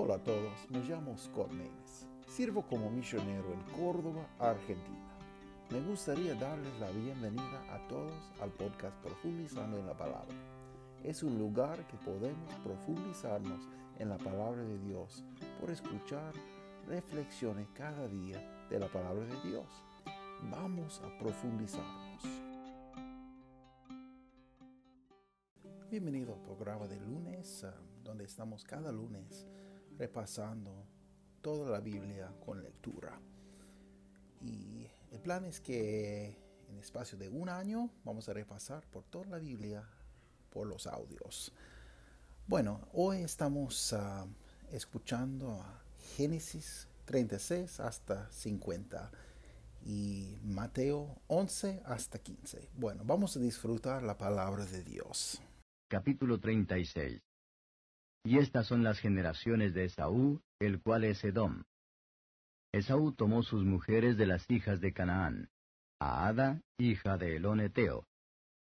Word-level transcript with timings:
Hola 0.00 0.14
a 0.14 0.22
todos, 0.22 0.70
me 0.70 0.78
llamo 0.84 1.18
Scott 1.18 1.50
Maines. 1.50 2.06
Sirvo 2.28 2.62
como 2.62 2.88
misionero 2.88 3.52
en 3.52 3.60
Córdoba, 3.82 4.28
Argentina. 4.38 5.18
Me 5.70 5.80
gustaría 5.80 6.36
darles 6.36 6.72
la 6.78 6.88
bienvenida 6.92 7.64
a 7.74 7.88
todos 7.88 8.14
al 8.40 8.50
podcast 8.52 8.96
Profundizando 9.02 9.76
en 9.76 9.86
la 9.88 9.96
Palabra. 9.96 10.36
Es 11.02 11.24
un 11.24 11.36
lugar 11.36 11.84
que 11.88 11.96
podemos 11.96 12.54
profundizarnos 12.62 13.66
en 13.98 14.10
la 14.10 14.18
palabra 14.18 14.62
de 14.62 14.78
Dios 14.78 15.24
por 15.60 15.68
escuchar 15.68 16.32
reflexiones 16.86 17.66
cada 17.74 18.06
día 18.06 18.38
de 18.70 18.78
la 18.78 18.86
palabra 18.86 19.24
de 19.24 19.50
Dios. 19.50 19.66
Vamos 20.48 21.02
a 21.02 21.18
profundizarnos. 21.18 22.22
Bienvenido 25.90 26.34
al 26.34 26.42
programa 26.42 26.86
de 26.86 27.00
lunes, 27.00 27.64
ah, 27.64 27.74
donde 28.04 28.26
estamos 28.26 28.62
cada 28.62 28.92
lunes 28.92 29.48
repasando 29.98 30.86
toda 31.42 31.70
la 31.70 31.80
Biblia 31.80 32.32
con 32.44 32.62
lectura. 32.62 33.18
Y 34.40 34.86
el 35.10 35.20
plan 35.20 35.44
es 35.44 35.60
que 35.60 36.36
en 36.70 36.78
espacio 36.78 37.18
de 37.18 37.28
un 37.28 37.48
año 37.48 37.90
vamos 38.04 38.28
a 38.28 38.32
repasar 38.32 38.86
por 38.86 39.04
toda 39.04 39.26
la 39.26 39.38
Biblia 39.38 39.84
por 40.50 40.66
los 40.66 40.86
audios. 40.86 41.52
Bueno, 42.46 42.80
hoy 42.92 43.18
estamos 43.18 43.92
ah, 43.92 44.26
escuchando 44.70 45.60
a 45.60 45.82
Génesis 46.16 46.88
36 47.04 47.80
hasta 47.80 48.30
50 48.30 49.10
y 49.84 50.38
Mateo 50.44 51.20
11 51.26 51.82
hasta 51.84 52.18
15. 52.18 52.70
Bueno, 52.74 53.02
vamos 53.04 53.36
a 53.36 53.40
disfrutar 53.40 54.02
la 54.02 54.16
palabra 54.16 54.64
de 54.64 54.82
Dios 54.82 55.42
capítulo 55.88 56.38
36. 56.38 57.27
Y 58.24 58.38
estas 58.38 58.66
son 58.66 58.82
las 58.82 58.98
generaciones 58.98 59.74
de 59.74 59.84
Esaú, 59.84 60.40
el 60.60 60.80
cual 60.80 61.04
es 61.04 61.22
Edom. 61.24 61.64
Esaú 62.72 63.12
tomó 63.12 63.42
sus 63.42 63.64
mujeres 63.64 64.16
de 64.16 64.26
las 64.26 64.48
hijas 64.50 64.80
de 64.80 64.92
Canaán, 64.92 65.48
a 66.00 66.28
Ada, 66.28 66.60
hija 66.78 67.16
de 67.16 67.36
Eloneteo, 67.36 68.04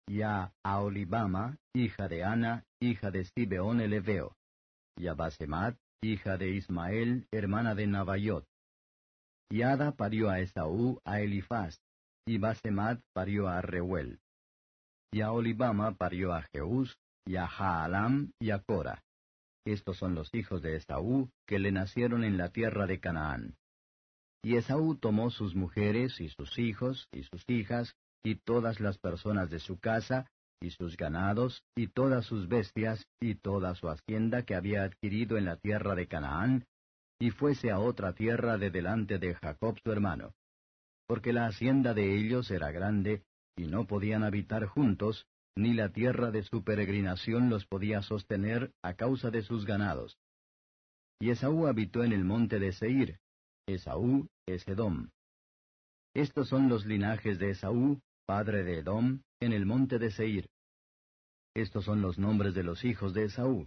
y 0.06 0.22
a 0.22 0.52
Aolibama, 0.62 1.58
hija 1.74 2.06
de 2.06 2.22
Ana, 2.22 2.64
hija 2.80 3.10
de 3.10 3.24
Sibeón 3.24 3.80
el 3.80 3.92
Eveo, 3.92 4.36
y 4.96 5.08
a 5.08 5.14
Basemat, 5.14 5.76
hija 6.02 6.36
de 6.36 6.50
Ismael, 6.50 7.26
hermana 7.32 7.74
de 7.74 7.86
Nabayot. 7.86 8.46
Y 9.50 9.62
Ada 9.62 9.92
parió 9.92 10.30
a 10.30 10.40
Esaú 10.40 11.00
a 11.04 11.20
Elifaz, 11.20 11.80
y 12.26 12.38
Basemat 12.38 13.00
parió 13.12 13.48
a 13.48 13.60
Reuel. 13.60 14.20
Y 15.12 15.20
a 15.20 15.32
Olibama 15.32 15.92
parió 15.96 16.32
a 16.32 16.42
Jeús, 16.52 16.96
y 17.26 17.36
a 17.36 17.46
Jaalam 17.46 18.32
y 18.40 18.50
a 18.50 18.60
Cora. 18.60 19.02
Estos 19.66 19.96
son 19.96 20.14
los 20.14 20.32
hijos 20.32 20.62
de 20.62 20.76
Esaú 20.76 21.28
que 21.44 21.58
le 21.58 21.72
nacieron 21.72 22.22
en 22.22 22.38
la 22.38 22.50
tierra 22.50 22.86
de 22.86 23.00
Canaán. 23.00 23.56
Y 24.40 24.54
Esaú 24.54 24.94
tomó 24.94 25.30
sus 25.30 25.56
mujeres 25.56 26.20
y 26.20 26.28
sus 26.28 26.56
hijos 26.56 27.08
y 27.10 27.24
sus 27.24 27.42
hijas 27.48 27.96
y 28.22 28.36
todas 28.36 28.78
las 28.78 28.96
personas 28.98 29.50
de 29.50 29.58
su 29.58 29.80
casa 29.80 30.30
y 30.60 30.70
sus 30.70 30.96
ganados 30.96 31.64
y 31.74 31.88
todas 31.88 32.26
sus 32.26 32.46
bestias 32.46 33.04
y 33.20 33.34
toda 33.34 33.74
su 33.74 33.88
hacienda 33.88 34.44
que 34.44 34.54
había 34.54 34.84
adquirido 34.84 35.36
en 35.36 35.46
la 35.46 35.56
tierra 35.56 35.96
de 35.96 36.06
Canaán, 36.06 36.64
y 37.18 37.30
fuese 37.30 37.72
a 37.72 37.80
otra 37.80 38.12
tierra 38.12 38.58
de 38.58 38.70
delante 38.70 39.18
de 39.18 39.34
Jacob 39.34 39.76
su 39.82 39.90
hermano. 39.90 40.32
Porque 41.08 41.32
la 41.32 41.46
hacienda 41.46 41.92
de 41.92 42.16
ellos 42.16 42.52
era 42.52 42.70
grande, 42.70 43.24
y 43.56 43.66
no 43.66 43.86
podían 43.86 44.22
habitar 44.22 44.66
juntos, 44.66 45.26
ni 45.56 45.72
la 45.72 45.90
tierra 45.90 46.30
de 46.30 46.42
su 46.42 46.62
peregrinación 46.62 47.48
los 47.48 47.66
podía 47.66 48.02
sostener 48.02 48.72
a 48.82 48.94
causa 48.94 49.30
de 49.30 49.42
sus 49.42 49.64
ganados. 49.64 50.18
Y 51.18 51.30
Esaú 51.30 51.66
habitó 51.66 52.04
en 52.04 52.12
el 52.12 52.24
monte 52.24 52.58
de 52.58 52.72
Seir. 52.72 53.18
Esaú 53.66 54.28
es 54.46 54.68
Edom. 54.68 55.08
Estos 56.14 56.48
son 56.48 56.68
los 56.68 56.84
linajes 56.84 57.38
de 57.38 57.50
Esaú, 57.50 58.00
padre 58.26 58.64
de 58.64 58.78
Edom, 58.78 59.22
en 59.40 59.52
el 59.52 59.66
monte 59.66 59.98
de 59.98 60.10
Seir. 60.10 60.48
Estos 61.54 61.86
son 61.86 62.02
los 62.02 62.18
nombres 62.18 62.54
de 62.54 62.62
los 62.62 62.84
hijos 62.84 63.14
de 63.14 63.24
Esaú. 63.24 63.66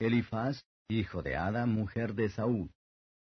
Elifaz, 0.00 0.64
hijo 0.88 1.22
de 1.22 1.36
Ada, 1.36 1.66
mujer 1.66 2.14
de 2.14 2.26
Esaú. 2.26 2.70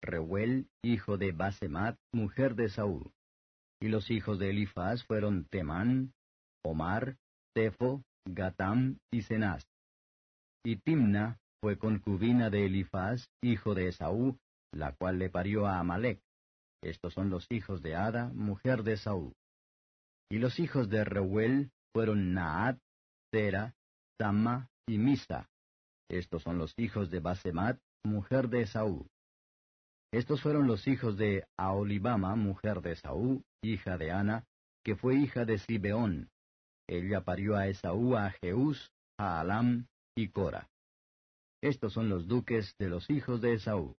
Reuel, 0.02 0.66
hijo 0.82 1.18
de 1.18 1.30
Basemat, 1.30 1.96
mujer 2.12 2.56
de 2.56 2.64
Esaú. 2.64 3.12
Y 3.80 3.88
los 3.88 4.10
hijos 4.10 4.40
de 4.40 4.50
Elifaz 4.50 5.04
fueron 5.04 5.44
Temán, 5.44 6.12
Omar, 6.64 7.16
Tefo, 7.54 8.02
Gatam 8.26 8.98
y 9.10 9.22
Cenaz. 9.22 9.64
Y 10.64 10.76
Timna 10.76 11.38
fue 11.60 11.78
concubina 11.78 12.50
de 12.50 12.66
Elifaz, 12.66 13.28
hijo 13.42 13.74
de 13.74 13.88
Esaú, 13.88 14.38
la 14.72 14.92
cual 14.92 15.18
le 15.18 15.28
parió 15.28 15.66
a 15.66 15.78
Amalek. 15.78 16.20
Estos 16.82 17.14
son 17.14 17.30
los 17.30 17.46
hijos 17.50 17.82
de 17.82 17.94
Ada, 17.94 18.28
mujer 18.34 18.82
de 18.82 18.94
Esaú. 18.94 19.32
Y 20.30 20.38
los 20.38 20.58
hijos 20.58 20.88
de 20.88 21.04
Reuel 21.04 21.70
fueron 21.92 22.32
Naat, 22.32 22.78
Tera, 23.30 23.74
Tamma 24.18 24.68
y 24.88 24.98
Misa. 24.98 25.48
Estos 26.08 26.42
son 26.42 26.58
los 26.58 26.74
hijos 26.78 27.10
de 27.10 27.20
Basemat, 27.20 27.78
mujer 28.04 28.48
de 28.48 28.62
Esaú. 28.62 29.06
Estos 30.12 30.42
fueron 30.42 30.66
los 30.66 30.86
hijos 30.88 31.16
de 31.16 31.46
Aolibama, 31.56 32.34
mujer 32.36 32.82
de 32.82 32.92
Esaú, 32.92 33.42
hija 33.62 33.96
de 33.96 34.10
Ana, 34.10 34.44
que 34.84 34.96
fue 34.96 35.16
hija 35.16 35.44
de 35.44 35.58
Sibeón, 35.58 36.28
ella 36.88 37.22
parió 37.22 37.56
a 37.56 37.68
Esaú 37.68 38.16
a 38.16 38.30
Jeús, 38.42 38.90
a 39.18 39.40
Alam 39.40 39.86
y 40.16 40.28
Cora. 40.28 40.68
Estos 41.62 41.92
son 41.92 42.08
los 42.08 42.26
duques 42.26 42.74
de 42.78 42.88
los 42.88 43.08
hijos 43.08 43.40
de 43.40 43.54
Esaú. 43.54 43.96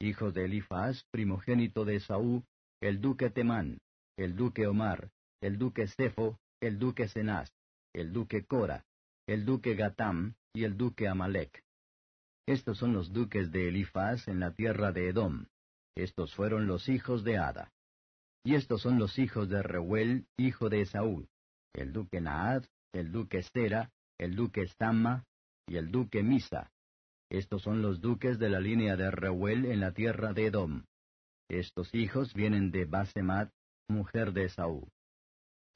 Hijos 0.00 0.34
de 0.34 0.46
Elifaz, 0.46 1.04
primogénito 1.10 1.84
de 1.84 1.96
Esaú, 1.96 2.42
el 2.80 3.00
duque 3.00 3.30
Temán, 3.30 3.78
el 4.16 4.34
duque 4.34 4.66
Omar, 4.66 5.10
el 5.40 5.58
duque 5.58 5.88
Cefo, 5.88 6.38
el 6.60 6.78
duque 6.78 7.08
Cenaz, 7.08 7.50
el 7.94 8.12
duque 8.12 8.44
Cora, 8.44 8.84
el 9.26 9.44
duque 9.44 9.74
Gatam 9.74 10.34
y 10.54 10.64
el 10.64 10.76
duque 10.76 11.08
Amalek. 11.08 11.62
Estos 12.46 12.78
son 12.78 12.92
los 12.92 13.12
duques 13.12 13.50
de 13.50 13.68
Elifaz 13.68 14.28
en 14.28 14.40
la 14.40 14.52
tierra 14.52 14.92
de 14.92 15.08
Edom. 15.08 15.46
Estos 15.94 16.34
fueron 16.34 16.66
los 16.66 16.88
hijos 16.88 17.24
de 17.24 17.38
Ada. 17.38 17.72
Y 18.44 18.54
estos 18.54 18.82
son 18.82 18.98
los 18.98 19.18
hijos 19.18 19.48
de 19.48 19.62
Reuel, 19.62 20.26
hijo 20.36 20.68
de 20.68 20.82
Esaú 20.82 21.26
el 21.74 21.92
duque 21.92 22.20
Naad, 22.20 22.64
el 22.92 23.12
duque 23.12 23.38
Estera, 23.38 23.90
el 24.18 24.34
duque 24.34 24.66
Stamma 24.66 25.24
y 25.66 25.76
el 25.76 25.90
duque 25.90 26.22
Misa. 26.22 26.70
Estos 27.30 27.62
son 27.62 27.82
los 27.82 28.00
duques 28.00 28.38
de 28.38 28.48
la 28.48 28.60
línea 28.60 28.96
de 28.96 29.10
Reuel 29.10 29.66
en 29.66 29.80
la 29.80 29.92
tierra 29.92 30.32
de 30.32 30.46
Edom. 30.46 30.84
Estos 31.48 31.94
hijos 31.94 32.34
vienen 32.34 32.70
de 32.70 32.84
Basemat, 32.84 33.50
mujer 33.88 34.32
de 34.32 34.44
Esaú. 34.44 34.88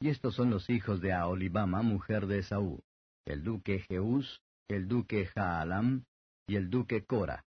Y 0.01 0.09
estos 0.09 0.35
son 0.35 0.51
los 0.51 0.71
hijos 0.71 1.01
de 1.01 1.13
Aolibama, 1.13 1.83
mujer 1.83 2.27
de 2.27 2.39
Esaú, 2.39 2.81
el 3.27 3.45
duque 3.45 3.81
Jeús, 3.89 4.41
el 4.69 4.89
duque 4.89 5.27
Jaalam 5.27 6.05
y 6.49 6.57
el 6.57 6.71
duque 6.71 7.05
Cora. 7.05 7.45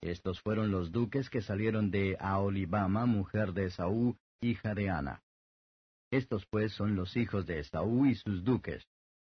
Estos 0.00 0.40
fueron 0.40 0.70
los 0.70 0.92
duques 0.92 1.28
que 1.28 1.42
salieron 1.42 1.90
de 1.90 2.16
Aolibama, 2.18 3.04
mujer 3.04 3.52
de 3.52 3.66
Esaú, 3.66 4.16
hija 4.40 4.74
de 4.74 4.88
Ana. 4.88 5.22
Estos 6.10 6.44
pues 6.50 6.72
son 6.72 6.96
los 6.96 7.16
hijos 7.16 7.46
de 7.46 7.60
Esaú 7.60 8.06
y 8.06 8.14
sus 8.14 8.42
duques. 8.44 8.84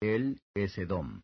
Él 0.01 0.41
es 0.55 0.77
Edom. 0.77 1.23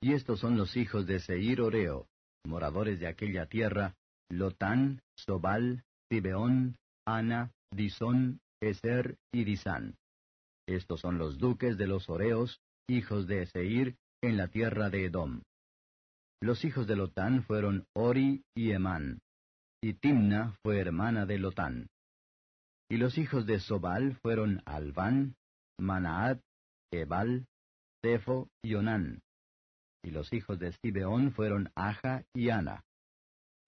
Y 0.00 0.14
estos 0.14 0.40
son 0.40 0.56
los 0.56 0.76
hijos 0.76 1.06
de 1.06 1.20
Seir 1.20 1.60
Oreo, 1.60 2.06
moradores 2.46 3.00
de 3.00 3.08
aquella 3.08 3.46
tierra, 3.46 3.94
Lotán, 4.30 5.02
Sobal, 5.16 5.84
Tibeón, 6.08 6.76
Ana, 7.06 7.52
Disón, 7.70 8.40
Eser 8.60 9.18
y 9.32 9.44
Disán. 9.44 9.96
Estos 10.66 11.00
son 11.00 11.18
los 11.18 11.38
duques 11.38 11.76
de 11.76 11.86
los 11.86 12.08
Oreos, 12.08 12.60
hijos 12.88 13.26
de 13.26 13.46
Seir, 13.46 13.96
en 14.22 14.36
la 14.36 14.48
tierra 14.48 14.90
de 14.90 15.04
Edom. 15.04 15.42
Los 16.40 16.64
hijos 16.64 16.86
de 16.86 16.96
Lotán 16.96 17.42
fueron 17.44 17.86
Ori 17.94 18.44
y 18.54 18.70
Emán, 18.70 19.20
y 19.82 19.94
Timna 19.94 20.54
fue 20.62 20.78
hermana 20.80 21.26
de 21.26 21.38
Lotán. 21.38 21.88
Y 22.90 22.96
los 22.96 23.18
hijos 23.18 23.46
de 23.46 23.60
Sobal 23.60 24.14
fueron 24.16 24.62
Alván, 24.64 25.36
Manaat, 25.78 26.40
Ebal, 26.90 27.46
Tefo 28.02 28.48
y 28.62 28.74
Onán. 28.74 29.20
Y 30.02 30.10
los 30.10 30.32
hijos 30.32 30.58
de 30.58 30.72
Sibeón 30.72 31.32
fueron 31.32 31.70
Aja 31.74 32.24
y 32.34 32.50
Ana. 32.50 32.84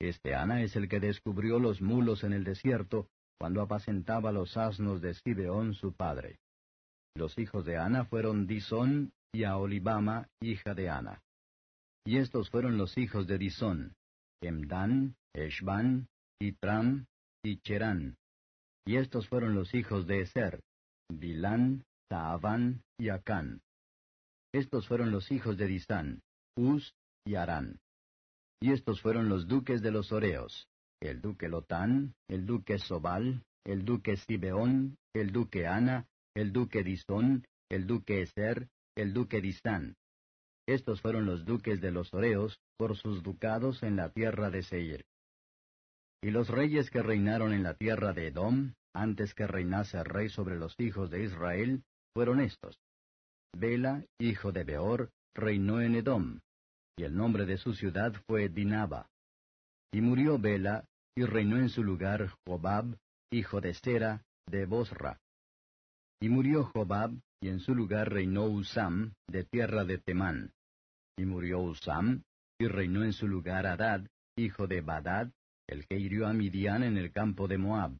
Este 0.00 0.34
Ana 0.34 0.62
es 0.62 0.74
el 0.76 0.88
que 0.88 1.00
descubrió 1.00 1.58
los 1.58 1.82
mulos 1.82 2.24
en 2.24 2.32
el 2.32 2.44
desierto, 2.44 3.08
cuando 3.38 3.60
apacentaba 3.60 4.32
los 4.32 4.56
asnos 4.56 5.00
de 5.02 5.14
Sibeón 5.14 5.74
su 5.74 5.92
padre. 5.92 6.38
Los 7.14 7.38
hijos 7.38 7.64
de 7.64 7.76
Ana 7.76 8.04
fueron 8.04 8.46
Disón 8.46 9.12
y 9.32 9.44
Aolibama, 9.44 10.28
hija 10.40 10.74
de 10.74 10.88
Ana. 10.88 11.22
Y 12.04 12.16
estos 12.16 12.48
fueron 12.48 12.78
los 12.78 12.96
hijos 12.96 13.26
de 13.26 13.36
Disón, 13.36 13.94
Emdan, 14.40 15.16
Eshban, 15.34 16.08
Itram 16.38 17.06
y 17.42 17.58
Cherán. 17.58 18.16
Y 18.90 18.96
estos 18.96 19.28
fueron 19.28 19.54
los 19.54 19.72
hijos 19.72 20.04
de 20.08 20.22
Eser, 20.22 20.64
Bilán, 21.08 21.84
Taaván 22.08 22.82
y 22.98 23.10
Acán. 23.10 23.62
Estos 24.52 24.88
fueron 24.88 25.12
los 25.12 25.30
hijos 25.30 25.56
de 25.56 25.68
Disán, 25.68 26.22
Uz 26.56 26.92
y 27.24 27.36
Arán. 27.36 27.78
Y 28.60 28.72
estos 28.72 29.00
fueron 29.00 29.28
los 29.28 29.46
duques 29.46 29.80
de 29.80 29.92
los 29.92 30.10
Oreos, 30.10 30.66
el 31.00 31.20
duque 31.20 31.48
Lotán, 31.48 32.16
el 32.26 32.46
duque 32.46 32.78
Sobal, 32.78 33.44
el 33.64 33.84
duque 33.84 34.16
Sibeón, 34.16 34.96
el 35.14 35.30
duque 35.30 35.68
Ana, 35.68 36.08
el 36.34 36.52
duque 36.52 36.82
Disón, 36.82 37.46
el 37.70 37.86
duque 37.86 38.22
Eser, 38.22 38.70
el 38.96 39.12
duque 39.12 39.40
Distán. 39.40 39.94
Estos 40.66 41.00
fueron 41.00 41.26
los 41.26 41.44
duques 41.44 41.80
de 41.80 41.92
los 41.92 42.12
Oreos 42.12 42.58
por 42.76 42.96
sus 42.96 43.22
ducados 43.22 43.84
en 43.84 43.94
la 43.94 44.10
tierra 44.10 44.50
de 44.50 44.64
Seir. 44.64 45.04
Y 46.22 46.32
los 46.32 46.48
reyes 46.48 46.90
que 46.90 47.02
reinaron 47.02 47.52
en 47.52 47.62
la 47.62 47.74
tierra 47.74 48.12
de 48.12 48.26
Edom, 48.26 48.74
antes 48.94 49.34
que 49.34 49.46
reinase 49.46 50.02
rey 50.04 50.28
sobre 50.28 50.56
los 50.56 50.74
hijos 50.78 51.10
de 51.10 51.24
Israel, 51.24 51.82
fueron 52.14 52.40
estos. 52.40 52.78
Bela, 53.56 54.04
hijo 54.18 54.52
de 54.52 54.64
Beor, 54.64 55.10
reinó 55.34 55.80
en 55.80 55.96
Edom, 55.96 56.40
y 56.96 57.04
el 57.04 57.14
nombre 57.14 57.46
de 57.46 57.56
su 57.56 57.74
ciudad 57.74 58.12
fue 58.26 58.48
Dinaba. 58.48 59.08
Y 59.92 60.00
murió 60.00 60.38
Bela, 60.38 60.84
y 61.16 61.24
reinó 61.24 61.56
en 61.56 61.68
su 61.68 61.82
lugar 61.82 62.32
Jobab, 62.46 62.96
hijo 63.30 63.60
de 63.60 63.74
Sera, 63.74 64.22
de 64.46 64.66
Bosra. 64.66 65.18
Y 66.20 66.28
murió 66.28 66.64
Jobab, 66.64 67.12
y 67.42 67.48
en 67.48 67.60
su 67.60 67.74
lugar 67.74 68.12
reinó 68.12 68.44
Usam, 68.44 69.14
de 69.28 69.44
tierra 69.44 69.84
de 69.84 69.98
Temán. 69.98 70.52
Y 71.16 71.24
murió 71.24 71.60
Usam, 71.60 72.22
y 72.60 72.68
reinó 72.68 73.04
en 73.04 73.12
su 73.12 73.26
lugar 73.26 73.66
Adad, 73.66 74.06
hijo 74.36 74.66
de 74.66 74.80
Badad, 74.80 75.30
el 75.66 75.86
que 75.86 75.98
hirió 75.98 76.26
a 76.26 76.32
Midian 76.32 76.82
en 76.82 76.96
el 76.96 77.12
campo 77.12 77.48
de 77.48 77.58
Moab. 77.58 77.96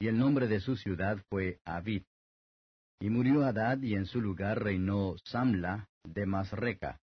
Y 0.00 0.08
el 0.08 0.18
nombre 0.18 0.48
de 0.48 0.60
su 0.60 0.76
ciudad 0.76 1.18
fue 1.28 1.60
Abid. 1.66 2.04
Y 3.00 3.10
murió 3.10 3.44
Adad, 3.44 3.82
y 3.82 3.94
en 3.94 4.06
su 4.06 4.20
lugar 4.20 4.62
reinó 4.62 5.14
Samla, 5.24 5.88
de 6.04 6.24
Masreca. 6.24 6.98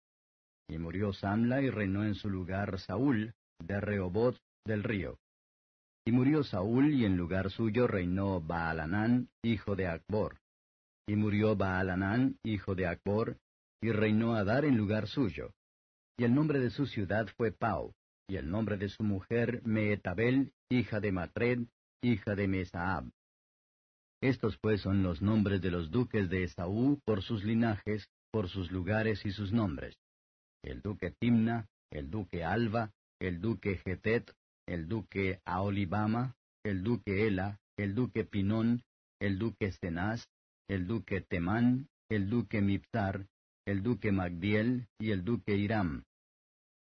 Y 0.70 0.78
murió 0.78 1.12
Samla, 1.12 1.62
y 1.62 1.70
reinó 1.70 2.06
en 2.06 2.16
su 2.16 2.30
lugar 2.30 2.80
Saúl, 2.80 3.34
de 3.60 3.82
Rehobot 3.82 4.38
del 4.66 4.84
río. 4.84 5.20
Y 6.06 6.14
murió 6.14 6.44
Saúl, 6.44 6.94
y 6.94 7.04
en 7.04 7.18
lugar 7.18 7.52
suyo 7.52 7.86
reinó 7.86 8.40
Baalanán, 8.40 9.28
hijo 9.44 9.76
de 9.76 9.88
Acbor. 9.88 10.40
Y 11.06 11.18
murió 11.18 11.58
Baalanán, 11.58 12.38
hijo 12.44 12.76
de 12.76 12.88
Acbor, 12.88 13.38
y 13.82 13.92
reinó 13.92 14.36
Adar 14.36 14.64
en 14.64 14.78
lugar 14.78 15.08
suyo. 15.08 15.52
Y 16.18 16.24
el 16.24 16.34
nombre 16.34 16.60
de 16.60 16.70
su 16.70 16.86
ciudad 16.86 17.28
fue 17.36 17.52
Pau, 17.52 17.94
y 18.30 18.38
el 18.38 18.50
nombre 18.50 18.78
de 18.78 18.88
su 18.88 19.04
mujer 19.04 19.62
Meetabel, 19.66 20.54
hija 20.70 21.02
de 21.02 21.12
Matred, 21.12 21.68
hija 22.12 22.36
de 22.36 22.48
Mesaab. 22.48 23.10
Estos 24.22 24.58
pues 24.58 24.82
son 24.82 25.04
los 25.04 25.22
nombres 25.22 25.62
de 25.62 25.72
los 25.72 25.92
duques 25.92 26.30
de 26.30 26.44
Esaú 26.44 27.00
por 27.06 27.22
sus 27.22 27.44
linajes, 27.44 28.10
por 28.32 28.50
sus 28.50 28.72
lugares 28.72 29.26
y 29.26 29.32
sus 29.32 29.52
nombres. 29.52 29.96
El 30.64 30.82
duque 30.82 31.12
Timna, 31.12 31.68
el 31.92 32.10
duque 32.10 32.44
Alba, 32.44 32.92
el 33.20 33.40
duque 33.40 33.78
Getet, 33.86 34.34
el 34.68 34.88
duque 34.88 35.42
Aolibama, 35.46 36.36
el 36.64 36.84
duque 36.84 37.28
Ela, 37.28 37.60
el 37.78 37.94
duque 37.94 38.24
Pinón, 38.24 38.84
el 39.20 39.38
duque 39.38 39.72
Cenaz, 39.74 40.28
el 40.68 40.88
duque 40.88 41.22
Temán, 41.22 41.88
el 42.10 42.30
duque 42.30 42.62
Miptar, 42.62 43.28
el 43.66 43.84
duque 43.84 44.12
Magdiel 44.12 44.88
y 45.00 45.12
el 45.12 45.24
duque 45.24 45.56
Hiram. 45.56 46.04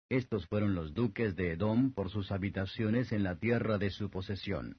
Estos 0.09 0.47
fueron 0.47 0.73
los 0.75 0.93
duques 0.93 1.35
de 1.35 1.51
Edom 1.51 1.93
por 1.93 2.09
sus 2.09 2.31
habitaciones 2.31 3.11
en 3.11 3.23
la 3.23 3.35
tierra 3.37 3.77
de 3.77 3.91
su 3.91 4.09
posesión. 4.09 4.77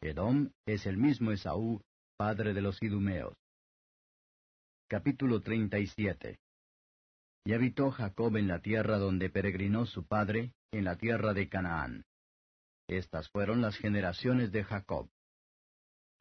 Edom 0.00 0.52
es 0.64 0.86
el 0.86 0.96
mismo 0.96 1.32
Esaú, 1.32 1.82
padre 2.16 2.54
de 2.54 2.62
los 2.62 2.80
idumeos. 2.80 3.34
Capítulo 4.88 5.40
37 5.40 6.38
Y 7.44 7.52
habitó 7.52 7.90
Jacob 7.90 8.36
en 8.36 8.46
la 8.46 8.60
tierra 8.60 8.98
donde 8.98 9.28
peregrinó 9.28 9.86
su 9.86 10.06
padre, 10.06 10.52
en 10.70 10.84
la 10.84 10.96
tierra 10.96 11.34
de 11.34 11.48
Canaán. 11.48 12.04
Estas 12.88 13.28
fueron 13.30 13.60
las 13.60 13.76
generaciones 13.76 14.52
de 14.52 14.62
Jacob. 14.62 15.10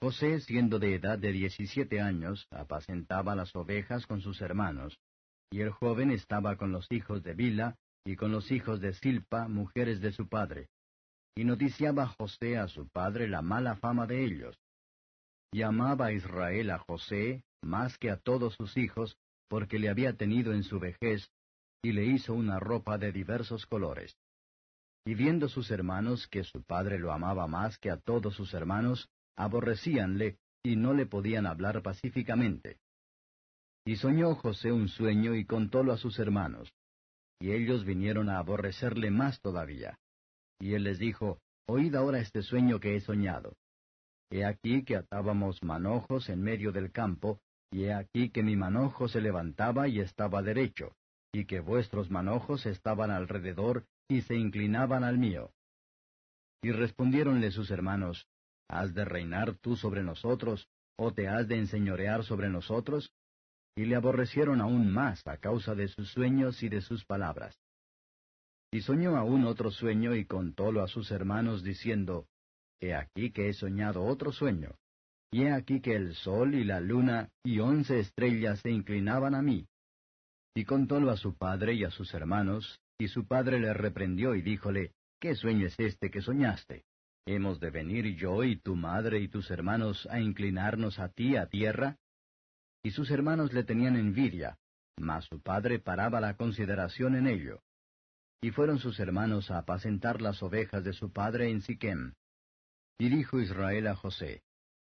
José, 0.01 0.39
siendo 0.39 0.79
de 0.79 0.95
edad 0.95 1.19
de 1.19 1.31
diecisiete 1.31 2.01
años, 2.01 2.47
apacentaba 2.49 3.35
las 3.35 3.55
ovejas 3.55 4.07
con 4.07 4.21
sus 4.21 4.41
hermanos, 4.41 4.99
y 5.51 5.61
el 5.61 5.69
joven 5.69 6.09
estaba 6.09 6.57
con 6.57 6.71
los 6.71 6.91
hijos 6.91 7.21
de 7.21 7.35
Bila 7.35 7.77
y 8.03 8.15
con 8.15 8.31
los 8.31 8.51
hijos 8.51 8.81
de 8.81 8.93
Silpa, 8.93 9.47
mujeres 9.47 10.01
de 10.01 10.13
su 10.13 10.27
padre. 10.27 10.67
Y 11.37 11.43
noticiaba 11.43 12.07
José 12.07 12.57
a 12.57 12.67
su 12.67 12.89
padre 12.89 13.27
la 13.27 13.43
mala 13.43 13.75
fama 13.75 14.07
de 14.07 14.25
ellos. 14.25 14.57
Y 15.51 15.61
amaba 15.61 16.11
Israel 16.11 16.71
a 16.71 16.79
José 16.79 17.43
más 17.61 17.95
que 17.99 18.09
a 18.09 18.17
todos 18.17 18.55
sus 18.55 18.75
hijos, 18.75 19.19
porque 19.47 19.77
le 19.77 19.89
había 19.89 20.13
tenido 20.13 20.51
en 20.51 20.63
su 20.63 20.79
vejez, 20.79 21.29
y 21.83 21.91
le 21.91 22.05
hizo 22.05 22.33
una 22.33 22.59
ropa 22.59 22.97
de 22.97 23.11
diversos 23.11 23.67
colores. 23.67 24.17
Y 25.05 25.13
viendo 25.13 25.47
sus 25.47 25.69
hermanos 25.69 26.27
que 26.27 26.43
su 26.43 26.63
padre 26.63 26.97
lo 26.97 27.11
amaba 27.11 27.45
más 27.45 27.77
que 27.77 27.91
a 27.91 27.97
todos 27.97 28.33
sus 28.33 28.55
hermanos, 28.55 29.07
aborrecíanle 29.35 30.39
y 30.63 30.75
no 30.75 30.95
le 30.95 31.05
podían 31.05 31.45
hablar 31.45 31.83
pacíficamente. 31.83 32.79
Y 33.85 33.97
soñó 33.97 34.33
José 34.33 34.71
un 34.71 34.87
sueño 34.87 35.35
y 35.35 35.45
contólo 35.45 35.93
a 35.93 35.97
sus 35.97 36.17
hermanos. 36.17 36.73
Y 37.39 37.51
ellos 37.51 37.85
vinieron 37.85 38.27
a 38.27 38.39
aborrecerle 38.39 39.11
más 39.11 39.39
todavía. 39.39 39.99
Y 40.59 40.73
él 40.73 40.83
les 40.83 40.99
dijo, 40.99 41.39
Oíd 41.67 41.95
ahora 41.95 42.19
este 42.19 42.41
sueño 42.41 42.79
que 42.79 42.95
he 42.95 43.01
soñado. 43.01 43.53
He 44.29 44.45
aquí 44.45 44.83
que 44.83 44.95
atábamos 44.95 45.63
manojos 45.63 46.29
en 46.29 46.41
medio 46.41 46.71
del 46.71 46.91
campo, 46.91 47.39
y 47.71 47.85
he 47.85 47.93
aquí 47.93 48.29
que 48.29 48.43
mi 48.43 48.55
manojo 48.55 49.07
se 49.07 49.21
levantaba 49.21 49.87
y 49.87 49.99
estaba 49.99 50.41
derecho, 50.41 50.95
y 51.33 51.45
que 51.45 51.59
vuestros 51.59 52.09
manojos 52.09 52.65
estaban 52.65 53.11
alrededor 53.11 53.85
y 54.07 54.21
se 54.21 54.35
inclinaban 54.35 55.03
al 55.03 55.17
mío. 55.17 55.51
Y 56.61 56.71
respondiéronle 56.71 57.51
sus 57.51 57.69
hermanos, 57.71 58.27
¿Has 58.69 58.93
de 58.93 59.05
reinar 59.05 59.55
tú 59.55 59.75
sobre 59.75 60.03
nosotros, 60.03 60.67
o 60.97 61.13
te 61.13 61.27
has 61.27 61.47
de 61.47 61.57
enseñorear 61.57 62.23
sobre 62.23 62.49
nosotros? 62.49 63.13
Y 63.75 63.85
le 63.85 63.95
aborrecieron 63.95 64.59
aún 64.59 64.91
más 64.91 65.25
a 65.27 65.37
causa 65.37 65.75
de 65.75 65.87
sus 65.87 66.09
sueños 66.11 66.63
y 66.63 66.69
de 66.69 66.81
sus 66.81 67.05
palabras. 67.05 67.57
Y 68.77 68.81
soñó 68.81 69.17
aún 69.17 69.45
otro 69.45 69.71
sueño 69.71 70.13
y 70.13 70.25
contólo 70.25 70.83
a 70.83 70.87
sus 70.87 71.09
hermanos 71.09 71.63
diciendo, 71.63 72.27
He 72.79 72.93
aquí 72.93 73.31
que 73.31 73.49
he 73.49 73.53
soñado 73.53 74.03
otro 74.03 74.31
sueño, 74.31 74.75
y 75.31 75.45
he 75.45 75.51
aquí 75.51 75.81
que 75.81 75.95
el 75.95 76.13
sol 76.13 76.53
y 76.53 76.63
la 76.63 76.79
luna 76.79 77.31
y 77.43 77.57
once 77.57 77.99
estrellas 77.99 78.59
se 78.59 78.69
inclinaban 78.69 79.33
a 79.33 79.41
mí. 79.41 79.65
Y 80.53 80.63
contólo 80.65 81.09
a 81.09 81.17
su 81.17 81.35
padre 81.35 81.73
y 81.73 81.85
a 81.85 81.89
sus 81.89 82.13
hermanos, 82.13 82.79
y 82.99 83.07
su 83.07 83.25
padre 83.25 83.59
le 83.59 83.73
reprendió 83.73 84.35
y 84.35 84.43
díjole, 84.43 84.91
¿Qué 85.19 85.33
sueño 85.33 85.65
es 85.65 85.79
este 85.79 86.11
que 86.11 86.21
soñaste? 86.21 86.85
¿Hemos 87.25 87.59
de 87.59 87.71
venir 87.71 88.15
yo 88.15 88.43
y 88.43 88.57
tu 88.57 88.75
madre 88.75 89.19
y 89.19 89.27
tus 89.27 89.49
hermanos 89.49 90.07
a 90.11 90.19
inclinarnos 90.19 90.99
a 90.99 91.09
ti 91.09 91.35
a 91.35 91.47
tierra? 91.47 91.97
Y 92.83 92.91
sus 92.91 93.09
hermanos 93.09 93.53
le 93.53 93.63
tenían 93.63 93.95
envidia, 93.95 94.59
mas 94.99 95.25
su 95.25 95.41
padre 95.41 95.79
paraba 95.79 96.21
la 96.21 96.37
consideración 96.37 97.15
en 97.15 97.25
ello. 97.25 97.63
Y 98.41 98.51
fueron 98.51 98.79
sus 98.79 98.99
hermanos 98.99 99.49
a 99.49 99.59
apacentar 99.59 100.21
las 100.21 100.43
ovejas 100.43 100.83
de 100.83 100.93
su 100.93 101.11
padre 101.11 101.49
en 101.49 101.61
Siquem. 101.61 102.13
Y 102.99 103.09
dijo 103.09 103.39
Israel 103.39 103.87
a 103.87 103.95
José, 103.95 104.43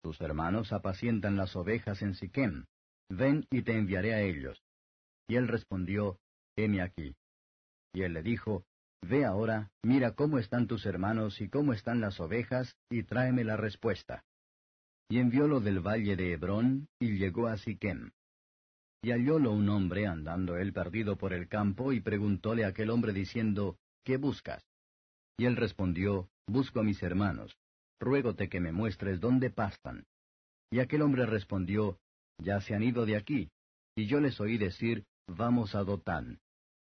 Tus 0.03 0.19
hermanos 0.21 0.71
apacientan 0.71 1.37
las 1.37 1.55
ovejas 1.55 2.01
en 2.01 2.15
Siquem, 2.15 2.65
ven 3.09 3.45
y 3.49 3.63
te 3.63 3.77
enviaré 3.77 4.13
a 4.13 4.21
ellos. 4.21 4.61
Y 5.27 5.35
él 5.35 5.47
respondió, 5.47 6.19
Heme 6.55 6.81
aquí. 6.81 7.15
Y 7.93 8.03
él 8.03 8.13
le 8.13 8.23
dijo, 8.23 8.65
Ve 9.01 9.25
ahora, 9.25 9.71
mira 9.83 10.13
cómo 10.13 10.37
están 10.37 10.67
tus 10.67 10.85
hermanos 10.85 11.41
y 11.41 11.49
cómo 11.49 11.73
están 11.73 12.01
las 12.01 12.19
ovejas, 12.19 12.75
y 12.89 13.03
tráeme 13.03 13.43
la 13.43 13.57
respuesta. 13.57 14.23
Y 15.09 15.19
enviólo 15.19 15.59
del 15.59 15.79
valle 15.79 16.15
de 16.15 16.33
Hebrón, 16.33 16.87
y 16.99 17.17
llegó 17.17 17.47
a 17.47 17.57
Siquem. 17.57 18.11
Y 19.03 19.11
hallólo 19.11 19.51
un 19.51 19.67
hombre 19.69 20.05
andando 20.05 20.57
él 20.57 20.73
perdido 20.73 21.15
por 21.15 21.33
el 21.33 21.47
campo, 21.47 21.91
y 21.91 22.01
preguntóle 22.01 22.65
a 22.65 22.67
aquel 22.67 22.91
hombre 22.91 23.13
diciendo, 23.13 23.77
¿Qué 24.03 24.17
buscas? 24.17 24.63
Y 25.37 25.45
él 25.45 25.55
respondió, 25.55 26.29
Busco 26.47 26.81
a 26.81 26.83
mis 26.83 27.01
hermanos. 27.01 27.57
Ruégote 27.99 28.49
que 28.49 28.59
me 28.59 28.71
muestres 28.71 29.19
dónde 29.19 29.49
pastan. 29.49 30.05
Y 30.69 30.79
aquel 30.79 31.01
hombre 31.01 31.25
respondió, 31.25 31.97
Ya 32.37 32.61
se 32.61 32.75
han 32.75 32.83
ido 32.83 33.05
de 33.05 33.15
aquí. 33.15 33.49
Y 33.95 34.05
yo 34.05 34.19
les 34.19 34.39
oí 34.39 34.57
decir, 34.57 35.05
Vamos 35.27 35.73
a 35.75 35.83
Dotán. 35.83 36.39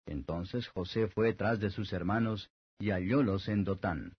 Entonces 0.06 0.68
José 0.68 1.08
fue 1.08 1.34
tras 1.34 1.60
de 1.60 1.70
sus 1.70 1.94
hermanos, 1.94 2.50
y 2.80 2.90
hallólos 2.90 3.48
en 3.48 3.64
Dotán. 3.64 4.14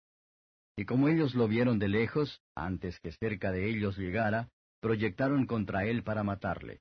Y 0.78 0.86
como 0.86 1.10
ellos 1.10 1.36
lo 1.36 1.48
vieron 1.48 1.80
de 1.80 1.90
lejos, 1.90 2.42
antes 2.56 3.00
que 3.00 3.12
cerca 3.12 3.52
de 3.52 3.70
ellos 3.70 3.98
llegara, 3.98 4.50
proyectaron 4.80 5.46
contra 5.46 5.86
él 5.86 6.04
para 6.04 6.24
matarle. 6.24 6.80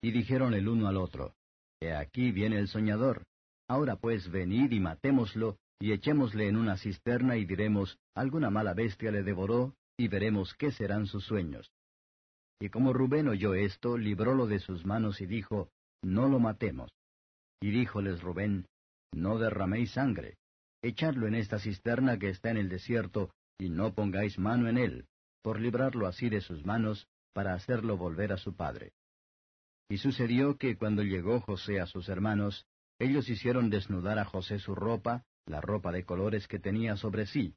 Y 0.00 0.12
dijeron 0.12 0.54
el 0.54 0.68
uno 0.68 0.88
al 0.88 0.96
otro, 0.96 1.34
He 1.80 1.92
aquí 1.94 2.32
viene 2.32 2.58
el 2.58 2.68
soñador. 2.68 3.24
Ahora 3.68 3.96
pues 3.96 4.30
venid 4.30 4.72
y 4.72 4.80
matémoslo, 4.80 5.58
y 5.80 5.92
echémosle 5.92 6.48
en 6.48 6.56
una 6.56 6.76
cisterna 6.76 7.36
y 7.36 7.44
diremos, 7.44 7.98
alguna 8.14 8.50
mala 8.50 8.74
bestia 8.74 9.10
le 9.10 9.22
devoró, 9.22 9.74
y 9.96 10.08
veremos 10.08 10.54
qué 10.54 10.72
serán 10.72 11.06
sus 11.06 11.24
sueños. 11.24 11.70
Y 12.60 12.70
como 12.70 12.92
Rubén 12.92 13.28
oyó 13.28 13.54
esto, 13.54 13.96
librólo 13.96 14.46
de 14.46 14.58
sus 14.58 14.84
manos 14.84 15.20
y 15.20 15.26
dijo, 15.26 15.70
No 16.02 16.28
lo 16.28 16.40
matemos. 16.40 16.90
Y 17.60 17.70
díjoles 17.70 18.20
Rubén, 18.22 18.66
No 19.12 19.38
derraméis 19.38 19.92
sangre, 19.92 20.36
echadlo 20.82 21.26
en 21.26 21.34
esta 21.34 21.58
cisterna 21.58 22.18
que 22.18 22.30
está 22.30 22.50
en 22.50 22.56
el 22.56 22.68
desierto, 22.68 23.30
y 23.58 23.68
no 23.70 23.94
pongáis 23.94 24.38
mano 24.38 24.68
en 24.68 24.78
él, 24.78 25.06
por 25.42 25.60
librarlo 25.60 26.06
así 26.06 26.28
de 26.28 26.40
sus 26.40 26.64
manos, 26.64 27.06
para 27.32 27.54
hacerlo 27.54 27.96
volver 27.96 28.32
a 28.32 28.36
su 28.36 28.54
padre. 28.54 28.92
Y 29.88 29.98
sucedió 29.98 30.56
que 30.56 30.76
cuando 30.76 31.02
llegó 31.02 31.40
José 31.40 31.80
a 31.80 31.86
sus 31.86 32.08
hermanos, 32.08 32.66
ellos 32.98 33.28
hicieron 33.28 33.70
desnudar 33.70 34.18
a 34.18 34.24
José 34.24 34.58
su 34.58 34.74
ropa, 34.74 35.24
la 35.46 35.60
ropa 35.60 35.92
de 35.92 36.04
colores 36.04 36.46
que 36.46 36.58
tenía 36.58 36.96
sobre 36.96 37.26
sí, 37.26 37.54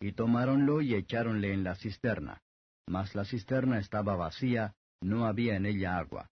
y 0.00 0.12
tomáronlo 0.12 0.82
y 0.82 0.94
echáronle 0.94 1.52
en 1.52 1.64
la 1.64 1.74
cisterna. 1.74 2.42
Mas 2.86 3.14
la 3.14 3.24
cisterna 3.24 3.78
estaba 3.78 4.14
vacía, 4.14 4.74
no 5.00 5.26
había 5.26 5.56
en 5.56 5.66
ella 5.66 5.98
agua. 5.98 6.30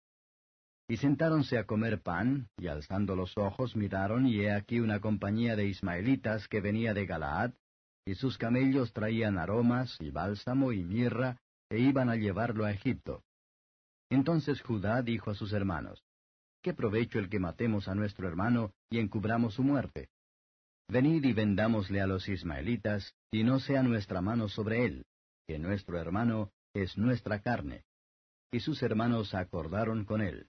Y 0.87 0.99
sentáronse 0.99 1.59
a 1.59 1.65
comer 1.65 2.03
pan, 2.03 2.49
y 2.59 2.69
alzando 2.69 3.17
los 3.17 3.37
ojos 3.39 3.75
miraron, 3.75 4.27
y 4.27 4.41
he 4.41 4.53
aquí 4.53 4.81
una 4.81 5.01
compañía 5.01 5.57
de 5.57 5.67
ismaelitas 5.67 6.47
que 6.47 6.61
venía 6.61 6.93
de 6.93 7.07
Galaad, 7.07 7.55
y 8.05 8.15
sus 8.15 8.37
camellos 8.37 8.93
traían 8.93 9.39
aromas, 9.39 9.97
y 9.99 10.11
bálsamo, 10.11 10.73
y 10.73 10.85
mirra, 10.85 11.39
e 11.71 11.79
iban 11.79 12.11
a 12.11 12.17
llevarlo 12.17 12.67
a 12.67 12.71
Egipto. 12.71 13.25
Entonces 14.11 14.61
Judá 14.63 15.03
dijo 15.03 15.31
a 15.31 15.35
sus 15.35 15.53
hermanos, 15.53 16.05
¿Qué 16.65 16.73
provecho 16.73 17.19
el 17.19 17.29
que 17.29 17.39
matemos 17.39 17.89
a 17.89 17.95
nuestro 17.95 18.27
hermano 18.27 18.73
y 18.89 18.99
encubramos 18.99 19.55
su 19.55 19.63
muerte? 19.63 20.09
Venid 20.89 21.23
y 21.25 21.35
vendámosle 21.35 22.01
a 22.01 22.07
los 22.07 22.27
ismaelitas, 22.27 23.15
y 23.31 23.45
no 23.45 23.61
sea 23.61 23.83
nuestra 23.83 24.23
mano 24.23 24.49
sobre 24.49 24.87
él, 24.87 25.05
que 25.47 25.59
nuestro 25.59 25.99
hermano 25.99 26.53
es 26.73 26.97
nuestra 26.97 27.41
carne. 27.41 27.85
Y 28.51 28.61
sus 28.61 28.83
hermanos 28.83 29.35
acordaron 29.35 30.07
con 30.07 30.23
él. 30.23 30.49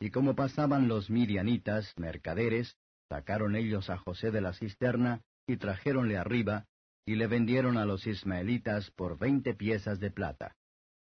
Y 0.00 0.10
como 0.10 0.34
pasaban 0.34 0.86
los 0.86 1.08
midianitas, 1.08 1.92
mercaderes, 1.96 2.76
sacaron 3.08 3.56
ellos 3.56 3.88
a 3.88 3.96
José 3.96 4.30
de 4.32 4.40
la 4.40 4.52
cisterna, 4.52 5.22
y 5.46 5.56
trajéronle 5.56 6.18
arriba, 6.18 6.66
y 7.06 7.14
le 7.14 7.26
vendieron 7.26 7.78
a 7.78 7.84
los 7.84 8.06
ismaelitas 8.06 8.90
por 8.90 9.18
veinte 9.18 9.54
piezas 9.54 9.98
de 9.98 10.10
plata. 10.10 10.56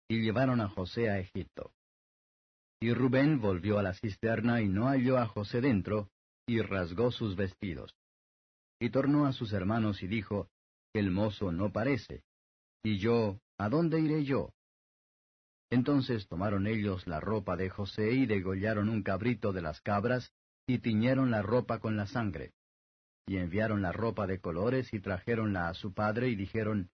Y 0.09 0.21
llevaron 0.21 0.59
a 0.59 0.67
José 0.67 1.09
a 1.09 1.19
Egipto. 1.19 1.71
Y 2.81 2.93
Rubén 2.93 3.39
volvió 3.39 3.77
a 3.77 3.83
la 3.83 3.93
cisterna 3.93 4.61
y 4.61 4.67
no 4.67 4.87
halló 4.87 5.17
a 5.17 5.27
José 5.27 5.61
dentro, 5.61 6.09
y 6.47 6.61
rasgó 6.61 7.11
sus 7.11 7.35
vestidos. 7.35 7.95
Y 8.79 8.89
tornó 8.89 9.27
a 9.27 9.33
sus 9.33 9.53
hermanos 9.53 10.01
y 10.01 10.07
dijo, 10.07 10.49
El 10.93 11.11
mozo 11.11 11.51
no 11.51 11.71
parece. 11.71 12.23
Y 12.83 12.97
yo, 12.97 13.39
¿a 13.59 13.69
dónde 13.69 13.99
iré 13.99 14.23
yo? 14.23 14.53
Entonces 15.69 16.27
tomaron 16.27 16.65
ellos 16.65 17.05
la 17.05 17.19
ropa 17.19 17.55
de 17.55 17.69
José 17.69 18.13
y 18.13 18.25
degollaron 18.25 18.89
un 18.89 19.03
cabrito 19.03 19.53
de 19.53 19.61
las 19.61 19.81
cabras, 19.81 20.33
y 20.65 20.79
tiñeron 20.79 21.29
la 21.29 21.43
ropa 21.43 21.79
con 21.79 21.97
la 21.97 22.07
sangre. 22.07 22.53
Y 23.27 23.37
enviaron 23.37 23.83
la 23.83 23.91
ropa 23.91 24.25
de 24.25 24.39
colores 24.39 24.91
y 24.93 24.99
trajéronla 24.99 25.69
a 25.69 25.75
su 25.75 25.93
padre 25.93 26.29
y 26.29 26.35
dijeron, 26.35 26.89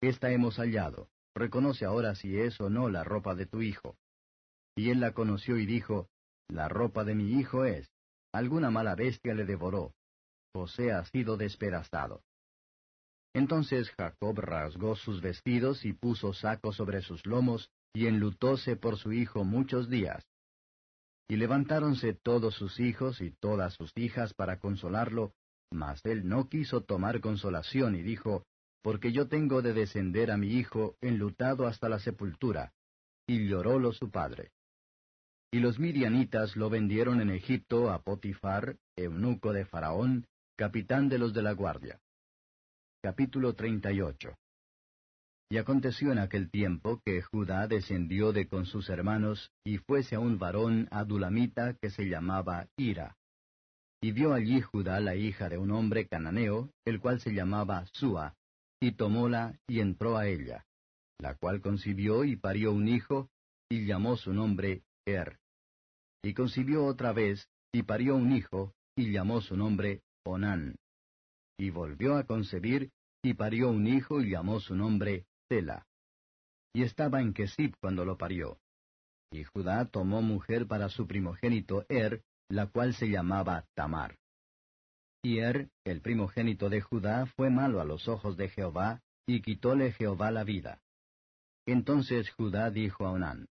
Esta 0.00 0.32
hemos 0.32 0.56
hallado, 0.56 1.08
reconoce 1.38 1.84
ahora 1.84 2.14
si 2.14 2.38
es 2.38 2.60
o 2.60 2.68
no 2.68 2.88
la 2.88 3.04
ropa 3.04 3.34
de 3.34 3.46
tu 3.46 3.62
hijo. 3.62 3.96
Y 4.76 4.90
él 4.90 5.00
la 5.00 5.12
conoció 5.12 5.56
y 5.58 5.66
dijo, 5.66 6.08
La 6.48 6.68
ropa 6.68 7.04
de 7.04 7.14
mi 7.14 7.38
hijo 7.38 7.64
es, 7.64 7.90
alguna 8.32 8.70
mala 8.70 8.94
bestia 8.94 9.34
le 9.34 9.44
devoró. 9.44 9.94
José 10.54 10.92
ha 10.92 11.04
sido 11.04 11.36
despedazado. 11.36 12.22
Entonces 13.34 13.90
Jacob 13.96 14.38
rasgó 14.38 14.96
sus 14.96 15.20
vestidos 15.20 15.84
y 15.84 15.92
puso 15.92 16.32
saco 16.32 16.72
sobre 16.72 17.02
sus 17.02 17.26
lomos, 17.26 17.70
y 17.94 18.06
enlutóse 18.06 18.76
por 18.76 18.96
su 18.98 19.12
hijo 19.12 19.44
muchos 19.44 19.88
días. 19.88 20.24
Y 21.28 21.36
levantáronse 21.36 22.14
todos 22.14 22.54
sus 22.54 22.80
hijos 22.80 23.20
y 23.20 23.30
todas 23.30 23.74
sus 23.74 23.92
hijas 23.96 24.32
para 24.34 24.58
consolarlo, 24.58 25.34
mas 25.70 26.00
él 26.04 26.26
no 26.28 26.48
quiso 26.48 26.82
tomar 26.82 27.20
consolación 27.20 27.94
y 27.96 28.02
dijo, 28.02 28.44
Porque 28.82 29.12
yo 29.12 29.28
tengo 29.28 29.62
de 29.62 29.72
descender 29.72 30.30
a 30.30 30.36
mi 30.36 30.48
hijo 30.48 30.96
enlutado 31.00 31.66
hasta 31.66 31.88
la 31.88 31.98
sepultura. 31.98 32.72
Y 33.26 33.48
llorólo 33.48 33.92
su 33.92 34.10
padre. 34.10 34.52
Y 35.50 35.60
los 35.60 35.78
midianitas 35.78 36.56
lo 36.56 36.70
vendieron 36.70 37.20
en 37.20 37.30
Egipto 37.30 37.90
a 37.90 38.02
Potifar, 38.02 38.76
eunuco 38.96 39.52
de 39.52 39.64
Faraón, 39.64 40.26
capitán 40.56 41.08
de 41.08 41.18
los 41.18 41.32
de 41.34 41.42
la 41.42 41.52
guardia. 41.52 42.00
Capítulo 43.02 43.54
38 43.54 44.36
y 45.50 45.56
aconteció 45.56 46.12
en 46.12 46.18
aquel 46.18 46.50
tiempo 46.50 47.00
que 47.04 47.22
Judá 47.22 47.66
descendió 47.66 48.32
de 48.32 48.48
con 48.48 48.66
sus 48.66 48.90
hermanos, 48.90 49.50
y 49.64 49.78
fuese 49.78 50.16
a 50.16 50.20
un 50.20 50.38
varón 50.38 50.88
adulamita 50.90 51.74
que 51.80 51.90
se 51.90 52.04
llamaba 52.04 52.68
Ira. 52.76 53.16
Y 54.00 54.12
vio 54.12 54.34
allí 54.34 54.60
Judá 54.60 55.00
la 55.00 55.16
hija 55.16 55.48
de 55.48 55.56
un 55.56 55.70
hombre 55.70 56.06
cananeo, 56.06 56.70
el 56.84 57.00
cual 57.00 57.20
se 57.20 57.32
llamaba 57.32 57.86
Sua, 57.92 58.36
y 58.80 58.92
tomóla 58.92 59.58
y 59.66 59.80
entró 59.80 60.16
a 60.16 60.26
ella, 60.26 60.66
la 61.18 61.34
cual 61.34 61.60
concibió 61.60 62.24
y 62.24 62.36
parió 62.36 62.72
un 62.72 62.88
hijo, 62.88 63.30
y 63.68 63.86
llamó 63.86 64.16
su 64.16 64.32
nombre 64.32 64.82
Er. 65.06 65.38
Y 66.22 66.34
concibió 66.34 66.84
otra 66.84 67.12
vez, 67.12 67.48
y 67.72 67.82
parió 67.82 68.16
un 68.16 68.32
hijo, 68.32 68.74
y 68.96 69.12
llamó 69.12 69.40
su 69.40 69.56
nombre 69.56 70.02
Onán. 70.24 70.76
Y 71.58 71.70
volvió 71.70 72.16
a 72.16 72.24
concebir, 72.24 72.90
y 73.22 73.34
parió 73.34 73.70
un 73.70 73.86
hijo, 73.86 74.20
y 74.20 74.30
llamó 74.30 74.60
su 74.60 74.74
nombre 74.74 75.26
y 76.74 76.82
estaba 76.82 77.22
en 77.22 77.32
Kesib 77.32 77.74
cuando 77.80 78.04
lo 78.04 78.18
parió. 78.18 78.58
Y 79.30 79.44
Judá 79.44 79.86
tomó 79.86 80.20
mujer 80.20 80.66
para 80.66 80.90
su 80.90 81.06
primogénito 81.06 81.86
Er, 81.88 82.22
la 82.50 82.66
cual 82.66 82.94
se 82.94 83.08
llamaba 83.08 83.64
Tamar. 83.74 84.18
Y 85.22 85.38
Er, 85.38 85.68
el 85.84 86.00
primogénito 86.00 86.68
de 86.68 86.80
Judá, 86.80 87.26
fue 87.26 87.50
malo 87.50 87.80
a 87.80 87.84
los 87.84 88.08
ojos 88.08 88.36
de 88.36 88.48
Jehová, 88.48 89.02
y 89.26 89.42
quitóle 89.42 89.92
Jehová 89.92 90.30
la 90.30 90.44
vida. 90.44 90.80
Entonces 91.66 92.30
Judá 92.30 92.70
dijo 92.70 93.06
a 93.06 93.12
Onán, 93.12 93.48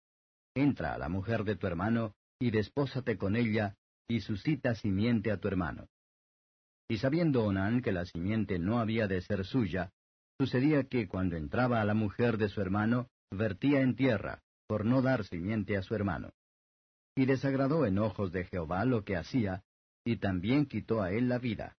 Entra 0.54 0.94
a 0.94 0.98
la 0.98 1.08
mujer 1.08 1.44
de 1.44 1.56
tu 1.56 1.66
hermano, 1.66 2.14
y 2.40 2.50
despósate 2.50 3.16
con 3.18 3.36
ella, 3.36 3.76
y 4.08 4.20
suscita 4.20 4.74
simiente 4.74 5.30
a 5.30 5.36
tu 5.38 5.48
hermano. 5.48 5.86
Y 6.88 6.98
sabiendo 6.98 7.44
Onán 7.44 7.82
que 7.82 7.92
la 7.92 8.04
simiente 8.04 8.58
no 8.58 8.80
había 8.80 9.06
de 9.06 9.20
ser 9.20 9.44
suya, 9.44 9.92
Sucedía 10.40 10.84
que 10.84 11.06
cuando 11.06 11.36
entraba 11.36 11.82
a 11.82 11.84
la 11.84 11.92
mujer 11.92 12.38
de 12.38 12.48
su 12.48 12.62
hermano, 12.62 13.10
vertía 13.30 13.82
en 13.82 13.94
tierra, 13.94 14.40
por 14.66 14.86
no 14.86 15.02
dar 15.02 15.24
simiente 15.24 15.76
a 15.76 15.82
su 15.82 15.94
hermano. 15.94 16.30
Y 17.14 17.26
desagradó 17.26 17.84
en 17.84 17.98
ojos 17.98 18.32
de 18.32 18.46
Jehová 18.46 18.86
lo 18.86 19.04
que 19.04 19.16
hacía, 19.16 19.62
y 20.04 20.16
también 20.16 20.66
quitó 20.66 21.02
a 21.02 21.12
él 21.12 21.28
la 21.28 21.38
vida. 21.38 21.76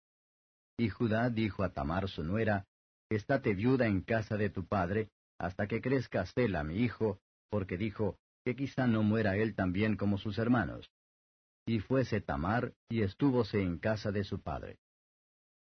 Y 0.77 0.89
Judá 0.89 1.29
dijo 1.29 1.63
a 1.63 1.73
Tamar 1.73 2.09
su 2.09 2.23
nuera, 2.23 2.65
Estate 3.09 3.53
viuda 3.53 3.87
en 3.87 4.01
casa 4.01 4.37
de 4.37 4.49
tu 4.49 4.65
padre, 4.65 5.09
hasta 5.37 5.67
que 5.67 5.81
crezca 5.81 6.25
Sela 6.25 6.63
mi 6.63 6.77
hijo, 6.77 7.19
porque 7.49 7.77
dijo, 7.77 8.17
que 8.43 8.55
quizá 8.55 8.87
no 8.87 9.03
muera 9.03 9.35
él 9.35 9.55
también 9.55 9.95
como 9.95 10.17
sus 10.17 10.37
hermanos. 10.37 10.89
Y 11.65 11.79
fuese 11.79 12.21
Tamar, 12.21 12.73
y 12.89 13.01
estúvose 13.01 13.61
en 13.61 13.77
casa 13.77 14.11
de 14.11 14.23
su 14.23 14.41
padre. 14.41 14.79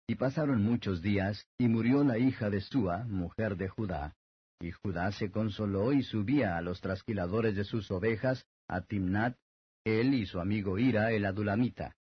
Y 0.07 0.17
pasaron 0.17 0.63
muchos 0.63 1.03
días, 1.03 1.47
y 1.59 1.69
murió 1.69 2.05
la 2.05 2.19
hija 2.19 2.51
de 2.51 2.61
Sua, 2.61 3.05
mujer 3.05 3.57
de 3.57 3.69
Judá. 3.69 4.15
Y 4.61 4.71
Judá 4.71 5.11
se 5.13 5.31
consoló 5.31 5.93
y 5.93 6.03
subía 6.03 6.57
a 6.57 6.63
los 6.63 6.81
trasquiladores 6.81 7.57
de 7.57 7.65
sus 7.65 7.91
ovejas, 7.91 8.47
a 8.69 8.83
Timnat, 8.83 9.37
él 9.85 10.15
y 10.15 10.27
su 10.27 10.39
amigo 10.39 10.79
Ira 10.79 11.11
el 11.13 11.25
adulamita. 11.25 11.97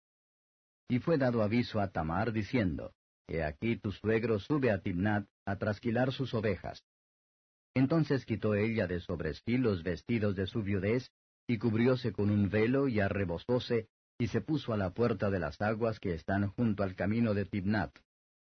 Y 0.91 0.99
fue 0.99 1.19
dado 1.19 1.45
aviso 1.45 1.81
a 1.81 1.93
Tamar 1.93 2.33
diciendo, 2.33 2.93
He 3.29 3.45
aquí 3.45 3.77
tu 3.77 3.93
suegro 3.93 4.41
sube 4.41 4.73
a 4.73 4.81
Timnat 4.81 5.25
a 5.47 5.55
trasquilar 5.55 6.13
sus 6.13 6.35
ovejas. 6.35 6.83
Entonces 7.77 8.25
quitó 8.25 8.57
ella 8.57 8.89
de 8.89 8.99
sobre 8.99 9.35
sí 9.35 9.57
los 9.57 9.85
vestidos 9.85 10.35
de 10.35 10.49
su 10.49 10.65
viudez, 10.65 11.09
y 11.47 11.59
cubrióse 11.59 12.11
con 12.11 12.29
un 12.29 12.51
velo 12.51 12.89
y 12.89 12.99
arrebozóse, 12.99 13.89
y 14.19 14.27
se 14.27 14.41
puso 14.41 14.73
a 14.73 14.77
la 14.77 14.91
puerta 14.91 15.31
de 15.31 15.39
las 15.39 15.61
aguas 15.61 16.01
que 16.01 16.13
están 16.13 16.49
junto 16.49 16.83
al 16.83 16.97
camino 16.97 17.35
de 17.35 17.45
Tibnat, 17.45 17.97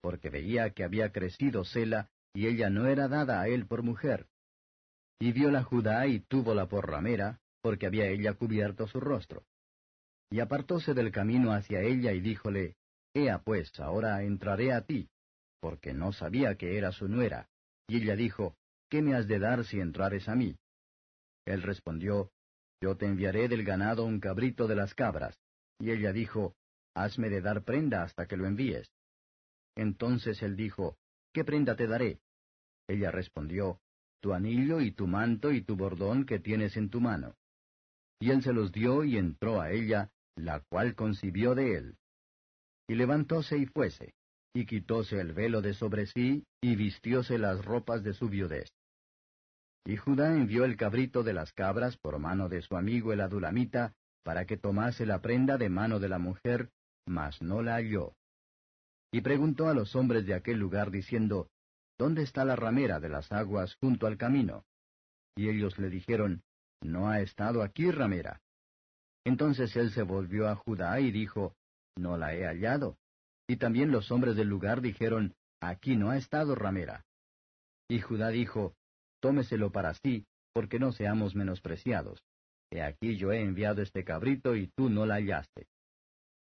porque 0.01 0.31
veía 0.31 0.71
que 0.71 0.83
había 0.83 1.13
crecido 1.13 1.65
Sela, 1.65 2.09
y 2.33 2.47
ella 2.47 2.71
no 2.71 2.87
era 2.87 3.07
dada 3.07 3.43
a 3.43 3.49
él 3.49 3.67
por 3.67 3.83
mujer. 3.83 4.29
Y 5.19 5.33
viola 5.33 5.63
Judá 5.63 6.07
y 6.07 6.21
túvola 6.21 6.71
por 6.71 6.89
ramera, 6.89 7.39
porque 7.61 7.85
había 7.85 8.07
ella 8.07 8.33
cubierto 8.33 8.87
su 8.87 8.99
rostro. 8.99 9.45
Y 10.31 10.41
apartóse 10.41 10.95
del 10.95 11.11
camino 11.11 11.53
hacia 11.53 11.81
ella 11.81 12.13
y 12.13 12.21
díjole, 12.21 12.77
Ea 13.13 13.41
pues, 13.41 13.73
ahora 13.81 14.23
entraré 14.23 14.73
a 14.73 14.83
ti, 14.83 15.09
porque 15.61 15.93
no 15.93 16.13
sabía 16.13 16.55
que 16.55 16.79
era 16.79 16.93
su 16.93 17.09
nuera. 17.09 17.49
Y 17.89 17.97
ella 17.97 18.15
dijo, 18.15 18.57
¿Qué 18.89 19.03
me 19.03 19.15
has 19.15 19.27
de 19.27 19.41
dar 19.41 19.65
si 19.65 19.81
entrares 19.81 20.29
a 20.29 20.37
mí? 20.37 20.57
Él 21.45 21.63
respondió, 21.63 22.31
Yo 22.81 22.97
te 22.97 23.07
enviaré 23.07 23.49
del 23.49 23.65
ganado 23.65 24.05
un 24.05 24.21
cabrito 24.21 24.69
de 24.69 24.77
las 24.77 24.95
cabras. 24.95 25.37
Y 25.81 25.91
ella 25.91 26.13
dijo, 26.13 26.55
Hazme 26.95 27.29
de 27.29 27.41
dar 27.41 27.65
prenda 27.65 28.03
hasta 28.03 28.27
que 28.27 28.37
lo 28.37 28.47
envíes. 28.47 28.89
Entonces 29.77 30.43
él 30.43 30.55
dijo, 30.55 30.97
¿Qué 31.33 31.45
prenda 31.45 31.75
te 31.75 31.89
daré? 31.89 32.21
Ella 32.89 33.11
respondió, 33.11 33.81
Tu 34.21 34.33
anillo 34.33 34.81
y 34.81 34.93
tu 34.93 35.09
manto 35.09 35.51
y 35.51 35.63
tu 35.63 35.77
bordón 35.77 36.25
que 36.25 36.39
tienes 36.39 36.77
en 36.77 36.91
tu 36.91 37.01
mano. 37.01 37.35
Y 38.21 38.31
él 38.31 38.43
se 38.43 38.53
los 38.53 38.71
dio 38.71 39.03
y 39.05 39.17
entró 39.17 39.61
a 39.61 39.71
ella, 39.71 40.13
la 40.45 40.61
cual 40.61 40.95
concibió 40.95 41.55
de 41.55 41.77
él. 41.77 41.97
Y 42.89 42.95
levantóse 42.95 43.57
y 43.59 43.67
fuese, 43.67 44.15
y 44.55 44.67
quitóse 44.67 45.21
el 45.21 45.33
velo 45.33 45.63
de 45.63 45.75
sobre 45.75 46.07
sí, 46.07 46.45
y 46.61 46.77
vistióse 46.77 47.39
las 47.39 47.65
ropas 47.65 48.03
de 48.03 48.15
su 48.15 48.29
viudez. 48.29 48.69
Y 49.85 49.97
Judá 49.97 50.35
envió 50.35 50.65
el 50.65 50.77
cabrito 50.77 51.23
de 51.23 51.33
las 51.33 51.53
cabras 51.53 51.97
por 51.97 52.19
mano 52.19 52.49
de 52.49 52.63
su 52.63 52.77
amigo 52.77 53.13
el 53.13 53.21
adulamita, 53.21 53.95
para 54.23 54.45
que 54.45 54.57
tomase 54.57 55.07
la 55.07 55.21
prenda 55.21 55.57
de 55.57 55.69
mano 55.69 55.99
de 55.99 56.09
la 56.09 56.19
mujer, 56.19 56.71
mas 57.07 57.41
no 57.41 57.63
la 57.63 57.77
halló. 57.77 58.15
Y 59.13 59.23
preguntó 59.23 59.69
a 59.69 59.75
los 59.75 59.97
hombres 59.97 60.27
de 60.27 60.35
aquel 60.35 60.59
lugar 60.59 60.91
diciendo, 60.91 61.49
¿Dónde 61.99 62.23
está 62.23 62.45
la 62.45 62.57
ramera 62.57 63.01
de 63.01 63.09
las 63.09 63.31
aguas 63.33 63.75
junto 63.81 64.07
al 64.07 64.17
camino? 64.17 64.65
Y 65.37 65.49
ellos 65.49 65.79
le 65.79 65.91
dijeron, 65.91 66.43
No 66.81 67.09
ha 67.09 67.21
estado 67.21 67.63
aquí 67.63 67.91
ramera. 67.91 68.41
Entonces 69.25 69.75
él 69.77 69.91
se 69.93 70.03
volvió 70.03 70.49
a 70.49 70.57
Judá 70.57 71.01
y 71.01 71.11
dijo, 71.11 71.55
No 71.97 72.17
la 72.17 72.35
he 72.35 72.45
hallado. 72.45 72.99
Y 73.47 73.57
también 73.57 73.91
los 73.91 74.11
hombres 74.11 74.37
del 74.37 74.49
lugar 74.49 74.81
dijeron, 74.81 75.35
Aquí 75.61 75.97
no 75.97 76.11
ha 76.11 76.17
estado 76.17 76.55
ramera. 76.55 77.05
Y 77.89 78.01
Judá 78.01 78.29
dijo, 78.29 78.75
Tómeselo 79.21 79.71
para 79.71 79.95
sí, 79.95 80.27
porque 80.53 80.79
no 80.79 80.93
seamos 80.93 81.35
menospreciados. 81.35 82.23
He 82.71 82.83
aquí 82.83 83.17
yo 83.17 83.33
he 83.33 83.41
enviado 83.41 83.83
este 83.83 84.05
cabrito 84.05 84.57
y 84.57 84.69
tú 84.69 84.89
no 84.89 85.05
la 85.05 85.17
hallaste. 85.17 85.67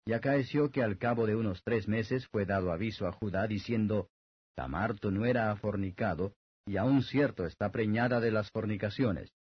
Y 0.06 0.14
acaeció 0.14 0.70
que 0.70 0.84
al 0.84 0.98
cabo 0.98 1.26
de 1.26 1.36
unos 1.36 1.64
tres 1.64 1.88
meses 1.88 2.28
fue 2.28 2.46
dado 2.46 2.72
aviso 2.72 3.08
a 3.08 3.12
Judá 3.12 3.48
diciendo, 3.48 4.10
Tamar 4.56 5.00
tu 5.00 5.12
nuera 5.12 5.52
ha 5.52 5.56
fornicado, 5.56 6.36
y 6.66 6.78
aún 6.78 7.04
cierto 7.04 7.46
está 7.46 7.72
preñada 7.72 8.20
de 8.20 8.32
las 8.32 8.50
fornicaciones. 8.52 9.34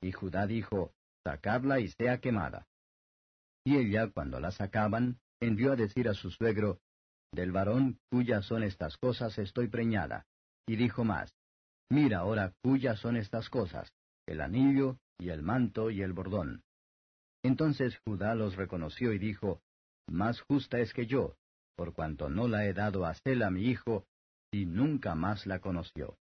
Y 0.00 0.12
Judá 0.12 0.46
dijo, 0.46 0.92
Sacadla 1.26 1.80
y 1.80 1.88
sea 1.88 2.18
quemada. 2.18 2.68
Y 3.64 3.76
ella, 3.78 4.08
cuando 4.12 4.38
la 4.38 4.52
sacaban, 4.52 5.18
envió 5.40 5.72
a 5.72 5.76
decir 5.76 6.08
a 6.08 6.14
su 6.14 6.30
suegro, 6.30 6.78
Del 7.32 7.50
varón 7.50 7.98
cuyas 8.08 8.44
son 8.46 8.62
estas 8.62 8.96
cosas 8.96 9.36
estoy 9.36 9.66
preñada. 9.66 10.24
Y 10.68 10.76
dijo 10.76 11.02
más, 11.02 11.34
Mira 11.90 12.18
ahora 12.18 12.54
cuyas 12.62 13.00
son 13.00 13.16
estas 13.16 13.50
cosas, 13.50 13.92
el 14.24 14.40
anillo, 14.40 14.98
y 15.18 15.30
el 15.30 15.42
manto, 15.42 15.90
y 15.90 16.02
el 16.02 16.12
bordón. 16.12 16.62
Entonces 17.42 17.98
Judá 18.04 18.36
los 18.36 18.54
reconoció 18.54 19.12
y 19.12 19.18
dijo, 19.18 19.60
Más 20.06 20.40
justa 20.42 20.78
es 20.78 20.92
que 20.92 21.06
yo, 21.06 21.34
por 21.74 21.92
cuanto 21.92 22.28
no 22.28 22.46
la 22.46 22.66
he 22.66 22.72
dado 22.72 23.04
a 23.04 23.14
Sela 23.14 23.50
mi 23.50 23.62
hijo, 23.62 24.06
y 24.52 24.64
nunca 24.64 25.16
más 25.16 25.44
la 25.44 25.58
conoció. 25.58 26.16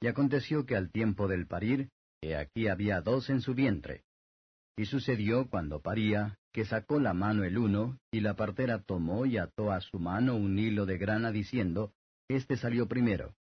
Y 0.00 0.06
aconteció 0.06 0.66
que 0.66 0.76
al 0.76 0.92
tiempo 0.92 1.26
del 1.26 1.48
parir, 1.48 1.90
he 2.22 2.36
aquí 2.36 2.68
había 2.68 3.00
dos 3.00 3.28
en 3.28 3.40
su 3.40 3.54
vientre. 3.54 4.04
Y 4.76 4.86
sucedió 4.86 5.50
cuando 5.50 5.80
paría, 5.80 6.38
que 6.52 6.64
sacó 6.64 6.98
la 6.98 7.12
mano 7.12 7.44
el 7.44 7.58
uno, 7.58 7.98
y 8.10 8.20
la 8.20 8.34
partera 8.34 8.82
tomó 8.82 9.26
y 9.26 9.36
ató 9.36 9.72
a 9.72 9.80
su 9.80 9.98
mano 9.98 10.36
un 10.36 10.58
hilo 10.58 10.86
de 10.86 10.96
grana, 10.96 11.30
diciendo, 11.30 11.92
Este 12.28 12.56
salió 12.56 12.86
primero. 12.86 13.34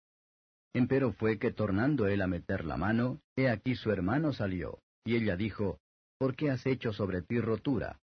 Empero 0.73 1.13
fue 1.13 1.39
que 1.39 1.53
tornando 1.53 2.07
él 2.07 2.23
a 2.23 2.27
meter 2.27 2.65
la 2.65 2.77
mano, 2.77 3.21
he 3.37 3.49
aquí 3.49 3.75
su 3.75 3.91
hermano 3.91 4.33
salió, 4.33 4.81
y 5.05 5.17
ella 5.17 5.37
dijo, 5.37 5.79
¿Por 6.19 6.35
qué 6.35 6.51
has 6.51 6.67
hecho 6.67 6.93
sobre 6.93 7.23
ti 7.23 7.41
rotura? 7.41 8.01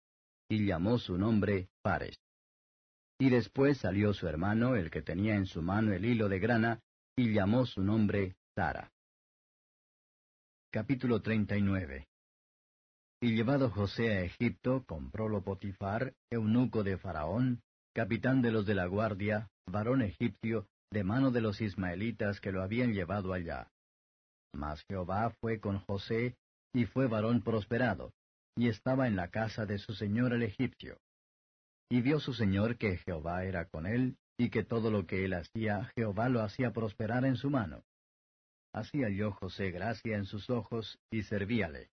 Y 0.50 0.66
llamó 0.66 0.98
su 0.98 1.18
nombre 1.18 1.70
Pares. 1.82 2.20
Y 3.20 3.30
después 3.30 3.78
salió 3.78 4.14
su 4.14 4.28
hermano, 4.28 4.76
el 4.76 4.90
que 4.90 5.02
tenía 5.02 5.36
en 5.36 5.46
su 5.46 5.62
mano 5.62 5.94
el 5.94 6.06
hilo 6.06 6.28
de 6.28 6.40
grana, 6.40 6.82
y 7.16 7.34
llamó 7.34 7.66
su 7.66 7.84
nombre 7.84 8.36
Sara. 8.56 8.92
Capítulo 10.74 11.22
39 11.22 12.08
Y 13.20 13.36
llevado 13.36 13.70
José 13.72 14.14
a 14.14 14.22
Egipto, 14.22 14.86
comprólo 14.86 15.44
Potifar, 15.44 16.14
eunuco 16.30 16.84
de 16.84 16.98
Faraón, 16.98 17.62
capitán 17.94 18.42
de 18.42 18.52
los 18.52 18.66
de 18.66 18.76
la 18.76 18.86
guardia, 18.86 19.50
varón 19.68 20.02
egipcio, 20.02 20.68
de 20.90 21.04
mano 21.04 21.32
de 21.32 21.42
los 21.42 21.60
ismaelitas 21.60 22.40
que 22.40 22.54
lo 22.54 22.64
habían 22.64 22.94
llevado 22.94 23.34
allá. 23.34 23.68
Mas 24.54 24.82
Jehová 24.88 25.36
fue 25.42 25.60
con 25.60 25.80
José, 25.80 26.38
y 26.74 26.86
fue 26.86 27.08
varón 27.08 27.42
prosperado, 27.42 28.14
y 28.56 28.70
estaba 28.70 29.08
en 29.08 29.18
la 29.18 29.28
casa 29.28 29.66
de 29.66 29.78
su 29.78 29.94
señor 29.94 30.32
el 30.32 30.44
egipcio. 30.44 31.02
Y 31.90 32.00
vio 32.00 32.22
su 32.22 32.34
señor 32.34 32.78
que 32.78 32.96
Jehová 33.00 33.44
era 33.44 33.66
con 33.66 33.88
él, 33.88 34.16
y 34.38 34.50
que 34.50 34.64
todo 34.64 34.90
lo 34.90 35.06
que 35.06 35.26
él 35.26 35.34
hacía, 35.34 35.92
Jehová 35.96 36.30
lo 36.30 36.42
hacía 36.42 36.72
prosperar 36.72 37.26
en 37.26 37.36
su 37.36 37.50
mano. 37.50 37.84
Así 38.74 39.04
halló 39.04 39.32
José 39.34 39.72
gracia 39.72 40.16
en 40.16 40.26
sus 40.26 40.50
ojos, 40.50 41.00
y 41.12 41.24
servíale. 41.24 41.90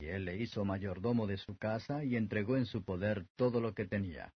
Y 0.00 0.06
él 0.06 0.24
le 0.24 0.36
hizo 0.36 0.64
mayordomo 0.64 1.26
de 1.26 1.36
su 1.36 1.56
casa, 1.56 2.04
y 2.04 2.16
entregó 2.16 2.56
en 2.56 2.66
su 2.66 2.82
poder 2.82 3.26
todo 3.36 3.60
lo 3.60 3.74
que 3.74 3.86
tenía. 3.86 4.32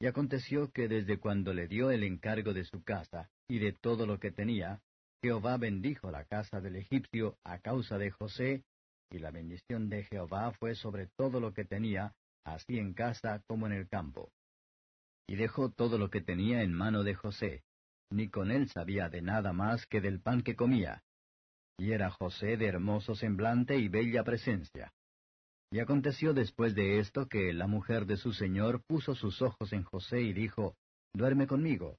Y 0.00 0.06
aconteció 0.06 0.70
que 0.70 0.88
desde 0.88 1.18
cuando 1.18 1.52
le 1.52 1.68
dio 1.68 1.90
el 1.90 2.02
encargo 2.02 2.52
de 2.52 2.64
su 2.64 2.82
casa 2.82 3.30
y 3.48 3.58
de 3.58 3.72
todo 3.72 4.06
lo 4.06 4.18
que 4.18 4.30
tenía, 4.30 4.80
Jehová 5.22 5.56
bendijo 5.56 6.10
la 6.10 6.24
casa 6.24 6.60
del 6.60 6.76
egipcio 6.76 7.38
a 7.44 7.58
causa 7.58 7.98
de 7.98 8.10
José, 8.10 8.64
y 9.10 9.18
la 9.18 9.30
bendición 9.30 9.88
de 9.88 10.04
Jehová 10.04 10.52
fue 10.52 10.74
sobre 10.74 11.08
todo 11.16 11.40
lo 11.40 11.52
que 11.52 11.64
tenía, 11.64 12.14
así 12.44 12.78
en 12.78 12.94
casa 12.94 13.42
como 13.46 13.66
en 13.66 13.72
el 13.72 13.88
campo. 13.88 14.30
Y 15.26 15.36
dejó 15.36 15.70
todo 15.70 15.98
lo 15.98 16.10
que 16.10 16.20
tenía 16.20 16.62
en 16.62 16.72
mano 16.72 17.02
de 17.02 17.14
José, 17.14 17.62
ni 18.14 18.28
con 18.28 18.52
él 18.52 18.68
sabía 18.68 19.08
de 19.08 19.22
nada 19.22 19.52
más 19.52 19.86
que 19.86 20.00
del 20.00 20.20
pan 20.20 20.42
que 20.42 20.54
comía. 20.54 21.02
Y 21.76 21.90
era 21.90 22.10
José 22.10 22.56
de 22.56 22.66
hermoso 22.66 23.16
semblante 23.16 23.76
y 23.76 23.88
bella 23.88 24.22
presencia. 24.22 24.92
Y 25.72 25.80
aconteció 25.80 26.32
después 26.32 26.76
de 26.76 27.00
esto 27.00 27.26
que 27.26 27.52
la 27.52 27.66
mujer 27.66 28.06
de 28.06 28.16
su 28.16 28.32
señor 28.32 28.82
puso 28.86 29.16
sus 29.16 29.42
ojos 29.42 29.72
en 29.72 29.82
José 29.82 30.22
y 30.22 30.32
dijo, 30.32 30.76
Duerme 31.12 31.48
conmigo. 31.48 31.98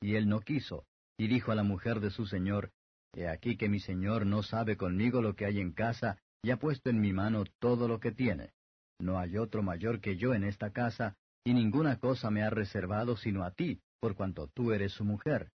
Y 0.00 0.14
él 0.14 0.26
no 0.26 0.40
quiso, 0.40 0.86
y 1.18 1.28
dijo 1.28 1.52
a 1.52 1.54
la 1.54 1.62
mujer 1.62 2.00
de 2.00 2.10
su 2.10 2.24
señor, 2.24 2.70
He 3.14 3.28
aquí 3.28 3.58
que 3.58 3.68
mi 3.68 3.80
señor 3.80 4.24
no 4.24 4.42
sabe 4.42 4.78
conmigo 4.78 5.20
lo 5.20 5.34
que 5.34 5.44
hay 5.44 5.60
en 5.60 5.72
casa, 5.72 6.18
y 6.42 6.50
ha 6.50 6.56
puesto 6.56 6.88
en 6.88 6.98
mi 6.98 7.12
mano 7.12 7.44
todo 7.58 7.86
lo 7.86 8.00
que 8.00 8.12
tiene. 8.12 8.54
No 8.98 9.18
hay 9.18 9.36
otro 9.36 9.62
mayor 9.62 10.00
que 10.00 10.16
yo 10.16 10.32
en 10.32 10.44
esta 10.44 10.70
casa, 10.70 11.18
y 11.44 11.52
ninguna 11.52 11.98
cosa 11.98 12.30
me 12.30 12.42
ha 12.42 12.48
reservado 12.48 13.18
sino 13.18 13.44
a 13.44 13.50
ti, 13.50 13.82
por 14.02 14.16
cuanto 14.16 14.48
tú 14.48 14.72
eres 14.72 14.92
su 14.94 15.04
mujer. 15.04 15.52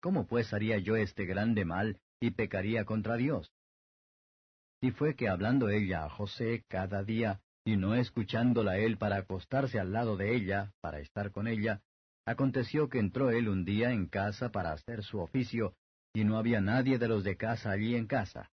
¿Cómo 0.00 0.28
pues 0.28 0.52
haría 0.52 0.78
yo 0.78 0.94
este 0.94 1.26
grande 1.26 1.64
mal 1.64 1.98
y 2.20 2.30
pecaría 2.30 2.84
contra 2.84 3.16
Dios? 3.16 3.50
Y 4.80 4.92
fue 4.92 5.16
que 5.16 5.28
hablando 5.28 5.68
ella 5.68 6.04
a 6.04 6.08
José 6.08 6.64
cada 6.68 7.02
día, 7.02 7.40
y 7.64 7.76
no 7.76 7.96
escuchándola 7.96 8.78
él 8.78 8.96
para 8.96 9.16
acostarse 9.16 9.80
al 9.80 9.92
lado 9.92 10.16
de 10.16 10.36
ella, 10.36 10.72
para 10.80 11.00
estar 11.00 11.32
con 11.32 11.48
ella, 11.48 11.82
aconteció 12.24 12.88
que 12.88 13.00
entró 13.00 13.30
él 13.30 13.48
un 13.48 13.64
día 13.64 13.90
en 13.90 14.06
casa 14.06 14.52
para 14.52 14.70
hacer 14.70 15.02
su 15.02 15.18
oficio, 15.18 15.74
y 16.14 16.22
no 16.22 16.38
había 16.38 16.60
nadie 16.60 16.96
de 16.96 17.08
los 17.08 17.24
de 17.24 17.36
casa 17.36 17.72
allí 17.72 17.96
en 17.96 18.06
casa. 18.06 18.52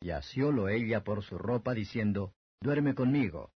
Y 0.00 0.10
asiólo 0.10 0.70
ella 0.70 1.04
por 1.04 1.22
su 1.22 1.36
ropa, 1.36 1.74
diciendo, 1.74 2.32
Duerme 2.62 2.94
conmigo. 2.94 3.52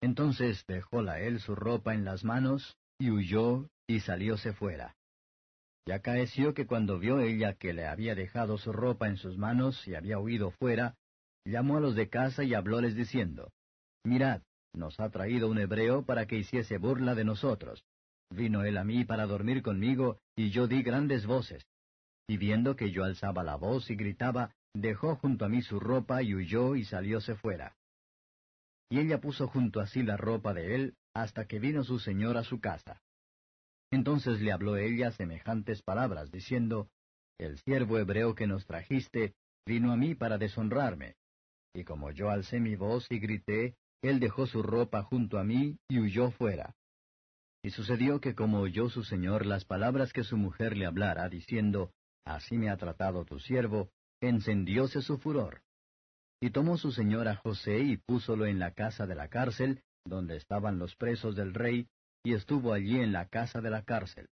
Entonces 0.00 0.66
dejóla 0.66 1.20
él 1.20 1.38
su 1.38 1.54
ropa 1.54 1.94
en 1.94 2.04
las 2.04 2.24
manos, 2.24 2.76
y 3.02 3.10
huyó, 3.10 3.68
y 3.88 3.98
salióse 3.98 4.52
fuera. 4.52 4.94
Y 5.84 5.90
acaeció 5.90 6.54
que 6.54 6.66
cuando 6.66 7.00
vio 7.00 7.18
ella 7.18 7.54
que 7.54 7.72
le 7.72 7.86
había 7.86 8.14
dejado 8.14 8.58
su 8.58 8.72
ropa 8.72 9.08
en 9.08 9.16
sus 9.16 9.36
manos 9.36 9.88
y 9.88 9.96
había 9.96 10.20
huido 10.20 10.52
fuera, 10.52 10.94
llamó 11.44 11.78
a 11.78 11.80
los 11.80 11.96
de 11.96 12.08
casa 12.08 12.44
y 12.44 12.54
hablóles 12.54 12.94
diciendo, 12.94 13.50
Mirad, 14.04 14.42
nos 14.72 15.00
ha 15.00 15.10
traído 15.10 15.50
un 15.50 15.58
hebreo 15.58 16.04
para 16.04 16.26
que 16.26 16.38
hiciese 16.38 16.78
burla 16.78 17.16
de 17.16 17.24
nosotros. 17.24 17.84
Vino 18.30 18.64
él 18.64 18.78
a 18.78 18.84
mí 18.84 19.04
para 19.04 19.26
dormir 19.26 19.62
conmigo, 19.62 20.20
y 20.36 20.50
yo 20.50 20.68
di 20.68 20.84
grandes 20.84 21.26
voces. 21.26 21.66
Y 22.28 22.36
viendo 22.36 22.76
que 22.76 22.92
yo 22.92 23.02
alzaba 23.02 23.42
la 23.42 23.56
voz 23.56 23.90
y 23.90 23.96
gritaba, 23.96 24.54
dejó 24.74 25.16
junto 25.16 25.44
a 25.44 25.48
mí 25.48 25.60
su 25.60 25.80
ropa 25.80 26.22
y 26.22 26.36
huyó 26.36 26.76
y 26.76 26.84
salióse 26.84 27.34
fuera. 27.34 27.74
Y 28.92 29.00
ella 29.00 29.22
puso 29.22 29.48
junto 29.48 29.80
a 29.80 29.86
sí 29.86 30.02
la 30.02 30.18
ropa 30.18 30.52
de 30.52 30.74
él, 30.74 30.96
hasta 31.14 31.46
que 31.46 31.58
vino 31.58 31.82
su 31.82 31.98
señor 31.98 32.36
a 32.36 32.44
su 32.44 32.60
casa. 32.60 33.00
Entonces 33.90 34.42
le 34.42 34.52
habló 34.52 34.76
ella 34.76 35.12
semejantes 35.12 35.80
palabras, 35.80 36.30
diciendo, 36.30 36.90
El 37.38 37.56
siervo 37.60 37.98
hebreo 37.98 38.34
que 38.34 38.46
nos 38.46 38.66
trajiste 38.66 39.32
vino 39.64 39.92
a 39.92 39.96
mí 39.96 40.14
para 40.14 40.36
deshonrarme. 40.36 41.14
Y 41.72 41.84
como 41.84 42.10
yo 42.10 42.28
alcé 42.28 42.60
mi 42.60 42.76
voz 42.76 43.06
y 43.08 43.18
grité, 43.18 43.76
él 44.02 44.20
dejó 44.20 44.46
su 44.46 44.62
ropa 44.62 45.02
junto 45.02 45.38
a 45.38 45.44
mí 45.44 45.78
y 45.88 45.98
huyó 45.98 46.30
fuera. 46.30 46.76
Y 47.62 47.70
sucedió 47.70 48.20
que 48.20 48.34
como 48.34 48.60
oyó 48.60 48.90
su 48.90 49.04
señor 49.04 49.46
las 49.46 49.64
palabras 49.64 50.12
que 50.12 50.22
su 50.22 50.36
mujer 50.36 50.76
le 50.76 50.84
hablara, 50.84 51.30
diciendo, 51.30 51.94
Así 52.26 52.58
me 52.58 52.68
ha 52.68 52.76
tratado 52.76 53.24
tu 53.24 53.40
siervo, 53.40 53.88
encendióse 54.20 55.00
su 55.00 55.16
furor. 55.16 55.62
Y 56.42 56.50
tomó 56.50 56.76
su 56.76 56.90
señor 56.90 57.28
a 57.28 57.36
José 57.36 57.78
y 57.78 57.98
púsolo 57.98 58.46
en 58.46 58.58
la 58.58 58.72
casa 58.72 59.06
de 59.06 59.14
la 59.14 59.28
cárcel, 59.28 59.80
donde 60.04 60.36
estaban 60.36 60.76
los 60.76 60.96
presos 60.96 61.36
del 61.36 61.54
rey, 61.54 61.86
y 62.24 62.34
estuvo 62.34 62.72
allí 62.72 62.98
en 62.98 63.12
la 63.12 63.28
casa 63.28 63.60
de 63.60 63.70
la 63.70 63.84
cárcel. 63.84 64.28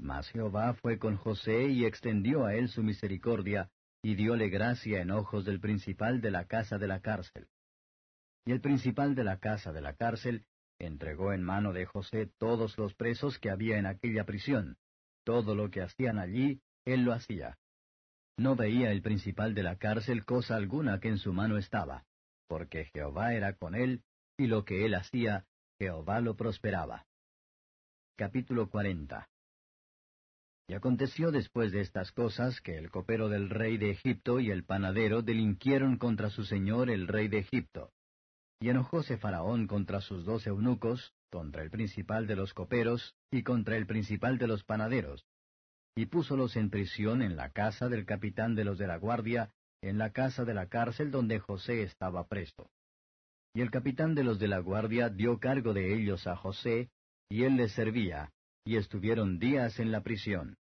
Mas 0.00 0.30
Jehová 0.30 0.72
fue 0.72 0.98
con 0.98 1.16
José 1.16 1.68
y 1.68 1.84
extendió 1.84 2.46
a 2.46 2.54
él 2.54 2.70
su 2.70 2.82
misericordia, 2.82 3.70
y 4.02 4.14
dióle 4.14 4.48
gracia 4.48 5.02
en 5.02 5.10
ojos 5.10 5.44
del 5.44 5.60
principal 5.60 6.22
de 6.22 6.30
la 6.30 6.46
casa 6.46 6.78
de 6.78 6.86
la 6.86 7.00
cárcel. 7.00 7.46
Y 8.46 8.52
el 8.52 8.62
principal 8.62 9.14
de 9.14 9.24
la 9.24 9.36
casa 9.36 9.70
de 9.70 9.82
la 9.82 9.92
cárcel 9.92 10.46
entregó 10.78 11.34
en 11.34 11.42
mano 11.42 11.74
de 11.74 11.84
José 11.84 12.30
todos 12.38 12.78
los 12.78 12.94
presos 12.94 13.38
que 13.38 13.50
había 13.50 13.76
en 13.76 13.84
aquella 13.84 14.24
prisión. 14.24 14.78
Todo 15.24 15.54
lo 15.54 15.68
que 15.70 15.82
hacían 15.82 16.18
allí, 16.18 16.62
él 16.86 17.02
lo 17.02 17.12
hacía. 17.12 17.58
No 18.38 18.54
veía 18.54 18.92
el 18.92 19.02
principal 19.02 19.52
de 19.52 19.64
la 19.64 19.76
cárcel 19.76 20.24
cosa 20.24 20.54
alguna 20.54 21.00
que 21.00 21.08
en 21.08 21.18
su 21.18 21.32
mano 21.32 21.58
estaba, 21.58 22.04
porque 22.46 22.84
Jehová 22.94 23.34
era 23.34 23.54
con 23.54 23.74
él, 23.74 24.04
y 24.38 24.46
lo 24.46 24.64
que 24.64 24.86
él 24.86 24.94
hacía, 24.94 25.44
Jehová 25.80 26.20
lo 26.20 26.36
prosperaba. 26.36 27.04
Capítulo 28.16 28.70
40 28.70 29.28
Y 30.68 30.74
aconteció 30.74 31.32
después 31.32 31.72
de 31.72 31.80
estas 31.80 32.12
cosas 32.12 32.60
que 32.60 32.78
el 32.78 32.92
copero 32.92 33.28
del 33.28 33.50
rey 33.50 33.76
de 33.76 33.90
Egipto 33.90 34.38
y 34.38 34.52
el 34.52 34.64
panadero 34.64 35.22
delinquieron 35.22 35.98
contra 35.98 36.30
su 36.30 36.44
señor 36.44 36.90
el 36.90 37.08
rey 37.08 37.26
de 37.26 37.38
Egipto. 37.38 37.90
Y 38.60 38.68
enojóse 38.68 39.18
Faraón 39.18 39.66
contra 39.66 40.00
sus 40.00 40.24
dos 40.24 40.46
eunucos, 40.46 41.12
contra 41.30 41.62
el 41.62 41.70
principal 41.70 42.28
de 42.28 42.36
los 42.36 42.54
coperos 42.54 43.16
y 43.32 43.42
contra 43.42 43.76
el 43.76 43.86
principal 43.86 44.38
de 44.38 44.46
los 44.46 44.62
panaderos, 44.62 45.26
y 45.98 46.06
púsolos 46.06 46.54
en 46.54 46.70
prisión 46.70 47.22
en 47.22 47.34
la 47.34 47.50
casa 47.50 47.88
del 47.88 48.06
capitán 48.06 48.54
de 48.54 48.62
los 48.62 48.78
de 48.78 48.86
la 48.86 48.98
guardia, 48.98 49.50
en 49.82 49.98
la 49.98 50.12
casa 50.12 50.44
de 50.44 50.54
la 50.54 50.68
cárcel 50.68 51.10
donde 51.10 51.40
José 51.40 51.82
estaba 51.82 52.28
preso. 52.28 52.70
Y 53.52 53.62
el 53.62 53.72
capitán 53.72 54.14
de 54.14 54.22
los 54.22 54.38
de 54.38 54.46
la 54.46 54.60
guardia 54.60 55.08
dio 55.08 55.40
cargo 55.40 55.74
de 55.74 55.96
ellos 55.96 56.28
a 56.28 56.36
José, 56.36 56.88
y 57.28 57.42
él 57.42 57.56
les 57.56 57.72
servía, 57.72 58.30
y 58.64 58.76
estuvieron 58.76 59.40
días 59.40 59.80
en 59.80 59.90
la 59.90 60.04
prisión. 60.04 60.56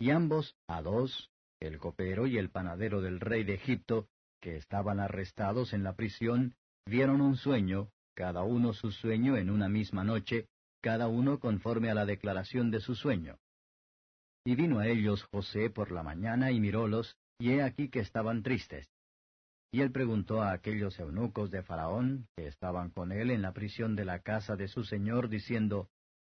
Y 0.00 0.10
ambos, 0.10 0.56
a 0.66 0.82
dos, 0.82 1.30
el 1.60 1.78
copero 1.78 2.26
y 2.26 2.36
el 2.36 2.50
panadero 2.50 3.00
del 3.00 3.20
rey 3.20 3.44
de 3.44 3.54
Egipto, 3.54 4.08
que 4.40 4.56
estaban 4.56 4.98
arrestados 4.98 5.72
en 5.72 5.84
la 5.84 5.94
prisión, 5.94 6.56
vieron 6.84 7.20
un 7.20 7.36
sueño, 7.36 7.90
cada 8.16 8.42
uno 8.42 8.72
su 8.72 8.90
sueño 8.90 9.36
en 9.36 9.50
una 9.50 9.68
misma 9.68 10.02
noche, 10.02 10.48
cada 10.82 11.06
uno 11.06 11.38
conforme 11.38 11.90
a 11.90 11.94
la 11.94 12.06
declaración 12.06 12.72
de 12.72 12.80
su 12.80 12.96
sueño. 12.96 13.38
Y 14.48 14.56
vino 14.56 14.78
a 14.78 14.86
ellos 14.86 15.24
José 15.24 15.68
por 15.68 15.92
la 15.92 16.02
mañana 16.02 16.50
y 16.50 16.58
mirólos, 16.58 17.18
y 17.38 17.50
he 17.50 17.62
aquí 17.62 17.90
que 17.90 18.00
estaban 18.00 18.42
tristes. 18.42 18.88
Y 19.70 19.82
él 19.82 19.92
preguntó 19.92 20.40
a 20.40 20.52
aquellos 20.52 20.98
eunucos 20.98 21.50
de 21.50 21.62
Faraón, 21.62 22.28
que 22.34 22.46
estaban 22.46 22.88
con 22.88 23.12
él 23.12 23.30
en 23.30 23.42
la 23.42 23.52
prisión 23.52 23.94
de 23.94 24.06
la 24.06 24.20
casa 24.20 24.56
de 24.56 24.68
su 24.68 24.84
señor, 24.84 25.28
diciendo, 25.28 25.90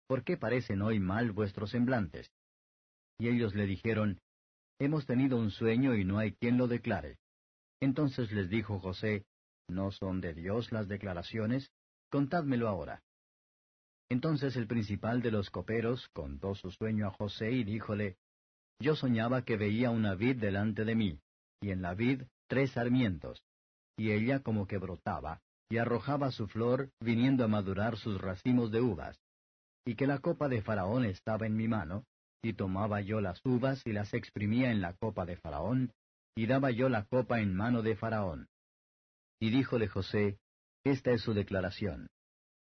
¿Por 0.06 0.22
qué 0.22 0.36
parecen 0.36 0.80
hoy 0.80 1.00
mal 1.00 1.32
vuestros 1.32 1.70
semblantes? 1.70 2.30
Y 3.18 3.30
ellos 3.30 3.56
le 3.56 3.66
dijeron, 3.66 4.20
Hemos 4.78 5.06
tenido 5.06 5.36
un 5.36 5.50
sueño 5.50 5.96
y 5.96 6.04
no 6.04 6.18
hay 6.18 6.34
quien 6.34 6.56
lo 6.56 6.68
declare. 6.68 7.18
Entonces 7.80 8.30
les 8.30 8.48
dijo 8.48 8.78
José, 8.78 9.26
¿No 9.68 9.90
son 9.90 10.20
de 10.20 10.34
Dios 10.34 10.70
las 10.70 10.86
declaraciones? 10.86 11.72
Contádmelo 12.12 12.68
ahora. 12.68 13.02
Entonces 14.10 14.56
el 14.56 14.66
principal 14.66 15.22
de 15.22 15.30
los 15.30 15.50
coperos 15.50 16.08
contó 16.12 16.54
su 16.54 16.70
sueño 16.70 17.08
a 17.08 17.10
José 17.10 17.50
y 17.50 17.64
díjole, 17.64 18.16
Yo 18.80 18.96
soñaba 18.96 19.42
que 19.42 19.56
veía 19.56 19.90
una 19.90 20.14
vid 20.14 20.36
delante 20.36 20.84
de 20.84 20.94
mí, 20.94 21.20
y 21.60 21.70
en 21.70 21.82
la 21.82 21.94
vid 21.94 22.22
tres 22.46 22.72
sarmientos, 22.72 23.42
y 23.96 24.12
ella 24.12 24.40
como 24.40 24.66
que 24.66 24.78
brotaba, 24.78 25.40
y 25.70 25.78
arrojaba 25.78 26.30
su 26.30 26.46
flor, 26.46 26.90
viniendo 27.00 27.44
a 27.44 27.48
madurar 27.48 27.96
sus 27.96 28.20
racimos 28.20 28.70
de 28.70 28.80
uvas, 28.80 29.18
y 29.86 29.94
que 29.96 30.06
la 30.06 30.18
copa 30.18 30.48
de 30.48 30.62
Faraón 30.62 31.04
estaba 31.04 31.46
en 31.46 31.56
mi 31.56 31.68
mano, 31.68 32.04
y 32.42 32.52
tomaba 32.52 33.00
yo 33.00 33.20
las 33.20 33.40
uvas 33.44 33.82
y 33.86 33.92
las 33.92 34.12
exprimía 34.12 34.70
en 34.70 34.82
la 34.82 34.92
copa 34.94 35.24
de 35.24 35.36
Faraón, 35.36 35.92
y 36.36 36.46
daba 36.46 36.70
yo 36.70 36.88
la 36.88 37.04
copa 37.04 37.40
en 37.40 37.54
mano 37.54 37.82
de 37.82 37.96
Faraón. 37.96 38.48
Y 39.40 39.50
díjole 39.50 39.88
José, 39.88 40.38
Esta 40.84 41.12
es 41.12 41.22
su 41.22 41.32
declaración. 41.32 42.08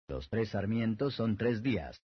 Los 0.09 0.29
tres 0.29 0.51
sarmientos 0.51 1.15
son 1.15 1.37
tres 1.37 1.63
días. 1.63 2.01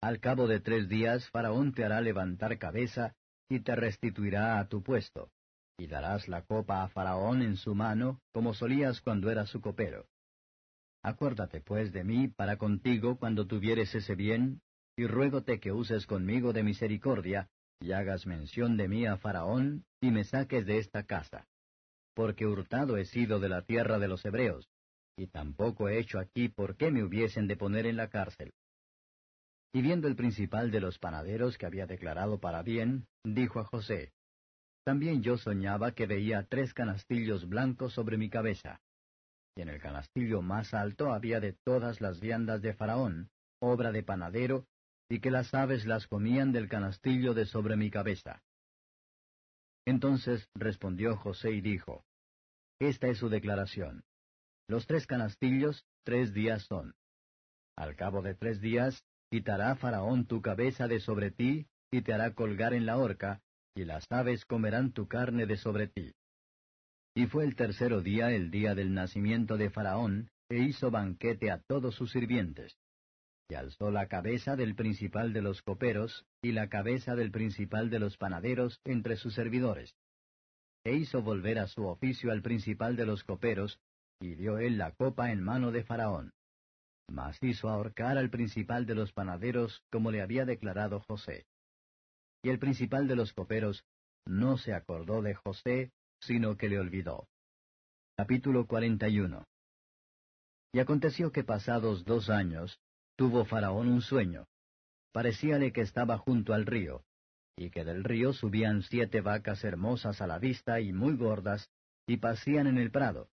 Al 0.00 0.18
cabo 0.18 0.48
de 0.48 0.60
tres 0.60 0.88
días 0.88 1.28
Faraón 1.30 1.72
te 1.72 1.84
hará 1.84 2.00
levantar 2.00 2.58
cabeza 2.58 3.14
y 3.48 3.60
te 3.60 3.76
restituirá 3.76 4.58
a 4.58 4.68
tu 4.68 4.82
puesto, 4.82 5.30
y 5.78 5.86
darás 5.86 6.28
la 6.28 6.42
copa 6.42 6.82
a 6.82 6.88
Faraón 6.88 7.42
en 7.42 7.56
su 7.56 7.74
mano, 7.74 8.20
como 8.32 8.54
solías 8.54 9.00
cuando 9.00 9.30
eras 9.30 9.48
su 9.48 9.60
copero. 9.60 10.06
Acuérdate 11.02 11.60
pues 11.60 11.92
de 11.92 12.04
mí 12.04 12.28
para 12.28 12.56
contigo 12.56 13.16
cuando 13.16 13.46
tuvieres 13.46 13.94
ese 13.94 14.14
bien, 14.14 14.60
y 14.96 15.06
ruégote 15.06 15.60
que 15.60 15.72
uses 15.72 16.06
conmigo 16.06 16.52
de 16.52 16.62
misericordia, 16.62 17.48
y 17.80 17.92
hagas 17.92 18.26
mención 18.26 18.76
de 18.76 18.88
mí 18.88 19.06
a 19.06 19.16
Faraón, 19.16 19.84
y 20.00 20.10
me 20.10 20.24
saques 20.24 20.66
de 20.66 20.78
esta 20.78 21.04
casa. 21.04 21.46
Porque 22.14 22.46
hurtado 22.46 22.96
he 22.96 23.06
sido 23.06 23.40
de 23.40 23.48
la 23.48 23.62
tierra 23.62 23.98
de 23.98 24.08
los 24.08 24.24
hebreos, 24.24 24.68
y 25.20 25.26
tampoco 25.26 25.90
he 25.90 25.98
hecho 25.98 26.18
aquí 26.18 26.48
por 26.48 26.76
qué 26.76 26.90
me 26.90 27.04
hubiesen 27.04 27.46
de 27.46 27.54
poner 27.54 27.84
en 27.84 27.96
la 27.98 28.08
cárcel. 28.08 28.54
Y 29.70 29.82
viendo 29.82 30.08
el 30.08 30.16
principal 30.16 30.70
de 30.70 30.80
los 30.80 30.98
panaderos 30.98 31.58
que 31.58 31.66
había 31.66 31.86
declarado 31.86 32.40
para 32.40 32.62
bien, 32.62 33.06
dijo 33.22 33.60
a 33.60 33.64
José, 33.64 34.14
También 34.82 35.22
yo 35.22 35.36
soñaba 35.36 35.92
que 35.92 36.06
veía 36.06 36.46
tres 36.48 36.72
canastillos 36.72 37.46
blancos 37.46 37.92
sobre 37.92 38.16
mi 38.16 38.30
cabeza. 38.30 38.80
Y 39.54 39.60
en 39.60 39.68
el 39.68 39.78
canastillo 39.78 40.40
más 40.40 40.72
alto 40.72 41.12
había 41.12 41.38
de 41.38 41.52
todas 41.52 42.00
las 42.00 42.18
viandas 42.18 42.62
de 42.62 42.72
Faraón, 42.72 43.28
obra 43.60 43.92
de 43.92 44.02
panadero, 44.02 44.66
y 45.10 45.20
que 45.20 45.30
las 45.30 45.52
aves 45.52 45.84
las 45.84 46.06
comían 46.06 46.50
del 46.50 46.66
canastillo 46.66 47.34
de 47.34 47.44
sobre 47.44 47.76
mi 47.76 47.90
cabeza. 47.90 48.42
Entonces 49.84 50.48
respondió 50.54 51.14
José 51.16 51.50
y 51.50 51.60
dijo, 51.60 52.06
Esta 52.78 53.08
es 53.08 53.18
su 53.18 53.28
declaración. 53.28 54.02
Los 54.70 54.86
tres 54.86 55.04
canastillos, 55.04 55.84
tres 56.04 56.32
días 56.32 56.62
son. 56.62 56.94
Al 57.76 57.96
cabo 57.96 58.22
de 58.22 58.36
tres 58.36 58.60
días, 58.60 59.02
quitará 59.28 59.74
Faraón 59.74 60.26
tu 60.26 60.42
cabeza 60.42 60.86
de 60.86 61.00
sobre 61.00 61.32
ti, 61.32 61.66
y 61.90 62.02
te 62.02 62.12
hará 62.12 62.34
colgar 62.34 62.72
en 62.72 62.86
la 62.86 62.96
horca, 62.96 63.42
y 63.74 63.84
las 63.84 64.06
aves 64.10 64.44
comerán 64.44 64.92
tu 64.92 65.08
carne 65.08 65.46
de 65.46 65.56
sobre 65.56 65.88
ti. 65.88 66.12
Y 67.16 67.26
fue 67.26 67.46
el 67.46 67.56
tercero 67.56 68.00
día 68.00 68.30
el 68.30 68.52
día 68.52 68.76
del 68.76 68.94
nacimiento 68.94 69.56
de 69.56 69.70
Faraón, 69.70 70.30
e 70.48 70.58
hizo 70.58 70.92
banquete 70.92 71.50
a 71.50 71.58
todos 71.58 71.96
sus 71.96 72.12
sirvientes. 72.12 72.78
Y 73.48 73.56
alzó 73.56 73.90
la 73.90 74.06
cabeza 74.06 74.54
del 74.54 74.76
principal 74.76 75.32
de 75.32 75.42
los 75.42 75.62
coperos, 75.62 76.26
y 76.42 76.52
la 76.52 76.68
cabeza 76.68 77.16
del 77.16 77.32
principal 77.32 77.90
de 77.90 77.98
los 77.98 78.16
panaderos 78.16 78.80
entre 78.84 79.16
sus 79.16 79.34
servidores. 79.34 79.96
E 80.84 80.94
hizo 80.94 81.22
volver 81.22 81.58
a 81.58 81.66
su 81.66 81.86
oficio 81.86 82.30
al 82.30 82.40
principal 82.40 82.94
de 82.94 83.06
los 83.06 83.24
coperos, 83.24 83.80
y 84.20 84.34
dio 84.34 84.58
él 84.58 84.76
la 84.76 84.92
copa 84.92 85.32
en 85.32 85.42
mano 85.42 85.72
de 85.72 85.82
Faraón. 85.82 86.32
Mas 87.08 87.42
hizo 87.42 87.68
ahorcar 87.68 88.18
al 88.18 88.30
principal 88.30 88.86
de 88.86 88.94
los 88.94 89.12
panaderos 89.12 89.82
como 89.90 90.10
le 90.10 90.22
había 90.22 90.44
declarado 90.44 91.00
José. 91.00 91.46
Y 92.42 92.50
el 92.50 92.58
principal 92.58 93.08
de 93.08 93.16
los 93.16 93.32
coperos 93.32 93.84
no 94.26 94.58
se 94.58 94.74
acordó 94.74 95.22
de 95.22 95.34
José, 95.34 95.90
sino 96.20 96.56
que 96.56 96.68
le 96.68 96.78
olvidó. 96.78 97.26
Capítulo 98.16 98.66
41 98.66 99.46
Y 100.72 100.78
aconteció 100.78 101.32
que 101.32 101.42
pasados 101.42 102.04
dos 102.04 102.28
años, 102.28 102.78
tuvo 103.16 103.46
Faraón 103.46 103.88
un 103.88 104.02
sueño. 104.02 104.46
Parecíale 105.12 105.72
que 105.72 105.80
estaba 105.80 106.18
junto 106.18 106.52
al 106.52 106.66
río, 106.66 107.02
y 107.56 107.70
que 107.70 107.84
del 107.84 108.04
río 108.04 108.32
subían 108.32 108.82
siete 108.82 109.22
vacas 109.22 109.64
hermosas 109.64 110.20
a 110.20 110.26
la 110.26 110.38
vista 110.38 110.80
y 110.80 110.92
muy 110.92 111.16
gordas, 111.16 111.70
y 112.06 112.18
pasían 112.18 112.66
en 112.66 112.78
el 112.78 112.90
prado 112.90 113.30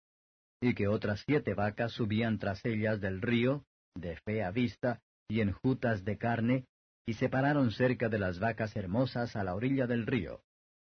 y 0.63 0.75
que 0.75 0.87
otras 0.87 1.21
siete 1.25 1.53
vacas 1.55 1.91
subían 1.91 2.39
tras 2.39 2.63
ellas 2.63 3.01
del 3.01 3.21
río, 3.21 3.65
de 3.95 4.15
fea 4.23 4.49
vista, 4.49 5.01
y 5.27 5.41
enjutas 5.41 6.05
de 6.05 6.17
carne, 6.17 6.67
y 7.05 7.15
se 7.15 7.27
pararon 7.27 7.71
cerca 7.71 8.07
de 8.07 8.17
las 8.17 8.39
vacas 8.39 8.73
hermosas 8.77 9.35
a 9.35 9.43
la 9.43 9.55
orilla 9.55 9.87
del 9.87 10.05
río, 10.05 10.41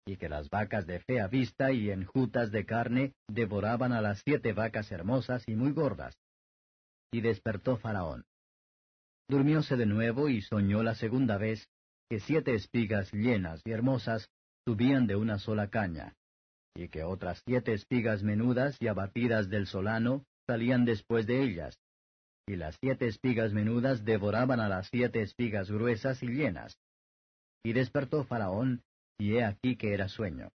y 0.06 0.18
que 0.18 0.28
las 0.28 0.48
vacas 0.50 0.86
de 0.86 1.00
fea 1.00 1.26
vista 1.26 1.72
y 1.72 1.90
enjutas 1.90 2.52
de 2.52 2.64
carne 2.64 3.14
devoraban 3.26 3.92
a 3.92 4.00
las 4.00 4.22
siete 4.24 4.52
vacas 4.52 4.92
hermosas 4.92 5.42
y 5.48 5.56
muy 5.56 5.72
gordas. 5.72 6.14
Y 7.12 7.20
despertó 7.20 7.76
Faraón. 7.76 8.24
Durmióse 9.28 9.74
de 9.74 9.86
nuevo 9.86 10.28
y 10.28 10.42
soñó 10.42 10.84
la 10.84 10.94
segunda 10.94 11.38
vez 11.38 11.68
que 12.08 12.20
siete 12.20 12.54
espigas 12.54 13.12
llenas 13.12 13.62
y 13.64 13.72
hermosas 13.72 14.30
subían 14.64 15.08
de 15.08 15.16
una 15.16 15.40
sola 15.40 15.70
caña, 15.70 16.14
y 16.76 16.88
que 16.88 17.04
otras 17.04 17.42
siete 17.44 17.72
espigas 17.72 18.22
menudas 18.22 18.76
y 18.80 18.88
abatidas 18.88 19.48
del 19.48 19.66
solano 19.66 20.24
salían 20.46 20.84
después 20.84 21.26
de 21.26 21.42
ellas, 21.42 21.78
y 22.46 22.56
las 22.56 22.76
siete 22.80 23.08
espigas 23.08 23.52
menudas 23.52 24.04
devoraban 24.04 24.60
a 24.60 24.68
las 24.68 24.88
siete 24.88 25.22
espigas 25.22 25.70
gruesas 25.70 26.22
y 26.22 26.28
llenas. 26.28 26.78
Y 27.64 27.72
despertó 27.72 28.24
Faraón, 28.24 28.82
y 29.18 29.34
he 29.34 29.44
aquí 29.44 29.76
que 29.76 29.94
era 29.94 30.08
sueño. 30.08 30.50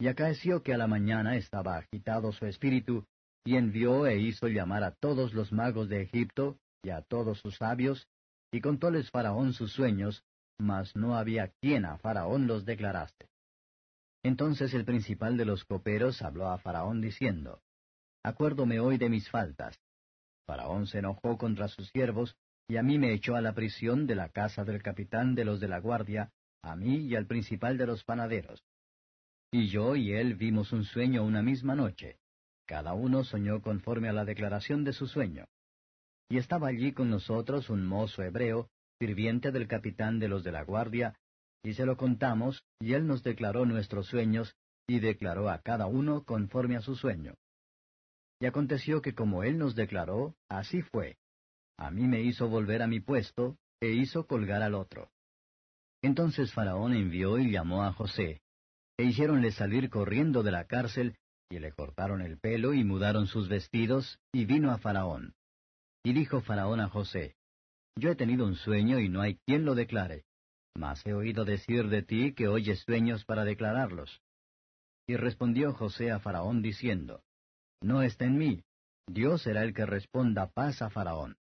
Y 0.00 0.08
acaeció 0.08 0.62
que 0.62 0.74
a 0.74 0.78
la 0.78 0.88
mañana 0.88 1.36
estaba 1.36 1.76
agitado 1.76 2.32
su 2.32 2.46
espíritu, 2.46 3.06
y 3.44 3.56
envió 3.56 4.06
e 4.06 4.18
hizo 4.18 4.48
llamar 4.48 4.82
a 4.82 4.92
todos 4.92 5.34
los 5.34 5.52
magos 5.52 5.88
de 5.88 6.02
Egipto, 6.02 6.58
y 6.82 6.90
a 6.90 7.02
todos 7.02 7.38
sus 7.38 7.56
sabios, 7.56 8.08
y 8.50 8.60
contóles 8.60 9.10
Faraón 9.10 9.52
sus 9.52 9.72
sueños, 9.72 10.24
mas 10.58 10.96
no 10.96 11.16
había 11.16 11.52
quien 11.60 11.84
a 11.84 11.98
Faraón 11.98 12.46
los 12.46 12.64
declarase. 12.64 13.28
Entonces 14.24 14.72
el 14.72 14.86
principal 14.86 15.36
de 15.36 15.44
los 15.44 15.64
coperos 15.66 16.22
habló 16.22 16.48
a 16.48 16.58
Faraón 16.58 17.02
diciendo, 17.02 17.60
Acuérdome 18.22 18.80
hoy 18.80 18.96
de 18.96 19.10
mis 19.10 19.28
faltas. 19.28 19.78
Faraón 20.46 20.86
se 20.86 21.00
enojó 21.00 21.36
contra 21.36 21.68
sus 21.68 21.90
siervos, 21.90 22.34
y 22.66 22.78
a 22.78 22.82
mí 22.82 22.98
me 22.98 23.12
echó 23.12 23.36
a 23.36 23.42
la 23.42 23.52
prisión 23.52 24.06
de 24.06 24.14
la 24.14 24.30
casa 24.30 24.64
del 24.64 24.82
capitán 24.82 25.34
de 25.34 25.44
los 25.44 25.60
de 25.60 25.68
la 25.68 25.78
guardia, 25.78 26.32
a 26.62 26.74
mí 26.74 27.06
y 27.06 27.14
al 27.16 27.26
principal 27.26 27.76
de 27.76 27.86
los 27.86 28.02
panaderos. 28.02 28.64
Y 29.52 29.68
yo 29.68 29.94
y 29.94 30.12
él 30.12 30.36
vimos 30.36 30.72
un 30.72 30.84
sueño 30.84 31.22
una 31.22 31.42
misma 31.42 31.74
noche. 31.74 32.16
Cada 32.64 32.94
uno 32.94 33.24
soñó 33.24 33.60
conforme 33.60 34.08
a 34.08 34.14
la 34.14 34.24
declaración 34.24 34.84
de 34.84 34.94
su 34.94 35.06
sueño. 35.06 35.44
Y 36.30 36.38
estaba 36.38 36.68
allí 36.68 36.92
con 36.92 37.10
nosotros 37.10 37.68
un 37.68 37.84
mozo 37.84 38.22
hebreo, 38.22 38.70
sirviente 38.98 39.52
del 39.52 39.68
capitán 39.68 40.18
de 40.18 40.28
los 40.28 40.42
de 40.44 40.52
la 40.52 40.64
guardia, 40.64 41.14
y 41.64 41.72
se 41.72 41.86
lo 41.86 41.96
contamos, 41.96 42.62
y 42.78 42.92
él 42.92 43.06
nos 43.06 43.22
declaró 43.22 43.64
nuestros 43.64 44.06
sueños, 44.06 44.54
y 44.86 45.00
declaró 45.00 45.48
a 45.48 45.58
cada 45.62 45.86
uno 45.86 46.22
conforme 46.24 46.76
a 46.76 46.82
su 46.82 46.94
sueño. 46.94 47.34
Y 48.38 48.46
aconteció 48.46 49.00
que 49.00 49.14
como 49.14 49.42
él 49.42 49.56
nos 49.56 49.74
declaró, 49.74 50.36
así 50.48 50.82
fue. 50.82 51.16
A 51.78 51.90
mí 51.90 52.06
me 52.06 52.20
hizo 52.20 52.48
volver 52.48 52.82
a 52.82 52.86
mi 52.86 53.00
puesto, 53.00 53.56
e 53.80 53.92
hizo 53.92 54.26
colgar 54.26 54.62
al 54.62 54.74
otro. 54.74 55.10
Entonces 56.02 56.52
Faraón 56.52 56.92
envió 56.92 57.38
y 57.38 57.50
llamó 57.50 57.82
a 57.82 57.92
José, 57.94 58.42
e 58.98 59.04
hiciéronle 59.04 59.50
salir 59.50 59.88
corriendo 59.88 60.42
de 60.42 60.52
la 60.52 60.66
cárcel, 60.66 61.16
y 61.50 61.58
le 61.60 61.72
cortaron 61.72 62.20
el 62.20 62.38
pelo 62.38 62.74
y 62.74 62.84
mudaron 62.84 63.26
sus 63.26 63.48
vestidos, 63.48 64.18
y 64.32 64.44
vino 64.44 64.70
a 64.70 64.78
Faraón. 64.78 65.34
Y 66.02 66.12
dijo 66.12 66.42
Faraón 66.42 66.80
a 66.80 66.90
José, 66.90 67.36
Yo 67.96 68.10
he 68.10 68.16
tenido 68.16 68.44
un 68.44 68.56
sueño 68.56 68.98
y 68.98 69.08
no 69.08 69.22
hay 69.22 69.36
quien 69.46 69.64
lo 69.64 69.74
declare, 69.74 70.24
mas 70.74 71.04
he 71.06 71.14
oído 71.14 71.44
decir 71.44 71.88
de 71.88 72.02
ti 72.02 72.32
que 72.34 72.48
oyes 72.48 72.80
sueños 72.80 73.24
para 73.24 73.44
declararlos. 73.44 74.20
Y 75.06 75.16
respondió 75.16 75.72
José 75.72 76.10
a 76.10 76.18
Faraón 76.18 76.62
diciendo, 76.62 77.22
No 77.80 78.02
está 78.02 78.24
en 78.24 78.38
mí, 78.38 78.64
Dios 79.06 79.42
será 79.42 79.62
el 79.62 79.74
que 79.74 79.86
responda 79.86 80.50
paz 80.50 80.82
a 80.82 80.90
Faraón. 80.90 81.36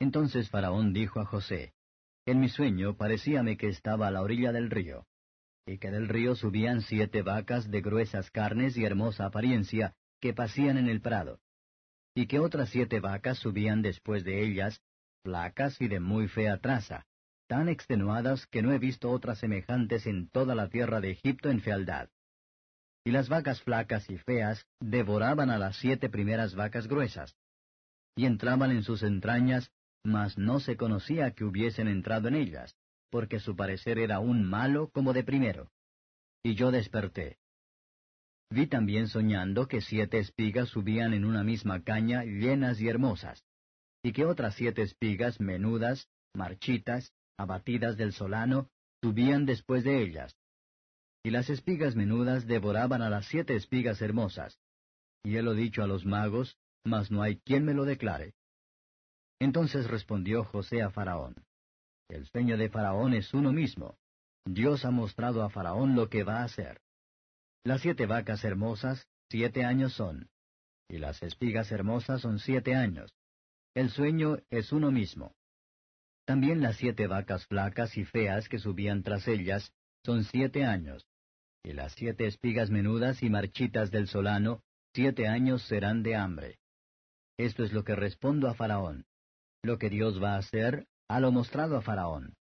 Entonces 0.00 0.48
Faraón 0.48 0.92
dijo 0.92 1.20
a 1.20 1.24
José, 1.24 1.74
En 2.24 2.40
mi 2.40 2.48
sueño 2.48 2.96
parecíame 2.96 3.56
que 3.56 3.68
estaba 3.68 4.06
a 4.06 4.10
la 4.10 4.22
orilla 4.22 4.52
del 4.52 4.70
río, 4.70 5.06
y 5.66 5.78
que 5.78 5.90
del 5.90 6.08
río 6.08 6.34
subían 6.34 6.82
siete 6.82 7.22
vacas 7.22 7.70
de 7.70 7.80
gruesas 7.80 8.30
carnes 8.30 8.76
y 8.76 8.84
hermosa 8.84 9.26
apariencia, 9.26 9.94
que 10.20 10.32
pasían 10.32 10.78
en 10.78 10.88
el 10.88 11.00
prado, 11.00 11.40
y 12.14 12.26
que 12.26 12.38
otras 12.38 12.70
siete 12.70 13.00
vacas 13.00 13.38
subían 13.38 13.82
después 13.82 14.24
de 14.24 14.44
ellas, 14.44 14.80
flacas 15.24 15.80
y 15.80 15.88
de 15.88 16.00
muy 16.00 16.28
fea 16.28 16.58
traza, 16.58 17.06
tan 17.48 17.68
extenuadas 17.68 18.46
que 18.46 18.62
no 18.62 18.72
he 18.72 18.78
visto 18.78 19.10
otras 19.10 19.38
semejantes 19.38 20.06
en 20.06 20.28
toda 20.28 20.54
la 20.54 20.68
tierra 20.68 21.00
de 21.00 21.10
Egipto 21.10 21.50
en 21.50 21.60
fealdad. 21.60 22.08
Y 23.04 23.10
las 23.10 23.28
vacas 23.28 23.62
flacas 23.62 24.08
y 24.08 24.18
feas 24.18 24.64
devoraban 24.80 25.50
a 25.50 25.58
las 25.58 25.76
siete 25.76 26.08
primeras 26.08 26.54
vacas 26.54 26.86
gruesas, 26.86 27.34
y 28.16 28.26
entraban 28.26 28.70
en 28.70 28.82
sus 28.82 29.02
entrañas 29.02 29.72
mas 30.04 30.38
no 30.38 30.60
se 30.60 30.76
conocía 30.76 31.32
que 31.32 31.44
hubiesen 31.44 31.88
entrado 31.88 32.28
en 32.28 32.34
ellas, 32.34 32.76
porque 33.10 33.40
su 33.40 33.56
parecer 33.56 33.98
era 33.98 34.20
un 34.20 34.42
malo 34.44 34.90
como 34.90 35.12
de 35.12 35.24
primero. 35.24 35.70
Y 36.42 36.54
yo 36.54 36.70
desperté. 36.70 37.38
Vi 38.50 38.66
también 38.66 39.08
soñando 39.08 39.66
que 39.68 39.80
siete 39.80 40.18
espigas 40.18 40.70
subían 40.70 41.12
en 41.12 41.24
una 41.24 41.44
misma 41.44 41.82
caña 41.82 42.24
llenas 42.24 42.80
y 42.80 42.88
hermosas, 42.88 43.44
y 44.02 44.12
que 44.12 44.24
otras 44.24 44.54
siete 44.54 44.82
espigas 44.82 45.40
menudas, 45.40 46.08
marchitas, 46.34 47.12
abatidas 47.38 47.96
del 47.96 48.12
solano, 48.12 48.68
subían 49.00 49.46
después 49.46 49.84
de 49.84 50.02
ellas. 50.02 50.36
Y 51.22 51.30
las 51.30 51.48
espigas 51.48 51.96
menudas 51.96 52.46
devoraban 52.46 53.00
a 53.00 53.08
las 53.08 53.26
siete 53.26 53.56
espigas 53.56 54.02
hermosas. 54.02 54.58
Y 55.22 55.36
he 55.36 55.42
lo 55.42 55.54
dicho 55.54 55.82
a 55.82 55.86
los 55.86 56.04
magos, 56.04 56.58
mas 56.84 57.10
no 57.10 57.22
hay 57.22 57.38
quien 57.38 57.64
me 57.64 57.74
lo 57.74 57.84
declare. 57.84 58.34
Entonces 59.40 59.86
respondió 59.86 60.44
José 60.44 60.82
a 60.82 60.90
Faraón, 60.90 61.34
El 62.08 62.26
sueño 62.26 62.56
de 62.56 62.68
Faraón 62.68 63.14
es 63.14 63.32
uno 63.32 63.52
mismo. 63.52 63.96
Dios 64.44 64.84
ha 64.84 64.90
mostrado 64.90 65.42
a 65.42 65.50
Faraón 65.50 65.94
lo 65.94 66.08
que 66.08 66.24
va 66.24 66.40
a 66.40 66.44
hacer. 66.44 66.80
Las 67.64 67.82
siete 67.82 68.06
vacas 68.06 68.44
hermosas, 68.44 69.06
siete 69.30 69.64
años 69.64 69.92
son, 69.92 70.30
y 70.88 70.98
las 70.98 71.22
espigas 71.22 71.70
hermosas 71.70 72.22
son 72.22 72.38
siete 72.38 72.74
años. 72.74 73.12
El 73.74 73.90
sueño 73.90 74.38
es 74.50 74.72
uno 74.72 74.90
mismo. 74.90 75.34
También 76.28 76.60
las 76.60 76.76
siete 76.76 77.06
vacas 77.06 77.46
flacas 77.46 77.96
y 77.96 78.04
feas 78.04 78.50
que 78.50 78.58
subían 78.58 79.02
tras 79.02 79.26
ellas 79.28 79.72
son 80.04 80.24
siete 80.24 80.62
años, 80.62 81.06
y 81.64 81.72
las 81.72 81.94
siete 81.94 82.26
espigas 82.26 82.68
menudas 82.68 83.22
y 83.22 83.30
marchitas 83.30 83.90
del 83.90 84.08
solano, 84.08 84.62
siete 84.92 85.26
años 85.26 85.62
serán 85.62 86.02
de 86.02 86.16
hambre. 86.16 86.58
Esto 87.38 87.64
es 87.64 87.72
lo 87.72 87.82
que 87.82 87.96
respondo 87.96 88.46
a 88.46 88.52
Faraón. 88.52 89.06
Lo 89.62 89.78
que 89.78 89.88
Dios 89.88 90.22
va 90.22 90.34
a 90.34 90.40
hacer, 90.40 90.86
ha 91.08 91.18
lo 91.18 91.32
mostrado 91.32 91.78
a 91.78 91.80
Faraón. 91.80 92.34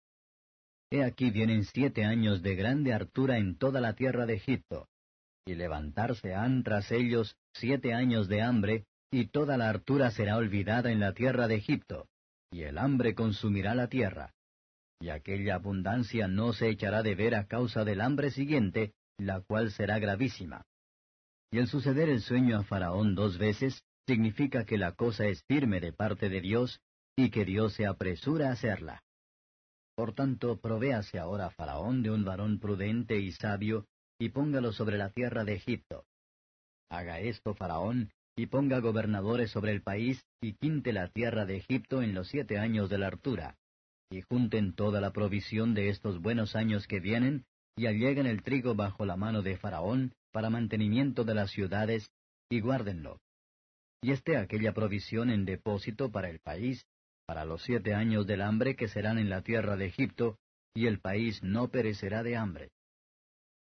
He 0.90 1.04
aquí 1.04 1.30
vienen 1.30 1.64
siete 1.66 2.06
años 2.06 2.42
de 2.42 2.56
grande 2.56 2.92
hartura 2.92 3.38
en 3.38 3.56
toda 3.56 3.82
la 3.82 3.94
tierra 3.94 4.26
de 4.26 4.34
Egipto, 4.34 4.88
y 5.46 5.54
levantarse 5.54 6.34
han 6.34 6.64
tras 6.64 6.92
ellos 6.92 7.38
siete 7.54 7.94
años 7.94 8.28
de 8.30 8.42
hambre, 8.42 8.88
y 9.12 9.28
toda 9.28 9.58
la 9.58 9.70
hartura 9.70 10.10
será 10.10 10.38
olvidada 10.38 10.92
en 10.92 11.00
la 11.00 11.14
tierra 11.14 11.48
de 11.48 11.54
Egipto, 11.54 12.10
y 12.56 12.64
el 12.64 12.78
hambre 12.78 13.16
consumirá 13.16 13.76
la 13.76 13.90
tierra. 13.90 14.34
Y 15.02 15.10
aquella 15.10 15.56
abundancia 15.56 16.30
no 16.30 16.54
se 16.54 16.70
echará 16.70 17.04
de 17.04 17.14
ver 17.14 17.36
a 17.36 17.48
causa 17.48 17.84
del 17.84 18.00
hambre 18.00 18.32
siguiente, 18.32 18.94
la 19.18 19.42
cual 19.42 19.72
será 19.74 20.00
gravísima. 20.00 20.66
Y 21.52 21.58
el 21.58 21.68
suceder 21.68 22.08
el 22.08 22.22
sueño 22.22 22.58
a 22.58 22.64
Faraón 22.64 23.14
dos 23.14 23.38
veces 23.38 23.84
significa 24.08 24.64
que 24.64 24.78
la 24.78 24.94
cosa 24.94 25.26
es 25.26 25.44
firme 25.44 25.82
de 25.82 25.92
parte 25.92 26.30
de 26.30 26.40
Dios 26.40 26.80
y 27.18 27.30
que 27.30 27.44
Dios 27.44 27.74
se 27.74 27.86
apresura 27.86 28.48
a 28.48 28.54
hacerla. 28.54 29.04
Por 29.94 30.14
tanto, 30.14 30.58
provéase 30.62 31.20
ahora 31.20 31.50
Faraón 31.50 32.04
de 32.04 32.12
un 32.12 32.24
varón 32.24 32.60
prudente 32.60 33.18
y 33.18 33.34
sabio, 33.34 33.86
y 34.18 34.30
póngalo 34.30 34.72
sobre 34.72 34.98
la 34.98 35.10
tierra 35.10 35.44
de 35.44 35.56
Egipto. 35.56 36.06
Haga 36.90 37.20
esto 37.20 37.54
Faraón, 37.54 38.14
y 38.36 38.48
ponga 38.48 38.80
gobernadores 38.80 39.52
sobre 39.52 39.72
el 39.72 39.82
país, 39.82 40.24
y 40.42 40.54
quinte 40.54 40.92
la 40.92 41.08
tierra 41.08 41.46
de 41.46 41.58
Egipto 41.58 42.02
en 42.02 42.14
los 42.14 42.28
siete 42.28 42.58
años 42.58 42.90
de 42.90 42.98
la 42.98 43.08
hartura, 43.08 43.58
y 44.10 44.22
junten 44.22 44.74
toda 44.74 45.02
la 45.02 45.12
provisión 45.12 45.74
de 45.74 45.90
estos 45.90 46.22
buenos 46.22 46.56
años 46.56 46.88
que 46.88 47.00
vienen, 47.00 47.46
y 47.78 47.88
alleguen 47.88 48.26
el 48.26 48.44
trigo 48.44 48.76
bajo 48.76 49.06
la 49.06 49.16
mano 49.16 49.42
de 49.42 49.58
Faraón, 49.58 50.14
para 50.32 50.50
mantenimiento 50.50 51.24
de 51.24 51.34
las 51.34 51.52
ciudades, 51.52 52.10
y 52.50 52.60
guárdenlo. 52.60 53.20
Y 54.02 54.12
esté 54.12 54.38
aquella 54.38 54.74
provisión 54.74 55.30
en 55.30 55.46
depósito 55.46 56.12
para 56.12 56.30
el 56.30 56.40
país, 56.40 56.86
para 57.26 57.46
los 57.46 57.64
siete 57.64 57.94
años 57.94 58.28
del 58.28 58.42
hambre 58.42 58.76
que 58.76 58.88
serán 58.88 59.18
en 59.18 59.30
la 59.30 59.42
tierra 59.42 59.78
de 59.78 59.88
Egipto, 59.88 60.38
y 60.74 60.88
el 60.88 61.00
país 61.00 61.42
no 61.42 61.70
perecerá 61.70 62.22
de 62.22 62.36
hambre. 62.36 62.70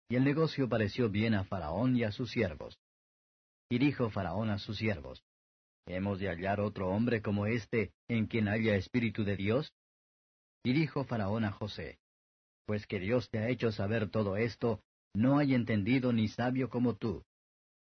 Y 0.08 0.16
el 0.16 0.24
negocio 0.24 0.68
pareció 0.68 1.08
bien 1.08 1.34
a 1.34 1.44
Faraón 1.44 1.96
y 1.96 2.04
a 2.04 2.12
sus 2.12 2.30
siervos. 2.30 2.76
Y 3.74 3.78
dijo 3.80 4.08
Faraón 4.08 4.50
a 4.50 4.58
sus 4.60 4.78
siervos, 4.78 5.24
¿Hemos 5.84 6.20
de 6.20 6.28
hallar 6.28 6.60
otro 6.60 6.90
hombre 6.90 7.20
como 7.20 7.46
este 7.46 7.90
en 8.06 8.28
quien 8.28 8.46
haya 8.46 8.76
espíritu 8.76 9.24
de 9.24 9.34
Dios? 9.34 9.72
Y 10.62 10.72
dijo 10.72 11.02
Faraón 11.02 11.44
a 11.44 11.50
José, 11.50 11.98
Pues 12.66 12.87
que 12.87 13.00
Dios 13.00 13.28
te 13.30 13.40
ha 13.40 13.48
hecho 13.48 13.72
saber 13.72 14.10
todo 14.10 14.37
esto, 14.37 14.80
no 15.12 15.38
hay 15.38 15.54
entendido 15.54 16.12
ni 16.12 16.28
sabio 16.28 16.68
como 16.68 16.94
tú. 16.94 17.24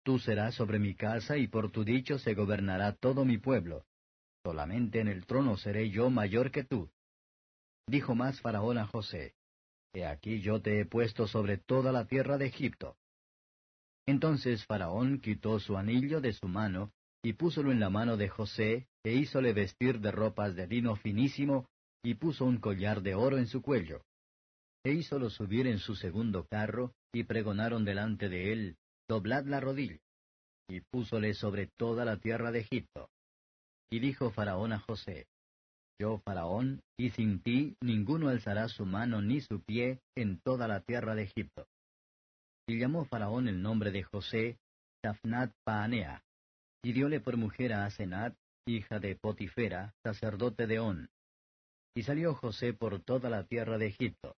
Tú 0.04 0.20
serás 0.20 0.54
sobre 0.56 0.80
mi 0.80 0.96
casa 0.96 1.38
y 1.38 1.48
por 1.48 1.72
tu 1.72 1.86
dicho 1.86 2.20
se 2.20 2.34
gobernará 2.34 2.92
todo 2.98 3.24
mi 3.24 3.38
pueblo, 3.38 3.86
solamente 4.44 5.00
en 5.00 5.08
el 5.08 5.26
trono 5.26 5.56
seré 5.56 5.90
yo 5.92 6.10
mayor 6.10 6.52
que 6.52 6.66
tú. 6.66 6.92
Dijo 7.88 8.16
más 8.16 8.42
Faraón 8.42 8.80
a 8.80 8.86
José, 8.86 9.34
He 9.94 10.06
aquí 10.06 10.42
yo 10.42 10.62
te 10.62 10.82
he 10.82 10.86
puesto 10.86 11.26
sobre 11.26 11.58
toda 11.58 11.94
la 11.94 12.06
tierra 12.06 12.38
de 12.38 12.48
Egipto. 12.48 12.98
Entonces 14.10 14.66
Faraón 14.66 15.20
quitó 15.20 15.60
su 15.60 15.78
anillo 15.78 16.20
de 16.20 16.34
su 16.34 16.48
mano, 16.48 16.92
y 17.24 17.34
púsolo 17.34 17.72
en 17.72 17.80
la 17.80 17.92
mano 17.92 18.18
de 18.18 18.28
José, 18.28 18.88
e 19.04 19.14
hízole 19.14 19.54
vestir 19.54 20.00
de 20.00 20.10
ropas 20.10 20.56
de 20.56 20.66
lino 20.66 20.96
finísimo, 20.96 21.70
y 22.04 22.16
puso 22.16 22.46
un 22.46 22.58
collar 22.58 23.04
de 23.04 23.14
oro 23.14 23.38
en 23.38 23.46
su 23.46 23.62
cuello. 23.62 24.02
E 24.84 24.94
hízolo 24.94 25.30
subir 25.30 25.68
en 25.68 25.78
su 25.78 25.94
segundo 25.94 26.48
carro, 26.50 26.96
y 27.14 27.26
pregonaron 27.26 27.86
delante 27.86 28.30
de 28.30 28.52
él, 28.52 28.78
Doblad 29.08 29.46
la 29.46 29.60
rodilla. 29.60 30.00
Y 30.68 30.82
púsole 30.82 31.36
sobre 31.36 31.68
toda 31.78 32.04
la 32.04 32.18
tierra 32.18 32.52
de 32.52 32.62
Egipto. 32.62 33.12
Y 33.92 34.00
dijo 34.00 34.32
Faraón 34.32 34.74
a 34.74 34.80
José, 34.80 35.28
Yo, 36.02 36.18
Faraón, 36.26 36.82
y 36.98 37.12
sin 37.12 37.44
ti 37.44 37.76
ninguno 37.80 38.30
alzará 38.30 38.70
su 38.70 38.88
mano 38.88 39.22
ni 39.22 39.40
su 39.42 39.62
pie 39.62 40.00
en 40.16 40.40
toda 40.40 40.68
la 40.68 40.82
tierra 40.82 41.14
de 41.14 41.26
Egipto. 41.26 41.68
Y 42.70 42.78
llamó 42.78 43.04
Faraón 43.04 43.48
el 43.48 43.64
nombre 43.64 43.90
de 43.90 44.04
José, 44.04 44.60
Tafnat 45.02 45.52
Paanea, 45.64 46.22
y 46.84 46.94
diole 46.94 47.20
por 47.20 47.36
mujer 47.36 47.74
a 47.74 47.86
Asenat, 47.86 48.36
hija 48.68 49.00
de 49.00 49.16
Potifera, 49.16 49.96
sacerdote 50.04 50.68
de 50.68 50.78
On. 50.78 51.10
Y 51.96 52.04
salió 52.04 52.36
José 52.36 52.74
por 52.74 53.02
toda 53.02 53.28
la 53.28 53.44
tierra 53.44 53.80
de 53.80 53.88
Egipto. 53.88 54.36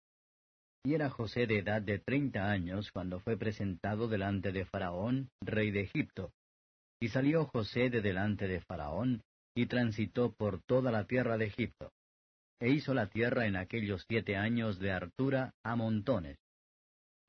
Y 0.86 0.94
era 0.94 1.10
José 1.10 1.46
de 1.46 1.60
edad 1.60 1.82
de 1.82 2.00
treinta 2.00 2.50
años 2.50 2.90
cuando 2.94 3.20
fue 3.20 3.36
presentado 3.36 4.08
delante 4.08 4.54
de 4.54 4.64
Faraón, 4.64 5.28
rey 5.42 5.72
de 5.72 5.82
Egipto. 5.82 6.32
Y 7.02 7.10
salió 7.10 7.48
José 7.48 7.90
de 7.90 8.00
delante 8.00 8.48
de 8.48 8.62
Faraón, 8.62 9.24
y 9.58 9.66
transitó 9.66 10.32
por 10.32 10.62
toda 10.62 10.90
la 10.90 11.04
tierra 11.04 11.38
de 11.38 11.48
Egipto. 11.48 11.92
E 12.62 12.70
hizo 12.70 12.94
la 12.94 13.08
tierra 13.08 13.46
en 13.46 13.58
aquellos 13.58 14.06
siete 14.08 14.38
años 14.38 14.80
de 14.80 14.94
hartura 14.94 15.54
a 15.66 15.76
montones. 15.76 16.38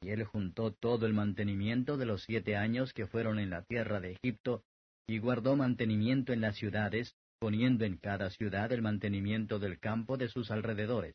Y 0.03 0.11
él 0.11 0.25
juntó 0.25 0.73
todo 0.73 1.07
el 1.07 1.15
mantenimiento 1.15 1.97
de 1.97 2.07
los 2.07 2.25
siete 2.25 2.57
años 2.57 2.93
que 2.93 3.07
fueron 3.07 3.39
en 3.39 3.51
la 3.51 3.63
tierra 3.63 4.01
de 4.01 4.13
Egipto, 4.13 4.65
y 5.07 5.19
guardó 5.19 5.57
mantenimiento 5.57 6.33
en 6.33 6.41
las 6.41 6.57
ciudades, 6.57 7.15
poniendo 7.39 7.85
en 7.85 7.97
cada 7.97 8.31
ciudad 8.31 8.73
el 8.73 8.83
mantenimiento 8.83 9.59
del 9.59 9.79
campo 9.79 10.17
de 10.17 10.29
sus 10.29 10.51
alrededores. 10.51 11.15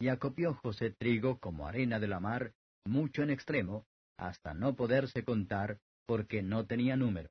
Y 0.00 0.08
acopió 0.08 0.54
José 0.54 0.90
trigo 0.90 1.38
como 1.38 1.66
arena 1.66 1.98
de 1.98 2.08
la 2.08 2.20
mar, 2.20 2.54
mucho 2.86 3.22
en 3.22 3.30
extremo, 3.30 3.86
hasta 4.16 4.54
no 4.54 4.74
poderse 4.74 5.24
contar, 5.24 5.78
porque 6.06 6.42
no 6.42 6.66
tenía 6.66 6.96
número. 6.96 7.30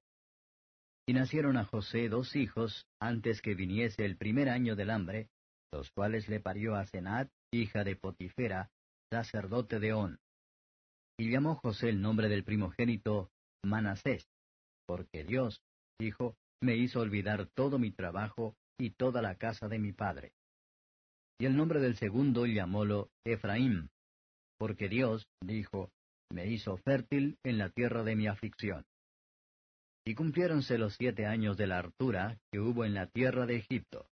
Y 1.07 1.13
nacieron 1.13 1.57
a 1.57 1.65
José 1.65 2.09
dos 2.09 2.35
hijos 2.35 2.85
antes 2.99 3.41
que 3.41 3.55
viniese 3.55 4.05
el 4.05 4.17
primer 4.17 4.49
año 4.49 4.75
del 4.75 4.89
hambre, 4.89 5.29
los 5.71 5.89
cuales 5.91 6.27
le 6.27 6.39
parió 6.39 6.75
a 6.75 6.85
Senat, 6.85 7.29
hija 7.51 7.83
de 7.83 7.95
Potifera, 7.95 8.69
sacerdote 9.09 9.79
de 9.79 9.93
On. 9.93 10.19
Y 11.17 11.31
llamó 11.31 11.55
José 11.55 11.89
el 11.89 12.01
nombre 12.01 12.29
del 12.29 12.43
primogénito 12.43 13.31
Manasés, 13.63 14.27
porque 14.85 15.23
Dios, 15.23 15.61
dijo, 15.99 16.35
me 16.61 16.75
hizo 16.75 16.99
olvidar 16.99 17.47
todo 17.55 17.79
mi 17.79 17.91
trabajo 17.91 18.55
y 18.77 18.91
toda 18.91 19.21
la 19.21 19.35
casa 19.35 19.67
de 19.67 19.79
mi 19.79 19.93
padre. 19.93 20.31
Y 21.39 21.45
el 21.45 21.55
nombre 21.55 21.79
del 21.79 21.97
segundo 21.97 22.45
llamólo 22.45 23.09
Efraín, 23.25 23.89
porque 24.59 24.89
Dios, 24.89 25.27
dijo, 25.41 25.91
me 26.31 26.47
hizo 26.47 26.77
fértil 26.77 27.37
en 27.43 27.57
la 27.57 27.69
tierra 27.69 28.03
de 28.03 28.15
mi 28.15 28.27
aflicción. 28.27 28.85
Y 30.05 30.15
cumpliéronse 30.15 30.77
los 30.77 30.95
siete 30.95 31.25
años 31.25 31.57
de 31.57 31.67
la 31.67 31.79
hartura 31.79 32.39
que 32.51 32.59
hubo 32.59 32.85
en 32.85 32.93
la 32.93 33.07
tierra 33.07 33.45
de 33.45 33.57
Egipto. 33.57 34.07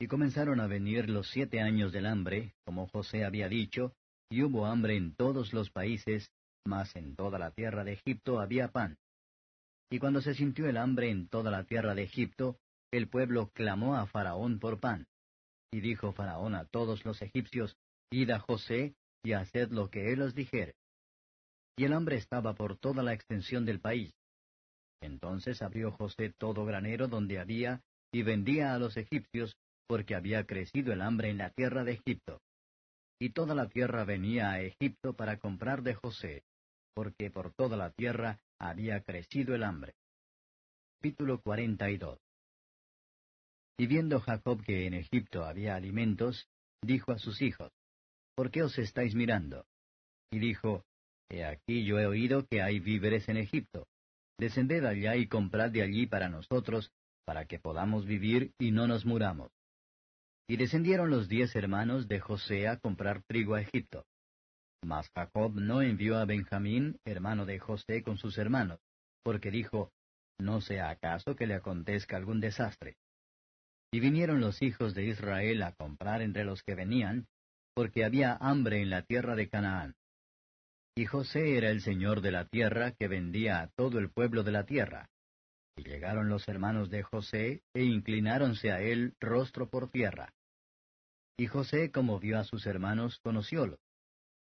Y 0.00 0.06
comenzaron 0.06 0.60
a 0.60 0.66
venir 0.66 1.08
los 1.08 1.28
siete 1.30 1.60
años 1.60 1.92
del 1.92 2.06
hambre, 2.06 2.54
como 2.64 2.88
José 2.88 3.24
había 3.24 3.48
dicho, 3.48 3.94
y 4.30 4.42
hubo 4.42 4.66
hambre 4.66 4.96
en 4.96 5.14
todos 5.14 5.52
los 5.52 5.70
países, 5.70 6.30
mas 6.66 6.94
en 6.96 7.16
toda 7.16 7.38
la 7.38 7.50
tierra 7.50 7.84
de 7.84 7.92
Egipto 7.94 8.40
había 8.40 8.68
pan. 8.68 8.96
Y 9.90 9.98
cuando 9.98 10.20
se 10.20 10.34
sintió 10.34 10.68
el 10.68 10.76
hambre 10.76 11.10
en 11.10 11.28
toda 11.28 11.50
la 11.50 11.64
tierra 11.64 11.94
de 11.94 12.02
Egipto, 12.02 12.58
el 12.92 13.08
pueblo 13.08 13.50
clamó 13.54 13.96
a 13.96 14.06
Faraón 14.06 14.58
por 14.58 14.80
pan. 14.80 15.06
Y 15.72 15.80
dijo 15.80 16.12
Faraón 16.12 16.54
a 16.54 16.64
todos 16.66 17.04
los 17.04 17.20
egipcios, 17.22 17.76
Id 18.10 18.30
a 18.30 18.38
José, 18.38 18.94
y 19.22 19.32
haced 19.32 19.70
lo 19.70 19.90
que 19.90 20.12
él 20.12 20.22
os 20.22 20.34
dijere. 20.34 20.74
Y 21.76 21.84
el 21.84 21.92
hambre 21.92 22.16
estaba 22.16 22.54
por 22.54 22.76
toda 22.78 23.02
la 23.02 23.12
extensión 23.12 23.64
del 23.64 23.80
país. 23.80 24.12
Entonces 25.00 25.62
abrió 25.62 25.92
José 25.92 26.32
todo 26.36 26.64
granero 26.64 27.08
donde 27.08 27.38
había, 27.38 27.82
y 28.12 28.22
vendía 28.22 28.74
a 28.74 28.78
los 28.78 28.96
egipcios, 28.96 29.56
porque 29.86 30.14
había 30.14 30.44
crecido 30.44 30.92
el 30.92 31.02
hambre 31.02 31.30
en 31.30 31.38
la 31.38 31.50
tierra 31.50 31.84
de 31.84 31.92
Egipto. 31.92 32.40
Y 33.20 33.30
toda 33.30 33.54
la 33.54 33.68
tierra 33.68 34.04
venía 34.04 34.50
a 34.50 34.60
Egipto 34.60 35.14
para 35.14 35.38
comprar 35.38 35.82
de 35.82 35.94
José, 35.94 36.44
porque 36.94 37.30
por 37.30 37.52
toda 37.52 37.76
la 37.76 37.90
tierra 37.90 38.38
había 38.58 39.00
crecido 39.02 39.54
el 39.54 39.64
hambre. 39.64 39.94
Capítulo 40.98 41.40
42 41.40 42.18
Y 43.78 43.86
viendo 43.86 44.20
Jacob 44.20 44.62
que 44.64 44.86
en 44.86 44.94
Egipto 44.94 45.44
había 45.44 45.74
alimentos, 45.74 46.48
dijo 46.82 47.12
a 47.12 47.18
sus 47.18 47.42
hijos, 47.42 47.72
¿Por 48.34 48.50
qué 48.50 48.62
os 48.62 48.78
estáis 48.78 49.14
mirando? 49.14 49.66
Y 50.30 50.38
dijo, 50.38 50.84
He 51.28 51.44
aquí 51.44 51.84
yo 51.84 51.98
he 51.98 52.06
oído 52.06 52.46
que 52.46 52.62
hay 52.62 52.78
víveres 52.78 53.28
en 53.28 53.36
Egipto 53.36 53.86
descended 54.38 54.84
allá 54.84 55.16
y 55.16 55.26
comprad 55.26 55.70
de 55.70 55.82
allí 55.82 56.06
para 56.06 56.28
nosotros, 56.28 56.92
para 57.24 57.44
que 57.44 57.58
podamos 57.58 58.06
vivir 58.06 58.52
y 58.58 58.70
no 58.70 58.86
nos 58.86 59.04
muramos. 59.04 59.50
Y 60.48 60.56
descendieron 60.56 61.10
los 61.10 61.28
diez 61.28 61.54
hermanos 61.54 62.08
de 62.08 62.20
José 62.20 62.68
a 62.68 62.78
comprar 62.78 63.22
trigo 63.22 63.54
a 63.54 63.60
Egipto. 63.60 64.06
Mas 64.82 65.10
Jacob 65.14 65.54
no 65.54 65.82
envió 65.82 66.16
a 66.16 66.24
Benjamín, 66.24 66.98
hermano 67.04 67.44
de 67.44 67.58
José, 67.58 68.02
con 68.02 68.16
sus 68.16 68.38
hermanos, 68.38 68.80
porque 69.22 69.50
dijo, 69.50 69.92
No 70.38 70.62
sea 70.62 70.88
acaso 70.88 71.36
que 71.36 71.46
le 71.46 71.54
acontezca 71.54 72.16
algún 72.16 72.40
desastre. 72.40 72.96
Y 73.92 74.00
vinieron 74.00 74.40
los 74.40 74.62
hijos 74.62 74.94
de 74.94 75.04
Israel 75.04 75.62
a 75.62 75.72
comprar 75.72 76.22
entre 76.22 76.44
los 76.44 76.62
que 76.62 76.74
venían, 76.74 77.26
porque 77.74 78.04
había 78.04 78.34
hambre 78.36 78.80
en 78.80 78.88
la 78.88 79.02
tierra 79.02 79.36
de 79.36 79.48
Canaán. 79.48 79.96
Y 80.96 81.04
José 81.04 81.58
era 81.58 81.70
el 81.70 81.82
señor 81.82 82.22
de 82.22 82.32
la 82.32 82.46
tierra 82.46 82.92
que 82.92 83.06
vendía 83.06 83.60
a 83.60 83.68
todo 83.68 83.98
el 83.98 84.10
pueblo 84.10 84.42
de 84.44 84.52
la 84.52 84.64
tierra. 84.64 85.10
Y 85.76 85.84
llegaron 85.84 86.28
los 86.28 86.48
hermanos 86.48 86.90
de 86.90 87.02
José 87.02 87.62
e 87.74 87.84
inclináronse 87.84 88.72
a 88.72 88.80
él 88.80 89.14
rostro 89.20 89.68
por 89.68 89.90
tierra. 89.90 90.32
Y 91.38 91.46
José, 91.46 91.92
como 91.92 92.18
vio 92.18 92.38
a 92.38 92.44
sus 92.44 92.66
hermanos, 92.66 93.20
conociólos. 93.20 93.78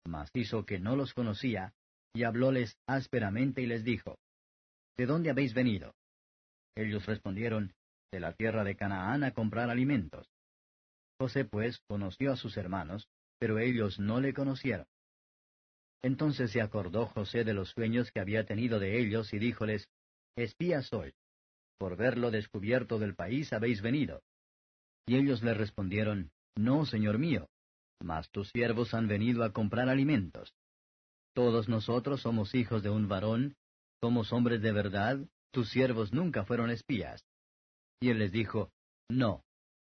Mas 0.06 0.30
hizo 0.32 0.64
que 0.64 0.78
no 0.78 0.94
los 0.94 1.12
conocía, 1.12 1.74
y 2.14 2.22
hablóles 2.22 2.78
ásperamente 2.86 3.62
y 3.62 3.66
les 3.66 3.82
dijo, 3.82 4.16
¿De 4.96 5.04
dónde 5.04 5.30
habéis 5.30 5.54
venido? 5.54 5.92
Ellos 6.76 7.04
respondieron, 7.06 7.74
De 8.12 8.20
la 8.20 8.32
tierra 8.32 8.62
de 8.62 8.76
Canaán 8.76 9.24
a 9.24 9.32
comprar 9.32 9.70
alimentos. 9.70 10.28
José 11.18 11.44
pues 11.44 11.80
conoció 11.88 12.32
a 12.32 12.36
sus 12.36 12.56
hermanos, 12.56 13.08
pero 13.40 13.58
ellos 13.58 13.98
no 13.98 14.20
le 14.20 14.32
conocieron. 14.32 14.86
Entonces 16.00 16.52
se 16.52 16.60
acordó 16.60 17.06
José 17.06 17.42
de 17.42 17.54
los 17.54 17.70
sueños 17.70 18.12
que 18.12 18.20
había 18.20 18.44
tenido 18.44 18.78
de 18.78 19.00
ellos 19.00 19.32
y 19.32 19.38
díjoles, 19.38 19.88
Espías 20.36 20.86
soy. 20.86 21.12
Por 21.76 21.96
verlo 21.96 22.30
descubierto 22.30 23.00
del 23.00 23.16
país 23.16 23.52
habéis 23.52 23.82
venido. 23.82 24.22
Y 25.06 25.16
ellos 25.16 25.42
le 25.42 25.54
respondieron, 25.54 26.30
No, 26.56 26.86
señor 26.86 27.18
mío, 27.18 27.48
mas 28.00 28.30
tus 28.30 28.48
siervos 28.50 28.94
han 28.94 29.08
venido 29.08 29.44
a 29.44 29.52
comprar 29.52 29.88
alimentos. 29.88 30.52
Todos 31.34 31.68
nosotros 31.68 32.22
somos 32.22 32.54
hijos 32.54 32.82
de 32.82 32.90
un 32.90 33.08
varón, 33.08 33.56
somos 34.00 34.32
hombres 34.32 34.62
de 34.62 34.72
verdad, 34.72 35.18
tus 35.50 35.70
siervos 35.70 36.12
nunca 36.12 36.44
fueron 36.44 36.70
espías. 36.70 37.24
Y 38.00 38.10
él 38.10 38.18
les 38.18 38.30
dijo, 38.30 38.70
No, 39.08 39.42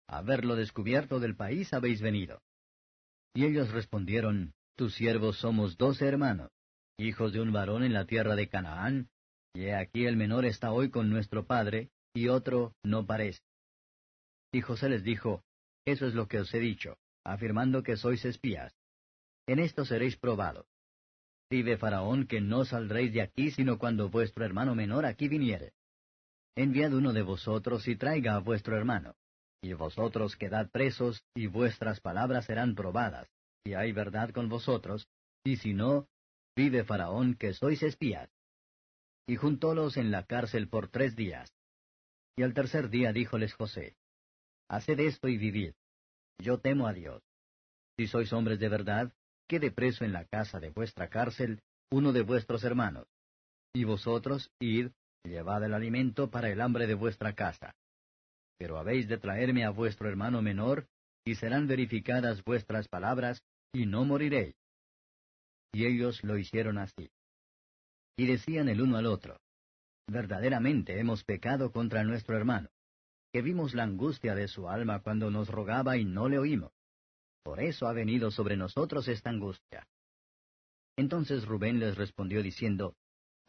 a 0.08 0.21
verlo 0.21 0.56
descubierto 0.56 1.19
del 1.19 1.36
país 1.36 1.73
habéis 1.73 2.01
venido. 2.01 2.41
Y 3.36 3.45
ellos 3.45 3.71
respondieron, 3.71 4.54
tus 4.75 4.95
siervos 4.95 5.38
somos 5.38 5.78
dos 5.78 6.01
hermanos, 6.01 6.49
hijos 6.97 7.34
de 7.34 7.41
un 7.41 7.51
varón 7.51 7.84
en 7.84 7.93
la 7.93 8.06
tierra 8.06 8.36
de 8.36 8.47
Canaán, 8.47 9.10
y 9.54 9.69
aquí 9.69 10.06
el 10.06 10.17
menor 10.17 10.45
está 10.45 10.71
hoy 10.71 10.89
con 10.89 11.10
nuestro 11.10 11.45
padre, 11.45 11.89
y 12.13 12.28
otro 12.28 12.73
no 12.84 13.06
parece. 13.06 13.41
Y 14.54 14.62
José 14.62 14.89
les 14.89 15.04
dijo, 15.04 15.43
Eso 15.86 16.08
es 16.08 16.13
lo 16.13 16.28
que 16.28 16.39
os 16.39 16.54
he 16.54 16.60
dicho, 16.60 16.98
afirmando 17.24 17.84
que 17.84 17.98
sois 17.98 18.26
espías. 18.26 18.74
En 19.48 19.60
esto 19.60 19.86
seréis 19.86 20.17
probados. 20.17 20.65
Vive 21.50 21.78
Faraón 21.78 22.26
que 22.26 22.41
no 22.41 22.65
saldréis 22.65 23.13
de 23.13 23.21
aquí 23.21 23.52
sino 23.52 23.78
cuando 23.78 24.10
vuestro 24.10 24.43
hermano 24.43 24.74
menor 24.74 25.06
aquí 25.06 25.28
viniere. 25.28 25.74
Enviad 26.56 26.93
uno 26.93 27.13
de 27.13 27.21
vosotros 27.21 27.88
y 27.88 27.95
traiga 27.95 28.36
a 28.36 28.39
vuestro 28.39 28.76
hermano, 28.76 29.15
y 29.62 29.74
vosotros 29.74 30.36
quedad 30.36 30.71
presos, 30.71 31.24
y 31.36 31.48
vuestras 31.48 32.00
palabras 32.00 32.45
serán 32.45 32.76
probadas 32.76 33.30
si 33.65 33.74
hay 33.74 33.91
verdad 33.91 34.30
con 34.30 34.48
vosotros, 34.48 35.08
y 35.43 35.58
si 35.58 35.74
no, 35.74 36.08
vive 36.56 36.84
Faraón 36.84 37.34
que 37.34 37.54
sois 37.54 37.82
espías. 37.82 38.30
Y 39.28 39.38
juntólos 39.38 39.98
en 39.98 40.12
la 40.12 40.24
cárcel 40.24 40.67
por 40.69 40.89
tres 40.89 41.15
días. 41.15 41.52
Y 42.38 42.43
al 42.43 42.54
tercer 42.54 42.89
día 42.89 43.12
díjoles 43.12 43.56
José, 43.56 43.95
Haced 44.69 44.99
esto 44.99 45.28
y 45.28 45.38
vivid. 45.38 45.73
Yo 46.39 46.60
temo 46.60 46.88
a 46.88 46.93
Dios. 46.93 47.21
Si 47.97 48.08
sois 48.08 48.32
hombres 48.34 48.60
de 48.60 48.69
verdad, 48.69 49.13
quede 49.47 49.71
preso 49.71 50.04
en 50.04 50.13
la 50.13 50.25
casa 50.25 50.60
de 50.60 50.71
vuestra 50.71 51.10
cárcel 51.10 51.62
uno 51.91 52.12
de 52.12 52.23
vuestros 52.23 52.63
hermanos. 52.63 53.08
Y 53.73 53.84
vosotros, 53.84 54.51
id, 54.60 54.89
llevad 55.23 55.63
el 55.63 55.73
alimento 55.73 56.30
para 56.30 56.49
el 56.49 56.62
hambre 56.62 56.88
de 56.88 56.95
vuestra 56.95 57.34
casa. 57.34 57.76
Pero 58.57 58.78
habéis 58.78 59.07
de 59.07 59.18
traerme 59.18 59.66
a 59.66 59.70
vuestro 59.70 60.09
hermano 60.09 60.41
menor, 60.41 60.88
y 61.26 61.36
serán 61.36 61.68
verificadas 61.68 62.43
vuestras 62.43 62.88
palabras, 62.88 63.41
y 63.74 63.86
no 63.86 64.05
moriréis. 64.05 64.55
Y 65.74 65.86
ellos 65.86 66.24
lo 66.24 66.38
hicieron 66.38 66.78
así. 66.78 67.09
Y 68.18 68.28
decían 68.28 68.70
el 68.70 68.82
uno 68.82 68.97
al 68.97 69.07
otro, 69.07 69.39
verdaderamente 70.07 70.99
hemos 70.99 71.24
pecado 71.24 71.72
contra 71.72 72.03
nuestro 72.03 72.38
hermano, 72.38 72.70
que 73.36 73.41
vimos 73.41 73.73
la 73.73 73.83
angustia 73.83 74.33
de 74.33 74.47
su 74.47 74.69
alma 74.69 75.01
cuando 75.01 75.29
nos 75.29 75.49
rogaba 75.49 75.97
y 75.97 76.05
no 76.05 76.29
le 76.29 76.39
oímos. 76.39 76.71
Por 77.43 77.59
eso 77.59 77.86
ha 77.86 77.91
venido 77.91 78.31
sobre 78.31 78.55
nosotros 78.55 79.09
esta 79.09 79.29
angustia. 79.29 79.86
Entonces 80.95 81.43
Rubén 81.45 81.81
les 81.81 81.97
respondió 81.97 82.41
diciendo, 82.41 82.95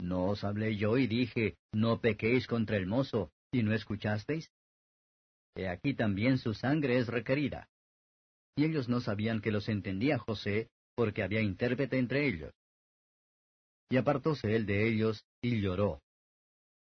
¿No 0.00 0.24
os 0.24 0.42
hablé 0.42 0.76
yo 0.76 0.98
y 0.98 1.06
dije, 1.06 1.56
no 1.72 2.00
pequéis 2.00 2.48
contra 2.48 2.76
el 2.76 2.88
mozo, 2.88 3.30
y 3.52 3.62
no 3.62 3.72
escuchasteis? 3.72 4.50
He 5.54 5.68
aquí 5.68 5.94
también 5.94 6.38
su 6.38 6.52
sangre 6.52 6.98
es 6.98 7.06
requerida 7.06 7.68
y 8.56 8.64
ellos 8.64 8.88
no 8.88 9.00
sabían 9.00 9.40
que 9.40 9.52
los 9.52 9.68
entendía 9.68 10.18
José, 10.18 10.68
porque 10.96 11.22
había 11.22 11.42
intérprete 11.42 11.96
entre 11.96 12.26
ellos. 12.26 12.52
Y 13.88 13.98
apartóse 13.98 14.56
él 14.56 14.66
de 14.66 14.88
ellos, 14.88 15.24
y 15.40 15.60
lloró. 15.60 16.00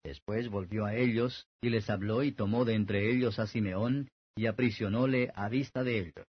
Después 0.05 0.49
volvió 0.49 0.85
a 0.85 0.93
ellos, 0.93 1.47
y 1.63 1.71
les 1.71 1.89
habló 1.89 2.21
y 2.21 2.31
tomó 2.31 2.63
de 2.63 2.75
entre 2.75 3.11
ellos 3.11 3.39
a 3.39 3.47
Simeón, 3.47 4.07
y 4.35 4.45
aprisionóle 4.45 5.31
a 5.33 5.49
vista 5.49 5.83
de 5.83 5.97
ellos. 5.97 6.27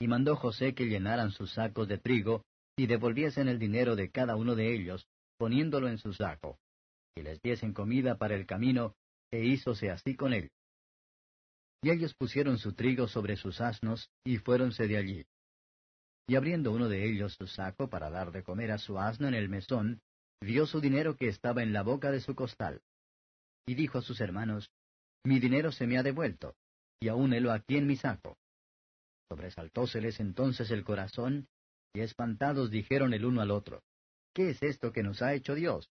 Y 0.00 0.08
mandó 0.08 0.34
José 0.34 0.74
que 0.74 0.86
llenaran 0.86 1.30
sus 1.30 1.52
sacos 1.52 1.86
de 1.86 1.98
trigo, 1.98 2.42
y 2.76 2.88
devolviesen 2.88 3.46
el 3.46 3.60
dinero 3.60 3.94
de 3.94 4.10
cada 4.10 4.34
uno 4.34 4.56
de 4.56 4.74
ellos, 4.74 5.06
poniéndolo 5.38 5.86
en 5.88 5.98
su 5.98 6.14
saco, 6.14 6.58
y 7.14 7.22
les 7.22 7.40
diesen 7.42 7.72
comida 7.72 8.18
para 8.18 8.34
el 8.34 8.44
camino, 8.44 8.96
e 9.30 9.44
hízose 9.44 9.92
así 9.92 10.16
con 10.16 10.32
él. 10.32 10.50
Y 11.80 11.90
ellos 11.90 12.12
pusieron 12.14 12.58
su 12.58 12.72
trigo 12.72 13.06
sobre 13.06 13.36
sus 13.36 13.60
asnos, 13.60 14.10
y 14.24 14.38
fuéronse 14.38 14.88
de 14.88 14.96
allí. 14.96 15.26
Y 16.26 16.34
abriendo 16.34 16.72
uno 16.72 16.88
de 16.88 17.08
ellos 17.08 17.34
su 17.34 17.46
saco 17.46 17.88
para 17.88 18.10
dar 18.10 18.32
de 18.32 18.42
comer 18.42 18.72
a 18.72 18.78
su 18.78 18.98
asno 18.98 19.28
en 19.28 19.34
el 19.34 19.48
mesón, 19.48 20.00
vio 20.44 20.66
su 20.66 20.80
dinero 20.80 21.16
que 21.16 21.28
estaba 21.28 21.62
en 21.62 21.72
la 21.72 21.82
boca 21.82 22.10
de 22.10 22.20
su 22.20 22.34
costal. 22.34 22.82
Y 23.66 23.74
dijo 23.74 23.98
a 23.98 24.02
sus 24.02 24.20
hermanos, 24.20 24.70
Mi 25.24 25.40
dinero 25.40 25.72
se 25.72 25.86
me 25.86 25.98
ha 25.98 26.02
devuelto, 26.02 26.54
y 27.00 27.08
aún 27.08 27.32
helo 27.32 27.50
aquí 27.50 27.76
en 27.76 27.86
mi 27.86 27.96
saco. 27.96 28.36
Sobresaltóseles 29.28 30.20
entonces 30.20 30.70
el 30.70 30.84
corazón, 30.84 31.48
y 31.94 32.00
espantados 32.00 32.70
dijeron 32.70 33.14
el 33.14 33.24
uno 33.24 33.40
al 33.40 33.50
otro, 33.50 33.82
¿Qué 34.34 34.50
es 34.50 34.62
esto 34.62 34.92
que 34.92 35.02
nos 35.02 35.22
ha 35.22 35.32
hecho 35.34 35.54
Dios? 35.54 35.88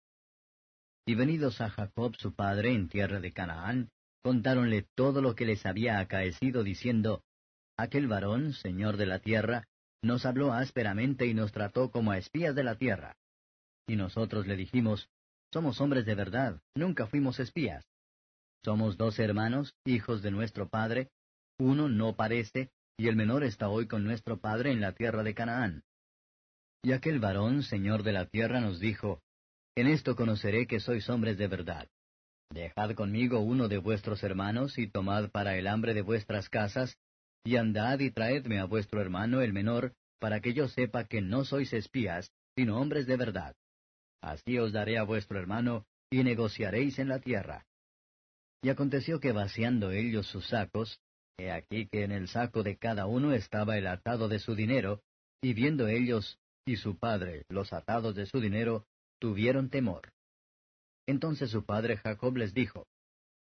Y 1.05 1.15
venidos 1.15 1.59
a 1.59 1.69
Jacob 1.69 2.15
su 2.15 2.33
padre 2.33 2.73
en 2.73 2.89
tierra 2.89 3.19
de 3.19 3.33
Canaán, 3.33 3.89
contáronle 4.21 4.85
todo 4.95 5.21
lo 5.21 5.35
que 5.35 5.45
les 5.45 5.65
había 5.65 5.99
acaecido, 5.99 6.63
diciendo, 6.63 7.23
Aquel 7.77 8.07
varón, 8.07 8.53
señor 8.53 8.97
de 8.97 9.07
la 9.07 9.19
tierra, 9.19 9.67
nos 10.01 10.25
habló 10.25 10.53
ásperamente 10.53 11.25
y 11.25 11.33
nos 11.33 11.51
trató 11.51 11.89
como 11.89 12.11
a 12.11 12.17
espías 12.17 12.53
de 12.55 12.63
la 12.63 12.75
tierra. 12.75 13.15
Y 13.87 13.95
nosotros 13.95 14.47
le 14.47 14.55
dijimos, 14.55 15.09
Somos 15.51 15.81
hombres 15.81 16.05
de 16.05 16.15
verdad, 16.15 16.61
nunca 16.75 17.07
fuimos 17.07 17.39
espías. 17.39 17.85
Somos 18.63 18.97
dos 18.97 19.19
hermanos, 19.19 19.73
hijos 19.85 20.21
de 20.21 20.31
nuestro 20.31 20.69
padre, 20.69 21.09
uno 21.59 21.89
no 21.89 22.15
parece, 22.15 22.71
y 22.97 23.07
el 23.07 23.15
menor 23.15 23.43
está 23.43 23.69
hoy 23.69 23.87
con 23.87 24.03
nuestro 24.03 24.39
padre 24.39 24.71
en 24.71 24.81
la 24.81 24.93
tierra 24.93 25.23
de 25.23 25.33
Canaán. 25.33 25.83
Y 26.81 26.91
aquel 26.91 27.19
varón, 27.19 27.63
señor 27.63 28.03
de 28.03 28.13
la 28.13 28.25
tierra, 28.25 28.59
nos 28.59 28.79
dijo, 28.79 29.21
En 29.75 29.87
esto 29.87 30.15
conoceré 30.15 30.67
que 30.67 30.79
sois 30.79 31.09
hombres 31.09 31.37
de 31.37 31.47
verdad. 31.47 31.87
Dejad 32.51 32.93
conmigo 32.93 33.39
uno 33.39 33.67
de 33.67 33.77
vuestros 33.77 34.23
hermanos, 34.23 34.77
y 34.77 34.87
tomad 34.87 35.29
para 35.29 35.57
el 35.57 35.67
hambre 35.67 35.93
de 35.93 36.01
vuestras 36.01 36.49
casas, 36.49 36.97
y 37.43 37.57
andad 37.57 37.99
y 37.99 38.11
traedme 38.11 38.59
a 38.59 38.65
vuestro 38.65 39.01
hermano 39.01 39.41
el 39.41 39.53
menor, 39.53 39.93
para 40.19 40.39
que 40.39 40.53
yo 40.53 40.67
sepa 40.67 41.05
que 41.05 41.21
no 41.21 41.45
sois 41.45 41.73
espías, 41.73 42.31
sino 42.55 42.79
hombres 42.79 43.07
de 43.07 43.17
verdad. 43.17 43.55
Así 44.23 44.57
os 44.57 44.71
daré 44.71 44.97
a 44.97 45.03
vuestro 45.03 45.37
hermano, 45.37 45.85
y 46.09 46.23
negociaréis 46.23 46.97
en 46.97 47.09
la 47.09 47.19
tierra. 47.19 47.65
Y 48.61 48.69
aconteció 48.69 49.19
que 49.19 49.33
vaciando 49.33 49.91
ellos 49.91 50.27
sus 50.27 50.47
sacos, 50.47 51.01
he 51.37 51.51
aquí 51.51 51.89
que 51.91 52.03
en 52.03 52.13
el 52.13 52.29
saco 52.29 52.63
de 52.63 52.77
cada 52.77 53.05
uno 53.05 53.33
estaba 53.33 53.77
el 53.77 53.85
atado 53.85 54.29
de 54.29 54.39
su 54.39 54.55
dinero, 54.55 55.01
y 55.41 55.53
viendo 55.53 55.89
ellos 55.89 56.39
y 56.65 56.77
su 56.77 56.97
padre 56.97 57.43
los 57.49 57.73
atados 57.73 58.15
de 58.15 58.25
su 58.25 58.39
dinero, 58.39 58.85
tuvieron 59.19 59.69
temor. 59.69 60.13
Entonces 61.05 61.51
su 61.51 61.65
padre 61.65 61.97
Jacob 61.97 62.37
les 62.37 62.53
dijo, 62.53 62.87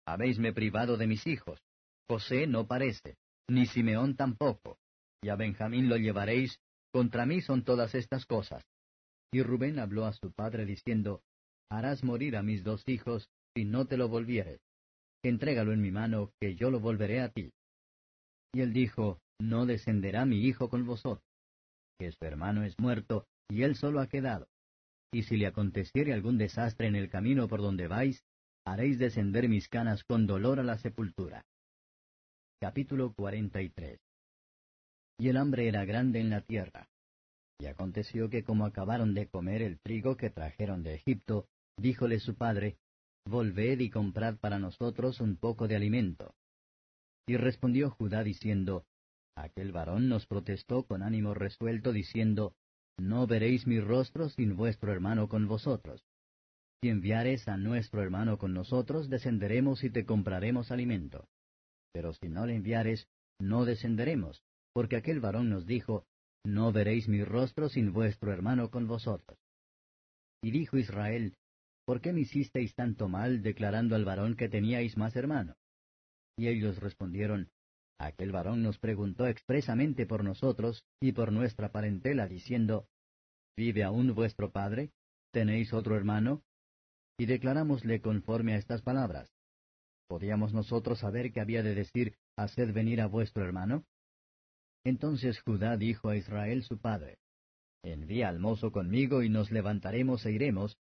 Habéisme 0.06 0.52
privado 0.52 0.98
de 0.98 1.06
mis 1.06 1.26
hijos. 1.26 1.58
José 2.06 2.46
no 2.46 2.66
parece, 2.66 3.16
ni 3.48 3.64
Simeón 3.64 4.14
tampoco, 4.14 4.76
y 5.22 5.30
a 5.30 5.36
Benjamín 5.36 5.88
lo 5.88 5.96
llevaréis, 5.96 6.60
contra 6.92 7.24
mí 7.24 7.40
son 7.40 7.64
todas 7.64 7.94
estas 7.94 8.26
cosas. 8.26 8.62
Y 9.36 9.42
Rubén 9.42 9.78
habló 9.78 10.06
a 10.06 10.14
su 10.14 10.32
padre 10.32 10.64
diciendo, 10.64 11.22
Harás 11.70 12.02
morir 12.02 12.38
a 12.38 12.42
mis 12.42 12.64
dos 12.64 12.82
hijos, 12.88 13.28
si 13.54 13.66
no 13.66 13.84
te 13.84 13.98
lo 13.98 14.08
volvieres. 14.08 14.62
Entrégalo 15.22 15.74
en 15.74 15.82
mi 15.82 15.90
mano, 15.90 16.32
que 16.40 16.54
yo 16.54 16.70
lo 16.70 16.80
volveré 16.80 17.20
a 17.20 17.28
ti. 17.28 17.52
Y 18.54 18.62
él 18.62 18.72
dijo, 18.72 19.20
No 19.38 19.66
descenderá 19.66 20.24
mi 20.24 20.38
hijo 20.46 20.70
con 20.70 20.86
vosotros, 20.86 21.28
que 21.98 22.12
su 22.12 22.24
hermano 22.24 22.64
es 22.64 22.78
muerto, 22.78 23.26
y 23.50 23.64
él 23.64 23.76
solo 23.76 24.00
ha 24.00 24.06
quedado. 24.06 24.48
Y 25.12 25.24
si 25.24 25.36
le 25.36 25.48
aconteciere 25.48 26.14
algún 26.14 26.38
desastre 26.38 26.86
en 26.86 26.96
el 26.96 27.10
camino 27.10 27.46
por 27.46 27.60
donde 27.60 27.88
vais, 27.88 28.24
haréis 28.64 28.98
descender 28.98 29.50
mis 29.50 29.68
canas 29.68 30.02
con 30.04 30.26
dolor 30.26 30.60
a 30.60 30.64
la 30.64 30.78
sepultura. 30.78 31.44
Capítulo 32.58 33.12
43 33.12 33.98
Y 35.18 35.28
el 35.28 35.36
hambre 35.36 35.68
era 35.68 35.84
grande 35.84 36.20
en 36.20 36.30
la 36.30 36.40
tierra, 36.40 36.88
y 37.58 37.66
aconteció 37.66 38.28
que 38.28 38.44
como 38.44 38.66
acabaron 38.66 39.14
de 39.14 39.28
comer 39.28 39.62
el 39.62 39.78
trigo 39.78 40.16
que 40.16 40.30
trajeron 40.30 40.82
de 40.82 40.94
Egipto, 40.94 41.48
díjole 41.76 42.20
su 42.20 42.34
padre, 42.34 42.78
Volved 43.28 43.80
y 43.80 43.90
comprad 43.90 44.36
para 44.36 44.60
nosotros 44.60 45.20
un 45.20 45.36
poco 45.36 45.66
de 45.66 45.74
alimento. 45.74 46.34
Y 47.26 47.36
respondió 47.36 47.90
Judá 47.90 48.22
diciendo, 48.22 48.84
Aquel 49.36 49.72
varón 49.72 50.08
nos 50.08 50.26
protestó 50.26 50.84
con 50.84 51.02
ánimo 51.02 51.34
resuelto, 51.34 51.92
diciendo, 51.92 52.54
No 52.98 53.26
veréis 53.26 53.66
mi 53.66 53.80
rostro 53.80 54.28
sin 54.28 54.56
vuestro 54.56 54.92
hermano 54.92 55.28
con 55.28 55.48
vosotros. 55.48 56.04
Si 56.80 56.88
enviares 56.88 57.48
a 57.48 57.56
nuestro 57.56 58.00
hermano 58.00 58.38
con 58.38 58.54
nosotros, 58.54 59.10
descenderemos 59.10 59.82
y 59.82 59.90
te 59.90 60.06
compraremos 60.06 60.70
alimento. 60.70 61.28
Pero 61.92 62.12
si 62.12 62.28
no 62.28 62.46
le 62.46 62.54
enviares, 62.54 63.08
no 63.40 63.64
descenderemos, 63.64 64.42
porque 64.72 64.96
aquel 64.96 65.18
varón 65.18 65.50
nos 65.50 65.66
dijo, 65.66 66.06
no 66.46 66.70
veréis 66.72 67.08
mi 67.08 67.24
rostro 67.24 67.68
sin 67.68 67.92
vuestro 67.92 68.32
hermano 68.32 68.70
con 68.70 68.86
vosotros. 68.86 69.36
Y 70.42 70.52
dijo 70.52 70.78
Israel, 70.78 71.36
¿por 71.84 72.00
qué 72.00 72.12
me 72.12 72.20
hicisteis 72.20 72.74
tanto 72.74 73.08
mal 73.08 73.42
declarando 73.42 73.96
al 73.96 74.04
varón 74.04 74.36
que 74.36 74.48
teníais 74.48 74.96
más 74.96 75.16
hermano? 75.16 75.56
Y 76.38 76.46
ellos 76.46 76.78
respondieron, 76.78 77.50
Aquel 77.98 78.30
varón 78.30 78.62
nos 78.62 78.78
preguntó 78.78 79.26
expresamente 79.26 80.06
por 80.06 80.22
nosotros 80.22 80.84
y 81.00 81.12
por 81.12 81.32
nuestra 81.32 81.72
parentela, 81.72 82.28
diciendo, 82.28 82.86
¿Vive 83.56 83.82
aún 83.82 84.14
vuestro 84.14 84.52
padre? 84.52 84.92
¿Tenéis 85.32 85.72
otro 85.72 85.96
hermano? 85.96 86.42
Y 87.18 87.26
declarámosle 87.26 88.00
conforme 88.00 88.52
a 88.52 88.58
estas 88.58 88.82
palabras. 88.82 89.32
¿Podíamos 90.08 90.52
nosotros 90.52 91.00
saber 91.00 91.32
que 91.32 91.40
había 91.40 91.62
de 91.62 91.74
decir, 91.74 92.14
Haced 92.36 92.72
venir 92.72 93.00
a 93.00 93.06
vuestro 93.06 93.44
hermano? 93.44 93.84
Entonces 94.86 95.40
Judá 95.40 95.76
dijo 95.76 96.10
a 96.10 96.16
Israel 96.16 96.62
su 96.62 96.78
padre, 96.78 97.18
Envía 97.82 98.28
al 98.28 98.38
mozo 98.38 98.70
conmigo 98.70 99.24
y 99.24 99.28
nos 99.28 99.50
levantaremos 99.50 100.24
e 100.24 100.30
iremos, 100.30 100.76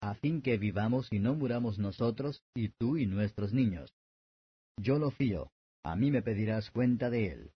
a 0.00 0.14
fin 0.14 0.40
que 0.40 0.56
vivamos 0.56 1.08
y 1.10 1.18
no 1.18 1.34
muramos 1.34 1.78
nosotros 1.78 2.42
y 2.54 2.70
tú 2.70 2.96
y 2.96 3.04
nuestros 3.04 3.52
niños. 3.52 3.92
Yo 4.78 4.98
lo 4.98 5.10
fío, 5.10 5.50
a 5.84 5.94
mí 5.94 6.10
me 6.10 6.22
pedirás 6.22 6.70
cuenta 6.70 7.10
de 7.10 7.32
él. 7.32 7.50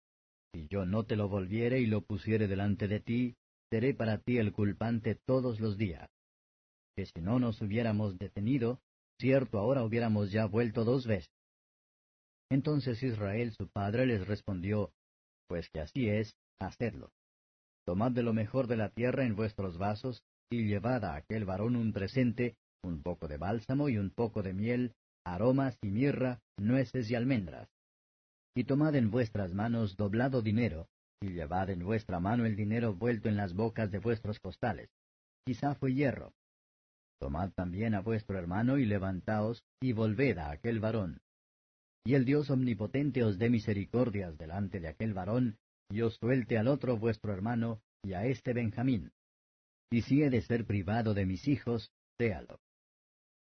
Si 0.53 0.69
yo 0.69 0.85
no 0.85 1.05
te 1.05 1.17
lo 1.17 1.31
volviere 1.31 1.81
y 1.81 1.87
lo 1.87 2.03
pusiere 2.03 2.49
delante 2.49 2.87
de 2.87 3.01
ti, 3.01 3.37
seré 3.71 3.95
para 3.95 4.19
ti 4.19 4.37
el 4.37 4.53
culpante 4.53 5.15
todos 5.15 5.59
los 5.59 5.79
días. 5.79 6.11
Que 6.97 7.07
si 7.07 7.23
no 7.23 7.39
nos 7.39 7.63
hubiéramos 7.63 8.19
detenido, 8.19 8.79
cierto 9.19 9.59
ahora 9.59 9.83
hubiéramos 9.83 10.31
ya 10.31 10.45
vuelto 10.45 10.85
dos 10.85 11.07
veces. 11.07 11.33
Entonces 12.51 13.03
Israel 13.03 13.53
su 13.53 13.69
padre 13.69 14.05
les 14.05 14.27
respondió, 14.27 14.93
pues 15.47 15.69
que 15.71 15.81
así 15.81 16.09
es, 16.09 16.35
hacedlo. 16.61 17.11
Tomad 17.87 18.13
de 18.13 18.23
lo 18.23 18.33
mejor 18.33 18.67
de 18.67 18.77
la 18.77 18.91
tierra 18.91 19.25
en 19.25 19.37
vuestros 19.37 19.79
vasos, 19.79 20.23
y 20.51 20.67
llevad 20.67 21.05
a 21.05 21.17
aquel 21.17 21.45
varón 21.45 21.77
un 21.77 21.93
presente, 21.93 22.57
un 22.83 23.03
poco 23.03 23.29
de 23.29 23.37
bálsamo 23.37 23.89
y 23.89 23.99
un 23.99 24.11
poco 24.11 24.43
de 24.43 24.55
miel, 24.55 24.95
aromas 25.25 25.79
y 25.83 25.91
mirra, 25.91 26.41
nueces 26.59 27.11
y 27.11 27.15
almendras. 27.15 27.69
Y 28.55 28.65
tomad 28.65 28.95
en 28.95 29.11
vuestras 29.11 29.53
manos 29.53 29.97
doblado 29.97 30.43
dinero, 30.43 30.89
y 31.21 31.31
llevad 31.31 31.71
en 31.71 31.85
vuestra 31.85 32.21
mano 32.21 32.47
el 32.47 32.57
dinero 32.57 32.95
vuelto 32.95 33.29
en 33.29 33.37
las 33.37 33.55
bocas 33.55 33.91
de 33.91 33.99
vuestros 33.99 34.39
costales. 34.39 34.91
Quizá 35.45 35.75
fue 35.75 35.93
hierro. 35.93 36.33
Tomad 37.19 37.53
también 37.53 37.95
a 37.95 38.01
vuestro 38.01 38.39
hermano 38.39 38.79
y 38.79 38.87
levantaos, 38.87 39.63
y 39.81 39.93
volved 39.93 40.39
a 40.39 40.51
aquel 40.51 40.81
varón, 40.81 41.21
y 42.05 42.15
el 42.15 42.25
Dios 42.25 42.51
omnipotente 42.51 43.25
os 43.25 43.39
dé 43.39 43.49
misericordias 43.49 44.37
delante 44.37 44.79
de 44.79 44.89
aquel 44.89 45.15
varón, 45.15 45.57
y 45.91 46.03
os 46.03 46.17
suelte 46.17 46.59
al 46.59 46.69
otro 46.69 46.99
vuestro 46.99 47.33
hermano, 47.33 47.81
y 48.03 48.13
a 48.13 48.27
este 48.27 48.53
Benjamín. 48.53 49.13
Y 49.91 50.03
si 50.03 50.23
he 50.23 50.29
de 50.29 50.43
ser 50.43 50.67
privado 50.67 51.15
de 51.15 51.25
mis 51.25 51.49
hijos, 51.49 51.91
séalo. 52.19 52.61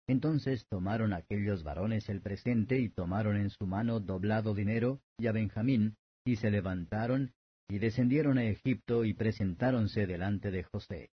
Entonces 0.07 0.65
tomaron 0.67 1.13
aquellos 1.13 1.63
varones 1.63 2.09
el 2.09 2.21
presente 2.21 2.79
y 2.79 2.89
tomaron 2.89 3.37
en 3.37 3.51
su 3.51 3.67
mano 3.67 3.99
doblado 3.99 4.55
dinero 4.55 5.01
y 5.19 5.27
a 5.27 5.31
Benjamín, 5.31 5.97
y 6.25 6.37
se 6.37 6.49
levantaron, 6.49 7.33
y 7.69 7.77
descendieron 7.77 8.39
a 8.39 8.45
Egipto 8.45 9.05
y 9.05 9.13
presentáronse 9.13 10.07
delante 10.07 10.49
de 10.49 10.63
José. 10.63 11.11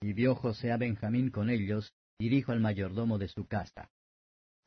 Y 0.00 0.12
vio 0.12 0.36
José 0.36 0.70
a 0.70 0.76
Benjamín 0.76 1.30
con 1.30 1.50
ellos, 1.50 1.92
y 2.20 2.28
dijo 2.28 2.52
al 2.52 2.60
mayordomo 2.60 3.18
de 3.18 3.26
su 3.26 3.46
casa, 3.46 3.90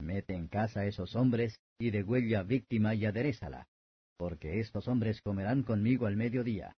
Mete 0.02 0.34
en 0.34 0.47
casa 0.47 0.86
esos 0.86 1.16
hombres, 1.16 1.60
y 1.80 1.91
degüella 1.91 2.43
víctima 2.43 2.95
y 2.95 3.06
aderezala, 3.06 3.68
porque 4.18 4.60
estos 4.60 4.88
hombres 4.88 5.22
comerán 5.22 5.64
conmigo 5.64 6.06
al 6.06 6.16
mediodía. 6.16 6.76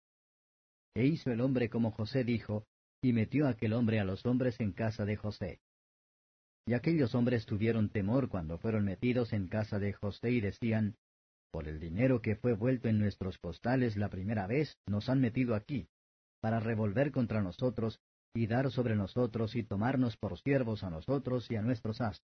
E 0.94 1.06
hizo 1.06 1.30
el 1.30 1.40
hombre 1.40 1.68
como 1.68 1.90
José 1.90 2.24
dijo, 2.24 2.66
y 3.02 3.12
metió 3.12 3.48
aquel 3.48 3.72
hombre 3.72 3.98
a 3.98 4.04
los 4.04 4.24
hombres 4.26 4.60
en 4.60 4.72
casa 4.72 5.04
de 5.04 5.16
José. 5.16 5.60
Y 6.66 6.74
aquellos 6.74 7.14
hombres 7.14 7.46
tuvieron 7.46 7.88
temor 7.88 8.28
cuando 8.28 8.58
fueron 8.58 8.84
metidos 8.84 9.32
en 9.32 9.48
casa 9.48 9.78
de 9.78 9.92
José 9.92 10.30
y 10.30 10.40
decían, 10.40 10.96
Por 11.50 11.66
el 11.66 11.80
dinero 11.80 12.22
que 12.22 12.36
fue 12.36 12.52
vuelto 12.52 12.88
en 12.88 12.98
nuestros 12.98 13.38
costales 13.38 13.96
la 13.96 14.08
primera 14.08 14.46
vez, 14.46 14.76
nos 14.86 15.08
han 15.08 15.20
metido 15.20 15.54
aquí, 15.54 15.88
para 16.40 16.60
revolver 16.60 17.10
contra 17.10 17.42
nosotros 17.42 18.00
y 18.34 18.46
dar 18.46 18.70
sobre 18.70 18.94
nosotros 18.94 19.56
y 19.56 19.64
tomarnos 19.64 20.16
por 20.16 20.38
siervos 20.38 20.84
a 20.84 20.90
nosotros 20.90 21.50
y 21.50 21.56
a 21.56 21.62
nuestros 21.62 22.00
astros. 22.00 22.31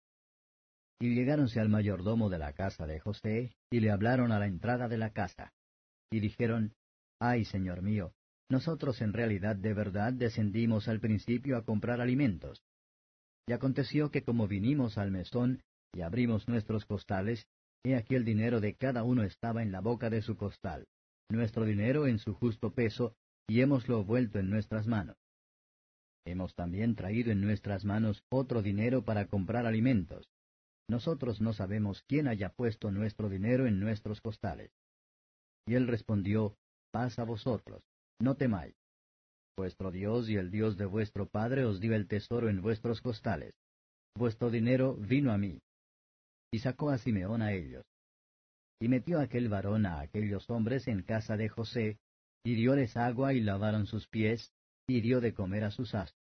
Y 1.03 1.15
llegáronse 1.15 1.59
al 1.59 1.67
mayordomo 1.67 2.29
de 2.29 2.37
la 2.37 2.53
casa 2.53 2.87
de 2.87 3.01
José, 3.01 3.51
y 3.69 3.81
le 3.81 3.91
hablaron 3.91 4.31
a 4.31 4.39
la 4.39 4.47
entrada 4.47 4.87
de 4.87 4.97
la 4.97 5.09
casa. 5.09 5.51
Y 6.09 6.21
dijeron, 6.21 6.75
Ay, 7.19 7.43
señor 7.43 7.81
mío, 7.81 8.13
nosotros 8.49 9.01
en 9.01 9.11
realidad 9.11 9.57
de 9.57 9.73
verdad 9.73 10.13
descendimos 10.13 10.87
al 10.87 11.01
principio 11.01 11.57
a 11.57 11.65
comprar 11.65 11.99
alimentos. 11.99 12.63
Y 13.49 13.51
aconteció 13.51 14.11
que 14.11 14.23
como 14.23 14.47
vinimos 14.47 14.97
al 14.97 15.11
mesón 15.11 15.61
y 15.93 16.03
abrimos 16.03 16.47
nuestros 16.47 16.85
costales, 16.85 17.47
he 17.83 17.97
aquí 17.97 18.15
el 18.15 18.23
dinero 18.23 18.61
de 18.61 18.75
cada 18.75 19.03
uno 19.03 19.23
estaba 19.23 19.61
en 19.61 19.73
la 19.73 19.81
boca 19.81 20.09
de 20.09 20.21
su 20.21 20.37
costal, 20.37 20.87
nuestro 21.29 21.65
dinero 21.65 22.07
en 22.07 22.17
su 22.17 22.33
justo 22.33 22.71
peso, 22.71 23.13
y 23.49 23.59
hemoslo 23.59 24.05
vuelto 24.05 24.39
en 24.39 24.49
nuestras 24.49 24.87
manos. 24.87 25.17
Hemos 26.23 26.55
también 26.55 26.95
traído 26.95 27.33
en 27.33 27.41
nuestras 27.41 27.83
manos 27.83 28.23
otro 28.29 28.61
dinero 28.61 29.03
para 29.03 29.27
comprar 29.27 29.65
alimentos. 29.65 30.29
Nosotros 30.87 31.41
no 31.41 31.53
sabemos 31.53 32.03
quién 32.07 32.27
haya 32.27 32.49
puesto 32.49 32.91
nuestro 32.91 33.29
dinero 33.29 33.67
en 33.67 33.79
nuestros 33.79 34.21
costales. 34.21 34.71
Y 35.65 35.75
él 35.75 35.87
respondió, 35.87 36.57
Paz 36.91 37.17
a 37.19 37.23
vosotros, 37.23 37.81
no 38.19 38.35
temáis. 38.35 38.75
Vuestro 39.57 39.91
Dios 39.91 40.29
y 40.29 40.35
el 40.35 40.51
Dios 40.51 40.77
de 40.77 40.85
vuestro 40.85 41.27
Padre 41.27 41.65
os 41.65 41.79
dio 41.79 41.95
el 41.95 42.07
tesoro 42.07 42.49
en 42.49 42.61
vuestros 42.61 43.01
costales. 43.01 43.53
Vuestro 44.15 44.49
dinero 44.49 44.95
vino 44.95 45.31
a 45.31 45.37
mí. 45.37 45.59
Y 46.51 46.59
sacó 46.59 46.89
a 46.89 46.97
Simeón 46.97 47.41
a 47.41 47.53
ellos. 47.53 47.83
Y 48.79 48.87
metió 48.87 49.19
aquel 49.19 49.49
varón 49.49 49.85
a 49.85 49.99
aquellos 50.01 50.49
hombres 50.49 50.87
en 50.87 51.03
casa 51.03 51.37
de 51.37 51.49
José, 51.49 51.97
y 52.43 52.55
dióles 52.55 52.97
agua 52.97 53.33
y 53.33 53.39
lavaron 53.39 53.85
sus 53.87 54.07
pies, 54.07 54.51
y 54.87 55.01
dio 55.01 55.21
de 55.21 55.33
comer 55.33 55.63
a 55.63 55.71
sus 55.71 55.95
astros. 55.95 56.22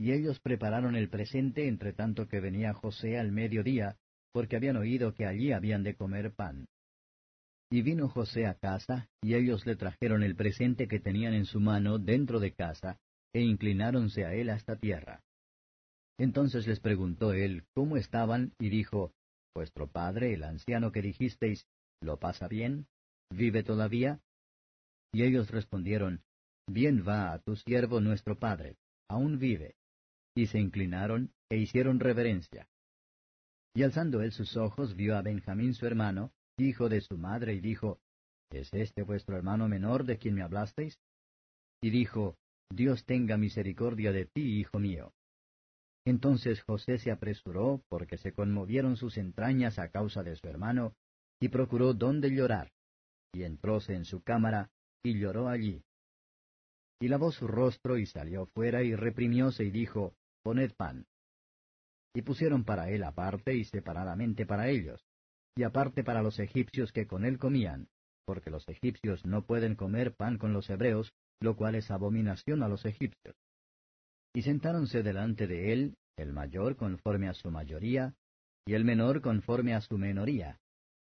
Y 0.00 0.12
ellos 0.12 0.40
prepararon 0.40 0.96
el 0.96 1.10
presente 1.10 1.68
entre 1.68 1.92
tanto 1.92 2.26
que 2.26 2.40
venía 2.40 2.72
José 2.72 3.18
al 3.18 3.32
mediodía, 3.32 3.98
porque 4.32 4.56
habían 4.56 4.78
oído 4.78 5.12
que 5.12 5.26
allí 5.26 5.52
habían 5.52 5.82
de 5.82 5.94
comer 5.94 6.32
pan. 6.32 6.66
Y 7.70 7.82
vino 7.82 8.08
José 8.08 8.46
a 8.46 8.54
casa, 8.54 9.10
y 9.22 9.34
ellos 9.34 9.66
le 9.66 9.76
trajeron 9.76 10.22
el 10.22 10.36
presente 10.36 10.88
que 10.88 11.00
tenían 11.00 11.34
en 11.34 11.44
su 11.44 11.60
mano 11.60 11.98
dentro 11.98 12.40
de 12.40 12.52
casa, 12.52 12.98
e 13.34 13.42
inclináronse 13.42 14.24
a 14.24 14.32
él 14.32 14.48
hasta 14.48 14.76
tierra. 14.76 15.22
Entonces 16.18 16.66
les 16.66 16.80
preguntó 16.80 17.34
él 17.34 17.64
cómo 17.74 17.98
estaban, 17.98 18.54
y 18.58 18.70
dijo, 18.70 19.12
Vuestro 19.54 19.86
padre, 19.86 20.32
el 20.32 20.44
anciano 20.44 20.92
que 20.92 21.02
dijisteis, 21.02 21.66
¿lo 22.00 22.18
pasa 22.18 22.48
bien? 22.48 22.86
¿Vive 23.30 23.62
todavía? 23.64 24.20
Y 25.12 25.24
ellos 25.24 25.50
respondieron, 25.50 26.22
Bien 26.66 27.04
va 27.06 27.34
a 27.34 27.38
tu 27.40 27.54
siervo 27.56 28.00
nuestro 28.00 28.38
padre, 28.38 28.76
aún 29.08 29.38
vive. 29.38 29.74
Y 30.34 30.46
se 30.46 30.58
inclinaron 30.58 31.32
e 31.50 31.56
hicieron 31.56 32.00
reverencia. 32.00 32.68
Y 33.74 33.82
alzando 33.82 34.22
él 34.22 34.32
sus 34.32 34.56
ojos 34.56 34.96
vio 34.96 35.16
a 35.16 35.22
Benjamín 35.22 35.74
su 35.74 35.86
hermano, 35.86 36.32
hijo 36.58 36.88
de 36.88 37.00
su 37.00 37.16
madre, 37.16 37.54
y 37.54 37.60
dijo, 37.60 38.00
¿Es 38.50 38.72
este 38.72 39.02
vuestro 39.02 39.36
hermano 39.36 39.68
menor 39.68 40.04
de 40.04 40.18
quien 40.18 40.34
me 40.34 40.42
hablasteis? 40.42 40.98
Y 41.80 41.90
dijo, 41.90 42.36
Dios 42.68 43.04
tenga 43.04 43.36
misericordia 43.36 44.12
de 44.12 44.26
ti, 44.26 44.58
hijo 44.58 44.78
mío. 44.78 45.12
Entonces 46.04 46.62
José 46.62 46.98
se 46.98 47.12
apresuró, 47.12 47.82
porque 47.88 48.18
se 48.18 48.32
conmovieron 48.32 48.96
sus 48.96 49.18
entrañas 49.18 49.78
a 49.78 49.90
causa 49.90 50.22
de 50.22 50.34
su 50.34 50.48
hermano, 50.48 50.94
y 51.40 51.48
procuró 51.48 51.94
dónde 51.94 52.30
llorar. 52.30 52.72
Y 53.32 53.44
entróse 53.44 53.94
en 53.94 54.04
su 54.04 54.22
cámara, 54.22 54.70
y 55.04 55.18
lloró 55.18 55.48
allí. 55.48 55.84
Y 57.00 57.08
lavó 57.08 57.30
su 57.30 57.46
rostro, 57.46 57.98
y 57.98 58.06
salió 58.06 58.46
fuera, 58.46 58.82
y 58.82 58.94
reprimióse, 58.94 59.64
y 59.64 59.70
dijo, 59.70 60.14
Poned 60.42 60.72
pan. 60.74 61.06
Y 62.14 62.22
pusieron 62.22 62.64
para 62.64 62.90
él 62.90 63.04
aparte 63.04 63.54
y 63.54 63.64
separadamente 63.64 64.46
para 64.46 64.68
ellos 64.68 65.04
y 65.56 65.62
aparte 65.62 66.04
para 66.04 66.22
los 66.22 66.38
egipcios 66.38 66.92
que 66.92 67.06
con 67.06 67.24
él 67.24 67.38
comían, 67.38 67.88
porque 68.24 68.50
los 68.50 68.68
egipcios 68.68 69.24
no 69.26 69.44
pueden 69.44 69.74
comer 69.74 70.14
pan 70.14 70.38
con 70.38 70.52
los 70.52 70.70
hebreos, 70.70 71.12
lo 71.40 71.56
cual 71.56 71.74
es 71.74 71.90
abominación 71.90 72.62
a 72.62 72.68
los 72.68 72.84
egipcios. 72.84 73.36
Y 74.34 74.42
sentáronse 74.42 75.02
delante 75.02 75.46
de 75.46 75.72
él, 75.72 75.96
el 76.16 76.32
mayor 76.32 76.76
conforme 76.76 77.28
a 77.28 77.34
su 77.34 77.50
mayoría, 77.50 78.14
y 78.66 78.74
el 78.74 78.84
menor 78.84 79.20
conforme 79.20 79.74
a 79.74 79.80
su 79.80 79.98
menoría, 79.98 80.60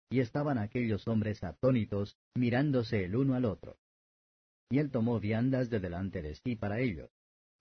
y 0.10 0.22
estaban 0.22 0.58
aquellos 0.58 1.08
hombres 1.08 1.44
atónitos, 1.44 2.18
mirándose 2.36 3.04
el 3.04 3.16
uno 3.16 3.36
al 3.36 3.46
otro. 3.46 3.78
Y 4.70 4.80
él 4.80 4.90
tomó 4.92 5.20
viandas 5.20 5.70
de 5.70 5.80
delante 5.80 6.22
de 6.22 6.36
sí 6.36 6.56
para 6.56 6.80
ellos, 6.80 7.12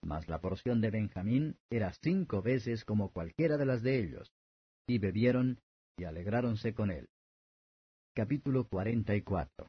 mas 0.03 0.27
la 0.27 0.39
porción 0.39 0.81
de 0.81 0.91
Benjamín 0.91 1.57
era 1.69 1.93
cinco 1.93 2.41
veces 2.41 2.85
como 2.85 3.11
cualquiera 3.11 3.57
de 3.57 3.65
las 3.65 3.81
de 3.83 3.99
ellos, 3.99 4.31
y 4.87 4.99
bebieron 4.99 5.59
y 5.97 6.05
alegráronse 6.05 6.73
con 6.73 6.91
él. 6.91 7.09
Capítulo 8.15 8.67
44 8.67 9.67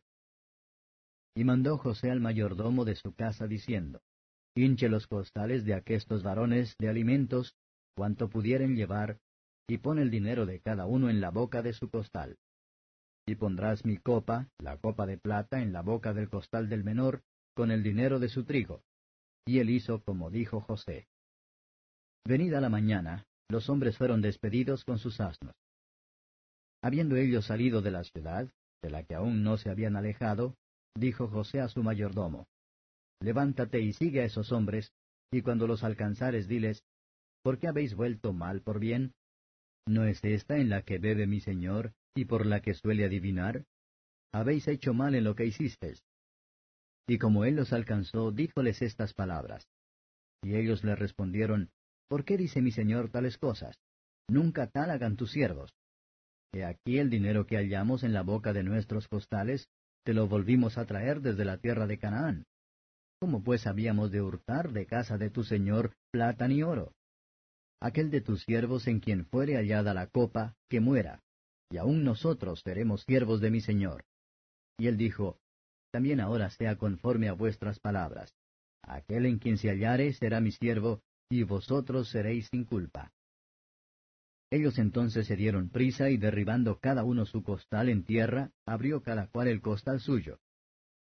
Y 1.35 1.45
mandó 1.45 1.79
José 1.79 2.11
al 2.11 2.21
mayordomo 2.21 2.85
de 2.85 2.95
su 2.95 3.15
casa 3.15 3.47
diciendo, 3.47 4.01
Hinche 4.55 4.89
los 4.89 5.07
costales 5.07 5.65
de 5.65 5.75
aquestos 5.75 6.23
varones 6.23 6.75
de 6.79 6.89
alimentos, 6.89 7.55
cuanto 7.95 8.29
pudieren 8.29 8.75
llevar, 8.75 9.19
y 9.69 9.79
pon 9.79 9.99
el 9.99 10.11
dinero 10.11 10.47
de 10.47 10.61
cada 10.61 10.87
uno 10.87 11.11
en 11.11 11.21
la 11.21 11.31
boca 11.31 11.63
de 11.63 11.73
su 11.73 11.91
costal. 11.91 12.37
Y 13.27 13.35
pondrás 13.35 13.85
mi 13.85 13.99
copa, 13.99 14.49
la 14.59 14.79
copa 14.79 15.07
de 15.07 15.19
plata, 15.19 15.61
en 15.61 15.73
la 15.73 15.83
boca 15.83 16.15
del 16.15 16.31
costal 16.31 16.69
del 16.69 16.85
menor, 16.85 17.23
con 17.55 17.71
el 17.71 17.83
dinero 17.83 18.19
de 18.19 18.31
su 18.31 18.45
trigo. 18.45 18.83
Y 19.49 19.61
él 19.61 19.71
hizo 19.71 20.03
como 20.03 20.29
dijo 20.29 20.61
José. 20.61 21.09
Venida 22.27 22.61
la 22.61 22.69
mañana, 22.69 23.25
los 23.49 23.71
hombres 23.71 23.97
fueron 23.97 24.21
despedidos 24.21 24.85
con 24.85 24.99
sus 24.99 25.21
asnos. 25.21 25.55
Habiendo 26.83 27.17
ellos 27.17 27.47
salido 27.47 27.81
de 27.81 27.91
la 27.91 28.05
ciudad, 28.05 28.53
de 28.83 28.91
la 28.91 29.05
que 29.05 29.15
aún 29.15 29.43
no 29.43 29.57
se 29.57 29.71
habían 29.71 29.97
alejado, 29.97 30.55
dijo 30.95 31.29
José 31.29 31.63
a 31.63 31.69
su 31.69 31.83
mayordomo, 31.83 32.47
Levántate 33.21 33.81
y 33.81 33.95
sigue 33.95 34.21
a 34.21 34.27
esos 34.27 34.53
hombres, 34.53 34.93
y 35.33 35.41
cuando 35.41 35.67
los 35.67 35.83
alcanzares 35.83 36.47
diles, 36.47 36.85
¿por 37.43 37.59
qué 37.59 37.69
habéis 37.69 37.95
vuelto 37.95 38.35
mal 38.35 38.61
por 38.61 38.79
bien? 38.79 39.15
¿No 39.87 40.05
es 40.05 40.23
esta 40.25 40.59
en 40.59 40.69
la 40.69 40.83
que 40.83 40.99
bebe 40.99 41.27
mi 41.27 41.41
señor, 41.41 41.95
y 42.15 42.27
por 42.27 42.45
la 42.45 42.61
que 42.61 42.75
suele 42.75 43.07
adivinar? 43.07 43.65
Habéis 44.31 44.69
hecho 44.69 44.93
mal 44.93 45.15
en 45.15 45.25
lo 45.25 45.35
que 45.35 45.47
hicisteis. 45.47 46.05
Y 47.09 47.19
como 47.19 47.45
él 47.45 47.57
los 47.57 47.73
alcanzó, 47.73 48.31
díjoles 48.31 48.83
estas 48.83 49.15
palabras. 49.15 49.67
Y 50.43 50.55
ellos 50.55 50.85
le 50.85 50.95
respondieron, 50.95 51.71
¿Por 52.09 52.25
qué 52.25 52.37
dice 52.37 52.63
mi 52.63 52.71
señor 52.71 53.11
tales 53.11 53.39
cosas? 53.39 53.77
Nunca 54.29 54.67
tal 54.67 54.91
hagan 54.91 55.17
tus 55.17 55.33
siervos. 55.33 55.75
He 56.53 56.65
aquí 56.65 56.99
el 56.99 57.11
dinero 57.11 57.47
que 57.47 57.57
hallamos 57.57 58.03
en 58.03 58.13
la 58.13 58.23
boca 58.23 58.53
de 58.53 58.63
nuestros 58.63 59.09
costales, 59.09 59.69
te 60.05 60.15
lo 60.15 60.27
volvimos 60.29 60.79
a 60.79 60.87
traer 60.87 61.21
desde 61.21 61.45
la 61.45 61.59
tierra 61.59 61.87
de 61.87 61.99
Canaán. 61.99 62.45
¿Cómo 63.21 63.43
pues 63.43 63.67
habíamos 63.67 64.11
de 64.11 64.23
hurtar 64.23 64.73
de 64.73 64.87
casa 64.87 65.19
de 65.19 65.31
tu 65.31 65.45
señor 65.45 65.95
plata 66.11 66.47
ni 66.47 66.63
oro? 66.63 66.93
Aquel 67.81 68.11
de 68.11 68.21
tus 68.21 68.43
siervos 68.45 68.87
en 68.87 69.01
quien 69.01 69.27
fuere 69.27 69.57
hallada 69.57 69.93
la 69.93 70.07
copa, 70.07 70.55
que 70.69 70.81
muera, 70.81 71.23
y 71.71 71.79
aun 71.79 72.05
nosotros 72.05 72.61
seremos 72.65 73.03
siervos 73.03 73.41
de 73.41 73.51
mi 73.51 73.61
señor. 73.61 74.05
Y 74.79 74.87
él 74.87 74.97
dijo, 74.97 75.39
También 75.91 76.21
ahora 76.21 76.51
sea 76.51 76.77
conforme 76.77 77.29
a 77.29 77.33
vuestras 77.33 77.79
palabras. 77.81 78.35
Aquel 78.83 79.27
en 79.27 79.39
quien 79.39 79.59
se 79.59 79.69
hallare 79.69 80.13
será 80.13 80.41
mi 80.41 80.53
siervo, 80.53 81.03
y 81.31 81.43
vosotros 81.43 82.09
seréis 82.11 82.49
sin 82.51 82.65
culpa. 82.65 83.13
Ellos 84.51 84.79
entonces 84.79 85.27
se 85.27 85.37
dieron 85.37 85.69
prisa 85.69 86.09
y 86.09 86.17
derribando 86.17 86.79
cada 86.79 87.05
uno 87.05 87.27
su 87.27 87.43
costal 87.43 87.91
en 87.91 88.05
tierra, 88.05 88.51
abrió 88.67 89.03
cada 89.03 89.27
cual 89.27 89.49
el 89.49 89.61
costal 89.61 90.01
suyo. 90.01 90.39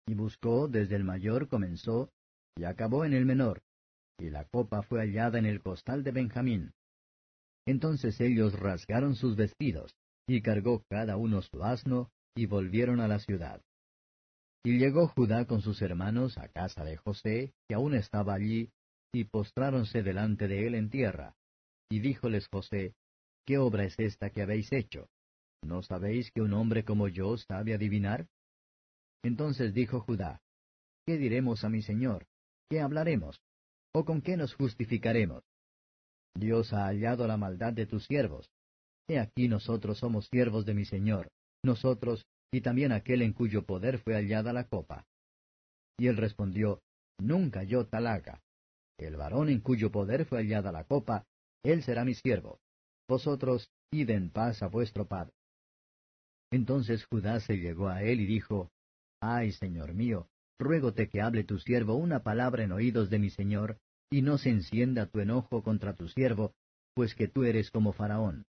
Y 0.07 0.13
buscó 0.13 0.67
desde 0.67 0.95
el 0.95 1.05
mayor 1.05 1.47
comenzó, 1.47 2.11
y 2.57 2.65
acabó 2.65 3.05
en 3.05 3.13
el 3.13 3.25
menor, 3.25 3.61
y 4.17 4.29
la 4.29 4.43
copa 4.43 4.81
fue 4.81 4.99
hallada 4.99 5.39
en 5.39 5.45
el 5.45 5.61
costal 5.61 6.03
de 6.03 6.11
Benjamín. 6.11 6.73
Entonces 7.65 8.19
ellos 8.19 8.59
rasgaron 8.59 9.15
sus 9.15 9.37
vestidos, 9.37 9.95
y 10.27 10.41
cargó 10.41 10.83
cada 10.89 11.15
uno 11.15 11.41
su 11.41 11.63
asno, 11.63 12.11
y 12.35 12.45
volvieron 12.45 12.99
a 12.99 13.07
la 13.07 13.19
ciudad. 13.19 13.61
Y 14.63 14.77
llegó 14.77 15.07
Judá 15.07 15.45
con 15.45 15.61
sus 15.61 15.81
hermanos 15.81 16.37
a 16.37 16.49
casa 16.49 16.83
de 16.83 16.97
José, 16.97 17.53
que 17.67 17.75
aún 17.75 17.95
estaba 17.95 18.33
allí, 18.33 18.71
y 19.13 19.23
postráronse 19.23 20.03
delante 20.03 20.47
de 20.47 20.67
él 20.67 20.75
en 20.75 20.89
tierra. 20.89 21.35
Y 21.89 21.99
díjoles 21.99 22.47
José, 22.47 22.93
¿qué 23.45 23.57
obra 23.57 23.85
es 23.85 23.97
esta 23.97 24.29
que 24.29 24.41
habéis 24.41 24.71
hecho? 24.71 25.07
¿No 25.63 25.81
sabéis 25.81 26.31
que 26.31 26.41
un 26.41 26.53
hombre 26.53 26.83
como 26.83 27.07
yo 27.07 27.37
sabe 27.37 27.73
adivinar? 27.73 28.27
Entonces 29.23 29.73
dijo 29.73 30.01
Judá, 30.01 30.41
¿qué 31.05 31.17
diremos 31.17 31.63
a 31.63 31.69
mi 31.69 31.81
señor? 31.81 32.27
¿Qué 32.69 32.79
hablaremos? 32.79 33.41
¿O 33.93 34.05
con 34.05 34.21
qué 34.21 34.37
nos 34.37 34.53
justificaremos? 34.53 35.43
Dios 36.35 36.71
ha 36.73 36.85
hallado 36.85 37.27
la 37.27 37.37
maldad 37.37 37.73
de 37.73 37.85
tus 37.85 38.05
siervos. 38.05 38.49
He 39.07 39.19
aquí 39.19 39.47
nosotros 39.47 39.97
somos 39.97 40.27
siervos 40.27 40.65
de 40.65 40.75
mi 40.75 40.85
Señor, 40.85 41.31
nosotros 41.63 42.25
y 42.51 42.61
también 42.61 42.91
aquel 42.91 43.21
en 43.21 43.33
cuyo 43.33 43.65
poder 43.65 43.99
fue 43.99 44.15
hallada 44.15 44.53
la 44.53 44.65
copa. 44.65 45.05
Y 45.97 46.07
él 46.07 46.17
respondió, 46.17 46.81
Nunca 47.19 47.63
yo 47.63 47.85
tal 47.85 48.07
haga. 48.07 48.41
El 48.97 49.17
varón 49.17 49.49
en 49.49 49.59
cuyo 49.59 49.91
poder 49.91 50.25
fue 50.25 50.39
hallada 50.39 50.71
la 50.71 50.85
copa, 50.85 51.25
él 51.63 51.83
será 51.83 52.05
mi 52.05 52.15
siervo. 52.15 52.59
Vosotros 53.07 53.69
id 53.91 54.09
en 54.09 54.29
paz 54.29 54.63
a 54.63 54.67
vuestro 54.67 55.07
padre. 55.07 55.33
Entonces 56.51 57.05
Judá 57.05 57.39
se 57.39 57.57
llegó 57.57 57.89
a 57.89 58.03
él 58.03 58.21
y 58.21 58.25
dijo, 58.25 58.71
Ay, 59.21 59.51
señor 59.51 59.93
mío, 59.93 60.29
ruégote 60.59 61.09
que 61.09 61.21
hable 61.21 61.43
tu 61.43 61.59
siervo 61.59 61.95
una 61.95 62.23
palabra 62.23 62.63
en 62.63 62.71
oídos 62.71 63.09
de 63.09 63.19
mi 63.19 63.29
señor, 63.29 63.77
y 64.09 64.21
no 64.21 64.37
se 64.37 64.49
encienda 64.49 65.05
tu 65.05 65.19
enojo 65.19 65.61
contra 65.61 65.93
tu 65.93 66.07
siervo, 66.07 66.53
pues 66.95 67.13
que 67.13 67.27
tú 67.27 67.43
eres 67.43 67.69
como 67.69 67.93
Faraón. 67.93 68.45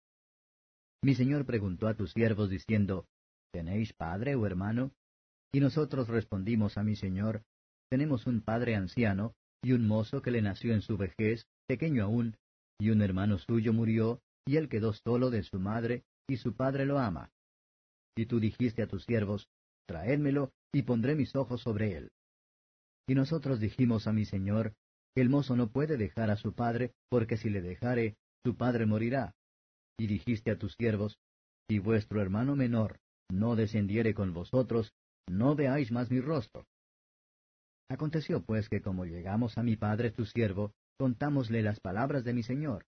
Mi 1.02 1.14
señor 1.14 1.44
preguntó 1.44 1.88
a 1.88 1.94
tus 1.94 2.12
siervos 2.12 2.50
diciendo, 2.50 3.06
¿Tenéis 3.52 3.92
padre 3.92 4.36
o 4.36 4.46
hermano? 4.46 4.92
Y 5.52 5.60
nosotros 5.60 6.08
respondimos 6.08 6.78
a 6.78 6.84
mi 6.84 6.94
señor, 6.94 7.42
Tenemos 7.90 8.26
un 8.26 8.40
padre 8.40 8.76
anciano, 8.76 9.34
y 9.62 9.72
un 9.72 9.86
mozo 9.86 10.22
que 10.22 10.30
le 10.30 10.42
nació 10.42 10.72
en 10.72 10.82
su 10.82 10.96
vejez, 10.96 11.46
pequeño 11.66 12.04
aún, 12.04 12.36
y 12.78 12.90
un 12.90 13.02
hermano 13.02 13.38
suyo 13.38 13.72
murió, 13.72 14.22
y 14.46 14.56
él 14.56 14.68
quedó 14.68 14.92
solo 14.92 15.30
de 15.30 15.42
su 15.42 15.58
madre, 15.58 16.04
y 16.28 16.36
su 16.36 16.54
padre 16.54 16.86
lo 16.86 17.00
ama. 17.00 17.32
Y 18.16 18.26
tú 18.26 18.38
dijiste 18.38 18.82
a 18.82 18.86
tus 18.86 19.04
siervos, 19.04 19.48
Traédmelo, 19.86 20.52
y 20.72 20.82
pondré 20.82 21.16
mis 21.16 21.34
ojos 21.34 21.62
sobre 21.62 21.96
él. 21.96 22.12
Y 23.08 23.16
nosotros 23.16 23.58
dijimos 23.58 24.06
a 24.06 24.12
mi 24.12 24.24
señor, 24.24 24.74
El 25.16 25.28
mozo 25.28 25.56
no 25.56 25.72
puede 25.72 25.96
dejar 25.96 26.30
a 26.30 26.36
su 26.36 26.54
padre, 26.54 26.94
porque 27.08 27.36
si 27.36 27.50
le 27.50 27.60
dejare, 27.60 28.16
su 28.44 28.56
padre 28.56 28.86
morirá. 28.86 29.34
Y 29.98 30.06
dijiste 30.06 30.52
a 30.52 30.58
tus 30.58 30.74
siervos, 30.74 31.18
Si 31.68 31.80
vuestro 31.80 32.22
hermano 32.22 32.54
menor 32.54 33.00
no 33.30 33.56
descendiere 33.56 34.14
con 34.14 34.32
vosotros, 34.32 34.92
no 35.28 35.54
veáis 35.54 35.92
más 35.92 36.10
mi 36.10 36.20
rostro. 36.20 36.66
Aconteció 37.88 38.42
pues 38.42 38.68
que 38.68 38.80
como 38.80 39.04
llegamos 39.04 39.58
a 39.58 39.62
mi 39.62 39.76
padre 39.76 40.10
tu 40.10 40.24
siervo, 40.24 40.72
contámosle 40.98 41.62
las 41.62 41.80
palabras 41.80 42.24
de 42.24 42.34
mi 42.34 42.42
señor. 42.42 42.86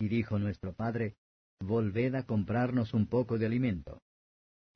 Y 0.00 0.08
dijo 0.08 0.38
nuestro 0.38 0.74
padre, 0.74 1.16
Volved 1.60 2.14
a 2.16 2.26
comprarnos 2.26 2.92
un 2.92 3.06
poco 3.06 3.38
de 3.38 3.46
alimento. 3.46 4.00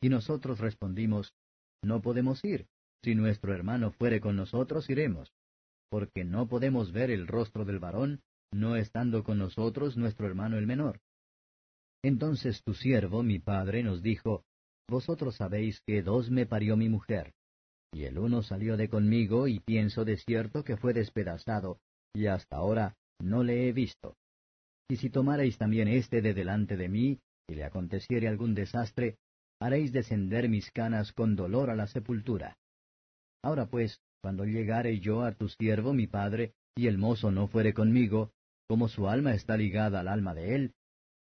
Y 0.01 0.09
nosotros 0.09 0.61
respondimos, 0.61 1.35
No 1.83 2.01
podemos 2.01 2.45
ir. 2.45 2.67
Si 3.03 3.15
nuestro 3.15 3.53
hermano 3.53 3.93
fuere 3.93 4.21
con 4.21 4.37
nosotros, 4.37 4.89
iremos. 4.91 5.33
Porque 5.91 6.25
no 6.25 6.49
podemos 6.49 6.93
ver 6.93 7.11
el 7.11 7.27
rostro 7.27 7.65
del 7.65 7.79
varón, 7.79 8.23
no 8.53 8.77
estando 8.77 9.23
con 9.23 9.39
nosotros 9.39 9.97
nuestro 9.97 10.27
hermano 10.27 10.59
el 10.59 10.67
menor. 10.67 11.01
Entonces 12.03 12.63
tu 12.65 12.75
siervo, 12.75 13.23
mi 13.23 13.39
padre, 13.39 13.83
nos 13.83 14.03
dijo, 14.03 14.45
Vosotros 14.89 15.37
sabéis 15.37 15.81
que 15.87 16.03
dos 16.03 16.31
me 16.31 16.47
parió 16.47 16.77
mi 16.77 16.89
mujer. 16.89 17.35
Y 17.93 18.05
el 18.05 18.19
uno 18.19 18.43
salió 18.43 18.77
de 18.77 18.89
conmigo, 18.89 19.49
y 19.49 19.61
pienso 19.61 20.05
de 20.05 20.17
cierto 20.17 20.65
que 20.65 20.77
fue 20.77 20.93
despedazado, 20.93 21.79
y 22.15 22.27
hasta 22.27 22.57
ahora 22.57 22.97
no 23.19 23.43
le 23.43 23.69
he 23.69 23.73
visto. 23.73 24.17
Y 24.89 24.97
si 24.97 25.11
tomarais 25.11 25.59
también 25.59 25.89
éste 25.89 26.23
de 26.23 26.35
delante 26.35 26.77
de 26.77 26.89
mí, 26.89 27.19
y 27.49 27.55
le 27.55 27.65
aconteciere 27.65 28.29
algún 28.29 28.55
desastre, 28.55 29.17
haréis 29.61 29.93
descender 29.93 30.49
mis 30.49 30.71
canas 30.71 31.13
con 31.13 31.37
dolor 31.37 31.71
a 31.71 31.75
la 31.75 31.87
sepultura. 31.87 32.57
Ahora 33.43 33.67
pues, 33.67 34.01
cuando 34.23 34.45
llegare 34.45 34.99
yo 35.01 35.23
a 35.23 35.33
tu 35.33 35.49
siervo 35.49 35.93
mi 35.93 36.07
padre, 36.07 36.53
y 36.77 36.89
el 36.89 36.99
mozo 36.99 37.31
no 37.31 37.49
fuere 37.49 37.73
conmigo, 37.73 38.33
como 38.69 38.89
su 38.89 39.09
alma 39.09 39.35
está 39.35 39.57
ligada 39.57 40.01
al 40.01 40.09
alma 40.09 40.35
de 40.35 40.55
él, 40.55 40.75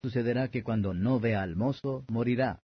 sucederá 0.04 0.50
que 0.50 0.64
cuando 0.64 0.94
no 0.94 1.20
vea 1.20 1.44
al 1.44 1.56
mozo, 1.56 2.06
morirá. 2.10 2.63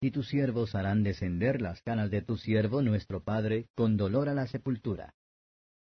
Y 0.00 0.10
tus 0.10 0.28
siervos 0.28 0.74
harán 0.74 1.02
descender 1.02 1.62
las 1.62 1.80
canas 1.82 2.10
de 2.10 2.22
tu 2.22 2.36
siervo 2.36 2.82
nuestro 2.82 3.22
padre 3.22 3.68
con 3.74 3.96
dolor 3.96 4.28
a 4.28 4.34
la 4.34 4.46
sepultura. 4.46 5.14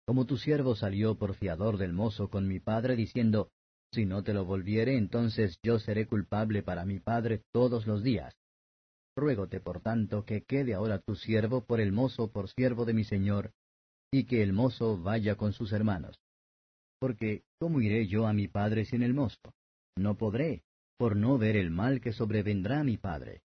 Como 0.07 0.27
tu 0.27 0.37
siervo 0.37 0.75
salió 0.75 1.17
por 1.17 1.35
fiador 1.35 1.79
del 1.79 1.93
mozo 1.93 2.29
con 2.29 2.49
mi 2.49 2.59
padre, 2.59 2.97
diciendo, 2.97 3.53
Si 3.93 4.07
no 4.07 4.25
te 4.25 4.35
lo 4.35 4.45
volviere, 4.45 4.97
entonces 4.97 5.59
yo 5.63 5.79
seré 5.79 6.07
culpable 6.07 6.63
para 6.63 6.85
mi 6.85 6.99
padre 6.99 7.43
todos 7.53 7.87
los 7.87 8.03
días. 8.03 8.35
Ruégote, 9.17 9.61
por 9.61 9.81
tanto, 9.81 10.25
que 10.25 10.43
quede 10.43 10.75
ahora 10.75 10.99
tu 10.99 11.15
siervo 11.15 11.65
por 11.65 11.81
el 11.81 11.93
mozo 11.93 12.33
por 12.33 12.49
siervo 12.49 12.85
de 12.85 12.95
mi 12.95 13.05
señor, 13.05 13.53
y 14.13 14.25
que 14.25 14.43
el 14.43 14.53
mozo 14.53 15.01
vaya 15.01 15.37
con 15.37 15.53
sus 15.53 15.73
hermanos. 15.73 16.19
Porque, 16.99 17.45
¿cómo 17.59 17.81
iré 17.81 18.07
yo 18.07 18.27
a 18.27 18.33
mi 18.33 18.49
padre 18.49 18.85
sin 18.85 19.03
el 19.03 19.15
mozo? 19.15 19.55
No 19.97 20.17
podré, 20.17 20.63
por 20.99 21.17
no 21.17 21.39
ver 21.39 21.57
el 21.57 21.71
mal 21.71 22.01
que 22.01 22.13
sobrevendrá 22.13 22.81
a 22.81 22.85
mi 22.85 22.97
padre. 22.97 23.43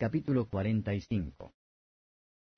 Capítulo 0.00 0.48
45 0.48 1.52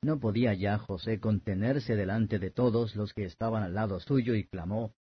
No 0.05 0.21
podía 0.21 0.55
ya 0.55 0.79
José 0.79 1.19
contenerse 1.19 1.97
delante 1.97 2.39
de 2.39 2.53
todos 2.53 2.95
los 2.95 3.13
que 3.15 3.25
estaban 3.25 3.65
al 3.65 3.75
lado 3.75 3.99
suyo 3.99 4.37
y 4.37 4.45
clamó, 4.45 4.95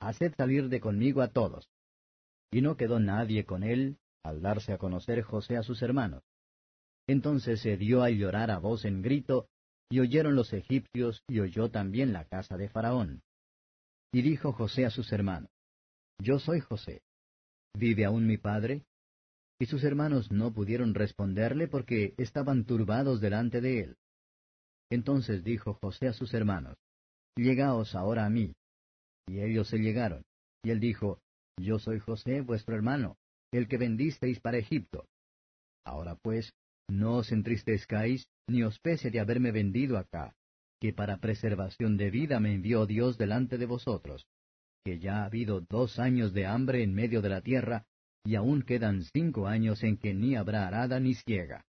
Haced 0.00 0.32
salir 0.34 0.70
de 0.70 0.80
conmigo 0.80 1.20
a 1.20 1.28
todos. 1.28 1.68
Y 2.50 2.62
no 2.62 2.78
quedó 2.78 3.00
nadie 3.00 3.44
con 3.44 3.62
él 3.62 3.98
al 4.22 4.40
darse 4.40 4.72
a 4.72 4.78
conocer 4.78 5.20
José 5.20 5.58
a 5.58 5.62
sus 5.62 5.82
hermanos. 5.82 6.22
Entonces 7.06 7.60
se 7.60 7.76
dio 7.76 8.02
a 8.02 8.08
llorar 8.08 8.50
a 8.50 8.56
voz 8.56 8.86
en 8.86 9.02
grito, 9.02 9.50
y 9.90 10.00
oyeron 10.00 10.36
los 10.36 10.54
egipcios, 10.54 11.22
y 11.28 11.40
oyó 11.40 11.70
también 11.70 12.14
la 12.14 12.24
casa 12.24 12.56
de 12.56 12.70
Faraón. 12.70 13.20
Y 14.10 14.22
dijo 14.22 14.54
José 14.54 14.86
a 14.86 14.90
sus 14.90 15.12
hermanos, 15.12 15.50
Yo 16.18 16.38
soy 16.38 16.60
José. 16.60 17.02
¿Vive 17.74 18.06
aún 18.06 18.26
mi 18.26 18.38
padre? 18.38 18.86
Y 19.58 19.66
sus 19.66 19.84
hermanos 19.84 20.30
no 20.32 20.52
pudieron 20.52 20.94
responderle 20.94 21.68
porque 21.68 22.14
estaban 22.18 22.64
turbados 22.64 23.20
delante 23.20 23.60
de 23.60 23.80
él. 23.80 23.96
Entonces 24.90 25.44
dijo 25.44 25.74
José 25.74 26.08
a 26.08 26.12
sus 26.12 26.34
hermanos, 26.34 26.76
Llegaos 27.36 27.94
ahora 27.94 28.26
a 28.26 28.30
mí. 28.30 28.54
Y 29.26 29.40
ellos 29.40 29.68
se 29.68 29.78
llegaron. 29.78 30.22
Y 30.62 30.70
él 30.70 30.80
dijo, 30.80 31.20
Yo 31.58 31.78
soy 31.78 31.98
José, 31.98 32.40
vuestro 32.42 32.74
hermano, 32.76 33.16
el 33.52 33.68
que 33.68 33.78
vendisteis 33.78 34.40
para 34.40 34.58
Egipto. 34.58 35.06
Ahora 35.84 36.16
pues, 36.16 36.52
no 36.88 37.16
os 37.16 37.32
entristezcáis, 37.32 38.26
ni 38.48 38.62
os 38.62 38.78
pese 38.78 39.10
de 39.10 39.20
haberme 39.20 39.52
vendido 39.52 39.98
acá, 39.98 40.34
que 40.80 40.92
para 40.92 41.18
preservación 41.18 41.96
de 41.96 42.10
vida 42.10 42.40
me 42.40 42.54
envió 42.54 42.86
Dios 42.86 43.16
delante 43.16 43.58
de 43.58 43.66
vosotros, 43.66 44.26
que 44.84 44.98
ya 44.98 45.22
ha 45.22 45.24
habido 45.24 45.60
dos 45.60 45.98
años 45.98 46.32
de 46.32 46.46
hambre 46.46 46.82
en 46.82 46.94
medio 46.94 47.22
de 47.22 47.28
la 47.30 47.40
tierra, 47.40 47.86
y 48.24 48.36
aún 48.36 48.62
quedan 48.62 49.02
cinco 49.04 49.46
años 49.46 49.82
en 49.82 49.98
que 49.98 50.14
ni 50.14 50.34
habrá 50.34 50.66
arada 50.66 50.98
ni 50.98 51.14
ciega. 51.14 51.64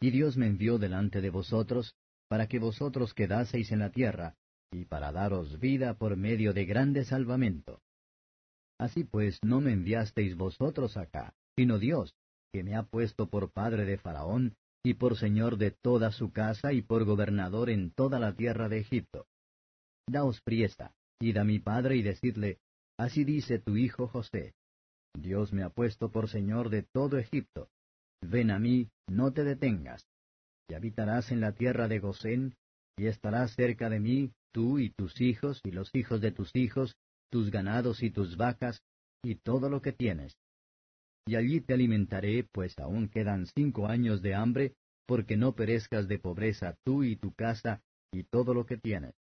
Y 0.00 0.10
Dios 0.10 0.36
me 0.36 0.46
envió 0.46 0.78
delante 0.78 1.20
de 1.20 1.30
vosotros, 1.30 1.94
para 2.28 2.46
que 2.46 2.58
vosotros 2.58 3.14
quedaseis 3.14 3.70
en 3.72 3.80
la 3.80 3.90
tierra, 3.90 4.34
y 4.70 4.84
para 4.84 5.12
daros 5.12 5.58
vida 5.60 5.94
por 5.94 6.16
medio 6.16 6.52
de 6.52 6.64
grande 6.64 7.04
salvamento. 7.04 7.80
Así 8.78 9.04
pues, 9.04 9.38
no 9.42 9.60
me 9.60 9.72
enviasteis 9.72 10.36
vosotros 10.36 10.96
acá, 10.96 11.34
sino 11.56 11.78
Dios, 11.78 12.14
que 12.52 12.62
me 12.62 12.76
ha 12.76 12.84
puesto 12.84 13.28
por 13.28 13.50
padre 13.50 13.84
de 13.84 13.98
Faraón, 13.98 14.54
y 14.84 14.94
por 14.94 15.18
señor 15.18 15.58
de 15.58 15.72
toda 15.72 16.12
su 16.12 16.32
casa, 16.32 16.72
y 16.72 16.82
por 16.82 17.04
gobernador 17.04 17.70
en 17.70 17.90
toda 17.90 18.18
la 18.18 18.34
tierra 18.34 18.68
de 18.68 18.78
Egipto. 18.78 19.26
Daos 20.06 20.40
priesa, 20.40 20.94
id 21.20 21.36
a 21.36 21.44
mi 21.44 21.58
padre 21.58 21.96
y 21.96 22.02
decidle, 22.02 22.58
Así 22.96 23.24
dice 23.24 23.58
tu 23.58 23.76
hijo 23.76 24.08
José. 24.08 24.54
Dios 25.14 25.52
me 25.52 25.62
ha 25.62 25.70
puesto 25.70 26.10
por 26.10 26.28
señor 26.28 26.70
de 26.70 26.82
todo 26.82 27.18
Egipto. 27.18 27.68
Ven 28.20 28.50
a 28.50 28.58
mí, 28.58 28.90
no 29.08 29.32
te 29.32 29.44
detengas. 29.44 30.06
Y 30.68 30.74
habitarás 30.74 31.30
en 31.30 31.40
la 31.40 31.52
tierra 31.52 31.88
de 31.88 31.98
Gosén, 31.98 32.54
y 32.96 33.06
estarás 33.06 33.54
cerca 33.54 33.88
de 33.88 34.00
mí, 34.00 34.32
tú 34.52 34.78
y 34.78 34.90
tus 34.90 35.20
hijos, 35.20 35.60
y 35.64 35.70
los 35.70 35.94
hijos 35.94 36.20
de 36.20 36.32
tus 36.32 36.54
hijos, 36.54 36.96
tus 37.30 37.50
ganados 37.50 38.02
y 38.02 38.10
tus 38.10 38.36
vacas, 38.36 38.82
y 39.22 39.36
todo 39.36 39.70
lo 39.70 39.80
que 39.80 39.92
tienes 39.92 40.36
y 41.28 41.36
allí 41.36 41.60
te 41.60 41.74
alimentaré, 41.74 42.48
pues 42.50 42.78
aún 42.78 43.08
quedan 43.08 43.44
cinco 43.54 43.86
años 43.86 44.22
de 44.22 44.34
hambre, 44.34 44.72
porque 45.06 45.36
no 45.36 45.54
perezcas 45.54 46.08
de 46.08 46.18
pobreza 46.18 46.74
tú 46.84 47.04
y 47.04 47.16
tu 47.16 47.34
casa 47.34 47.82
y 48.10 48.24
todo 48.24 48.54
lo 48.54 48.64
que 48.64 48.78
tienes. 48.78 49.14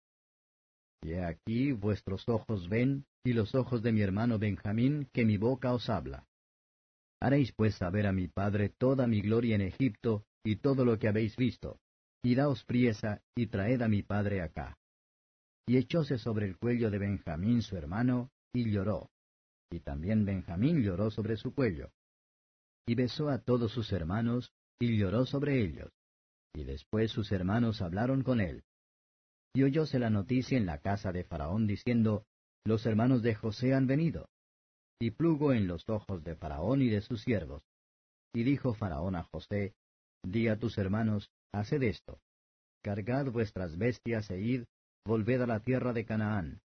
Y 1.02 1.14
aquí 1.14 1.72
vuestros 1.72 2.28
ojos 2.28 2.68
ven, 2.68 3.06
y 3.24 3.32
los 3.32 3.54
ojos 3.54 3.82
de 3.82 3.92
mi 3.92 4.00
hermano 4.00 4.38
Benjamín, 4.38 5.08
que 5.12 5.24
mi 5.24 5.36
boca 5.36 5.72
os 5.72 5.88
habla. 5.88 6.26
Haréis 7.20 7.52
pues 7.52 7.76
saber 7.76 8.06
a 8.06 8.12
mi 8.12 8.28
padre 8.28 8.68
toda 8.68 9.06
mi 9.06 9.20
gloria 9.20 9.56
en 9.56 9.62
Egipto, 9.62 10.24
y 10.44 10.56
todo 10.56 10.84
lo 10.84 10.98
que 10.98 11.08
habéis 11.08 11.36
visto, 11.36 11.80
y 12.22 12.34
daos 12.34 12.64
priesa, 12.64 13.22
y 13.34 13.46
traed 13.46 13.82
a 13.82 13.88
mi 13.88 14.02
padre 14.02 14.42
acá. 14.42 14.78
Y 15.66 15.76
echóse 15.76 16.18
sobre 16.18 16.46
el 16.46 16.56
cuello 16.56 16.90
de 16.90 16.98
Benjamín 16.98 17.62
su 17.62 17.76
hermano, 17.76 18.30
y 18.52 18.70
lloró. 18.70 19.10
Y 19.70 19.80
también 19.80 20.24
Benjamín 20.24 20.82
lloró 20.82 21.10
sobre 21.10 21.36
su 21.36 21.52
cuello 21.52 21.90
y 22.86 22.94
besó 22.94 23.28
a 23.28 23.38
todos 23.38 23.72
sus 23.72 23.92
hermanos, 23.92 24.52
y 24.78 24.96
lloró 24.96 25.26
sobre 25.26 25.60
ellos. 25.60 25.90
Y 26.54 26.64
después 26.64 27.10
sus 27.10 27.32
hermanos 27.32 27.82
hablaron 27.82 28.22
con 28.22 28.40
él. 28.40 28.62
Y 29.54 29.62
oyóse 29.62 29.98
la 29.98 30.10
noticia 30.10 30.58
en 30.58 30.66
la 30.66 30.78
casa 30.78 31.12
de 31.12 31.24
Faraón 31.24 31.66
diciendo, 31.66 32.24
Los 32.64 32.86
hermanos 32.86 33.22
de 33.22 33.34
José 33.34 33.74
han 33.74 33.86
venido. 33.86 34.28
y 34.98 35.10
plugo 35.10 35.52
en 35.52 35.66
los 35.66 35.86
ojos 35.88 36.24
de 36.24 36.36
Faraón 36.36 36.80
y 36.80 36.88
de 36.88 37.02
sus 37.02 37.20
siervos. 37.20 37.62
Y 38.34 38.44
dijo 38.44 38.72
Faraón 38.74 39.14
a 39.14 39.24
José, 39.24 39.74
Di 40.24 40.48
a 40.48 40.58
tus 40.58 40.78
hermanos, 40.78 41.28
haced 41.52 41.82
esto. 41.82 42.18
Cargad 42.82 43.30
vuestras 43.30 43.76
bestias 43.76 44.30
e 44.30 44.40
id, 44.40 44.64
volved 45.04 45.42
a 45.42 45.46
la 45.46 45.60
tierra 45.60 45.92
de 45.92 46.04
Canaán, 46.04 46.60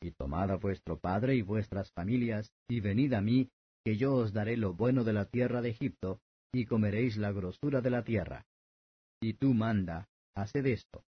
y 0.00 0.12
tomad 0.12 0.50
a 0.50 0.56
vuestro 0.56 0.98
padre 0.98 1.34
y 1.36 1.42
vuestras 1.42 1.90
familias, 1.92 2.50
y 2.68 2.80
venid 2.80 3.12
a 3.14 3.20
mí, 3.20 3.48
que 3.84 3.96
yo 3.96 4.14
os 4.14 4.32
daré 4.32 4.56
lo 4.56 4.74
bueno 4.74 5.04
de 5.04 5.12
la 5.12 5.26
tierra 5.26 5.62
de 5.62 5.70
Egipto, 5.70 6.20
y 6.52 6.66
comeréis 6.66 7.16
la 7.16 7.32
grosura 7.32 7.80
de 7.80 7.90
la 7.90 8.02
tierra. 8.04 8.44
Y 9.20 9.34
tú 9.34 9.54
manda, 9.54 10.08
haced 10.34 10.66
esto. 10.66 11.04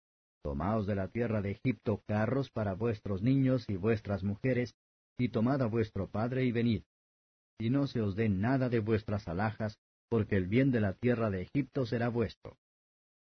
Tomaos 0.43 0.87
de 0.87 0.95
la 0.95 1.07
tierra 1.07 1.41
de 1.41 1.51
Egipto 1.51 2.03
carros 2.07 2.49
para 2.49 2.73
vuestros 2.73 3.21
niños 3.21 3.65
y 3.69 3.75
vuestras 3.75 4.23
mujeres, 4.23 4.73
y 5.19 5.29
tomad 5.29 5.61
a 5.61 5.67
vuestro 5.67 6.07
padre 6.09 6.45
y 6.45 6.51
venid. 6.51 6.83
Y 7.59 7.69
no 7.69 7.85
se 7.85 8.01
os 8.01 8.15
dé 8.15 8.27
nada 8.27 8.69
de 8.69 8.79
vuestras 8.79 9.27
alhajas, 9.27 9.77
porque 10.09 10.35
el 10.35 10.47
bien 10.47 10.71
de 10.71 10.81
la 10.81 10.93
tierra 10.93 11.29
de 11.29 11.43
Egipto 11.43 11.85
será 11.85 12.09
vuestro. 12.09 12.57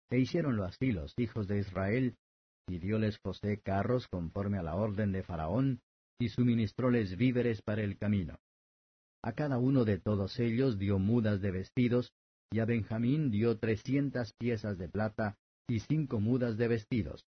E 0.09 0.19
hicieronlo 0.19 0.63
así 0.63 0.91
los 0.91 1.13
hijos 1.17 1.47
de 1.47 1.59
Israel, 1.59 2.17
y 2.67 2.79
dióles 2.79 3.19
José 3.23 3.59
carros 3.61 4.07
conforme 4.07 4.57
a 4.57 4.63
la 4.63 4.75
orden 4.75 5.11
de 5.11 5.21
Faraón, 5.21 5.81
y 6.19 6.29
suministróles 6.29 7.17
víveres 7.17 7.61
para 7.61 7.83
el 7.83 7.97
camino. 7.97 8.39
A 9.23 9.33
cada 9.33 9.59
uno 9.59 9.85
de 9.85 9.99
todos 9.99 10.39
ellos 10.39 10.79
dio 10.79 10.97
mudas 10.97 11.41
de 11.41 11.51
vestidos, 11.51 12.13
y 12.51 12.59
a 12.59 12.65
Benjamín 12.65 13.29
dio 13.29 13.57
trescientas 13.57 14.33
piezas 14.33 14.77
de 14.77 14.87
plata 14.87 15.37
y 15.67 15.79
cinco 15.79 16.19
mudas 16.19 16.57
de 16.57 16.67
vestidos. 16.67 17.25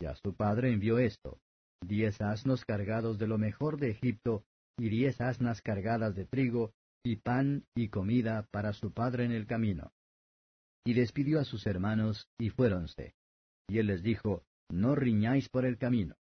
Y 0.00 0.06
a 0.06 0.14
su 0.14 0.34
padre 0.34 0.72
envió 0.72 0.98
esto, 0.98 1.40
diez 1.86 2.20
asnos 2.20 2.64
cargados 2.64 3.18
de 3.18 3.26
lo 3.26 3.38
mejor 3.38 3.78
de 3.78 3.90
Egipto, 3.90 4.44
y 4.78 4.88
diez 4.88 5.20
asnas 5.20 5.60
cargadas 5.60 6.14
de 6.14 6.24
trigo, 6.24 6.72
y 7.04 7.16
pan 7.16 7.64
y 7.74 7.88
comida 7.88 8.46
para 8.50 8.72
su 8.72 8.92
padre 8.92 9.24
en 9.24 9.32
el 9.32 9.46
camino. 9.46 9.92
Y 10.84 10.94
despidió 10.94 11.40
a 11.40 11.44
sus 11.44 11.66
hermanos, 11.66 12.28
y 12.38 12.50
fuéronse. 12.50 13.14
Y 13.68 13.78
él 13.78 13.86
les 13.86 14.02
dijo, 14.02 14.44
No 14.70 14.94
riñáis 14.94 15.48
por 15.48 15.64
el 15.64 15.78
camino. 15.78 16.16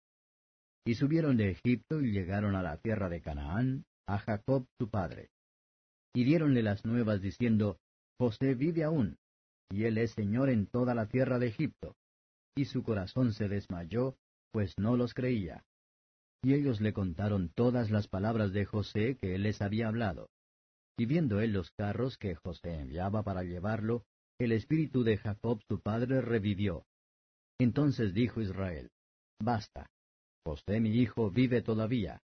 Y 0.85 0.95
subieron 0.95 1.37
de 1.37 1.51
Egipto 1.51 2.01
y 2.01 2.11
llegaron 2.11 2.55
a 2.55 2.63
la 2.63 2.77
tierra 2.77 3.09
de 3.09 3.21
Canaán, 3.21 3.85
a 4.07 4.19
Jacob 4.19 4.67
su 4.77 4.89
padre. 4.89 5.31
Y 6.13 6.23
diéronle 6.23 6.63
las 6.63 6.85
nuevas 6.85 7.21
diciendo, 7.21 7.79
José 8.17 8.53
vive 8.53 8.83
aún, 8.83 9.17
y 9.71 9.85
él 9.85 9.97
es 9.97 10.11
señor 10.11 10.49
en 10.49 10.67
toda 10.67 10.93
la 10.93 11.07
tierra 11.07 11.39
de 11.39 11.47
Egipto. 11.47 11.95
Y 12.55 12.65
su 12.65 12.83
corazón 12.83 13.33
se 13.33 13.47
desmayó, 13.47 14.17
pues 14.51 14.77
no 14.77 14.95
los 14.95 15.13
creía. 15.13 15.65
Y 16.43 16.53
ellos 16.53 16.79
le 16.79 16.93
contaron 16.93 17.49
todas 17.49 17.91
las 17.91 18.07
palabras 18.07 18.53
de 18.53 18.65
José 18.65 19.17
que 19.19 19.35
él 19.35 19.43
les 19.43 19.61
había 19.61 19.87
hablado. 19.87 20.29
Y 20.97 21.05
viendo 21.05 21.41
él 21.41 21.51
los 21.51 21.71
carros 21.71 22.17
que 22.17 22.35
José 22.35 22.75
enviaba 22.79 23.23
para 23.23 23.43
llevarlo, 23.43 24.05
el 24.39 24.51
espíritu 24.51 25.03
de 25.03 25.17
Jacob 25.17 25.61
su 25.67 25.81
padre 25.81 26.21
revivió. 26.21 26.85
Entonces 27.59 28.13
dijo 28.13 28.41
Israel, 28.41 28.89
Basta, 29.39 29.89
José 30.45 30.79
mi 30.79 30.91
hijo 30.91 31.31
vive 31.31 31.61
todavía. 31.61 32.21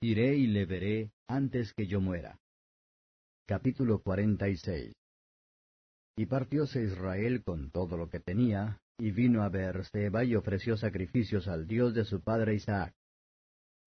Iré 0.00 0.36
y 0.36 0.46
le 0.46 0.66
veré 0.66 1.10
antes 1.28 1.72
que 1.72 1.86
yo 1.86 2.00
muera. 2.00 2.38
Capítulo 3.46 4.00
46 4.00 4.94
Y 6.16 6.26
partióse 6.26 6.82
Israel 6.82 7.42
con 7.42 7.70
todo 7.70 7.96
lo 7.96 8.08
que 8.08 8.20
tenía, 8.20 8.80
y 8.98 9.10
vino 9.10 9.42
a 9.42 9.48
Beerseba 9.48 10.24
y 10.24 10.36
ofreció 10.36 10.76
sacrificios 10.76 11.48
al 11.48 11.66
Dios 11.66 11.94
de 11.94 12.04
su 12.04 12.20
padre 12.20 12.54
Isaac. 12.54 12.94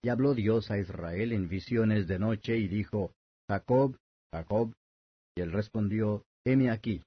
Y 0.04 0.10
habló 0.10 0.34
Dios 0.36 0.70
a 0.70 0.78
Israel 0.78 1.32
en 1.32 1.48
visiones 1.48 2.08
de 2.08 2.20
noche 2.20 2.58
y 2.58 2.68
dijo, 2.68 3.14
Jacob, 3.48 3.98
Jacob. 4.34 4.74
Y 5.36 5.42
él 5.42 5.52
respondió, 5.52 6.26
Heme 6.46 6.70
aquí. 6.70 7.04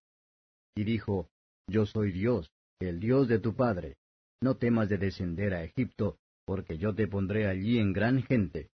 Y 0.75 0.85
dijo, 0.85 1.29
Yo 1.68 1.87
soy 1.87 2.12
Dios, 2.12 2.51
el 2.81 3.01
Dios 3.01 3.29
de 3.29 3.39
tu 3.39 3.55
padre. 3.55 3.97
No 4.43 4.57
temas 4.57 4.89
de 4.89 4.97
descender 4.97 5.53
a 5.53 5.64
Egipto, 5.64 6.18
porque 6.47 6.79
yo 6.79 6.95
te 6.95 7.07
pondré 7.07 7.47
allí 7.47 7.79
en 7.79 7.93
gran 7.93 8.23
gente. 8.23 8.71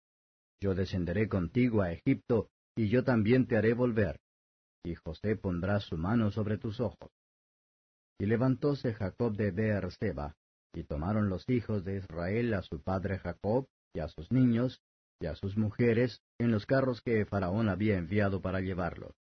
Yo 0.60 0.74
descenderé 0.74 1.28
contigo 1.28 1.82
a 1.82 1.92
Egipto, 1.92 2.50
y 2.76 2.90
yo 2.90 3.04
también 3.04 3.46
te 3.46 3.58
haré 3.58 3.74
volver. 3.74 4.20
Y 4.84 4.96
José 4.96 5.36
pondrá 5.36 5.80
su 5.80 5.98
mano 5.98 6.32
sobre 6.32 6.58
tus 6.58 6.80
ojos. 6.80 7.12
Y 8.20 8.26
levantóse 8.26 8.94
Jacob 8.94 9.36
de 9.36 9.52
Beerseba, 9.52 10.36
y 10.74 10.84
tomaron 10.84 11.30
los 11.30 11.48
hijos 11.50 11.84
de 11.84 11.98
Israel 11.98 12.54
a 12.54 12.62
su 12.62 12.82
padre 12.82 13.20
Jacob, 13.20 13.68
y 13.94 14.00
a 14.00 14.08
sus 14.08 14.32
niños, 14.32 14.82
y 15.20 15.28
a 15.28 15.36
sus 15.36 15.58
mujeres, 15.58 16.22
en 16.40 16.52
los 16.52 16.66
carros 16.66 17.02
que 17.02 17.26
Faraón 17.26 17.70
había 17.70 17.98
enviado 17.98 18.42
para 18.42 18.62
llevarlos. 18.62 19.14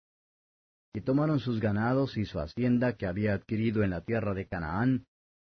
Y 0.94 1.00
tomaron 1.00 1.40
sus 1.40 1.60
ganados 1.60 2.16
y 2.16 2.24
su 2.24 2.38
hacienda 2.38 2.96
que 2.96 3.06
había 3.06 3.34
adquirido 3.34 3.82
en 3.82 3.90
la 3.90 4.02
tierra 4.02 4.34
de 4.34 4.46
Canaán, 4.46 5.06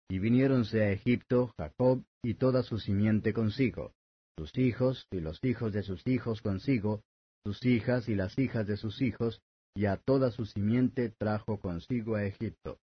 y 0.09 0.19
viniéronse 0.19 0.83
a 0.83 0.91
Egipto 0.91 1.53
Jacob 1.57 2.03
y 2.23 2.35
toda 2.35 2.63
su 2.63 2.79
simiente 2.79 3.33
consigo, 3.33 3.93
sus 4.37 4.55
hijos 4.57 5.07
y 5.11 5.19
los 5.19 5.43
hijos 5.43 5.73
de 5.73 5.83
sus 5.83 6.05
hijos 6.05 6.41
consigo, 6.41 7.03
sus 7.43 7.63
hijas 7.65 8.07
y 8.07 8.15
las 8.15 8.37
hijas 8.37 8.67
de 8.67 8.77
sus 8.77 9.01
hijos, 9.01 9.41
y 9.75 9.85
a 9.85 9.97
toda 9.97 10.31
su 10.31 10.45
simiente 10.45 11.09
trajo 11.09 11.59
consigo 11.59 12.15
a 12.15 12.23
Egipto. 12.25 12.79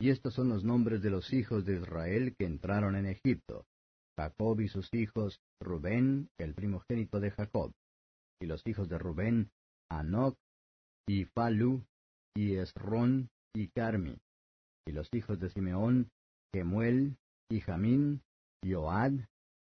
Y 0.00 0.08
estos 0.08 0.32
son 0.32 0.48
los 0.48 0.64
nombres 0.64 1.02
de 1.02 1.10
los 1.10 1.32
hijos 1.32 1.66
de 1.66 1.76
Israel 1.76 2.34
que 2.38 2.46
entraron 2.46 2.96
en 2.96 3.06
Egipto. 3.06 3.66
Jacob 4.18 4.60
y 4.60 4.68
sus 4.68 4.92
hijos, 4.94 5.40
Rubén, 5.60 6.30
el 6.38 6.54
primogénito 6.54 7.20
de 7.20 7.30
Jacob. 7.30 7.72
Y 8.40 8.46
los 8.46 8.66
hijos 8.66 8.88
de 8.88 8.98
Rubén, 8.98 9.50
Anoc, 9.90 10.36
y 11.06 11.26
Falu, 11.26 11.84
y 12.34 12.56
Esrón, 12.56 13.28
y 13.54 13.68
Carmi. 13.68 14.16
Y 14.86 14.92
los 14.92 15.08
hijos 15.12 15.38
de 15.38 15.50
Simeón, 15.50 16.10
Gemuel, 16.54 17.18
y 17.50 17.60
Jamín, 17.60 18.22
y 18.62 18.72
Oad, 18.74 19.12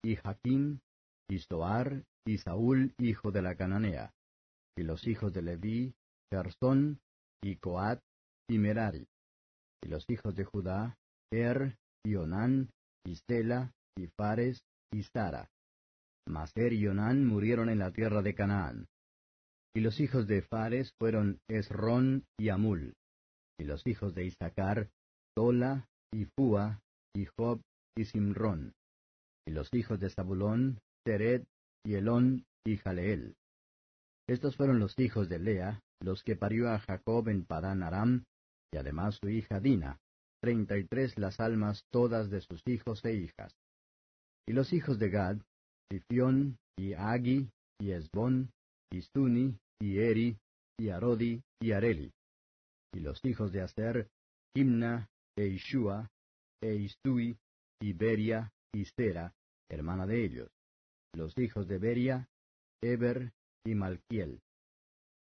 y 0.03 0.15
Jaquín, 0.15 0.81
y 1.29 1.39
Soar, 1.39 2.03
y 2.25 2.39
Saúl, 2.39 2.93
hijo 2.97 3.31
de 3.31 3.41
la 3.43 3.55
Cananea. 3.55 4.13
Y 4.75 4.83
los 4.83 5.07
hijos 5.07 5.33
de 5.33 5.43
Leví, 5.43 5.93
Y 7.43 7.55
Coat, 7.57 7.99
y 8.49 8.57
Merari 8.57 9.05
y 9.83 9.89
los 9.89 10.09
hijos 10.09 10.35
de 10.35 10.45
Judá, 10.45 10.97
Er, 11.31 11.77
y 12.05 12.15
Onán, 12.15 12.69
y 13.05 13.15
Sela, 13.15 13.73
y 13.97 14.07
Fares, 14.07 14.63
y 14.91 15.03
Sara. 15.03 15.49
Mas 16.25 16.51
Er 16.55 16.73
y 16.73 16.87
Onán 16.87 17.25
murieron 17.25 17.69
en 17.69 17.79
la 17.79 17.91
tierra 17.91 18.21
de 18.21 18.33
Canaán. 18.33 18.87
Y 19.75 19.81
los 19.81 19.99
hijos 19.99 20.27
de 20.27 20.41
Fares 20.41 20.93
fueron 20.99 21.39
Esrón 21.49 22.25
y 22.39 22.49
Amul. 22.49 22.93
Y 23.59 23.65
los 23.65 23.85
hijos 23.85 24.13
de 24.13 24.25
Isaacar, 24.25 24.89
Tola, 25.35 25.87
y 26.13 26.25
Fua, 26.25 26.79
y 27.13 27.25
Job, 27.25 27.61
y 27.97 28.05
Simrón. 28.05 28.73
Y 29.45 29.51
los 29.51 29.67
hijos 29.73 29.99
de 29.99 30.09
Zabulón, 30.09 30.79
Teret, 31.03 31.43
y 31.83 31.95
Elón, 31.95 32.45
y 32.65 32.77
Jaleel. 32.77 33.35
Estos 34.29 34.55
fueron 34.55 34.79
los 34.79 34.97
hijos 34.99 35.27
de 35.27 35.39
Lea, 35.39 35.81
los 36.03 36.21
que 36.23 36.35
parió 36.35 36.69
a 36.69 36.79
Jacob 36.79 37.29
en 37.29 37.45
Padán 37.45 37.81
Aram, 37.81 38.25
y 38.71 38.77
además 38.77 39.17
su 39.21 39.29
hija 39.29 39.59
Dina, 39.59 39.99
treinta 40.41 40.77
y 40.77 40.83
tres 40.83 41.17
las 41.17 41.39
almas 41.39 41.85
todas 41.91 42.29
de 42.29 42.41
sus 42.41 42.61
hijos 42.67 43.03
e 43.05 43.13
hijas. 43.13 43.55
Y 44.45 44.51
los 44.51 44.73
hijos 44.73 44.99
de 44.99 45.09
Gad, 45.09 45.37
Sifión, 45.89 46.57
y 46.77 46.93
Agi, 46.93 47.49
y 47.79 47.91
Esbón, 47.91 48.51
y 48.91 49.01
Suni, 49.01 49.57
y 49.79 49.99
Eri, 49.99 50.37
y 50.77 50.89
Arodi, 50.89 51.41
y 51.61 51.71
Areli. 51.71 52.11
Y 52.93 52.99
los 52.99 53.23
hijos 53.23 53.51
de 53.53 53.61
Aser, 53.61 54.09
Himna, 54.53 55.07
e 55.37 55.47
Ishua, 55.47 56.11
e 56.61 56.75
Istui, 56.75 57.37
y 57.81 57.93
Beria, 57.93 58.51
y 58.73 58.85
Sera, 58.85 59.33
hermana 59.69 60.05
de 60.05 60.25
ellos. 60.25 60.49
Los 61.15 61.37
hijos 61.37 61.67
de 61.67 61.77
Beria, 61.77 62.27
Eber, 62.81 63.31
y 63.65 63.75
Malquiel. 63.75 64.41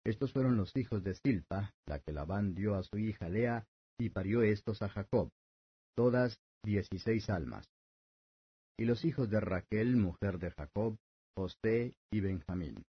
Estos 0.04 0.32
fueron 0.32 0.56
los 0.56 0.76
hijos 0.76 1.02
de 1.02 1.14
Silpa, 1.14 1.72
la 1.86 1.98
que 1.98 2.12
Labán 2.12 2.54
dio 2.54 2.74
a 2.74 2.82
su 2.82 2.98
hija 2.98 3.28
Lea, 3.28 3.66
y 3.98 4.10
parió 4.10 4.42
estos 4.42 4.82
a 4.82 4.88
Jacob, 4.88 5.30
todas 5.96 6.38
dieciséis 6.64 7.30
almas. 7.30 7.66
Y 8.78 8.84
los 8.84 9.04
hijos 9.04 9.30
de 9.30 9.40
Raquel, 9.40 9.96
mujer 9.96 10.38
de 10.38 10.50
Jacob, 10.50 10.96
José 11.36 11.94
y 12.12 12.20
Benjamín. 12.20 12.84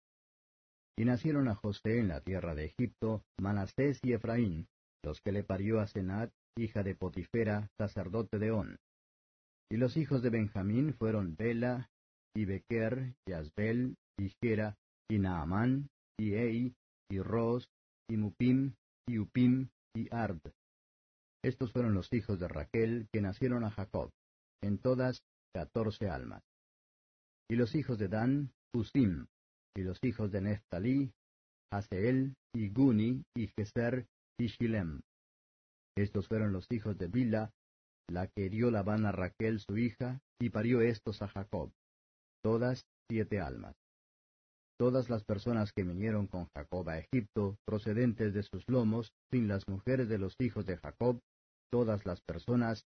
Y 0.96 1.04
nacieron 1.04 1.48
a 1.48 1.54
José 1.54 1.98
en 1.98 2.08
la 2.08 2.20
tierra 2.20 2.54
de 2.54 2.66
Egipto 2.66 3.22
Manasés 3.38 4.00
y 4.02 4.12
Efraín, 4.12 4.66
los 5.04 5.20
que 5.20 5.32
le 5.32 5.44
parió 5.44 5.80
a 5.80 5.86
Senat, 5.86 6.32
hija 6.56 6.82
de 6.82 6.94
Potifera, 6.94 7.68
sacerdote 7.78 8.38
de 8.38 8.50
On. 8.50 8.76
Y 9.70 9.76
los 9.76 9.96
hijos 9.96 10.22
de 10.22 10.30
Benjamín 10.30 10.94
fueron 10.94 11.36
Bela, 11.36 11.90
y 12.34 12.44
Bequer, 12.44 13.14
y 13.26 13.32
Asbel, 13.32 13.96
y 14.18 14.30
Gera, 14.40 14.76
y 15.10 15.18
Naamán, 15.18 15.88
y 16.18 16.34
Ei, 16.34 16.74
y 17.14 17.20
Ros, 17.20 17.70
y 18.10 18.16
Mupim, 18.16 18.74
y 19.08 19.18
Upim, 19.18 19.68
y 19.94 20.12
Ard. 20.12 20.40
Estos 21.44 21.72
fueron 21.72 21.94
los 21.94 22.12
hijos 22.12 22.40
de 22.40 22.48
Raquel 22.48 23.06
que 23.12 23.20
nacieron 23.20 23.64
a 23.64 23.70
Jacob, 23.70 24.10
en 24.62 24.78
todas 24.78 25.22
catorce 25.54 26.08
almas. 26.08 26.42
Y 27.48 27.56
los 27.56 27.74
hijos 27.74 27.98
de 27.98 28.08
Dan, 28.08 28.50
Usim, 28.74 29.26
y 29.76 29.82
los 29.82 29.98
hijos 30.02 30.32
de 30.32 30.40
Neftalí, 30.40 31.12
Haseel, 31.72 32.34
y 32.54 32.70
Guni, 32.70 33.22
y 33.36 33.48
Geser, 33.48 34.06
y 34.40 34.46
Shilem. 34.46 35.00
Estos 35.96 36.26
fueron 36.26 36.52
los 36.52 36.66
hijos 36.70 36.98
de 36.98 37.06
Bila, 37.06 37.52
la 38.10 38.26
que 38.26 38.48
dio 38.48 38.70
Labán 38.70 39.06
a 39.06 39.12
Raquel 39.12 39.60
su 39.60 39.76
hija, 39.76 40.20
y 40.40 40.50
parió 40.50 40.80
estos 40.80 41.22
a 41.22 41.28
Jacob, 41.28 41.70
todas 42.42 42.84
siete 43.08 43.40
almas. 43.40 43.76
Todas 44.76 45.08
las 45.08 45.22
personas 45.22 45.72
que 45.72 45.84
vinieron 45.84 46.26
con 46.26 46.48
Jacob 46.54 46.88
a 46.88 46.98
Egipto, 46.98 47.56
procedentes 47.64 48.34
de 48.34 48.42
sus 48.42 48.68
lomos, 48.68 49.12
sin 49.30 49.46
las 49.46 49.68
mujeres 49.68 50.08
de 50.08 50.18
los 50.18 50.34
hijos 50.40 50.66
de 50.66 50.76
Jacob, 50.76 51.20
todas 51.70 52.04
las 52.06 52.20
personas, 52.22 52.84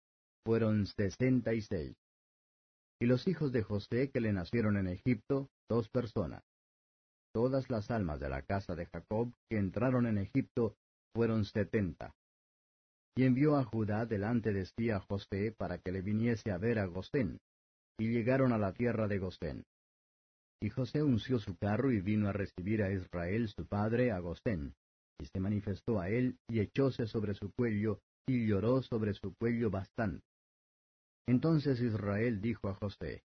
fueron 0.46 0.86
sesenta 0.86 1.54
y 1.54 1.60
seis. 1.60 1.96
Y 3.00 3.06
los 3.06 3.26
hijos 3.26 3.50
de 3.50 3.62
José 3.62 4.10
que 4.10 4.20
le 4.20 4.32
nacieron 4.32 4.76
en 4.76 4.86
Egipto, 4.86 5.48
dos 5.68 5.88
personas. 5.88 6.42
Todas 7.34 7.68
las 7.68 7.90
almas 7.90 8.20
de 8.20 8.28
la 8.28 8.42
casa 8.42 8.76
de 8.76 8.86
Jacob 8.86 9.32
que 9.50 9.58
entraron 9.58 10.06
en 10.06 10.18
Egipto 10.18 10.76
fueron 11.14 11.44
setenta. 11.44 12.14
Y 13.16 13.24
envió 13.24 13.56
a 13.56 13.64
Judá 13.64 14.06
delante 14.06 14.52
de 14.52 14.66
sí 14.66 14.90
a 14.90 15.00
José 15.00 15.52
para 15.56 15.78
que 15.78 15.90
le 15.90 16.00
viniese 16.00 16.52
a 16.52 16.58
ver 16.58 16.78
a 16.78 16.86
Gosén, 16.86 17.38
y 17.98 18.08
llegaron 18.08 18.52
a 18.52 18.58
la 18.58 18.72
tierra 18.72 19.08
de 19.08 19.18
Gosén. 19.18 19.64
Y 20.62 20.70
José 20.70 21.02
unció 21.02 21.40
su 21.40 21.56
carro 21.56 21.90
y 21.90 22.00
vino 22.00 22.28
a 22.28 22.32
recibir 22.32 22.84
a 22.84 22.92
Israel 22.92 23.48
su 23.48 23.66
padre 23.66 24.12
a 24.12 24.20
Gosén, 24.20 24.72
y 25.20 25.26
se 25.26 25.40
manifestó 25.40 25.98
a 25.98 26.08
él 26.08 26.38
y 26.48 26.60
echóse 26.60 27.08
sobre 27.08 27.34
su 27.34 27.50
cuello, 27.50 27.98
y 28.28 28.46
lloró 28.46 28.80
sobre 28.80 29.12
su 29.12 29.34
cuello 29.34 29.70
bastante. 29.70 30.24
Entonces 31.26 31.80
Israel 31.80 32.40
dijo 32.40 32.68
a 32.68 32.74
José, 32.74 33.24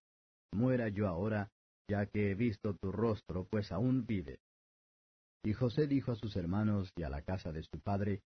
Muera 0.52 0.88
yo 0.88 1.06
ahora, 1.06 1.48
ya 1.88 2.06
que 2.06 2.32
he 2.32 2.34
visto 2.34 2.74
tu 2.74 2.90
rostro, 2.90 3.46
pues 3.48 3.70
aún 3.70 4.04
vive. 4.04 4.40
Y 5.44 5.52
José 5.52 5.86
dijo 5.86 6.10
a 6.10 6.16
sus 6.16 6.34
hermanos 6.34 6.90
y 6.96 7.04
a 7.04 7.08
la 7.08 7.22
casa 7.22 7.52
de 7.52 7.62
su 7.62 7.78
padre, 7.78 8.20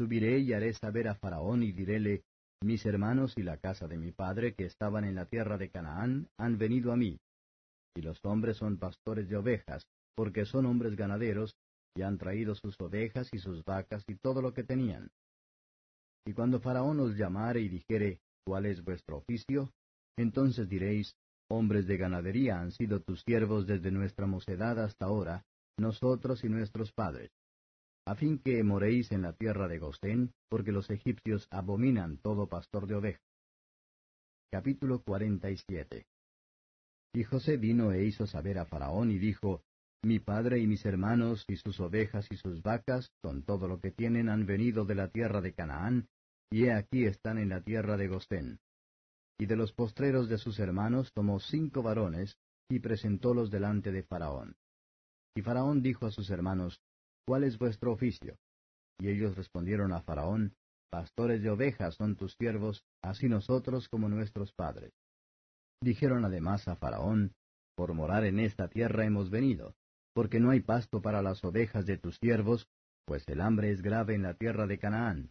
Subiré 0.00 0.38
y 0.38 0.54
haré 0.54 0.72
saber 0.72 1.08
a 1.08 1.16
Faraón 1.16 1.62
y 1.62 1.72
diréle, 1.72 2.22
Mis 2.62 2.86
hermanos 2.86 3.34
y 3.36 3.42
la 3.42 3.58
casa 3.58 3.86
de 3.88 3.98
mi 3.98 4.10
padre 4.10 4.54
que 4.54 4.64
estaban 4.64 5.04
en 5.04 5.16
la 5.16 5.26
tierra 5.26 5.58
de 5.58 5.68
Canaán 5.68 6.28
han 6.38 6.56
venido 6.56 6.90
a 6.90 6.96
mí. 6.96 7.18
Y 7.94 8.02
los 8.02 8.18
hombres 8.24 8.56
son 8.56 8.78
pastores 8.78 9.28
de 9.28 9.36
ovejas, 9.36 9.86
porque 10.16 10.44
son 10.44 10.66
hombres 10.66 10.96
ganaderos, 10.96 11.54
y 11.96 12.02
han 12.02 12.18
traído 12.18 12.54
sus 12.54 12.80
ovejas 12.80 13.28
y 13.32 13.38
sus 13.38 13.64
vacas 13.64 14.02
y 14.08 14.16
todo 14.16 14.42
lo 14.42 14.52
que 14.52 14.64
tenían. 14.64 15.10
Y 16.26 16.32
cuando 16.32 16.60
Faraón 16.60 17.00
os 17.00 17.16
llamare 17.16 17.60
y 17.60 17.68
dijere, 17.68 18.20
¿cuál 18.44 18.66
es 18.66 18.82
vuestro 18.82 19.18
oficio? 19.18 19.70
Entonces 20.16 20.68
diréis, 20.68 21.14
hombres 21.48 21.86
de 21.86 21.96
ganadería 21.96 22.60
han 22.60 22.72
sido 22.72 23.00
tus 23.00 23.22
siervos 23.22 23.66
desde 23.66 23.90
nuestra 23.90 24.26
mocedad 24.26 24.78
hasta 24.80 25.04
ahora, 25.04 25.44
nosotros 25.76 26.42
y 26.44 26.48
nuestros 26.48 26.92
padres, 26.92 27.30
a 28.06 28.14
fin 28.14 28.38
que 28.38 28.62
moréis 28.62 29.12
en 29.12 29.22
la 29.22 29.32
tierra 29.32 29.68
de 29.68 29.78
Gosén, 29.78 30.32
porque 30.48 30.72
los 30.72 30.90
egipcios 30.90 31.46
abominan 31.50 32.18
todo 32.18 32.48
pastor 32.48 32.86
de 32.86 32.94
ovejas. 32.96 33.22
Capítulo 34.50 35.02
47 35.02 36.06
Y 37.14 37.22
José 37.22 37.56
vino 37.56 37.92
e 37.92 38.04
hizo 38.04 38.26
saber 38.26 38.58
a 38.58 38.66
Faraón 38.66 39.12
y 39.12 39.18
dijo, 39.18 39.62
Mi 40.02 40.18
padre 40.18 40.58
y 40.58 40.66
mis 40.66 40.84
hermanos 40.84 41.44
y 41.46 41.54
sus 41.56 41.78
ovejas 41.78 42.26
y 42.32 42.36
sus 42.36 42.60
vacas, 42.60 43.12
con 43.22 43.44
todo 43.44 43.68
lo 43.68 43.78
que 43.78 43.92
tienen, 43.92 44.28
han 44.28 44.46
venido 44.46 44.84
de 44.84 44.96
la 44.96 45.08
tierra 45.08 45.40
de 45.40 45.54
Canaán, 45.54 46.08
y 46.50 46.64
he 46.64 46.72
aquí 46.72 47.04
están 47.04 47.38
en 47.38 47.50
la 47.50 47.60
tierra 47.60 47.96
de 47.96 48.08
Gosén. 48.08 48.58
Y 49.38 49.46
de 49.46 49.54
los 49.54 49.72
postreros 49.72 50.28
de 50.28 50.38
sus 50.38 50.58
hermanos 50.58 51.12
tomó 51.14 51.38
cinco 51.38 51.84
varones, 51.84 52.36
y 52.68 52.80
presentólos 52.80 53.48
delante 53.48 53.92
de 53.92 54.02
Faraón. 54.02 54.56
Y 55.36 55.42
Faraón 55.42 55.82
dijo 55.82 56.06
a 56.06 56.10
sus 56.10 56.30
hermanos, 56.30 56.80
¿Cuál 57.24 57.44
es 57.44 57.58
vuestro 57.58 57.92
oficio? 57.92 58.36
Y 58.98 59.08
ellos 59.08 59.36
respondieron 59.36 59.92
a 59.92 60.02
Faraón, 60.02 60.56
Pastores 60.90 61.42
de 61.42 61.50
ovejas 61.50 61.94
son 61.94 62.16
tus 62.16 62.34
siervos, 62.34 62.84
así 63.02 63.28
nosotros 63.28 63.88
como 63.88 64.08
nuestros 64.08 64.52
padres. 64.52 64.92
Dijeron 65.80 66.24
además 66.24 66.68
a 66.68 66.76
Faraón, 66.76 67.34
Por 67.76 67.94
morar 67.94 68.24
en 68.24 68.38
esta 68.38 68.68
tierra 68.68 69.04
hemos 69.04 69.30
venido, 69.30 69.74
porque 70.14 70.40
no 70.40 70.50
hay 70.50 70.60
pasto 70.60 71.02
para 71.02 71.22
las 71.22 71.44
ovejas 71.44 71.86
de 71.86 71.98
tus 71.98 72.16
siervos, 72.16 72.68
pues 73.04 73.26
el 73.28 73.40
hambre 73.40 73.70
es 73.70 73.82
grave 73.82 74.14
en 74.14 74.22
la 74.22 74.34
tierra 74.34 74.66
de 74.66 74.78
Canaán. 74.78 75.30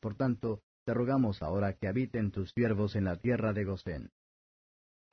Por 0.00 0.16
tanto, 0.16 0.62
te 0.84 0.92
rogamos 0.92 1.42
ahora 1.42 1.72
que 1.74 1.88
habiten 1.88 2.30
tus 2.30 2.50
siervos 2.50 2.96
en 2.96 3.04
la 3.04 3.16
tierra 3.16 3.52
de 3.52 3.64
Gosén. 3.64 4.10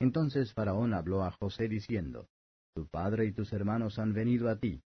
Entonces 0.00 0.52
Faraón 0.52 0.92
habló 0.92 1.22
a 1.22 1.30
José 1.30 1.68
diciendo, 1.68 2.28
Tu 2.74 2.86
padre 2.88 3.26
y 3.26 3.32
tus 3.32 3.52
hermanos 3.52 3.98
han 3.98 4.12
venido 4.12 4.50
a 4.50 4.56
ti. 4.56 4.82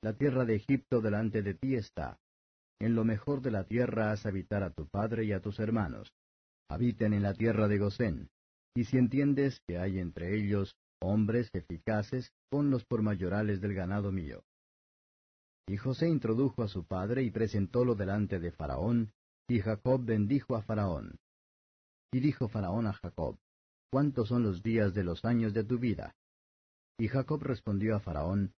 La 0.00 0.14
tierra 0.14 0.44
de 0.44 0.54
Egipto 0.54 1.00
delante 1.00 1.42
de 1.42 1.54
ti 1.54 1.74
está. 1.74 2.18
En 2.80 2.94
lo 2.94 3.04
mejor 3.04 3.42
de 3.42 3.50
la 3.50 3.64
tierra 3.64 4.12
has 4.12 4.24
habitar 4.24 4.62
a 4.62 4.70
tu 4.70 4.88
padre 4.88 5.24
y 5.24 5.32
a 5.32 5.40
tus 5.40 5.58
hermanos. 5.58 6.12
Habiten 6.68 7.12
en 7.12 7.22
la 7.22 7.34
tierra 7.34 7.68
de 7.68 7.78
Gosén. 7.78 8.30
Y 8.74 8.84
si 8.84 8.96
entiendes 8.96 9.60
que 9.66 9.78
hay 9.78 9.98
entre 9.98 10.34
ellos 10.36 10.76
hombres 11.00 11.50
eficaces, 11.52 12.32
ponlos 12.48 12.84
por 12.84 13.02
mayorales 13.02 13.60
del 13.60 13.74
ganado 13.74 14.12
mío. 14.12 14.44
Y 15.68 15.76
José 15.76 16.08
introdujo 16.08 16.62
a 16.62 16.68
su 16.68 16.84
padre 16.84 17.22
y 17.22 17.30
presentólo 17.30 17.94
delante 17.94 18.38
de 18.38 18.52
Faraón, 18.52 19.12
y 19.48 19.60
Jacob 19.60 20.04
bendijo 20.04 20.56
a 20.56 20.62
Faraón. 20.62 21.18
Y 22.12 22.20
dijo 22.20 22.48
Faraón 22.48 22.86
a 22.86 22.92
Jacob, 22.92 23.38
¿Cuántos 23.90 24.28
son 24.28 24.42
los 24.42 24.62
días 24.62 24.94
de 24.94 25.04
los 25.04 25.24
años 25.24 25.52
de 25.52 25.64
tu 25.64 25.78
vida? 25.78 26.14
Y 26.98 27.08
Jacob 27.08 27.42
respondió 27.42 27.96
a 27.96 28.00
Faraón, 28.00 28.54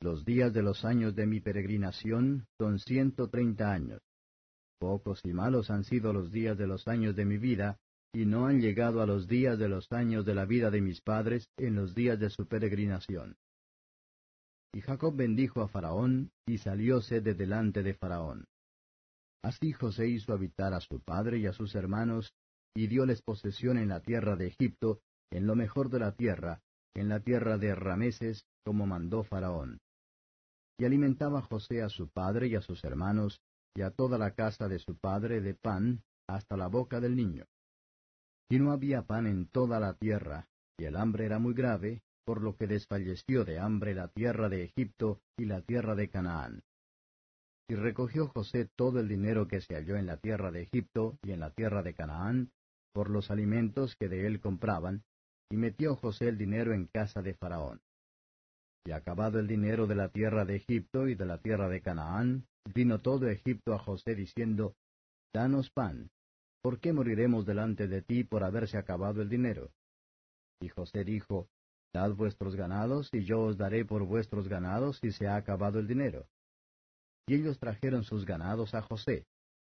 Los 0.00 0.24
días 0.24 0.52
de 0.52 0.62
los 0.62 0.84
años 0.84 1.14
de 1.14 1.26
mi 1.26 1.40
peregrinación 1.40 2.46
son 2.58 2.78
ciento 2.80 3.28
treinta 3.28 3.72
años. 3.72 4.00
Pocos 4.80 5.20
y 5.24 5.32
malos 5.32 5.70
han 5.70 5.84
sido 5.84 6.12
los 6.12 6.32
días 6.32 6.58
de 6.58 6.66
los 6.66 6.88
años 6.88 7.14
de 7.14 7.24
mi 7.24 7.38
vida, 7.38 7.78
y 8.14 8.26
no 8.26 8.46
han 8.46 8.60
llegado 8.60 9.00
a 9.00 9.06
los 9.06 9.26
días 9.26 9.58
de 9.58 9.68
los 9.68 9.90
años 9.90 10.26
de 10.26 10.34
la 10.34 10.44
vida 10.44 10.70
de 10.70 10.82
mis 10.82 11.00
padres 11.00 11.48
en 11.56 11.74
los 11.74 11.94
días 11.94 12.18
de 12.20 12.28
su 12.28 12.46
peregrinación. 12.46 13.36
Y 14.74 14.80
Jacob 14.80 15.16
bendijo 15.16 15.62
a 15.62 15.68
Faraón, 15.68 16.30
y 16.46 16.58
salióse 16.58 17.20
de 17.20 17.34
delante 17.34 17.82
de 17.82 17.94
Faraón. 17.94 18.44
Así 19.42 19.72
José 19.72 20.08
hizo 20.08 20.32
habitar 20.32 20.72
a 20.72 20.80
su 20.80 21.00
padre 21.00 21.38
y 21.38 21.46
a 21.46 21.52
sus 21.52 21.74
hermanos, 21.74 22.32
y 22.74 22.86
dióles 22.86 23.22
posesión 23.22 23.76
en 23.76 23.88
la 23.88 24.00
tierra 24.00 24.36
de 24.36 24.46
Egipto, 24.46 25.00
en 25.30 25.46
lo 25.46 25.56
mejor 25.56 25.90
de 25.90 25.98
la 25.98 26.12
tierra, 26.12 26.60
en 26.94 27.08
la 27.08 27.20
tierra 27.20 27.58
de 27.58 27.74
Rameses, 27.74 28.44
como 28.64 28.86
mandó 28.86 29.24
Faraón. 29.24 29.78
Y 30.78 30.84
alimentaba 30.84 31.42
José 31.42 31.82
a 31.82 31.88
su 31.88 32.08
padre 32.08 32.48
y 32.48 32.54
a 32.54 32.60
sus 32.60 32.84
hermanos, 32.84 33.40
y 33.74 33.82
a 33.82 33.90
toda 33.90 34.18
la 34.18 34.34
casa 34.34 34.68
de 34.68 34.78
su 34.78 34.96
padre 34.96 35.40
de 35.40 35.54
pan, 35.54 36.02
hasta 36.28 36.56
la 36.56 36.68
boca 36.68 37.00
del 37.00 37.16
niño. 37.16 37.46
Y 38.52 38.58
no 38.58 38.70
había 38.70 39.00
pan 39.00 39.26
en 39.26 39.46
toda 39.46 39.80
la 39.80 39.94
tierra, 39.94 40.46
y 40.76 40.84
el 40.84 40.96
hambre 40.96 41.24
era 41.24 41.38
muy 41.38 41.54
grave, 41.54 42.02
por 42.26 42.42
lo 42.42 42.54
que 42.54 42.66
desfalleció 42.66 43.46
de 43.46 43.58
hambre 43.58 43.94
la 43.94 44.08
tierra 44.08 44.50
de 44.50 44.64
Egipto 44.64 45.22
y 45.38 45.46
la 45.46 45.62
tierra 45.62 45.94
de 45.94 46.10
Canaán. 46.10 46.62
Y 47.66 47.76
recogió 47.76 48.28
José 48.28 48.68
todo 48.76 49.00
el 49.00 49.08
dinero 49.08 49.48
que 49.48 49.62
se 49.62 49.74
halló 49.74 49.96
en 49.96 50.04
la 50.04 50.18
tierra 50.18 50.50
de 50.50 50.64
Egipto 50.64 51.16
y 51.22 51.32
en 51.32 51.40
la 51.40 51.48
tierra 51.48 51.82
de 51.82 51.94
Canaán, 51.94 52.50
por 52.92 53.08
los 53.08 53.30
alimentos 53.30 53.96
que 53.96 54.10
de 54.10 54.26
él 54.26 54.38
compraban, 54.38 55.02
y 55.50 55.56
metió 55.56 55.96
José 55.96 56.28
el 56.28 56.36
dinero 56.36 56.74
en 56.74 56.88
casa 56.88 57.22
de 57.22 57.32
Faraón. 57.32 57.80
Y 58.84 58.90
acabado 58.90 59.38
el 59.38 59.46
dinero 59.46 59.86
de 59.86 59.94
la 59.94 60.10
tierra 60.10 60.44
de 60.44 60.56
Egipto 60.56 61.08
y 61.08 61.14
de 61.14 61.24
la 61.24 61.38
tierra 61.38 61.70
de 61.70 61.80
Canaán, 61.80 62.46
vino 62.74 63.00
todo 63.00 63.30
Egipto 63.30 63.72
a 63.72 63.78
José 63.78 64.14
diciendo, 64.14 64.74
Danos 65.32 65.70
pan, 65.70 66.10
¿por 66.62 66.78
qué 66.78 66.92
moriremos 66.92 67.44
delante 67.44 67.88
de 67.88 68.02
ti 68.02 68.24
por 68.24 68.44
haberse 68.44 68.78
acabado 68.78 69.20
el 69.20 69.28
dinero? 69.28 69.70
Y 70.60 70.68
José 70.68 71.04
dijo, 71.04 71.48
Dad 71.92 72.12
vuestros 72.12 72.56
ganados, 72.56 73.10
y 73.12 73.24
yo 73.24 73.42
os 73.42 73.58
daré 73.58 73.84
por 73.84 74.04
vuestros 74.04 74.48
ganados 74.48 74.98
si 74.98 75.10
se 75.12 75.26
ha 75.26 75.36
acabado 75.36 75.78
el 75.78 75.86
dinero. 75.86 76.26
Y 77.26 77.34
ellos 77.34 77.58
trajeron 77.58 78.04
sus 78.04 78.24
ganados 78.24 78.74
a 78.74 78.80
José, 78.80 79.26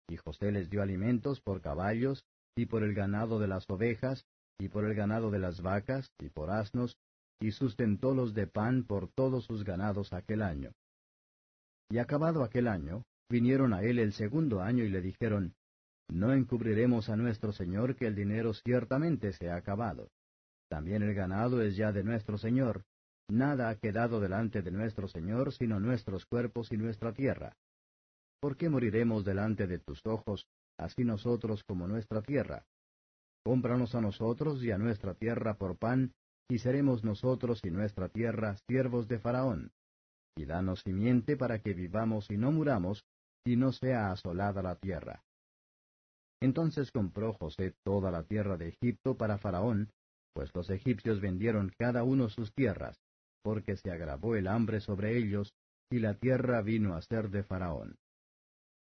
y 0.09 0.16
José 0.18 0.53
les 0.53 0.70
dio 0.70 0.82
alimentos 0.82 1.40
por 1.40 1.61
caballos, 1.61 2.24
y 2.55 2.66
por 2.66 2.82
el 2.82 2.95
ganado 2.95 3.40
de 3.40 3.49
las 3.49 3.68
ovejas, 3.68 4.24
y 4.59 4.68
por 4.68 4.84
el 4.84 4.95
ganado 4.95 5.30
de 5.30 5.38
las 5.38 5.62
vacas, 5.62 6.12
y 6.20 6.28
por 6.28 6.51
asnos, 6.51 6.97
y 7.40 7.51
sustentólos 7.51 8.34
de 8.34 8.47
pan 8.47 8.84
por 8.84 9.09
todos 9.09 9.45
sus 9.47 9.64
ganados 9.64 10.12
aquel 10.12 10.43
año. 10.43 10.72
Y 11.90 11.99
acabado 11.99 12.45
aquel 12.45 12.68
año, 12.68 13.05
vinieron 13.28 13.72
a 13.72 13.82
él 13.82 13.99
el 13.99 14.12
segundo 14.12 14.61
año 14.61 14.84
y 14.84 14.88
le 14.88 15.01
dijeron, 15.01 15.55
No 16.12 16.32
encubriremos 16.32 17.08
a 17.08 17.16
nuestro 17.16 17.52
Señor 17.52 17.96
que 17.96 18.06
el 18.06 18.14
dinero 18.14 18.52
ciertamente 18.54 19.32
se 19.32 19.50
ha 19.50 19.56
acabado. 19.56 20.10
También 20.68 21.02
el 21.02 21.14
ganado 21.14 21.62
es 21.62 21.74
ya 21.76 21.90
de 21.92 22.04
nuestro 22.04 22.38
Señor, 22.38 22.84
Nada 23.32 23.70
ha 23.70 23.76
quedado 23.76 24.20
delante 24.20 24.60
de 24.60 24.70
nuestro 24.70 25.08
Señor 25.08 25.52
sino 25.52 25.80
nuestros 25.80 26.26
cuerpos 26.26 26.70
y 26.70 26.76
nuestra 26.76 27.14
tierra. 27.14 27.56
¿Por 28.40 28.58
qué 28.58 28.68
moriremos 28.68 29.24
delante 29.24 29.66
de 29.66 29.78
tus 29.78 30.04
ojos, 30.04 30.46
así 30.78 31.04
nosotros 31.04 31.64
como 31.64 31.86
nuestra 31.86 32.20
tierra? 32.20 32.66
Cómpranos 33.42 33.94
a 33.94 34.00
nosotros 34.00 34.62
y 34.62 34.70
a 34.70 34.78
nuestra 34.78 35.14
tierra 35.14 35.54
por 35.54 35.78
pan, 35.78 36.12
y 36.46 36.58
seremos 36.58 37.04
nosotros 37.04 37.60
y 37.64 37.70
nuestra 37.70 38.10
tierra 38.10 38.56
siervos 38.68 39.08
de 39.08 39.18
Faraón. 39.18 39.72
Y 40.36 40.44
danos 40.44 40.80
simiente 40.80 41.36
para 41.36 41.60
que 41.60 41.72
vivamos 41.72 42.30
y 42.30 42.36
no 42.36 42.52
muramos, 42.52 43.04
y 43.46 43.56
no 43.56 43.72
sea 43.72 44.12
asolada 44.12 44.62
la 44.62 44.76
tierra. 44.76 45.22
Entonces 46.43 46.90
compró 46.90 47.34
José 47.34 47.72
toda 47.84 48.11
la 48.11 48.24
tierra 48.24 48.57
de 48.57 48.70
Egipto 48.70 49.16
para 49.16 49.38
Faraón, 49.38 49.93
pues 50.34 50.53
los 50.57 50.70
egipcios 50.70 51.20
vendieron 51.20 51.70
cada 51.78 52.03
uno 52.03 52.28
sus 52.30 52.53
tierras, 52.53 52.99
porque 53.45 53.76
se 53.76 53.93
agravó 53.93 54.34
el 54.34 54.49
hambre 54.49 54.80
sobre 54.80 55.16
ellos, 55.16 55.55
y 55.88 56.01
la 56.01 56.14
tierra 56.14 56.61
vino 56.61 56.97
a 56.97 57.03
ser 57.03 57.30
de 57.30 57.45
Faraón. 57.45 57.95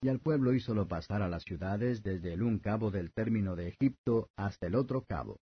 Y 0.03 0.09
al 0.09 0.19
pueblo 0.19 0.53
hízolo 0.53 0.89
pasar 0.89 1.21
a 1.21 1.29
las 1.29 1.43
ciudades 1.43 2.03
desde 2.03 2.33
el 2.33 2.43
un 2.43 2.59
cabo 2.59 2.91
del 2.91 3.13
término 3.13 3.55
de 3.55 3.69
Egipto 3.69 4.29
hasta 4.35 4.67
el 4.67 4.75
otro 4.75 5.05
cabo. 5.05 5.39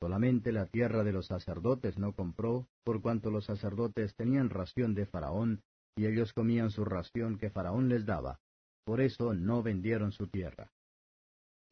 Solamente 0.00 0.52
la 0.52 0.64
tierra 0.68 1.04
de 1.04 1.12
los 1.12 1.26
sacerdotes 1.26 1.98
no 1.98 2.14
compró, 2.14 2.66
por 2.82 3.02
cuanto 3.02 3.30
los 3.30 3.44
sacerdotes 3.44 4.14
tenían 4.14 4.48
ración 4.48 4.94
de 4.94 5.04
Faraón, 5.04 5.60
y 5.98 6.06
ellos 6.06 6.32
comían 6.32 6.70
su 6.70 6.86
ración 6.86 7.36
que 7.36 7.50
Faraón 7.50 7.90
les 7.90 8.06
daba, 8.06 8.40
por 8.86 9.02
eso 9.02 9.34
no 9.34 9.62
vendieron 9.62 10.12
su 10.12 10.26
tierra. 10.26 10.72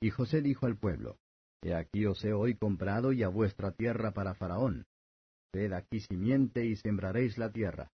Y 0.01 0.11
José 0.11 0.42
dijo 0.42 0.66
al 0.66 0.76
pueblo, 0.76 1.18
He 1.62 1.74
aquí 1.74 2.07
os 2.07 2.24
he 2.24 2.32
hoy 2.32 2.55
comprado 2.55 3.12
y 3.12 3.22
a 3.22 3.28
vuestra 3.28 3.72
tierra 3.72 4.12
para 4.12 4.34
Faraón. 4.34 4.86
Ved 5.53 5.72
aquí 5.72 6.01
simiente 6.01 6.64
y 6.66 6.76
sembraréis 6.76 7.36
la 7.36 7.51
tierra. 7.51 7.90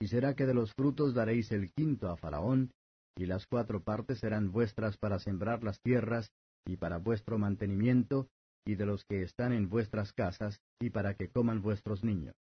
Y 0.00 0.08
será 0.08 0.34
que 0.34 0.46
de 0.46 0.54
los 0.54 0.72
frutos 0.72 1.14
daréis 1.14 1.52
el 1.52 1.70
quinto 1.72 2.08
a 2.08 2.16
Faraón, 2.16 2.72
y 3.16 3.26
las 3.26 3.46
cuatro 3.46 3.82
partes 3.82 4.18
serán 4.18 4.50
vuestras 4.50 4.96
para 4.96 5.18
sembrar 5.18 5.62
las 5.62 5.80
tierras, 5.82 6.32
y 6.66 6.76
para 6.76 6.98
vuestro 6.98 7.38
mantenimiento, 7.38 8.28
y 8.66 8.74
de 8.76 8.86
los 8.86 9.04
que 9.04 9.22
están 9.22 9.52
en 9.52 9.68
vuestras 9.68 10.12
casas, 10.12 10.60
y 10.80 10.90
para 10.90 11.14
que 11.14 11.28
coman 11.28 11.62
vuestros 11.62 12.02
niños. 12.02 12.34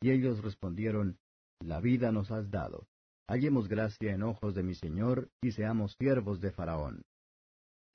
Y 0.00 0.10
ellos 0.10 0.42
respondieron, 0.42 1.18
La 1.60 1.80
vida 1.80 2.12
nos 2.12 2.30
has 2.30 2.50
dado. 2.50 2.86
Hallemos 3.26 3.68
gracia 3.68 4.12
en 4.12 4.22
ojos 4.22 4.54
de 4.54 4.62
mi 4.62 4.74
Señor, 4.74 5.28
y 5.42 5.52
seamos 5.52 5.96
siervos 5.98 6.40
de 6.40 6.52
Faraón. 6.52 7.02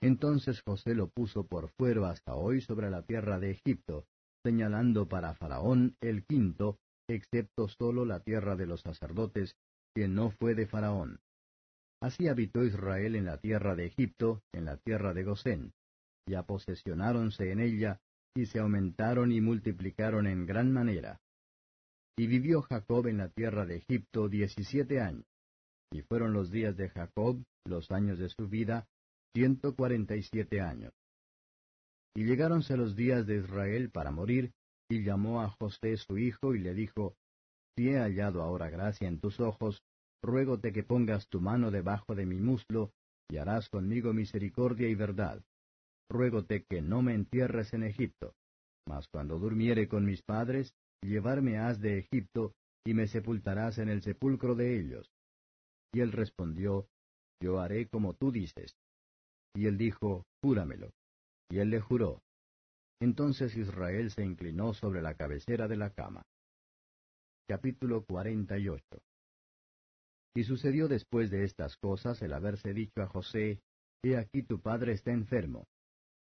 Entonces 0.01 0.61
José 0.61 0.95
lo 0.95 1.09
puso 1.09 1.45
por 1.45 1.69
fuero 1.71 2.05
hasta 2.05 2.35
hoy 2.35 2.61
sobre 2.61 2.89
la 2.89 3.03
tierra 3.03 3.39
de 3.39 3.51
Egipto, 3.51 4.05
señalando 4.43 5.07
para 5.07 5.35
Faraón 5.35 5.95
el 6.01 6.25
quinto, 6.25 6.77
excepto 7.09 7.67
solo 7.67 8.05
la 8.05 8.21
tierra 8.21 8.55
de 8.55 8.65
los 8.65 8.81
sacerdotes, 8.81 9.55
que 9.93 10.07
no 10.07 10.31
fue 10.31 10.55
de 10.55 10.67
Faraón. 10.67 11.19
Así 12.01 12.27
habitó 12.27 12.63
Israel 12.63 13.15
en 13.15 13.25
la 13.25 13.37
tierra 13.37 13.75
de 13.75 13.87
Egipto, 13.87 14.41
en 14.53 14.65
la 14.65 14.77
tierra 14.77 15.13
de 15.13 15.23
Gosén, 15.23 15.73
y 16.25 16.35
aposesionáronse 16.35 17.51
en 17.51 17.59
ella, 17.59 17.99
y 18.35 18.45
se 18.45 18.59
aumentaron 18.59 19.31
y 19.33 19.41
multiplicaron 19.41 20.27
en 20.27 20.45
gran 20.45 20.71
manera. 20.71 21.19
Y 22.17 22.27
vivió 22.27 22.61
Jacob 22.61 23.07
en 23.07 23.17
la 23.17 23.29
tierra 23.29 23.65
de 23.65 23.77
Egipto 23.77 24.29
diecisiete 24.29 25.01
años, 25.01 25.25
y 25.91 26.01
fueron 26.03 26.31
los 26.31 26.51
días 26.51 26.77
de 26.77 26.89
Jacob, 26.89 27.43
los 27.65 27.91
años 27.91 28.19
de 28.19 28.29
su 28.29 28.47
vida, 28.47 28.87
ciento 29.35 29.75
cuarenta 29.75 30.15
y 30.15 30.23
siete 30.23 30.61
años. 30.61 30.93
Y 32.15 32.25
llegáronse 32.25 32.75
los 32.75 32.95
días 32.95 33.25
de 33.27 33.37
Israel 33.37 33.91
para 33.91 34.11
morir, 34.11 34.51
y 34.89 35.03
llamó 35.03 35.41
a 35.41 35.49
José 35.49 35.97
su 35.97 36.17
hijo 36.17 36.55
y 36.55 36.59
le 36.59 36.73
dijo, 36.73 37.15
Si 37.75 37.89
he 37.89 37.97
hallado 37.97 38.41
ahora 38.41 38.69
gracia 38.69 39.07
en 39.07 39.19
tus 39.19 39.39
ojos, 39.39 39.81
ruégote 40.23 40.73
que 40.73 40.83
pongas 40.83 41.27
tu 41.29 41.39
mano 41.39 41.71
debajo 41.71 42.15
de 42.15 42.25
mi 42.25 42.39
muslo, 42.39 42.91
y 43.29 43.37
harás 43.37 43.69
conmigo 43.69 44.13
misericordia 44.13 44.89
y 44.89 44.95
verdad. 44.95 45.43
Ruégote 46.09 46.65
que 46.67 46.81
no 46.81 47.03
me 47.03 47.13
entierres 47.13 47.73
en 47.73 47.83
Egipto. 47.83 48.33
Mas 48.87 49.07
cuando 49.07 49.37
durmiere 49.37 49.87
con 49.87 50.05
mis 50.05 50.23
padres, 50.23 50.73
llevarme 51.03 51.59
has 51.59 51.79
de 51.79 51.99
Egipto, 51.99 52.55
y 52.85 52.95
me 52.95 53.07
sepultarás 53.07 53.77
en 53.77 53.89
el 53.89 54.01
sepulcro 54.01 54.55
de 54.55 54.79
ellos. 54.79 55.11
Y 55.93 55.99
él 55.99 56.11
respondió, 56.11 56.87
Yo 57.39 57.59
haré 57.59 57.87
como 57.87 58.15
tú 58.15 58.31
dices. 58.31 58.75
Y 59.55 59.67
él 59.67 59.77
dijo, 59.77 60.25
Júramelo. 60.41 60.91
Y 61.49 61.59
él 61.59 61.69
le 61.69 61.79
juró. 61.79 62.21
Entonces 63.01 63.55
Israel 63.55 64.11
se 64.11 64.23
inclinó 64.23 64.73
sobre 64.73 65.01
la 65.01 65.15
cabecera 65.15 65.67
de 65.67 65.77
la 65.77 65.89
cama. 65.91 66.23
Capítulo 67.47 68.03
48 68.05 68.83
Y 70.35 70.43
sucedió 70.43 70.87
después 70.87 71.31
de 71.31 71.45
estas 71.45 71.77
cosas 71.77 72.21
el 72.21 72.33
haberse 72.33 72.73
dicho 72.73 73.01
a 73.01 73.07
José, 73.07 73.61
He 74.03 74.17
aquí 74.17 74.43
tu 74.43 74.61
padre 74.61 74.93
está 74.93 75.11
enfermo. 75.11 75.65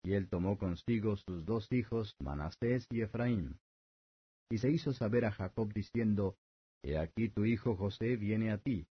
Y 0.05 0.12
él 0.12 0.29
tomó 0.29 0.57
consigo 0.57 1.16
sus 1.16 1.45
dos 1.45 1.66
hijos, 1.72 2.14
Manasés 2.20 2.87
y 2.91 3.01
Efraín. 3.01 3.59
Y 4.51 4.59
se 4.59 4.70
hizo 4.70 4.93
saber 4.93 5.24
a 5.24 5.33
Jacob 5.33 5.72
diciendo, 5.72 6.37
He 6.85 6.97
aquí 6.97 7.29
tu 7.29 7.45
hijo 7.45 7.74
José 7.74 8.16
viene 8.16 8.53
a 8.53 8.59
ti. 8.59 8.87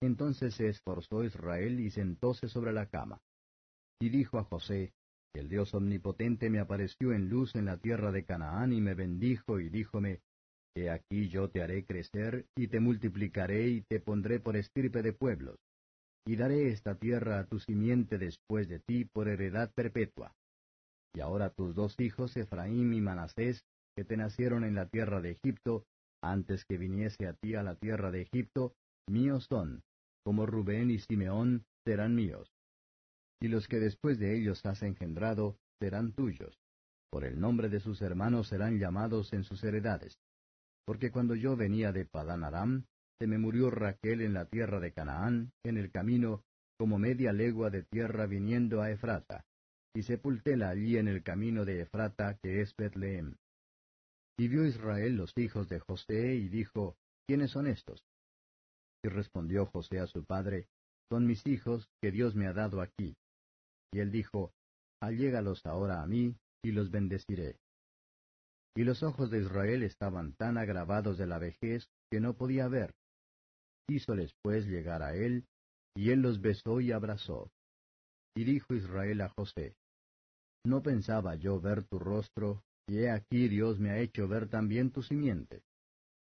Entonces 0.00 0.54
se 0.54 0.68
esforzó 0.68 1.24
Israel 1.24 1.80
y 1.80 1.90
sentóse 1.90 2.48
sobre 2.48 2.72
la 2.72 2.86
cama. 2.86 3.20
Y 4.00 4.10
dijo 4.10 4.38
a 4.38 4.44
José, 4.44 4.92
El 5.34 5.48
Dios 5.48 5.74
omnipotente 5.74 6.50
me 6.50 6.60
apareció 6.60 7.12
en 7.12 7.28
luz 7.28 7.56
en 7.56 7.64
la 7.64 7.78
tierra 7.78 8.12
de 8.12 8.24
Canaán 8.24 8.72
y 8.72 8.80
me 8.80 8.94
bendijo 8.94 9.58
y 9.58 9.68
díjome, 9.68 10.20
He 10.76 10.88
aquí 10.90 11.28
yo 11.28 11.50
te 11.50 11.62
haré 11.62 11.84
crecer 11.84 12.46
y 12.56 12.68
te 12.68 12.78
multiplicaré 12.78 13.68
y 13.68 13.82
te 13.82 13.98
pondré 13.98 14.38
por 14.38 14.56
estirpe 14.56 15.02
de 15.02 15.12
pueblos. 15.12 15.56
Y 16.24 16.36
daré 16.36 16.68
esta 16.68 16.94
tierra 16.94 17.40
a 17.40 17.46
tu 17.46 17.58
simiente 17.58 18.18
después 18.18 18.68
de 18.68 18.78
ti 18.78 19.04
por 19.04 19.28
heredad 19.28 19.72
perpetua. 19.74 20.32
Y 21.14 21.20
ahora 21.20 21.50
tus 21.50 21.74
dos 21.74 21.98
hijos, 21.98 22.36
Efraín 22.36 22.94
y 22.94 23.00
Manasés, 23.00 23.64
que 23.96 24.04
te 24.04 24.16
nacieron 24.16 24.62
en 24.62 24.76
la 24.76 24.86
tierra 24.86 25.20
de 25.20 25.32
Egipto, 25.32 25.84
antes 26.22 26.64
que 26.64 26.78
viniese 26.78 27.26
a 27.26 27.32
ti 27.32 27.56
a 27.56 27.64
la 27.64 27.74
tierra 27.74 28.12
de 28.12 28.22
Egipto, 28.22 28.74
míos 29.08 29.46
son, 29.48 29.82
como 30.24 30.46
Rubén 30.46 30.90
y 30.90 30.98
Simeón 30.98 31.64
serán 31.84 32.14
míos 32.14 32.52
y 33.40 33.48
los 33.48 33.68
que 33.68 33.78
después 33.78 34.18
de 34.18 34.36
ellos 34.36 34.64
has 34.66 34.82
engendrado 34.82 35.58
serán 35.80 36.12
tuyos. 36.12 36.58
Por 37.10 37.24
el 37.24 37.40
nombre 37.40 37.68
de 37.68 37.80
sus 37.80 38.02
hermanos 38.02 38.48
serán 38.48 38.78
llamados 38.78 39.32
en 39.32 39.44
sus 39.44 39.62
heredades. 39.64 40.18
Porque 40.84 41.10
cuando 41.10 41.34
yo 41.34 41.56
venía 41.56 41.92
de 41.92 42.04
Padán 42.04 42.44
Aram, 42.44 42.84
se 43.18 43.26
me 43.26 43.38
murió 43.38 43.70
Raquel 43.70 44.20
en 44.20 44.34
la 44.34 44.44
tierra 44.44 44.80
de 44.80 44.92
Canaán, 44.92 45.52
en 45.64 45.76
el 45.76 45.90
camino, 45.90 46.44
como 46.78 46.98
media 46.98 47.32
legua 47.32 47.70
de 47.70 47.82
tierra 47.82 48.26
viniendo 48.26 48.80
a 48.80 48.90
Efrata, 48.90 49.44
y 49.94 50.02
sepultéla 50.02 50.70
allí 50.70 50.96
en 50.96 51.08
el 51.08 51.22
camino 51.22 51.64
de 51.64 51.80
Efrata, 51.80 52.38
que 52.42 52.60
es 52.60 52.74
Betlehem. 52.76 53.34
Y 54.38 54.46
vio 54.46 54.64
Israel 54.64 55.16
los 55.16 55.32
hijos 55.36 55.68
de 55.68 55.80
José, 55.80 56.36
y 56.36 56.48
dijo, 56.48 56.96
¿quiénes 57.26 57.50
son 57.50 57.66
estos? 57.66 58.04
Y 59.02 59.08
respondió 59.08 59.66
José 59.66 59.98
a 59.98 60.06
su 60.06 60.24
padre, 60.24 60.68
Son 61.10 61.26
mis 61.26 61.44
hijos 61.46 61.88
que 62.02 62.12
Dios 62.12 62.34
me 62.34 62.46
ha 62.46 62.52
dado 62.52 62.82
aquí. 62.82 63.16
Y 63.92 64.00
él 64.00 64.10
dijo, 64.10 64.52
Allégalos 65.00 65.64
ahora 65.64 66.02
a 66.02 66.06
mí, 66.06 66.36
y 66.62 66.72
los 66.72 66.90
bendeciré. 66.90 67.56
Y 68.76 68.84
los 68.84 69.02
ojos 69.02 69.30
de 69.30 69.40
Israel 69.40 69.82
estaban 69.82 70.34
tan 70.34 70.58
agravados 70.58 71.18
de 71.18 71.26
la 71.26 71.38
vejez 71.38 71.88
que 72.10 72.20
no 72.20 72.34
podía 72.34 72.68
ver. 72.68 72.94
Hízoles 73.88 74.32
pues 74.42 74.66
llegar 74.66 75.02
a 75.02 75.14
él, 75.14 75.46
y 75.96 76.10
él 76.10 76.20
los 76.20 76.40
besó 76.40 76.80
y 76.80 76.92
abrazó. 76.92 77.50
Y 78.36 78.44
dijo 78.44 78.74
Israel 78.74 79.20
a 79.22 79.30
José, 79.30 79.74
No 80.64 80.82
pensaba 80.82 81.34
yo 81.36 81.60
ver 81.60 81.84
tu 81.84 81.98
rostro, 81.98 82.62
y 82.86 82.98
he 82.98 83.10
aquí 83.10 83.48
Dios 83.48 83.78
me 83.78 83.90
ha 83.90 83.98
hecho 83.98 84.28
ver 84.28 84.48
también 84.48 84.90
tu 84.90 85.02
simiente. 85.02 85.62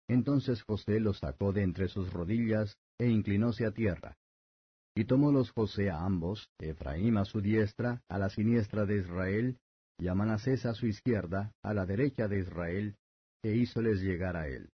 Entonces 0.08 0.62
José 0.62 1.00
los 1.00 1.18
sacó 1.18 1.52
de 1.52 1.62
entre 1.62 1.88
sus 1.88 2.12
rodillas, 2.12 2.76
e 2.98 3.08
inclinóse 3.08 3.64
a 3.64 3.72
tierra. 3.72 4.16
Y 4.96 5.06
tomólos 5.06 5.50
José 5.50 5.90
a 5.90 6.04
ambos, 6.04 6.48
Efraín 6.58 7.16
a 7.16 7.24
su 7.24 7.40
diestra, 7.40 8.02
a 8.08 8.18
la 8.18 8.30
siniestra 8.30 8.86
de 8.86 8.98
Israel, 8.98 9.58
y 9.98 10.08
a 10.08 10.14
Manasés 10.14 10.66
a 10.66 10.74
su 10.74 10.86
izquierda, 10.86 11.52
a 11.62 11.74
la 11.74 11.84
derecha 11.84 12.28
de 12.28 12.40
Israel, 12.40 12.96
e 13.42 13.56
hízoles 13.56 14.00
llegar 14.00 14.36
a 14.36 14.48
él. 14.48 14.70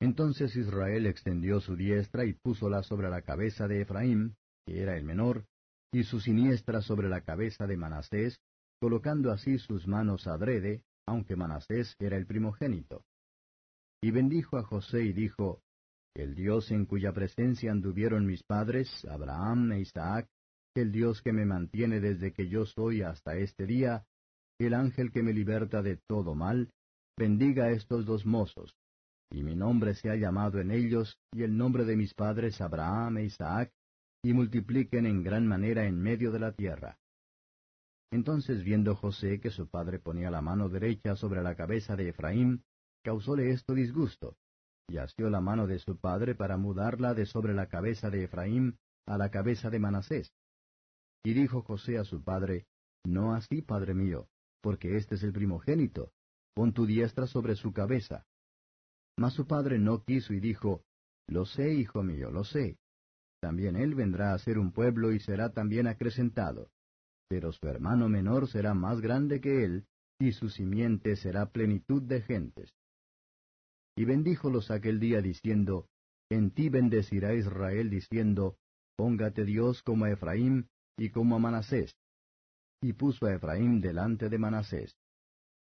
Entonces 0.00 0.54
Israel 0.56 1.06
extendió 1.06 1.60
su 1.60 1.76
diestra 1.76 2.24
y 2.24 2.34
púsola 2.34 2.82
sobre 2.82 3.08
la 3.08 3.22
cabeza 3.22 3.68
de 3.68 3.82
Efraín, 3.82 4.36
que 4.66 4.82
era 4.82 4.96
el 4.96 5.04
menor, 5.04 5.46
y 5.92 6.04
su 6.04 6.20
siniestra 6.20 6.82
sobre 6.82 7.08
la 7.08 7.20
cabeza 7.22 7.66
de 7.66 7.76
Manasés, 7.76 8.40
colocando 8.80 9.30
así 9.30 9.58
sus 9.58 9.86
manos 9.86 10.26
adrede, 10.26 10.82
aunque 11.06 11.36
Manasés 11.36 11.94
era 11.98 12.16
el 12.16 12.26
primogénito. 12.26 13.04
Y 14.02 14.10
bendijo 14.10 14.56
a 14.56 14.64
José 14.64 15.04
y 15.04 15.12
dijo, 15.12 15.62
el 16.14 16.34
Dios 16.34 16.70
en 16.70 16.84
cuya 16.84 17.12
presencia 17.12 17.72
anduvieron 17.72 18.26
mis 18.26 18.42
padres, 18.42 19.04
Abraham 19.06 19.72
e 19.72 19.80
Isaac, 19.80 20.28
el 20.74 20.92
Dios 20.92 21.22
que 21.22 21.32
me 21.32 21.44
mantiene 21.44 22.00
desde 22.00 22.32
que 22.32 22.48
yo 22.48 22.66
soy 22.66 23.02
hasta 23.02 23.36
este 23.36 23.66
día, 23.66 24.04
el 24.58 24.74
ángel 24.74 25.10
que 25.10 25.22
me 25.22 25.32
liberta 25.32 25.82
de 25.82 25.98
todo 26.08 26.34
mal, 26.34 26.70
bendiga 27.18 27.64
a 27.64 27.70
estos 27.70 28.04
dos 28.04 28.24
mozos, 28.26 28.76
y 29.30 29.42
mi 29.42 29.56
nombre 29.56 29.94
sea 29.94 30.14
llamado 30.16 30.60
en 30.60 30.70
ellos, 30.70 31.18
y 31.32 31.42
el 31.42 31.56
nombre 31.56 31.84
de 31.84 31.96
mis 31.96 32.14
padres 32.14 32.60
Abraham 32.60 33.18
e 33.18 33.24
Isaac, 33.24 33.72
y 34.22 34.32
multipliquen 34.32 35.06
en 35.06 35.22
gran 35.22 35.46
manera 35.46 35.84
en 35.84 36.00
medio 36.00 36.30
de 36.30 36.38
la 36.38 36.52
tierra. 36.52 36.98
Entonces 38.12 38.62
viendo 38.62 38.94
José 38.94 39.40
que 39.40 39.50
su 39.50 39.68
padre 39.68 39.98
ponía 39.98 40.30
la 40.30 40.42
mano 40.42 40.68
derecha 40.68 41.16
sobre 41.16 41.42
la 41.42 41.54
cabeza 41.54 41.96
de 41.96 42.10
Efraín, 42.10 42.62
causóle 43.02 43.50
esto 43.50 43.74
disgusto, 43.74 44.36
y 44.88 44.98
asió 44.98 45.30
la 45.30 45.40
mano 45.40 45.66
de 45.66 45.78
su 45.78 45.98
padre 45.98 46.34
para 46.34 46.56
mudarla 46.56 47.14
de 47.14 47.26
sobre 47.26 47.54
la 47.54 47.68
cabeza 47.68 48.10
de 48.10 48.24
Efraín 48.24 48.78
a 49.06 49.16
la 49.16 49.30
cabeza 49.30 49.70
de 49.70 49.78
Manasés. 49.78 50.32
Y 51.24 51.34
dijo 51.34 51.62
José 51.62 51.98
a 51.98 52.04
su 52.04 52.22
padre, 52.22 52.66
No 53.04 53.34
así, 53.34 53.62
padre 53.62 53.94
mío, 53.94 54.28
porque 54.60 54.96
este 54.96 55.14
es 55.14 55.22
el 55.22 55.32
primogénito, 55.32 56.12
pon 56.54 56.72
tu 56.72 56.86
diestra 56.86 57.26
sobre 57.26 57.56
su 57.56 57.72
cabeza. 57.72 58.26
Mas 59.16 59.34
su 59.34 59.46
padre 59.46 59.78
no 59.78 60.02
quiso 60.02 60.32
y 60.32 60.40
dijo, 60.40 60.84
Lo 61.28 61.44
sé, 61.44 61.72
hijo 61.72 62.02
mío, 62.02 62.30
lo 62.30 62.44
sé. 62.44 62.78
También 63.40 63.76
él 63.76 63.94
vendrá 63.94 64.34
a 64.34 64.38
ser 64.38 64.58
un 64.58 64.72
pueblo 64.72 65.12
y 65.12 65.20
será 65.20 65.52
también 65.52 65.86
acrecentado. 65.86 66.70
Pero 67.28 67.52
su 67.52 67.66
hermano 67.66 68.08
menor 68.08 68.48
será 68.48 68.74
más 68.74 69.00
grande 69.00 69.40
que 69.40 69.64
él, 69.64 69.86
y 70.20 70.32
su 70.32 70.48
simiente 70.48 71.16
será 71.16 71.46
plenitud 71.46 72.02
de 72.02 72.22
gentes. 72.22 72.72
Y 73.96 74.04
bendíjolos 74.04 74.70
aquel 74.70 75.00
día 75.00 75.20
diciendo, 75.20 75.88
En 76.30 76.50
ti 76.50 76.68
bendecirá 76.68 77.34
Israel 77.34 77.90
diciendo, 77.90 78.56
Póngate 78.96 79.44
Dios 79.44 79.82
como 79.82 80.04
a 80.04 80.10
Efraín 80.10 80.68
y 80.96 81.10
como 81.10 81.36
a 81.36 81.38
Manasés. 81.38 81.94
Y 82.80 82.94
puso 82.94 83.26
a 83.26 83.34
Efraín 83.34 83.80
delante 83.80 84.28
de 84.28 84.38
Manasés. 84.38 84.96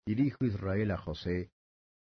Y 0.05 0.15
dijo 0.15 0.45
Israel 0.45 0.91
a 0.91 0.97
José, 0.97 1.51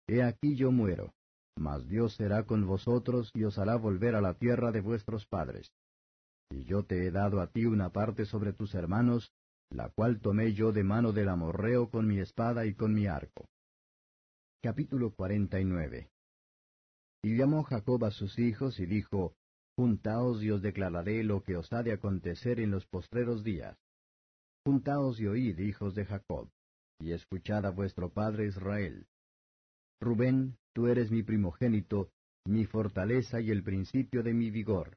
He 0.09 0.23
aquí 0.23 0.55
yo 0.55 0.71
muero, 0.71 1.13
mas 1.59 1.89
Dios 1.89 2.15
será 2.15 2.45
con 2.45 2.67
vosotros 2.67 3.31
y 3.35 3.45
os 3.45 3.59
hará 3.59 3.77
volver 3.77 4.15
a 4.15 4.21
la 4.21 4.35
tierra 4.35 4.71
de 4.71 4.81
vuestros 4.81 5.27
padres. 5.27 5.71
Y 6.51 6.65
yo 6.65 6.85
te 6.85 7.07
he 7.07 7.11
dado 7.11 7.41
a 7.41 7.49
ti 7.49 7.67
una 7.67 7.91
parte 7.91 8.25
sobre 8.25 8.53
tus 8.53 8.75
hermanos, 8.75 9.33
la 9.71 9.91
cual 9.91 10.21
tomé 10.21 10.53
yo 10.53 10.73
de 10.73 10.85
mano 10.85 11.13
del 11.13 11.29
amorreo 11.29 11.91
con 11.91 12.07
mi 12.07 12.21
espada 12.21 12.67
y 12.67 12.75
con 12.75 12.95
mi 12.95 13.07
arco. 13.07 13.49
Capítulo 14.63 15.11
49 15.15 16.11
Y 17.23 17.37
llamó 17.37 17.63
Jacob 17.63 18.05
a 18.05 18.11
sus 18.11 18.39
hijos 18.39 18.81
y 18.81 18.87
dijo, 18.87 19.37
Juntaos 19.77 20.43
y 20.43 20.51
os 20.51 20.63
declararé 20.63 21.23
lo 21.23 21.43
que 21.43 21.57
os 21.57 21.73
ha 21.73 21.83
de 21.83 21.93
acontecer 21.93 22.59
en 22.59 22.71
los 22.71 22.87
postreros 22.87 23.45
días. 23.45 23.77
Juntaos 24.65 25.21
y 25.21 25.27
oíd, 25.27 25.59
hijos 25.59 25.95
de 25.95 26.07
Jacob, 26.07 26.49
y 26.99 27.13
escuchad 27.13 27.67
a 27.67 27.71
vuestro 27.71 28.11
padre 28.11 28.47
Israel. 28.47 29.07
Rubén, 30.01 30.57
tú 30.73 30.87
eres 30.87 31.11
mi 31.11 31.23
primogénito, 31.23 32.11
mi 32.47 32.65
fortaleza 32.65 33.41
y 33.41 33.51
el 33.51 33.63
principio 33.63 34.23
de 34.23 34.33
mi 34.33 34.51
vigor, 34.51 34.97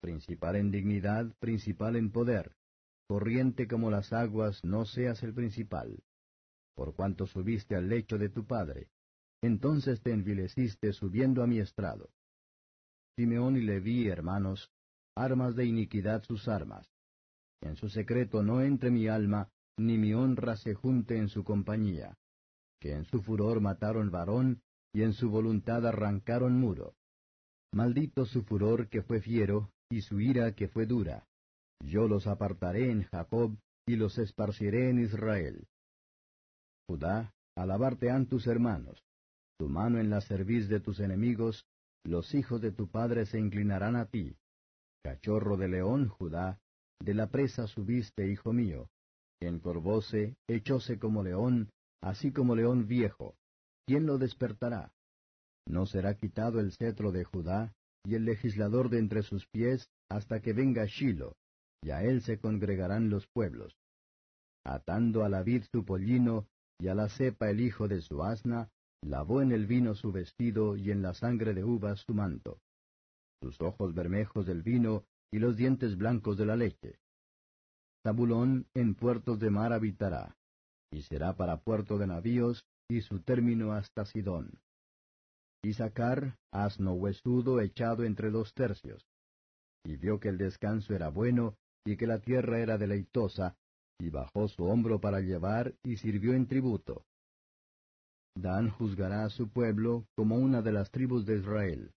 principal 0.00 0.56
en 0.56 0.70
dignidad, 0.70 1.34
principal 1.40 1.96
en 1.96 2.12
poder, 2.12 2.54
corriente 3.08 3.66
como 3.66 3.90
las 3.90 4.12
aguas, 4.12 4.64
no 4.64 4.84
seas 4.84 5.22
el 5.22 5.34
principal. 5.34 6.02
Por 6.74 6.94
cuanto 6.94 7.26
subiste 7.26 7.76
al 7.76 7.88
lecho 7.88 8.18
de 8.18 8.28
tu 8.28 8.46
padre, 8.46 8.88
entonces 9.42 10.00
te 10.00 10.12
envileciste 10.12 10.92
subiendo 10.92 11.42
a 11.42 11.46
mi 11.46 11.58
estrado. 11.58 12.10
Simeón 13.16 13.56
y 13.56 13.62
Leví, 13.62 14.08
hermanos, 14.08 14.70
armas 15.16 15.54
de 15.54 15.66
iniquidad 15.66 16.22
sus 16.22 16.48
armas. 16.48 16.88
En 17.60 17.76
su 17.76 17.88
secreto 17.88 18.42
no 18.42 18.62
entre 18.62 18.90
mi 18.90 19.08
alma, 19.08 19.50
ni 19.78 19.98
mi 19.98 20.14
honra 20.14 20.56
se 20.56 20.74
junte 20.74 21.18
en 21.18 21.28
su 21.28 21.44
compañía. 21.44 22.16
Que 22.80 22.92
en 22.92 23.04
su 23.04 23.22
furor 23.22 23.60
mataron 23.60 24.10
varón, 24.10 24.62
y 24.94 25.02
en 25.02 25.12
su 25.12 25.30
voluntad 25.30 25.86
arrancaron 25.86 26.58
muro. 26.58 26.94
Maldito 27.72 28.26
su 28.26 28.42
furor 28.42 28.88
que 28.88 29.02
fue 29.02 29.20
fiero, 29.20 29.70
y 29.90 30.02
su 30.02 30.20
ira 30.20 30.54
que 30.54 30.68
fue 30.68 30.86
dura. 30.86 31.26
Yo 31.80 32.08
los 32.08 32.26
apartaré 32.26 32.90
en 32.90 33.02
Jacob, 33.04 33.56
y 33.86 33.96
los 33.96 34.18
esparciré 34.18 34.90
en 34.90 35.00
Israel. 35.00 35.66
Judá, 36.92 37.32
alabarte 37.56 38.10
han 38.10 38.26
tus 38.26 38.46
hermanos 38.46 39.02
tu 39.62 39.68
mano 39.68 40.00
en 40.00 40.10
la 40.10 40.20
cerviz 40.20 40.68
de 40.68 40.80
tus 40.80 40.98
enemigos, 40.98 41.64
los 42.04 42.34
hijos 42.34 42.60
de 42.60 42.72
tu 42.72 42.90
padre 42.90 43.26
se 43.26 43.38
inclinarán 43.38 43.94
a 43.94 44.06
ti. 44.06 44.36
Cachorro 45.04 45.56
de 45.56 45.68
león, 45.68 46.08
Judá, 46.08 46.58
de 47.00 47.14
la 47.14 47.28
presa 47.28 47.68
subiste, 47.68 48.26
hijo 48.26 48.52
mío. 48.52 48.88
Encorvóse, 49.40 50.34
echóse 50.48 50.98
como 50.98 51.22
león, 51.22 51.70
así 52.02 52.32
como 52.32 52.56
león 52.56 52.88
viejo. 52.88 53.36
¿Quién 53.86 54.04
lo 54.04 54.18
despertará? 54.18 54.90
No 55.68 55.86
será 55.86 56.16
quitado 56.16 56.58
el 56.58 56.72
cetro 56.72 57.12
de 57.12 57.22
Judá, 57.22 57.72
y 58.04 58.16
el 58.16 58.24
legislador 58.24 58.90
de 58.90 58.98
entre 58.98 59.22
sus 59.22 59.46
pies, 59.46 59.88
hasta 60.10 60.40
que 60.40 60.52
venga 60.52 60.86
Shilo, 60.86 61.36
y 61.84 61.90
a 61.90 62.02
él 62.02 62.22
se 62.22 62.40
congregarán 62.40 63.10
los 63.10 63.28
pueblos. 63.28 63.76
Atando 64.64 65.22
a 65.22 65.28
la 65.28 65.44
vid 65.44 65.62
su 65.70 65.84
pollino, 65.84 66.48
y 66.78 66.88
a 66.88 66.94
la 66.94 67.08
cepa 67.08 67.50
el 67.50 67.60
hijo 67.60 67.88
de 67.88 68.00
su 68.00 68.22
asna, 68.22 68.70
lavó 69.02 69.42
en 69.42 69.52
el 69.52 69.66
vino 69.66 69.94
su 69.94 70.12
vestido 70.12 70.76
y 70.76 70.90
en 70.90 71.02
la 71.02 71.14
sangre 71.14 71.54
de 71.54 71.64
uvas 71.64 72.00
su 72.00 72.14
manto. 72.14 72.60
Sus 73.42 73.60
ojos 73.60 73.94
bermejos 73.94 74.46
del 74.46 74.62
vino 74.62 75.04
y 75.32 75.38
los 75.38 75.56
dientes 75.56 75.96
blancos 75.96 76.36
de 76.36 76.46
la 76.46 76.56
leche. 76.56 76.98
Zabulón 78.02 78.66
en 78.74 78.94
puertos 78.94 79.38
de 79.38 79.50
mar 79.50 79.72
habitará, 79.72 80.36
y 80.90 81.02
será 81.02 81.36
para 81.36 81.58
puerto 81.62 81.98
de 81.98 82.06
navíos, 82.06 82.66
y 82.88 83.00
su 83.00 83.20
término 83.20 83.72
hasta 83.72 84.04
Sidón. 84.04 84.60
Isaacar, 85.62 86.36
asno 86.52 86.94
huesudo 86.94 87.60
echado 87.60 88.04
entre 88.04 88.30
dos 88.30 88.52
tercios. 88.54 89.06
Y 89.84 89.96
vio 89.96 90.18
que 90.20 90.28
el 90.28 90.38
descanso 90.38 90.94
era 90.94 91.08
bueno, 91.08 91.56
y 91.84 91.96
que 91.96 92.06
la 92.06 92.20
tierra 92.20 92.58
era 92.58 92.78
deleitosa, 92.78 93.56
y 93.98 94.10
bajó 94.10 94.48
su 94.48 94.64
hombro 94.64 95.00
para 95.00 95.20
llevar, 95.20 95.74
y 95.82 95.96
sirvió 95.96 96.34
en 96.34 96.46
tributo. 96.46 97.04
Dan 98.34 98.70
juzgará 98.70 99.24
a 99.24 99.30
su 99.30 99.48
pueblo 99.50 100.06
como 100.16 100.36
una 100.36 100.62
de 100.62 100.72
las 100.72 100.90
tribus 100.90 101.26
de 101.26 101.38
Israel. 101.38 101.92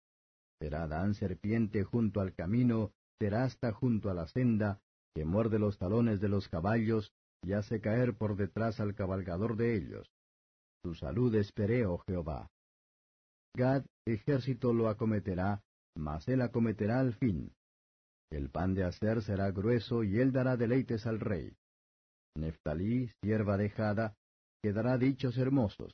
Será 0.59 0.87
Dan 0.87 1.13
serpiente 1.13 1.83
junto 1.83 2.21
al 2.21 2.33
camino, 2.33 2.91
será 3.19 3.43
hasta 3.43 3.71
junto 3.71 4.09
a 4.09 4.13
la 4.13 4.27
senda, 4.27 4.79
que 5.13 5.25
muerde 5.25 5.59
los 5.59 5.77
talones 5.77 6.19
de 6.19 6.29
los 6.29 6.49
caballos 6.49 7.13
y 7.43 7.53
hace 7.53 7.79
caer 7.79 8.17
por 8.17 8.35
detrás 8.35 8.79
al 8.79 8.95
cabalgador 8.95 9.55
de 9.55 9.75
ellos. 9.75 10.09
Su 10.83 10.93
salud 10.95 11.33
esperé, 11.35 11.85
oh 11.85 11.99
Jehová. 11.99 12.49
Gad, 13.55 13.85
ejército 14.05 14.73
lo 14.73 14.89
acometerá, 14.89 15.61
mas 15.95 16.27
él 16.27 16.41
acometerá 16.41 16.99
al 16.99 17.13
fin. 17.13 17.53
El 18.29 18.49
pan 18.49 18.73
de 18.73 18.83
hacer 18.83 19.21
será 19.21 19.51
grueso 19.51 20.03
y 20.03 20.19
él 20.19 20.31
dará 20.31 20.57
deleites 20.57 21.05
al 21.05 21.19
rey. 21.19 21.55
Neftalí, 22.35 23.09
sierva 23.21 23.57
dejada, 23.57 24.15
quedará 24.61 24.97
dichos 24.97 25.37
hermosos. 25.37 25.93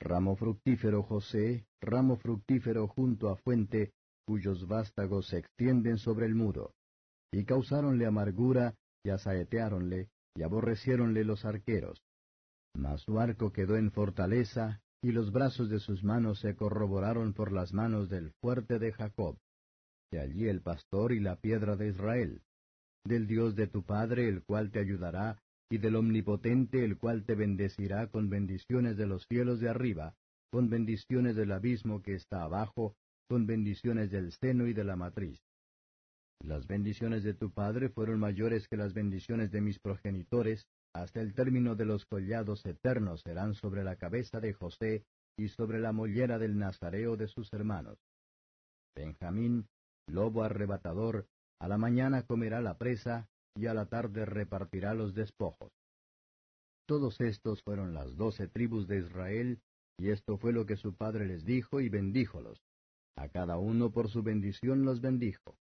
Ramo 0.00 0.36
fructífero 0.36 1.02
José, 1.02 1.66
ramo 1.80 2.16
fructífero 2.16 2.86
junto 2.88 3.30
a 3.30 3.36
fuente, 3.36 3.92
cuyos 4.26 4.66
vástagos 4.66 5.28
se 5.28 5.38
extienden 5.38 5.98
sobre 5.98 6.26
el 6.26 6.34
muro. 6.34 6.74
Y 7.32 7.44
causáronle 7.44 8.06
amargura, 8.06 8.74
y 9.04 9.10
asaeteáronle, 9.10 10.10
y 10.34 10.42
aborreciéronle 10.42 11.24
los 11.24 11.44
arqueros. 11.44 12.02
Mas 12.74 13.02
su 13.02 13.18
arco 13.18 13.52
quedó 13.52 13.76
en 13.76 13.90
fortaleza, 13.90 14.82
y 15.02 15.12
los 15.12 15.32
brazos 15.32 15.70
de 15.70 15.78
sus 15.78 16.02
manos 16.02 16.40
se 16.40 16.56
corroboraron 16.56 17.32
por 17.32 17.52
las 17.52 17.72
manos 17.72 18.08
del 18.08 18.32
fuerte 18.40 18.78
de 18.78 18.92
Jacob. 18.92 19.38
De 20.10 20.20
allí 20.20 20.48
el 20.48 20.62
pastor 20.62 21.12
y 21.12 21.20
la 21.20 21.36
piedra 21.36 21.76
de 21.76 21.88
Israel. 21.88 22.42
Del 23.06 23.28
Dios 23.28 23.54
de 23.54 23.68
tu 23.68 23.84
Padre, 23.84 24.28
el 24.28 24.42
cual 24.42 24.72
te 24.72 24.80
ayudará, 24.80 25.40
y 25.70 25.78
del 25.78 25.94
Omnipotente 25.94 26.84
el 26.84 26.98
cual 26.98 27.24
te 27.24 27.36
bendecirá 27.36 28.08
con 28.08 28.28
bendiciones 28.28 28.96
de 28.96 29.06
los 29.06 29.24
cielos 29.28 29.60
de 29.60 29.68
arriba, 29.68 30.16
con 30.50 30.68
bendiciones 30.68 31.36
del 31.36 31.52
abismo 31.52 32.02
que 32.02 32.14
está 32.14 32.42
abajo, 32.42 32.96
con 33.28 33.46
bendiciones 33.46 34.10
del 34.10 34.32
seno 34.32 34.66
y 34.66 34.72
de 34.72 34.82
la 34.82 34.96
matriz. 34.96 35.40
Las 36.40 36.66
bendiciones 36.66 37.22
de 37.22 37.34
tu 37.34 37.52
Padre 37.52 37.90
fueron 37.90 38.18
mayores 38.18 38.66
que 38.66 38.76
las 38.76 38.92
bendiciones 38.92 39.52
de 39.52 39.60
mis 39.60 39.78
progenitores, 39.78 40.66
hasta 40.92 41.20
el 41.20 41.32
término 41.32 41.76
de 41.76 41.84
los 41.84 42.06
collados 42.06 42.66
eternos 42.66 43.20
serán 43.20 43.54
sobre 43.54 43.84
la 43.84 43.94
cabeza 43.94 44.40
de 44.40 44.52
José 44.52 45.04
y 45.36 45.48
sobre 45.48 45.78
la 45.78 45.92
mollera 45.92 46.38
del 46.38 46.58
Nazareo 46.58 47.16
de 47.16 47.28
sus 47.28 47.52
hermanos. 47.52 47.98
Benjamín, 48.96 49.68
lobo 50.08 50.42
arrebatador, 50.42 51.26
a 51.58 51.68
la 51.68 51.78
mañana 51.78 52.22
comerá 52.22 52.60
la 52.60 52.76
presa, 52.76 53.28
y 53.56 53.66
a 53.66 53.74
la 53.74 53.86
tarde 53.86 54.26
repartirá 54.26 54.92
los 54.94 55.14
despojos. 55.14 55.72
Todos 56.86 57.20
estos 57.20 57.62
fueron 57.62 57.94
las 57.94 58.16
doce 58.16 58.46
tribus 58.46 58.86
de 58.86 58.98
Israel, 58.98 59.60
y 59.98 60.10
esto 60.10 60.36
fue 60.36 60.52
lo 60.52 60.66
que 60.66 60.76
su 60.76 60.94
padre 60.94 61.26
les 61.26 61.44
dijo 61.44 61.80
y 61.80 61.88
bendíjolos. 61.88 62.62
A 63.16 63.28
cada 63.28 63.56
uno 63.58 63.90
por 63.90 64.08
su 64.08 64.22
bendición 64.22 64.84
los 64.84 65.00
bendijo. 65.00 65.56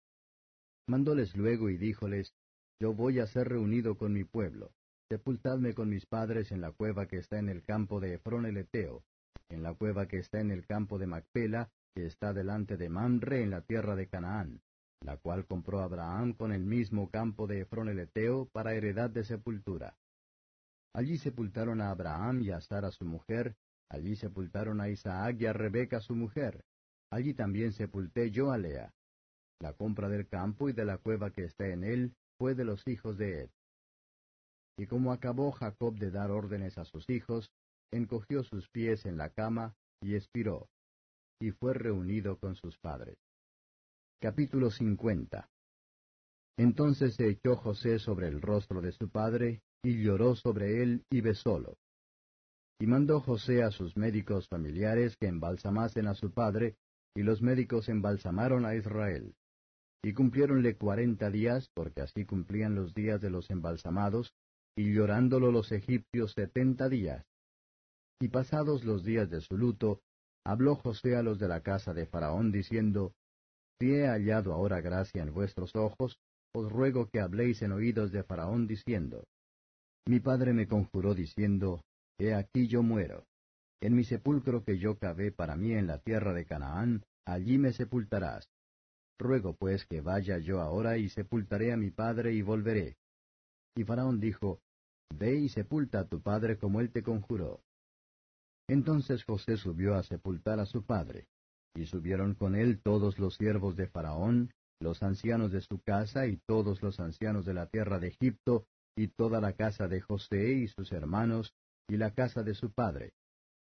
Mandóles 0.89 1.37
luego 1.37 1.69
y 1.69 1.77
díjoles, 1.77 2.33
Yo 2.81 2.95
voy 2.95 3.21
a 3.21 3.27
ser 3.27 3.49
reunido 3.49 3.97
con 3.97 4.15
mi 4.15 4.25
pueblo. 4.25 4.73
Sepultadme 5.11 5.75
con 5.75 5.91
mis 5.91 6.07
padres 6.07 6.51
en 6.51 6.63
la 6.63 6.73
cueva 6.73 7.07
que 7.07 7.19
está 7.19 7.39
en 7.39 7.51
el 7.51 7.63
campo 7.63 8.01
de 8.01 8.15
Efrón 8.15 8.47
el 8.47 8.57
Eteo, 8.57 9.05
en 9.51 9.63
la 9.63 9.75
cueva 9.75 10.09
que 10.09 10.17
está 10.19 10.41
en 10.41 10.51
el 10.51 10.65
campo 10.65 10.99
de 10.99 11.07
Macpela, 11.07 11.71
que 11.95 12.07
está 12.07 12.33
delante 12.33 12.79
de 12.79 12.89
Mamre 12.89 13.43
en 13.43 13.51
la 13.51 13.61
tierra 13.61 13.95
de 13.95 14.09
Canaán 14.09 14.63
la 15.05 15.17
cual 15.17 15.47
compró 15.47 15.81
Abraham 15.81 16.33
con 16.33 16.53
el 16.53 16.65
mismo 16.65 17.11
campo 17.11 17.47
de 17.47 17.61
Efrón 17.61 17.89
el 17.89 17.99
Eteo 17.99 18.47
para 18.47 18.75
heredad 18.75 19.11
de 19.11 19.25
sepultura. 19.25 19.97
Allí 20.95 21.19
sepultaron 21.19 21.81
a 21.81 21.91
Abraham 21.91 22.43
y 22.43 22.51
a 22.51 22.61
Sara 22.61 22.91
su 22.91 23.05
mujer, 23.05 23.57
allí 23.89 24.15
sepultaron 24.17 24.81
a 24.81 24.89
Isaac 24.89 25.37
y 25.41 25.47
a 25.47 25.53
Rebeca 25.53 26.01
su 26.01 26.15
mujer, 26.15 26.65
allí 27.11 27.35
también 27.35 27.73
sepulté 27.73 28.31
yo 28.31 28.53
a 28.53 28.59
Lea. 28.59 28.93
La 29.61 29.73
compra 29.73 30.09
del 30.09 30.29
campo 30.29 30.69
y 30.69 30.73
de 30.73 30.85
la 30.85 30.99
cueva 30.99 31.31
que 31.31 31.45
está 31.45 31.69
en 31.69 31.85
él 31.85 32.15
fue 32.39 32.55
de 32.55 32.65
los 32.65 32.87
hijos 32.87 33.17
de 33.17 33.43
Ed. 33.43 33.51
Y 34.77 34.87
como 34.87 35.13
acabó 35.13 35.53
Jacob 35.53 35.97
de 35.99 36.11
dar 36.11 36.31
órdenes 36.31 36.79
a 36.79 36.85
sus 36.85 37.09
hijos, 37.09 37.51
encogió 37.93 38.43
sus 38.43 38.69
pies 38.71 39.07
en 39.07 39.17
la 39.19 39.31
cama 39.31 39.75
y 40.01 40.17
expiró, 40.17 40.69
y 41.41 41.51
fue 41.53 41.75
reunido 41.75 42.39
con 42.39 42.57
sus 42.57 42.77
padres. 42.79 43.22
Capítulo 44.23 44.71
50 44.71 45.49
Entonces 46.57 47.17
se 47.17 47.29
echó 47.29 47.57
José 47.57 47.99
sobre 47.99 48.29
el 48.29 48.41
rostro 48.41 48.81
de 48.81 48.93
su 48.93 49.11
padre, 49.11 49.63
y 49.83 50.01
lloró 50.01 50.37
sobre 50.37 50.81
él 50.81 51.05
y 51.11 51.21
besólo. 51.21 51.77
Y 52.81 52.87
mandó 52.87 53.19
José 53.21 53.65
a 53.65 53.73
sus 53.73 53.97
médicos 53.97 54.47
familiares 54.47 55.17
que 55.17 55.27
embalsamasen 55.27 56.07
a 56.07 56.15
su 56.15 56.31
padre, 56.33 56.77
y 57.17 57.25
los 57.25 57.43
médicos 57.43 57.89
embalsamaron 57.89 58.65
a 58.65 58.77
Israel. 58.77 59.35
Y 60.05 60.13
cumpliéronle 60.13 60.77
cuarenta 60.77 61.29
días, 61.29 61.69
porque 61.75 62.03
así 62.03 62.25
cumplían 62.25 62.77
los 62.77 62.95
días 62.95 63.21
de 63.21 63.31
los 63.31 63.51
embalsamados, 63.51 64.33
y 64.77 64.95
llorándolo 64.95 65.51
los 65.51 65.73
egipcios 65.73 66.35
setenta 66.35 66.89
días. 66.89 67.27
Y 68.21 68.29
pasados 68.29 68.85
los 68.85 69.03
días 69.03 69.29
de 69.31 69.41
su 69.41 69.57
luto, 69.57 70.01
habló 70.47 70.77
José 70.77 71.17
a 71.17 71.25
los 71.25 71.41
de 71.41 71.49
la 71.49 71.61
casa 71.61 71.93
de 71.93 72.07
Faraón, 72.07 72.53
diciendo, 72.53 73.17
Si 73.81 73.93
he 73.95 74.07
hallado 74.07 74.53
ahora 74.53 74.81
gracia 74.81 75.23
en 75.23 75.33
vuestros 75.33 75.75
ojos, 75.75 76.19
os 76.55 76.71
ruego 76.71 77.09
que 77.09 77.21
habléis 77.21 77.63
en 77.63 77.73
oídos 77.73 78.13
de 78.13 78.23
Faraón, 78.23 78.67
diciendo, 78.67 79.25
Mi 80.07 80.21
padre 80.21 80.53
me 80.53 80.67
conjuró 80.67 81.15
diciendo, 81.15 81.83
He 82.19 82.35
aquí 82.35 82.69
yo 82.69 82.83
muero. 82.83 83.25
En 83.81 83.97
mi 83.97 84.05
sepulcro 84.05 84.65
que 84.65 84.79
yo 84.79 84.99
cavé 84.99 85.33
para 85.33 85.57
mí 85.57 85.73
en 85.73 85.87
la 85.87 85.99
tierra 85.99 86.33
de 86.33 86.45
Canaán, 86.45 87.03
allí 87.27 87.59
me 87.59 87.73
sepultarás. 87.73 88.49
Ruego 89.19 89.55
pues 89.55 89.87
que 89.87 90.01
vaya 90.01 90.39
yo 90.39 90.61
ahora 90.61 90.99
y 90.99 91.09
sepultaré 91.09 91.73
a 91.73 91.77
mi 91.77 91.91
padre 91.91 92.33
y 92.33 92.43
volveré. 92.43 92.97
Y 93.75 93.85
Faraón 93.85 94.21
dijo, 94.21 94.61
Ve 95.15 95.35
y 95.35 95.49
sepulta 95.49 96.01
a 96.01 96.09
tu 96.09 96.21
padre 96.21 96.59
como 96.59 96.81
él 96.81 96.91
te 96.91 97.03
conjuró. 97.03 97.61
Entonces 98.69 99.25
José 99.25 99.57
subió 99.57 99.95
a 99.95 100.03
sepultar 100.03 100.61
a 100.61 100.67
su 100.67 100.85
padre, 100.85 101.27
y 101.75 101.87
subieron 101.87 102.35
con 102.35 102.55
él 102.55 102.81
todos 102.83 103.19
los 103.19 103.37
siervos 103.37 103.77
de 103.77 103.89
Faraón, 103.89 104.53
los 104.81 105.03
ancianos 105.03 105.53
de 105.53 105.61
su 105.61 105.81
casa 105.81 106.27
y 106.27 106.39
todos 106.47 106.83
los 106.83 107.01
ancianos 107.01 107.45
de 107.45 107.55
la 107.55 107.67
tierra 107.67 107.99
de 107.99 108.09
Egipto, 108.09 108.67
y 108.97 109.09
toda 109.09 109.41
la 109.41 109.55
casa 109.55 109.89
de 109.89 110.01
José 110.01 110.53
y 110.53 110.69
sus 110.69 110.93
hermanos, 110.93 111.55
y 111.89 111.97
la 111.97 112.11
casa 112.11 112.43
de 112.43 112.55
su 112.55 112.71
padre. 112.73 113.13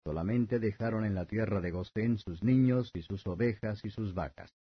Solamente 0.04 0.58
dejaron 0.58 1.04
en 1.04 1.14
la 1.14 1.24
tierra 1.26 1.60
de 1.60 1.70
Gosén 1.70 2.18
sus 2.18 2.42
niños 2.42 2.90
y 2.94 3.02
sus 3.02 3.26
ovejas 3.26 3.80
y 3.84 3.90
sus 3.90 4.12
vacas. 4.12 4.52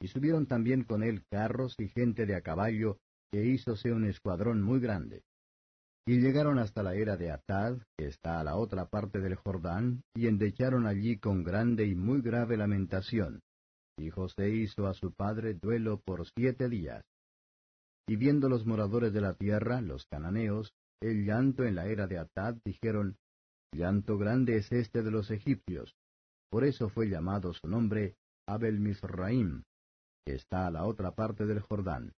Y 0.00 0.08
subieron 0.08 0.46
también 0.46 0.84
con 0.84 1.02
él 1.02 1.24
carros 1.28 1.74
y 1.78 1.88
gente 1.88 2.24
de 2.24 2.36
a 2.36 2.40
caballo, 2.42 2.98
que 3.32 3.44
hízose 3.44 3.92
un 3.92 4.04
escuadrón 4.04 4.62
muy 4.62 4.78
grande. 4.78 5.24
Y 6.06 6.20
llegaron 6.20 6.58
hasta 6.58 6.82
la 6.82 6.94
era 6.94 7.16
de 7.16 7.30
Atad, 7.30 7.78
que 7.96 8.06
está 8.06 8.38
a 8.38 8.44
la 8.44 8.56
otra 8.56 8.86
parte 8.86 9.20
del 9.20 9.36
Jordán, 9.36 10.02
y 10.14 10.26
endecharon 10.26 10.86
allí 10.86 11.18
con 11.18 11.42
grande 11.42 11.86
y 11.86 11.94
muy 11.94 12.20
grave 12.20 12.56
lamentación. 12.58 13.40
Y 13.96 14.10
José 14.10 14.50
hizo 14.50 14.86
a 14.86 14.94
su 14.94 15.12
padre 15.12 15.54
duelo 15.54 16.00
por 16.04 16.26
siete 16.36 16.68
días. 16.68 17.02
Y 18.06 18.16
viendo 18.16 18.50
los 18.50 18.66
moradores 18.66 19.14
de 19.14 19.22
la 19.22 19.34
tierra, 19.34 19.80
los 19.80 20.04
cananeos, 20.06 20.74
el 21.00 21.24
llanto 21.24 21.64
en 21.64 21.74
la 21.74 21.86
era 21.86 22.06
de 22.06 22.18
Atad, 22.18 22.56
dijeron, 22.64 23.16
Llanto 23.74 24.18
grande 24.18 24.56
es 24.56 24.70
este 24.70 25.02
de 25.02 25.10
los 25.10 25.30
egipcios. 25.30 25.96
Por 26.50 26.64
eso 26.64 26.88
fue 26.88 27.08
llamado 27.08 27.52
su 27.54 27.66
nombre 27.66 28.16
Abel 28.46 28.78
Misraim, 28.78 29.64
que 30.24 30.34
está 30.34 30.66
a 30.66 30.70
la 30.70 30.84
otra 30.84 31.12
parte 31.12 31.44
del 31.46 31.60
Jordán. 31.60 32.12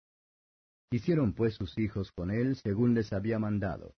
Hicieron 0.91 1.33
pues 1.33 1.55
sus 1.55 1.77
hijos 1.79 2.13
con 2.13 2.31
él 2.31 2.57
según 2.57 2.95
les 2.95 3.13
había 3.13 3.39
mandado, 3.39 3.95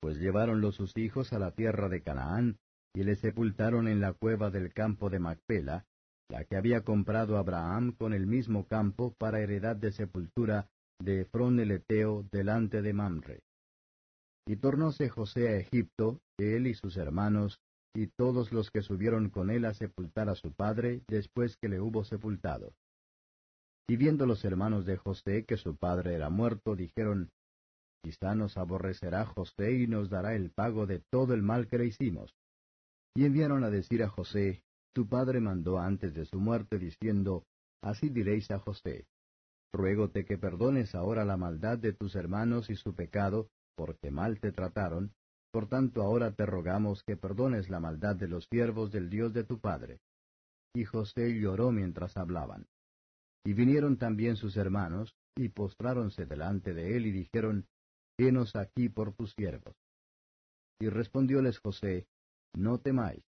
pues 0.00 0.18
lleváronlo 0.18 0.72
sus 0.72 0.96
hijos 0.96 1.32
a 1.32 1.38
la 1.38 1.52
tierra 1.52 1.88
de 1.88 2.02
Canaán, 2.02 2.58
y 2.94 3.04
le 3.04 3.16
sepultaron 3.16 3.88
en 3.88 4.00
la 4.00 4.12
cueva 4.12 4.50
del 4.50 4.72
campo 4.72 5.10
de 5.10 5.18
Macpela, 5.18 5.84
la 6.28 6.44
que 6.44 6.56
había 6.56 6.82
comprado 6.82 7.36
Abraham 7.36 7.92
con 7.92 8.12
el 8.12 8.26
mismo 8.26 8.66
campo 8.66 9.14
para 9.18 9.40
heredad 9.40 9.76
de 9.76 9.92
sepultura 9.92 10.68
de 10.98 11.22
Efrón 11.22 11.60
el 11.60 11.72
Eteo 11.72 12.26
delante 12.32 12.82
de 12.82 12.92
Mamre. 12.92 13.40
Y 14.46 14.56
tornóse 14.56 15.08
José 15.08 15.48
a 15.48 15.56
Egipto, 15.56 16.20
él 16.38 16.66
y 16.66 16.74
sus 16.74 16.96
hermanos, 16.96 17.60
y 17.94 18.08
todos 18.08 18.52
los 18.52 18.70
que 18.70 18.82
subieron 18.82 19.30
con 19.30 19.50
él 19.50 19.64
a 19.64 19.74
sepultar 19.74 20.28
a 20.28 20.34
su 20.34 20.52
padre 20.52 21.02
después 21.08 21.56
que 21.56 21.68
le 21.68 21.80
hubo 21.80 22.04
sepultado. 22.04 22.72
Y 23.88 23.96
viendo 23.96 24.26
los 24.26 24.44
hermanos 24.44 24.84
de 24.84 24.96
José 24.96 25.44
que 25.44 25.56
su 25.56 25.76
padre 25.76 26.14
era 26.14 26.30
muerto, 26.30 26.74
dijeron, 26.74 27.30
Quizá 28.02 28.34
nos 28.34 28.56
aborrecerá 28.56 29.26
José 29.26 29.72
y 29.72 29.86
nos 29.86 30.10
dará 30.10 30.34
el 30.34 30.50
pago 30.50 30.86
de 30.86 31.02
todo 31.10 31.34
el 31.34 31.42
mal 31.42 31.66
que 31.66 31.78
le 31.78 31.86
hicimos. 31.86 32.34
Y 33.16 33.24
enviaron 33.24 33.64
a 33.64 33.70
decir 33.70 34.02
a 34.02 34.08
José, 34.08 34.62
Tu 34.94 35.08
padre 35.08 35.40
mandó 35.40 35.78
antes 35.78 36.14
de 36.14 36.24
su 36.24 36.38
muerte, 36.38 36.78
diciendo, 36.78 37.44
Así 37.82 38.08
diréis 38.08 38.50
a 38.50 38.58
José, 38.58 39.06
Ruégote 39.72 40.24
que 40.24 40.38
perdones 40.38 40.94
ahora 40.94 41.24
la 41.24 41.36
maldad 41.36 41.78
de 41.78 41.92
tus 41.92 42.14
hermanos 42.16 42.70
y 42.70 42.76
su 42.76 42.94
pecado, 42.94 43.48
porque 43.76 44.10
mal 44.10 44.40
te 44.40 44.50
trataron, 44.50 45.12
por 45.52 45.68
tanto 45.68 46.02
ahora 46.02 46.32
te 46.32 46.46
rogamos 46.46 47.02
que 47.02 47.16
perdones 47.16 47.68
la 47.68 47.80
maldad 47.80 48.16
de 48.16 48.28
los 48.28 48.46
siervos 48.50 48.90
del 48.90 49.10
Dios 49.10 49.32
de 49.32 49.44
tu 49.44 49.60
padre. 49.60 50.00
Y 50.74 50.84
José 50.84 51.38
lloró 51.38 51.72
mientras 51.72 52.16
hablaban. 52.16 52.66
Y 53.46 53.54
vinieron 53.54 53.96
también 53.96 54.34
sus 54.34 54.56
hermanos, 54.56 55.14
y 55.36 55.50
postráronse 55.50 56.26
delante 56.26 56.74
de 56.74 56.96
él, 56.96 57.06
y 57.06 57.12
dijeron, 57.12 57.68
Henos 58.18 58.56
aquí 58.56 58.88
por 58.88 59.14
tus 59.14 59.34
siervos. 59.38 59.76
Y 60.80 60.88
respondióles 60.88 61.60
José, 61.60 62.08
No 62.56 62.78
temáis, 62.78 63.22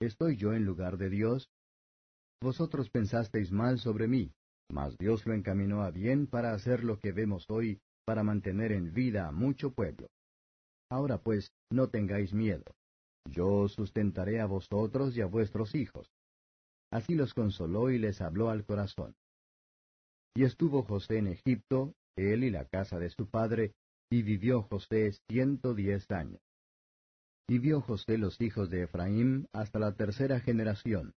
¿estoy 0.00 0.38
yo 0.38 0.54
en 0.54 0.64
lugar 0.64 0.96
de 0.96 1.10
Dios? 1.10 1.50
Vosotros 2.40 2.88
pensasteis 2.88 3.52
mal 3.52 3.78
sobre 3.78 4.08
mí, 4.08 4.32
mas 4.70 4.96
Dios 4.96 5.26
lo 5.26 5.34
encaminó 5.34 5.82
a 5.82 5.90
bien 5.90 6.28
para 6.28 6.54
hacer 6.54 6.82
lo 6.82 6.98
que 6.98 7.12
vemos 7.12 7.44
hoy, 7.50 7.78
para 8.06 8.22
mantener 8.22 8.72
en 8.72 8.94
vida 8.94 9.28
a 9.28 9.32
mucho 9.32 9.74
pueblo. 9.74 10.06
Ahora 10.90 11.18
pues, 11.18 11.52
no 11.70 11.90
tengáis 11.90 12.32
miedo. 12.32 12.64
Yo 13.30 13.48
os 13.48 13.74
sustentaré 13.74 14.40
a 14.40 14.46
vosotros 14.46 15.14
y 15.14 15.20
a 15.20 15.26
vuestros 15.26 15.74
hijos. 15.74 16.08
Así 16.90 17.14
los 17.14 17.34
consoló 17.34 17.90
y 17.90 17.98
les 17.98 18.22
habló 18.22 18.48
al 18.48 18.64
corazón. 18.64 19.14
Y 20.38 20.44
estuvo 20.44 20.84
José 20.84 21.18
en 21.18 21.26
Egipto, 21.26 21.96
él 22.16 22.44
y 22.44 22.50
la 22.50 22.64
casa 22.64 23.00
de 23.00 23.10
su 23.10 23.28
padre, 23.28 23.72
y 24.08 24.22
vivió 24.22 24.62
José 24.62 25.10
ciento 25.28 25.74
diez 25.74 26.08
años. 26.12 26.40
Y 27.48 27.58
vio 27.58 27.80
José 27.80 28.18
los 28.18 28.40
hijos 28.40 28.70
de 28.70 28.84
Efraín 28.84 29.48
hasta 29.52 29.80
la 29.80 29.96
tercera 29.96 30.38
generación. 30.38 31.12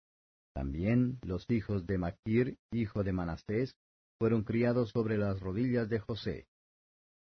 También 0.55 1.19
los 1.21 1.47
hijos 1.51 1.85
de 1.85 1.99
Maquir, 1.99 2.57
hijo 2.73 3.03
de 3.03 3.13
Manasés, 3.13 3.75
fueron 4.17 4.43
criados 4.43 4.89
sobre 4.89 5.19
las 5.19 5.39
rodillas 5.39 5.87
de 5.87 5.99
José. 5.99 6.47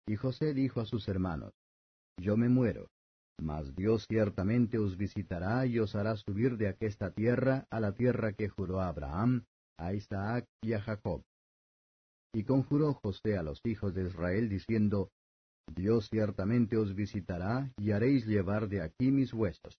Y 0.06 0.14
José 0.14 0.54
dijo 0.54 0.80
a 0.80 0.86
sus 0.86 1.08
hermanos, 1.08 1.52
Yo 2.16 2.36
me 2.36 2.48
muero, 2.48 2.86
mas 3.42 3.74
Dios 3.74 4.06
ciertamente 4.08 4.78
os 4.78 4.96
visitará 4.96 5.66
y 5.66 5.80
os 5.80 5.96
hará 5.96 6.14
subir 6.14 6.58
de 6.58 6.68
aquesta 6.68 7.10
tierra 7.10 7.66
a 7.70 7.80
la 7.80 7.92
tierra 7.92 8.34
que 8.34 8.48
juró 8.48 8.80
a 8.80 8.86
Abraham, 8.86 9.46
a 9.76 9.94
Isaac 9.94 10.44
y 10.62 10.74
a 10.74 10.80
Jacob. 10.80 11.24
Y 12.32 12.44
conjuró 12.44 12.94
José 12.94 13.36
a 13.36 13.42
los 13.42 13.60
hijos 13.64 13.94
de 13.94 14.06
Israel 14.06 14.48
diciendo, 14.48 15.10
Dios 15.74 16.08
ciertamente 16.10 16.76
os 16.76 16.94
visitará 16.94 17.70
y 17.78 17.92
haréis 17.92 18.26
llevar 18.26 18.68
de 18.68 18.82
aquí 18.82 19.10
mis 19.10 19.32
huesos. 19.32 19.78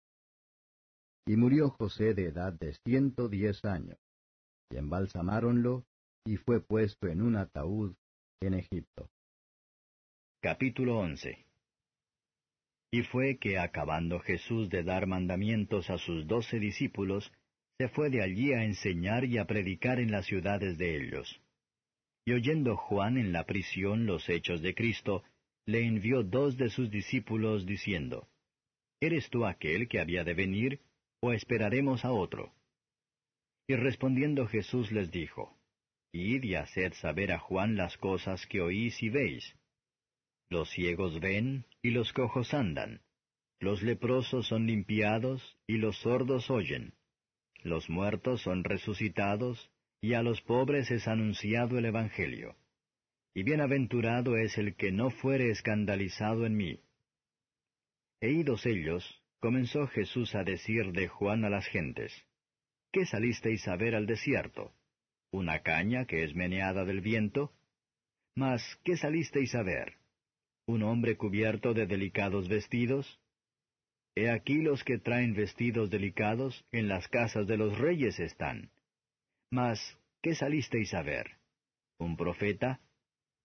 Y 1.26 1.36
murió 1.36 1.70
José 1.70 2.14
de 2.14 2.26
edad 2.26 2.54
de 2.54 2.74
ciento 2.86 3.28
diez 3.28 3.64
años. 3.66 3.98
Y 4.72 4.78
embalsamáronlo, 4.78 5.86
y 6.26 6.38
fue 6.38 6.62
puesto 6.62 7.08
en 7.08 7.22
un 7.22 7.36
ataúd 7.36 7.96
en 8.42 8.54
Egipto. 8.54 9.10
Capítulo 10.42 11.00
11 11.00 11.46
Y 12.92 13.04
fue 13.04 13.38
que 13.38 13.60
acabando 13.60 14.20
Jesús 14.20 14.70
de 14.70 14.84
dar 14.84 15.08
mandamientos 15.08 15.90
a 15.90 15.98
sus 15.98 16.28
doce 16.28 16.60
discípulos, 16.60 17.32
se 17.78 17.90
fue 17.90 18.10
de 18.10 18.24
allí 18.24 18.54
a 18.54 18.64
enseñar 18.64 19.26
y 19.26 19.38
a 19.38 19.46
predicar 19.46 20.00
en 20.00 20.12
las 20.12 20.26
ciudades 20.26 20.78
de 20.78 20.98
ellos. 20.98 21.42
Y 22.30 22.34
oyendo 22.34 22.78
Juan 22.78 23.18
en 23.18 23.32
la 23.32 23.48
prisión 23.48 24.06
los 24.06 24.30
hechos 24.30 24.62
de 24.62 24.76
Cristo, 24.76 25.24
le 25.66 25.84
envió 25.84 26.22
dos 26.22 26.58
de 26.58 26.70
sus 26.70 26.92
discípulos 26.92 27.66
diciendo, 27.66 28.28
¿Eres 29.02 29.32
tú 29.32 29.48
aquel 29.48 29.88
que 29.88 30.00
había 30.00 30.24
de 30.24 30.36
venir, 30.36 30.80
o 31.22 31.34
esperaremos 31.34 32.06
a 32.06 32.12
otro? 32.12 32.54
Y 33.68 33.74
respondiendo 33.74 34.46
Jesús 34.46 34.92
les 34.92 35.10
dijo, 35.10 35.58
Id 36.12 36.44
y 36.44 36.54
haced 36.54 36.94
saber 36.94 37.32
a 37.32 37.40
Juan 37.40 37.76
las 37.76 37.98
cosas 37.98 38.46
que 38.46 38.62
oís 38.62 39.02
y 39.02 39.10
veis. 39.10 39.56
Los 40.52 40.70
ciegos 40.70 41.20
ven 41.20 41.66
y 41.82 41.90
los 41.90 42.14
cojos 42.14 42.54
andan. 42.54 43.02
Los 43.60 43.82
leprosos 43.82 44.46
son 44.46 44.68
limpiados 44.68 45.58
y 45.66 45.78
los 45.78 45.98
sordos 45.98 46.52
oyen. 46.52 46.94
Los 47.64 47.90
muertos 47.90 48.44
son 48.44 48.64
resucitados 48.64 49.72
y 50.02 50.14
a 50.14 50.22
los 50.22 50.42
pobres 50.42 50.90
es 50.92 51.08
anunciado 51.08 51.78
el 51.78 51.86
Evangelio. 51.86 52.56
Y 53.34 53.44
bienaventurado 53.44 54.38
es 54.38 54.58
el 54.58 54.76
que 54.76 54.92
no 54.92 55.10
fuere 55.12 55.50
escandalizado 55.50 56.46
en 56.46 56.56
mí. 56.56 56.80
E 58.22 58.32
idos 58.32 58.66
ellos, 58.66 59.22
comenzó 59.40 59.88
Jesús 59.88 60.36
a 60.36 60.44
decir 60.44 60.92
de 60.92 61.08
Juan 61.08 61.46
a 61.46 61.50
las 61.50 61.66
gentes, 61.68 62.14
¿Qué 62.92 63.06
salisteis 63.06 63.68
a 63.68 63.76
ver 63.76 63.94
al 63.94 64.08
desierto? 64.08 64.74
¿Una 65.32 65.62
caña 65.62 66.06
que 66.06 66.24
es 66.24 66.34
meneada 66.34 66.86
del 66.86 67.02
viento? 67.02 67.54
Mas, 68.36 68.64
¿qué 68.84 68.98
salisteis 68.98 69.54
a 69.54 69.62
ver? 69.62 69.94
¿Un 70.66 70.82
hombre 70.82 71.16
cubierto 71.16 71.76
de 71.76 71.86
delicados 71.86 72.48
vestidos? 72.48 73.20
He 74.16 74.30
aquí 74.32 74.62
los 74.62 74.84
que 74.84 74.98
traen 74.98 75.36
vestidos 75.36 75.92
delicados 75.92 76.66
en 76.72 76.88
las 76.88 77.08
casas 77.10 77.46
de 77.46 77.58
los 77.58 77.78
reyes 77.78 78.20
están. 78.20 78.72
Mas, 79.52 79.80
¿qué 80.22 80.36
salisteis 80.36 80.94
a 80.94 81.02
ver? 81.02 81.38
¿Un 81.98 82.16
profeta? 82.16 82.80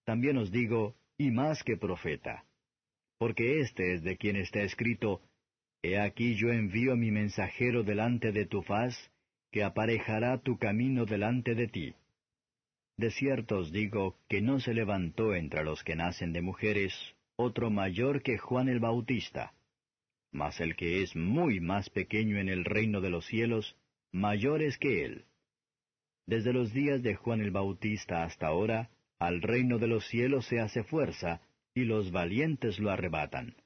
También 0.04 0.36
os 0.36 0.50
digo, 0.50 0.94
y 1.16 1.30
más 1.30 1.62
que 1.62 1.76
profeta. 1.76 2.44
Porque 3.18 3.60
este 3.60 3.94
es 3.94 4.02
de 4.02 4.16
quien 4.16 4.36
está 4.36 4.60
escrito, 4.62 5.22
He 5.82 5.98
aquí 5.98 6.34
yo 6.34 6.50
envío 6.50 6.96
mi 6.96 7.10
mensajero 7.10 7.82
delante 7.82 8.32
de 8.32 8.46
tu 8.46 8.62
faz, 8.62 9.10
que 9.52 9.62
aparejará 9.62 10.38
tu 10.38 10.58
camino 10.58 11.04
delante 11.04 11.54
de 11.54 11.68
ti. 11.68 11.94
De 12.96 13.10
cierto 13.10 13.58
os 13.58 13.70
digo 13.70 14.16
que 14.28 14.40
no 14.40 14.60
se 14.60 14.72
levantó 14.72 15.34
entre 15.34 15.62
los 15.62 15.84
que 15.84 15.94
nacen 15.94 16.32
de 16.32 16.40
mujeres 16.40 16.94
otro 17.36 17.70
mayor 17.70 18.22
que 18.22 18.38
Juan 18.38 18.68
el 18.68 18.80
Bautista. 18.80 19.52
Mas 20.32 20.60
el 20.60 20.74
que 20.74 21.02
es 21.02 21.14
muy 21.14 21.60
más 21.60 21.90
pequeño 21.90 22.38
en 22.38 22.48
el 22.48 22.64
reino 22.64 23.00
de 23.00 23.10
los 23.10 23.26
cielos, 23.26 23.76
mayor 24.10 24.62
es 24.62 24.78
que 24.78 25.04
él. 25.04 25.24
Desde 26.26 26.52
los 26.52 26.72
días 26.72 27.02
de 27.02 27.14
Juan 27.14 27.40
el 27.40 27.50
Bautista 27.50 28.24
hasta 28.24 28.46
ahora, 28.46 28.90
al 29.18 29.42
reino 29.42 29.78
de 29.78 29.88
los 29.88 30.06
cielos 30.08 30.46
se 30.46 30.60
hace 30.60 30.82
fuerza, 30.84 31.40
y 31.74 31.84
los 31.84 32.12
valientes 32.12 32.78
lo 32.78 32.90
arrebatan 32.90 33.56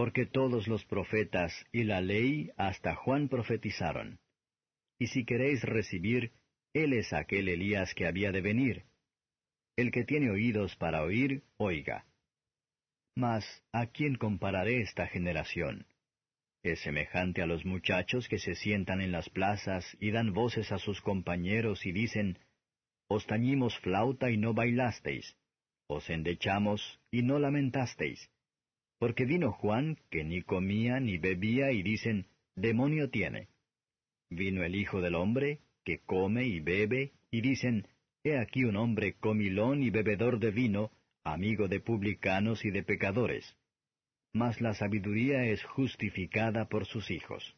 porque 0.00 0.24
todos 0.24 0.66
los 0.66 0.86
profetas 0.86 1.52
y 1.72 1.84
la 1.84 2.00
ley 2.00 2.52
hasta 2.56 2.94
Juan 2.94 3.28
profetizaron. 3.28 4.18
Y 4.98 5.08
si 5.08 5.26
queréis 5.26 5.62
recibir, 5.62 6.32
Él 6.72 6.94
es 6.94 7.12
aquel 7.12 7.50
Elías 7.50 7.92
que 7.92 8.06
había 8.06 8.32
de 8.32 8.40
venir. 8.40 8.86
El 9.76 9.90
que 9.90 10.04
tiene 10.04 10.30
oídos 10.30 10.74
para 10.76 11.02
oír, 11.02 11.42
oiga. 11.58 12.06
Mas, 13.14 13.44
¿a 13.72 13.88
quién 13.88 14.14
compararé 14.14 14.80
esta 14.80 15.06
generación? 15.06 15.84
Es 16.62 16.80
semejante 16.80 17.40
a 17.40 17.46
los 17.46 17.64
muchachos 17.64 18.28
que 18.28 18.38
se 18.38 18.54
sientan 18.54 19.00
en 19.00 19.12
las 19.12 19.30
plazas 19.30 19.96
y 19.98 20.10
dan 20.10 20.34
voces 20.34 20.72
a 20.72 20.78
sus 20.78 21.00
compañeros 21.00 21.86
y 21.86 21.92
dicen, 21.92 22.38
Os 23.08 23.26
tañimos 23.26 23.78
flauta 23.78 24.30
y 24.30 24.36
no 24.36 24.52
bailasteis, 24.52 25.36
os 25.86 26.08
endechamos 26.10 27.00
y 27.10 27.22
no 27.22 27.38
lamentasteis. 27.38 28.30
Porque 28.98 29.24
vino 29.24 29.52
Juan, 29.52 29.96
que 30.10 30.22
ni 30.22 30.42
comía 30.42 31.00
ni 31.00 31.16
bebía, 31.16 31.72
y 31.72 31.82
dicen, 31.82 32.26
demonio 32.54 33.08
tiene. 33.08 33.48
Vino 34.28 34.62
el 34.62 34.74
Hijo 34.76 35.00
del 35.00 35.14
Hombre, 35.14 35.60
que 35.84 36.00
come 36.00 36.44
y 36.44 36.60
bebe, 36.60 37.12
y 37.30 37.40
dicen, 37.40 37.88
he 38.22 38.38
aquí 38.38 38.64
un 38.64 38.76
hombre 38.76 39.14
comilón 39.14 39.82
y 39.82 39.88
bebedor 39.88 40.38
de 40.38 40.50
vino, 40.50 40.92
amigo 41.24 41.66
de 41.68 41.80
publicanos 41.80 42.64
y 42.66 42.70
de 42.70 42.82
pecadores. 42.82 43.56
Mas 44.32 44.60
la 44.60 44.74
sabiduría 44.74 45.44
es 45.44 45.62
justificada 45.64 46.68
por 46.68 46.86
sus 46.86 47.10
hijos. 47.10 47.56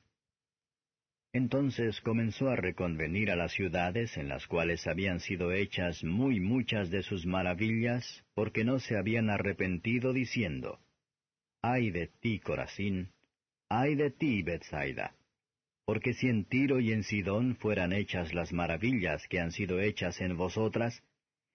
Entonces 1.34 2.00
comenzó 2.02 2.50
a 2.50 2.56
reconvenir 2.56 3.30
a 3.30 3.36
las 3.36 3.52
ciudades 3.52 4.18
en 4.18 4.28
las 4.28 4.46
cuales 4.46 4.86
habían 4.86 5.20
sido 5.20 5.52
hechas 5.52 6.04
muy 6.04 6.40
muchas 6.40 6.90
de 6.90 7.02
sus 7.02 7.24
maravillas, 7.24 8.24
porque 8.34 8.64
no 8.64 8.78
se 8.78 8.98
habían 8.98 9.30
arrepentido 9.30 10.12
diciendo, 10.12 10.78
Ay 11.62 11.90
de 11.90 12.08
ti, 12.08 12.38
Corazín, 12.38 13.12
ay 13.70 13.94
de 13.94 14.10
ti, 14.10 14.42
Bethsaida. 14.42 15.14
Porque 15.86 16.12
si 16.12 16.28
en 16.28 16.44
Tiro 16.44 16.80
y 16.80 16.92
en 16.92 17.02
Sidón 17.02 17.56
fueran 17.56 17.92
hechas 17.92 18.34
las 18.34 18.52
maravillas 18.52 19.26
que 19.28 19.40
han 19.40 19.52
sido 19.52 19.80
hechas 19.80 20.20
en 20.20 20.36
vosotras, 20.36 21.02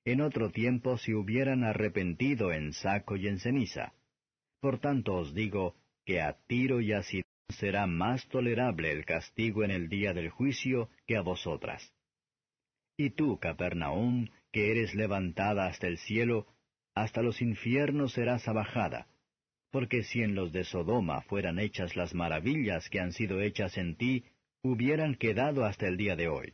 en 0.06 0.22
otro 0.22 0.49
tiempo 0.49 0.98
se 0.98 1.14
hubieran 1.14 1.64
arrepentido 1.64 2.52
en 2.52 2.73
saco 2.73 3.15
y 3.15 3.27
en 3.27 3.39
ceniza. 3.39 3.94
Por 4.59 4.79
tanto 4.79 5.15
os 5.15 5.34
digo 5.34 5.75
que 6.05 6.21
a 6.21 6.34
Tiro 6.47 6.81
y 6.81 6.93
a 6.93 7.03
Sidón 7.03 7.23
será 7.49 7.88
más 7.88 8.27
tolerable 8.27 8.91
el 8.91 9.05
castigo 9.05 9.63
en 9.63 9.71
el 9.71 9.89
día 9.89 10.13
del 10.13 10.29
juicio 10.29 10.89
que 11.05 11.17
a 11.17 11.21
vosotras. 11.21 11.93
Y 12.97 13.11
tú, 13.11 13.39
Capernaum, 13.39 14.29
que 14.51 14.71
eres 14.71 14.95
levantada 14.95 15.67
hasta 15.67 15.88
el 15.88 15.97
cielo, 15.97 16.47
hasta 16.95 17.21
los 17.21 17.41
infiernos 17.41 18.13
serás 18.13 18.47
abajada 18.47 19.07
porque 19.71 20.03
si 20.03 20.21
en 20.21 20.35
los 20.35 20.51
de 20.51 20.63
Sodoma 20.63 21.21
fueran 21.21 21.59
hechas 21.59 21.95
las 21.95 22.13
maravillas 22.13 22.89
que 22.89 22.99
han 22.99 23.11
sido 23.11 23.41
hechas 23.41 23.77
en 23.77 23.95
ti, 23.95 24.23
hubieran 24.63 25.15
quedado 25.15 25.65
hasta 25.65 25.88
el 25.88 25.97
día 25.97 26.15
de 26.15 26.29
hoy. 26.29 26.53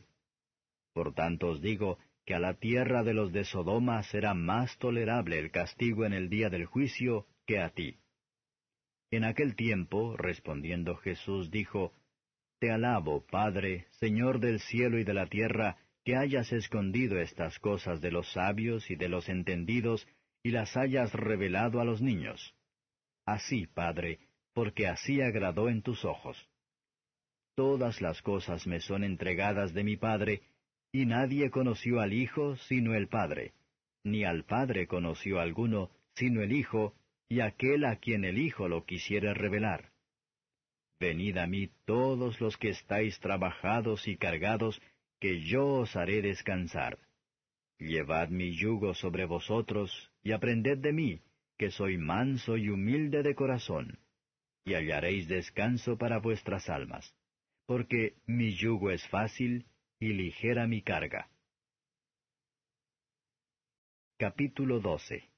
Por 0.92 1.14
tanto 1.14 1.48
os 1.48 1.60
digo 1.60 1.98
que 2.26 2.34
a 2.34 2.38
la 2.38 2.54
tierra 2.54 3.02
de 3.02 3.14
los 3.14 3.32
de 3.32 3.44
Sodoma 3.44 4.02
será 4.02 4.34
más 4.34 4.76
tolerable 4.78 5.38
el 5.38 5.50
castigo 5.50 6.04
en 6.04 6.12
el 6.12 6.28
día 6.28 6.50
del 6.50 6.66
juicio 6.66 7.26
que 7.46 7.60
a 7.60 7.70
ti. 7.70 7.98
En 9.10 9.24
aquel 9.24 9.54
tiempo, 9.54 10.16
respondiendo 10.16 10.96
Jesús, 10.96 11.50
dijo, 11.50 11.92
Te 12.58 12.70
alabo, 12.70 13.24
Padre, 13.26 13.86
Señor 14.00 14.40
del 14.40 14.60
cielo 14.60 14.98
y 14.98 15.04
de 15.04 15.14
la 15.14 15.26
tierra, 15.26 15.76
que 16.04 16.16
hayas 16.16 16.52
escondido 16.52 17.18
estas 17.18 17.58
cosas 17.58 18.00
de 18.00 18.10
los 18.10 18.30
sabios 18.32 18.90
y 18.90 18.96
de 18.96 19.08
los 19.08 19.28
entendidos, 19.28 20.06
y 20.42 20.50
las 20.50 20.76
hayas 20.76 21.12
revelado 21.12 21.80
a 21.80 21.84
los 21.84 22.02
niños. 22.02 22.54
Así, 23.24 23.66
Padre, 23.66 24.18
porque 24.52 24.86
así 24.86 25.22
agradó 25.22 25.68
en 25.68 25.82
tus 25.82 26.04
ojos. 26.04 26.48
Todas 27.54 28.00
las 28.00 28.20
cosas 28.20 28.66
me 28.66 28.80
son 28.80 29.04
entregadas 29.04 29.72
de 29.72 29.84
mi 29.84 29.96
Padre, 29.96 30.42
y 30.92 31.06
nadie 31.06 31.50
conoció 31.50 32.00
al 32.00 32.12
Hijo 32.12 32.56
sino 32.56 32.94
el 32.94 33.08
Padre, 33.08 33.52
ni 34.02 34.24
al 34.24 34.44
Padre 34.44 34.86
conoció 34.86 35.40
alguno 35.40 35.90
sino 36.14 36.42
el 36.42 36.52
Hijo, 36.52 36.94
y 37.28 37.40
aquel 37.40 37.84
a 37.84 37.96
quien 37.96 38.24
el 38.24 38.38
Hijo 38.38 38.68
lo 38.68 38.84
quisiera 38.84 39.34
revelar. 39.34 39.92
Venid 41.00 41.38
a 41.38 41.46
mí 41.46 41.70
todos 41.84 42.40
los 42.40 42.56
que 42.56 42.70
estáis 42.70 43.18
trabajados 43.20 44.06
y 44.06 44.16
cargados, 44.16 44.80
que 45.20 45.42
yo 45.42 45.66
os 45.66 45.96
haré 45.96 46.22
descansar. 46.22 46.98
Llevad 47.78 48.28
mi 48.28 48.56
yugo 48.56 48.94
sobre 48.94 49.24
vosotros, 49.24 50.12
y 50.22 50.32
aprended 50.32 50.78
de 50.78 50.92
mí, 50.92 51.20
que 51.58 51.70
soy 51.70 51.98
manso 51.98 52.56
y 52.56 52.68
humilde 52.68 53.22
de 53.22 53.34
corazón, 53.34 53.98
y 54.64 54.74
hallaréis 54.74 55.28
descanso 55.28 55.98
para 55.98 56.18
vuestras 56.18 56.68
almas, 56.68 57.14
porque 57.66 58.14
mi 58.26 58.54
yugo 58.54 58.90
es 58.90 59.06
fácil 59.08 59.66
y 59.98 60.12
ligera 60.12 60.66
mi 60.66 60.82
carga. 60.82 61.28
Capítulo 64.16 64.80
12 64.80 65.33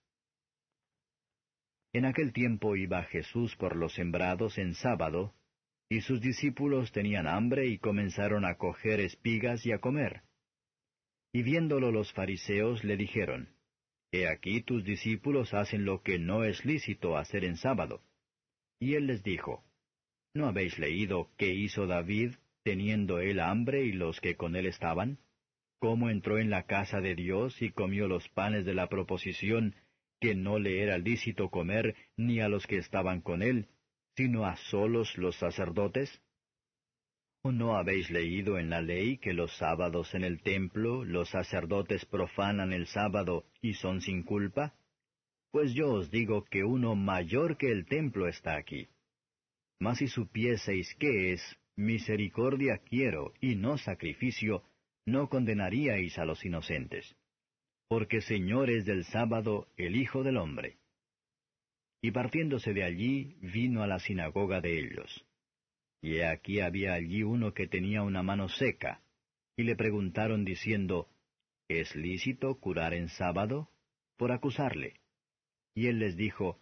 En 1.96 2.04
aquel 2.04 2.34
tiempo 2.34 2.76
iba 2.76 3.04
Jesús 3.04 3.56
por 3.56 3.74
los 3.74 3.94
sembrados 3.94 4.58
en 4.58 4.74
sábado, 4.74 5.32
y 5.88 6.02
sus 6.02 6.20
discípulos 6.20 6.92
tenían 6.92 7.26
hambre 7.26 7.68
y 7.68 7.78
comenzaron 7.78 8.44
a 8.44 8.56
coger 8.56 9.00
espigas 9.00 9.64
y 9.64 9.72
a 9.72 9.78
comer. 9.78 10.20
Y 11.32 11.42
viéndolo 11.42 11.90
los 11.92 12.12
fariseos 12.12 12.84
le 12.84 12.98
dijeron, 12.98 13.48
He 14.12 14.28
aquí 14.28 14.60
tus 14.60 14.84
discípulos 14.84 15.54
hacen 15.54 15.86
lo 15.86 16.02
que 16.02 16.18
no 16.18 16.44
es 16.44 16.66
lícito 16.66 17.16
hacer 17.16 17.46
en 17.46 17.56
sábado. 17.56 18.02
Y 18.78 18.92
él 18.96 19.06
les 19.06 19.22
dijo, 19.22 19.64
¿No 20.34 20.48
habéis 20.48 20.78
leído 20.78 21.30
qué 21.38 21.54
hizo 21.54 21.86
David 21.86 22.34
teniendo 22.62 23.20
él 23.20 23.40
hambre 23.40 23.86
y 23.86 23.92
los 23.92 24.20
que 24.20 24.36
con 24.36 24.54
él 24.54 24.66
estaban? 24.66 25.18
¿Cómo 25.78 26.10
entró 26.10 26.38
en 26.38 26.50
la 26.50 26.66
casa 26.66 27.00
de 27.00 27.14
Dios 27.14 27.62
y 27.62 27.70
comió 27.70 28.06
los 28.06 28.28
panes 28.28 28.66
de 28.66 28.74
la 28.74 28.90
proposición 28.90 29.74
que 30.20 30.34
no 30.34 30.58
le 30.58 30.82
era 30.82 30.98
lícito 30.98 31.50
comer 31.50 31.94
ni 32.16 32.40
a 32.40 32.48
los 32.48 32.66
que 32.66 32.78
estaban 32.78 33.20
con 33.20 33.42
él, 33.42 33.68
sino 34.16 34.46
a 34.46 34.56
solos 34.56 35.16
los 35.18 35.36
sacerdotes? 35.36 36.22
no 37.52 37.76
habéis 37.76 38.10
leído 38.10 38.58
en 38.58 38.70
la 38.70 38.80
ley 38.80 39.18
que 39.18 39.32
los 39.32 39.56
sábados 39.56 40.14
en 40.14 40.24
el 40.24 40.42
templo 40.42 41.04
los 41.04 41.30
sacerdotes 41.30 42.04
profanan 42.04 42.72
el 42.72 42.86
sábado 42.86 43.44
y 43.60 43.74
son 43.74 44.00
sin 44.00 44.22
culpa? 44.22 44.74
Pues 45.50 45.72
yo 45.74 45.92
os 45.92 46.10
digo 46.10 46.44
que 46.44 46.64
uno 46.64 46.94
mayor 46.94 47.56
que 47.56 47.70
el 47.70 47.86
templo 47.86 48.28
está 48.28 48.56
aquí. 48.56 48.88
Mas 49.78 49.98
si 49.98 50.08
supieseis 50.08 50.94
qué 50.98 51.32
es, 51.32 51.56
misericordia 51.76 52.78
quiero 52.78 53.32
y 53.40 53.54
no 53.54 53.78
sacrificio, 53.78 54.62
no 55.04 55.28
condenaríais 55.28 56.18
a 56.18 56.24
los 56.24 56.44
inocentes. 56.44 57.16
Porque 57.88 58.20
Señor 58.20 58.70
es 58.70 58.84
del 58.84 59.04
sábado 59.04 59.68
el 59.76 59.96
Hijo 59.96 60.22
del 60.22 60.36
Hombre. 60.38 60.78
y 62.02 62.12
partiéndose 62.12 62.72
de 62.72 62.84
allí 62.84 63.36
vino 63.40 63.82
a 63.82 63.86
la 63.86 63.98
sinagoga 63.98 64.60
de 64.60 64.78
ellos. 64.78 65.24
Y 66.00 66.16
he 66.16 66.26
aquí 66.26 66.60
había 66.60 66.92
allí 66.92 67.22
uno 67.22 67.52
que 67.52 67.66
tenía 67.66 68.02
una 68.02 68.22
mano 68.22 68.48
seca, 68.48 69.02
y 69.56 69.64
le 69.64 69.74
preguntaron 69.74 70.44
diciendo, 70.44 71.08
¿Es 71.68 71.96
lícito 71.96 72.60
curar 72.60 72.94
en 72.94 73.08
sábado? 73.08 73.70
por 74.16 74.30
acusarle. 74.30 75.00
Y 75.74 75.88
él 75.88 75.98
les 75.98 76.16
dijo, 76.16 76.60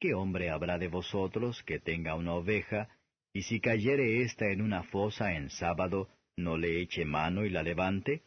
¿Qué 0.00 0.14
hombre 0.14 0.50
habrá 0.50 0.78
de 0.78 0.88
vosotros 0.88 1.62
que 1.62 1.78
tenga 1.78 2.14
una 2.16 2.34
oveja, 2.34 2.88
y 3.32 3.42
si 3.42 3.60
cayere 3.60 4.22
ésta 4.22 4.50
en 4.50 4.60
una 4.60 4.82
fosa 4.84 5.34
en 5.34 5.50
sábado, 5.50 6.08
no 6.36 6.56
le 6.56 6.80
eche 6.80 7.04
mano 7.04 7.44
y 7.44 7.50
la 7.50 7.62
levante? 7.62 8.24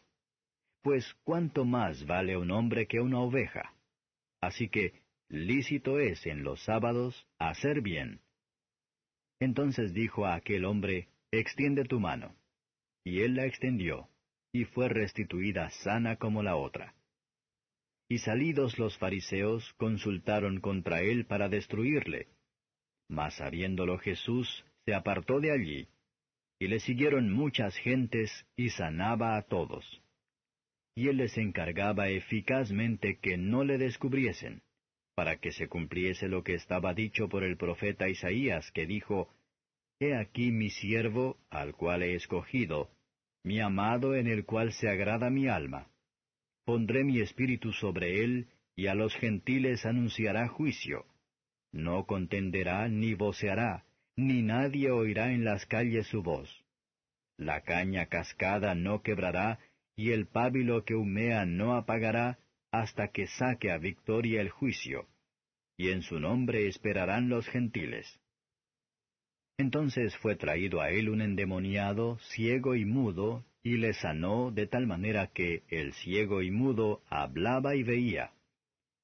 Pues 0.84 1.16
cuánto 1.24 1.64
más 1.64 2.04
vale 2.04 2.36
un 2.36 2.50
hombre 2.50 2.86
que 2.86 3.00
una 3.00 3.18
oveja. 3.18 3.74
Así 4.42 4.68
que 4.68 4.92
lícito 5.30 5.98
es 5.98 6.26
en 6.26 6.44
los 6.44 6.62
sábados 6.62 7.26
hacer 7.38 7.80
bien. 7.80 8.20
Entonces 9.40 9.94
dijo 9.94 10.26
a 10.26 10.34
aquel 10.34 10.66
hombre, 10.66 11.08
Extiende 11.32 11.84
tu 11.84 12.00
mano. 12.00 12.36
Y 13.02 13.22
él 13.22 13.34
la 13.34 13.46
extendió, 13.46 14.10
y 14.52 14.66
fue 14.66 14.90
restituida 14.90 15.70
sana 15.70 16.16
como 16.16 16.42
la 16.42 16.56
otra. 16.56 16.94
Y 18.10 18.18
salidos 18.18 18.78
los 18.78 18.98
fariseos 18.98 19.72
consultaron 19.78 20.60
contra 20.60 21.00
él 21.00 21.24
para 21.24 21.48
destruirle. 21.48 22.28
Mas 23.08 23.36
sabiéndolo 23.36 23.98
Jesús, 23.98 24.66
se 24.84 24.92
apartó 24.92 25.40
de 25.40 25.50
allí, 25.50 25.88
y 26.58 26.68
le 26.68 26.78
siguieron 26.78 27.32
muchas 27.32 27.74
gentes 27.78 28.46
y 28.54 28.68
sanaba 28.68 29.38
a 29.38 29.42
todos. 29.42 30.03
Y 30.94 31.08
él 31.08 31.16
les 31.16 31.36
encargaba 31.38 32.08
eficazmente 32.08 33.18
que 33.18 33.36
no 33.36 33.64
le 33.64 33.78
descubriesen, 33.78 34.62
para 35.14 35.36
que 35.36 35.52
se 35.52 35.68
cumpliese 35.68 36.28
lo 36.28 36.44
que 36.44 36.54
estaba 36.54 36.94
dicho 36.94 37.28
por 37.28 37.44
el 37.44 37.56
profeta 37.56 38.08
Isaías, 38.08 38.70
que 38.72 38.86
dijo, 38.86 39.28
He 39.98 40.14
aquí 40.14 40.50
mi 40.50 40.70
siervo, 40.70 41.38
al 41.50 41.74
cual 41.74 42.02
he 42.02 42.14
escogido, 42.14 42.90
mi 43.42 43.60
amado 43.60 44.14
en 44.14 44.26
el 44.26 44.44
cual 44.44 44.72
se 44.72 44.88
agrada 44.88 45.30
mi 45.30 45.48
alma 45.48 45.90
Pondré 46.64 47.04
mi 47.04 47.20
espíritu 47.20 47.72
sobre 47.72 48.24
él, 48.24 48.48
y 48.74 48.86
a 48.86 48.94
los 48.94 49.14
gentiles 49.16 49.84
anunciará 49.84 50.48
juicio. 50.48 51.04
No 51.72 52.06
contenderá 52.06 52.88
ni 52.88 53.14
voceará, 53.14 53.84
ni 54.16 54.42
nadie 54.42 54.90
oirá 54.90 55.32
en 55.32 55.44
las 55.44 55.66
calles 55.66 56.06
su 56.06 56.22
voz. 56.22 56.64
La 57.36 57.62
caña 57.62 58.06
cascada 58.06 58.74
no 58.74 59.02
quebrará, 59.02 59.58
y 59.96 60.10
el 60.10 60.26
pábilo 60.26 60.84
que 60.84 60.94
humea 60.94 61.44
no 61.46 61.76
apagará, 61.76 62.38
hasta 62.72 63.08
que 63.08 63.26
saque 63.26 63.70
a 63.70 63.78
victoria 63.78 64.40
el 64.40 64.50
juicio. 64.50 65.06
Y 65.76 65.90
en 65.90 66.02
su 66.02 66.18
nombre 66.18 66.66
esperarán 66.66 67.28
los 67.28 67.46
gentiles. 67.48 68.20
Entonces 69.56 70.16
fue 70.16 70.34
traído 70.34 70.80
a 70.80 70.90
él 70.90 71.08
un 71.08 71.20
endemoniado, 71.20 72.18
ciego 72.34 72.74
y 72.74 72.84
mudo, 72.84 73.44
y 73.62 73.76
le 73.76 73.94
sanó 73.94 74.50
de 74.50 74.66
tal 74.66 74.86
manera 74.86 75.28
que 75.28 75.62
el 75.68 75.92
ciego 75.94 76.42
y 76.42 76.50
mudo 76.50 77.02
hablaba 77.08 77.76
y 77.76 77.82
veía. 77.82 78.32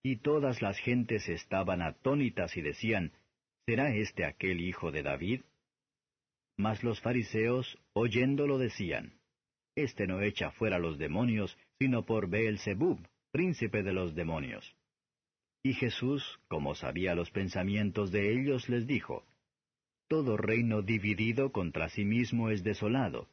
Y 0.02 0.16
todas 0.16 0.60
las 0.60 0.78
gentes 0.78 1.28
estaban 1.28 1.82
atónitas 1.82 2.56
y 2.56 2.62
decían, 2.62 3.12
¿Será 3.66 3.94
este 3.94 4.24
aquel 4.24 4.60
hijo 4.60 4.90
de 4.90 5.02
David? 5.02 5.42
Mas 6.56 6.82
los 6.82 7.00
fariseos, 7.00 7.78
oyéndolo, 7.92 8.58
decían, 8.58 9.19
Este 9.82 10.06
no 10.06 10.20
echa 10.20 10.50
fuera 10.50 10.78
los 10.78 10.98
demonios, 10.98 11.56
sino 11.78 12.04
por 12.04 12.28
Beelzebub, 12.28 13.00
príncipe 13.32 13.82
de 13.82 13.92
los 13.92 14.14
demonios. 14.14 14.76
Y 15.62 15.72
Jesús, 15.74 16.38
como 16.48 16.74
sabía 16.74 17.14
los 17.14 17.30
pensamientos 17.30 18.12
de 18.12 18.32
ellos, 18.32 18.68
les 18.68 18.86
dijo, 18.86 19.24
Todo 20.06 20.36
reino 20.36 20.82
dividido 20.82 21.50
contra 21.50 21.88
sí 21.88 22.04
mismo 22.04 22.50
es 22.50 22.62
desolado 22.62 23.28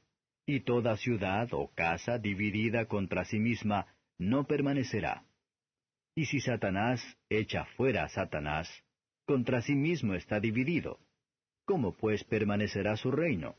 y 0.45 0.61
toda 0.61 0.95
ciudad 0.95 1.49
o 1.51 1.67
casa 1.75 2.17
dividida 2.19 2.85
contra 2.85 3.25
sí 3.25 3.37
misma 3.37 3.87
no 4.17 4.45
permanecerá. 4.47 5.25
Y 6.15 6.25
si 6.25 6.39
Satanás 6.39 7.01
echa 7.29 7.65
fuera 7.75 8.05
a 8.05 8.09
Satanás, 8.09 8.69
contra 9.25 9.61
sí 9.61 9.75
mismo 9.75 10.13
está 10.13 10.39
dividido. 10.39 10.99
¿Cómo 11.65 11.91
pues 11.91 12.23
permanecerá 12.23 12.95
su 12.95 13.11
reino? 13.11 13.57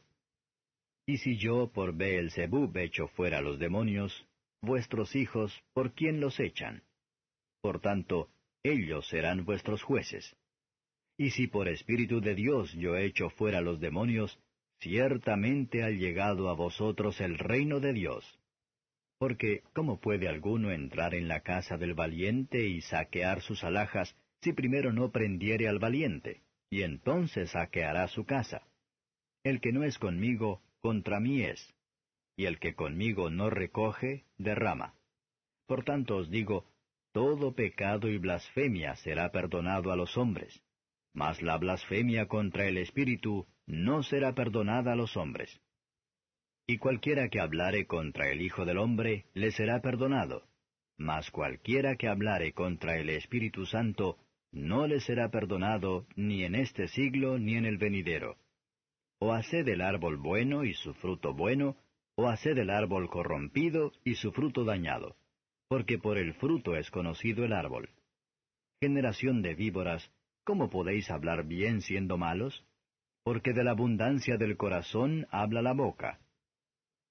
Y 1.08 1.16
si 1.16 1.38
yo 1.38 1.72
por 1.72 1.96
Beelzebub 1.96 2.76
echo 2.76 3.08
fuera 3.08 3.40
los 3.40 3.58
demonios, 3.58 4.28
vuestros 4.60 5.16
hijos, 5.16 5.58
¿por 5.72 5.94
quién 5.94 6.20
los 6.20 6.38
echan? 6.38 6.82
Por 7.62 7.80
tanto, 7.80 8.28
ellos 8.62 9.08
serán 9.08 9.46
vuestros 9.46 9.82
jueces. 9.82 10.36
Y 11.16 11.30
si 11.30 11.46
por 11.46 11.66
Espíritu 11.66 12.20
de 12.20 12.34
Dios 12.34 12.74
yo 12.74 12.94
echo 12.98 13.30
fuera 13.30 13.62
los 13.62 13.80
demonios, 13.80 14.38
ciertamente 14.80 15.82
ha 15.82 15.88
llegado 15.88 16.50
a 16.50 16.54
vosotros 16.54 17.22
el 17.22 17.38
reino 17.38 17.80
de 17.80 17.94
Dios. 17.94 18.38
Porque, 19.18 19.62
¿cómo 19.72 20.00
puede 20.00 20.28
alguno 20.28 20.72
entrar 20.72 21.14
en 21.14 21.26
la 21.26 21.40
casa 21.40 21.78
del 21.78 21.94
valiente 21.94 22.68
y 22.68 22.82
saquear 22.82 23.40
sus 23.40 23.64
alhajas 23.64 24.14
si 24.42 24.52
primero 24.52 24.92
no 24.92 25.10
prendiere 25.10 25.68
al 25.68 25.78
valiente? 25.78 26.42
Y 26.68 26.82
entonces 26.82 27.52
saqueará 27.52 28.08
su 28.08 28.26
casa. 28.26 28.68
El 29.42 29.62
que 29.62 29.72
no 29.72 29.84
es 29.84 29.98
conmigo, 29.98 30.60
contra 30.80 31.20
mí 31.20 31.42
es. 31.42 31.74
Y 32.36 32.46
el 32.46 32.58
que 32.58 32.74
conmigo 32.74 33.30
no 33.30 33.50
recoge, 33.50 34.24
derrama. 34.36 34.94
Por 35.66 35.84
tanto 35.84 36.16
os 36.16 36.30
digo, 36.30 36.66
todo 37.12 37.54
pecado 37.54 38.08
y 38.08 38.18
blasfemia 38.18 38.94
será 38.96 39.30
perdonado 39.32 39.92
a 39.92 39.96
los 39.96 40.16
hombres, 40.16 40.62
mas 41.12 41.42
la 41.42 41.58
blasfemia 41.58 42.26
contra 42.26 42.66
el 42.66 42.78
Espíritu 42.78 43.46
no 43.66 44.02
será 44.02 44.34
perdonada 44.34 44.92
a 44.92 44.96
los 44.96 45.16
hombres. 45.16 45.60
Y 46.66 46.78
cualquiera 46.78 47.28
que 47.28 47.40
hablare 47.40 47.86
contra 47.86 48.30
el 48.30 48.40
Hijo 48.40 48.64
del 48.64 48.78
Hombre 48.78 49.26
le 49.34 49.50
será 49.50 49.80
perdonado, 49.80 50.46
mas 50.96 51.30
cualquiera 51.30 51.96
que 51.96 52.08
hablare 52.08 52.52
contra 52.52 52.98
el 52.98 53.08
Espíritu 53.08 53.66
Santo 53.66 54.18
no 54.52 54.86
le 54.86 55.00
será 55.00 55.30
perdonado 55.30 56.06
ni 56.16 56.44
en 56.44 56.54
este 56.54 56.88
siglo 56.88 57.38
ni 57.38 57.56
en 57.56 57.66
el 57.66 57.78
venidero. 57.78 58.36
O 59.20 59.32
haced 59.32 59.66
el 59.68 59.80
árbol 59.80 60.16
bueno 60.16 60.64
y 60.64 60.74
su 60.74 60.94
fruto 60.94 61.34
bueno, 61.34 61.76
o 62.16 62.28
haced 62.28 62.56
el 62.58 62.70
árbol 62.70 63.08
corrompido 63.08 63.92
y 64.04 64.14
su 64.14 64.32
fruto 64.32 64.64
dañado, 64.64 65.16
porque 65.68 65.98
por 65.98 66.18
el 66.18 66.34
fruto 66.34 66.76
es 66.76 66.90
conocido 66.90 67.44
el 67.44 67.52
árbol. 67.52 67.90
Generación 68.80 69.42
de 69.42 69.54
víboras, 69.54 70.10
¿cómo 70.44 70.70
podéis 70.70 71.10
hablar 71.10 71.44
bien 71.46 71.82
siendo 71.82 72.16
malos? 72.16 72.64
porque 73.28 73.52
de 73.52 73.62
la 73.62 73.72
abundancia 73.72 74.38
del 74.38 74.56
corazón 74.56 75.26
habla 75.30 75.60
la 75.60 75.74
boca. 75.74 76.18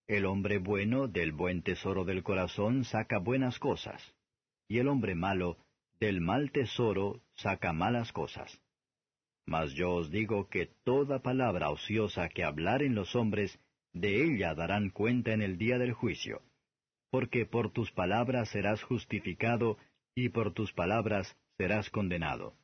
El 0.07 0.25
hombre 0.25 0.57
bueno 0.57 1.07
del 1.07 1.31
buen 1.31 1.61
tesoro 1.61 2.05
del 2.05 2.23
corazón 2.23 2.85
saca 2.85 3.19
buenas 3.19 3.59
cosas, 3.59 4.01
y 4.67 4.79
el 4.79 4.87
hombre 4.87 5.13
malo 5.13 5.57
del 5.99 6.19
mal 6.19 6.51
tesoro 6.51 7.21
saca 7.35 7.71
malas 7.71 8.11
cosas. 8.13 8.59
Mas 9.47 9.73
yo 9.73 9.93
os 9.93 10.11
digo 10.11 10.49
que 10.49 10.67
toda 10.83 11.23
palabra 11.23 11.69
ociosa 11.69 12.27
que 12.27 12.43
hablaren 12.43 12.93
los 12.95 13.15
hombres, 13.15 13.57
de 13.93 14.23
ella 14.25 14.53
darán 14.53 14.89
cuenta 14.89 15.31
en 15.31 15.41
el 15.41 15.57
día 15.57 15.77
del 15.77 15.93
juicio, 15.93 16.41
porque 17.09 17.45
por 17.45 17.71
tus 17.71 17.91
palabras 17.91 18.49
serás 18.49 18.83
justificado, 18.83 19.77
y 20.13 20.29
por 20.29 20.53
tus 20.53 20.73
palabras 20.73 21.37
serás 21.57 21.89
condenado. 21.89 22.55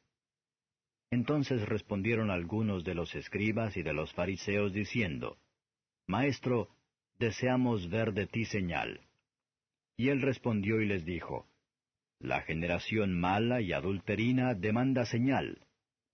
Entonces 1.09 1.61
respondieron 1.69 2.31
algunos 2.31 2.83
de 2.83 2.95
los 2.95 3.15
escribas 3.15 3.77
y 3.77 3.83
de 3.83 3.93
los 3.93 4.11
fariseos 4.13 4.73
diciendo, 4.73 5.37
Maestro, 6.07 6.69
deseamos 7.17 7.89
ver 7.89 8.13
de 8.13 8.27
ti 8.27 8.45
señal. 8.45 9.01
Y 9.95 10.09
él 10.09 10.21
respondió 10.21 10.81
y 10.81 10.87
les 10.87 11.05
dijo, 11.05 11.47
La 12.19 12.41
generación 12.41 13.17
mala 13.17 13.61
y 13.61 13.71
adulterina 13.71 14.55
demanda 14.55 15.05
señal, 15.05 15.59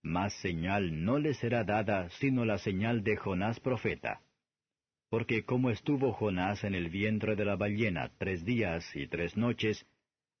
mas 0.02 0.32
señal 0.40 1.04
no 1.04 1.18
le 1.18 1.34
será 1.34 1.64
dada 1.64 2.08
sino 2.10 2.44
la 2.44 2.58
señal 2.58 3.02
de 3.02 3.16
Jonás 3.16 3.60
profeta. 3.60 4.22
Porque 5.08 5.44
como 5.44 5.70
estuvo 5.70 6.12
Jonás 6.12 6.64
en 6.64 6.74
el 6.74 6.88
vientre 6.88 7.36
de 7.36 7.44
la 7.44 7.56
ballena 7.56 8.10
tres 8.18 8.44
días 8.44 8.84
y 8.94 9.08
tres 9.08 9.36
noches, 9.36 9.86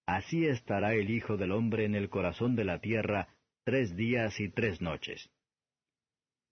así 0.06 0.46
estará 0.46 0.94
el 0.94 1.10
Hijo 1.10 1.36
del 1.36 1.52
Hombre 1.52 1.84
en 1.84 1.94
el 1.94 2.08
corazón 2.08 2.56
de 2.56 2.64
la 2.64 2.80
tierra 2.80 3.28
tres 3.64 3.96
días 3.96 4.38
y 4.40 4.48
tres 4.48 4.80
noches. 4.80 5.30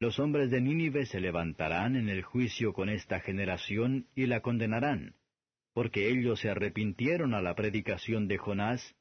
Los 0.01 0.19
hombres 0.21 0.51
de 0.51 0.61
Nínive 0.61 1.07
se 1.07 1.21
levantarán 1.21 1.97
en 1.97 2.09
el 2.09 2.23
juicio 2.23 2.73
con 2.73 2.89
esta 2.89 3.19
generación 3.21 4.07
y 4.15 4.27
la 4.27 4.41
condenarán, 4.41 5.17
porque 5.73 6.09
ellos 6.09 6.41
se 6.41 6.51
arrepintieron 6.51 7.35
a 7.35 7.43
la 7.43 7.55
predicación 7.55 8.29
de 8.29 8.39
Jonás, 8.39 8.95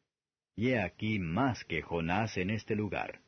y 0.56 0.70
he 0.70 0.80
aquí 0.80 1.20
más 1.20 1.64
que 1.66 1.84
Jonás 1.84 2.38
en 2.38 2.50
este 2.50 2.76
lugar. 2.76 3.22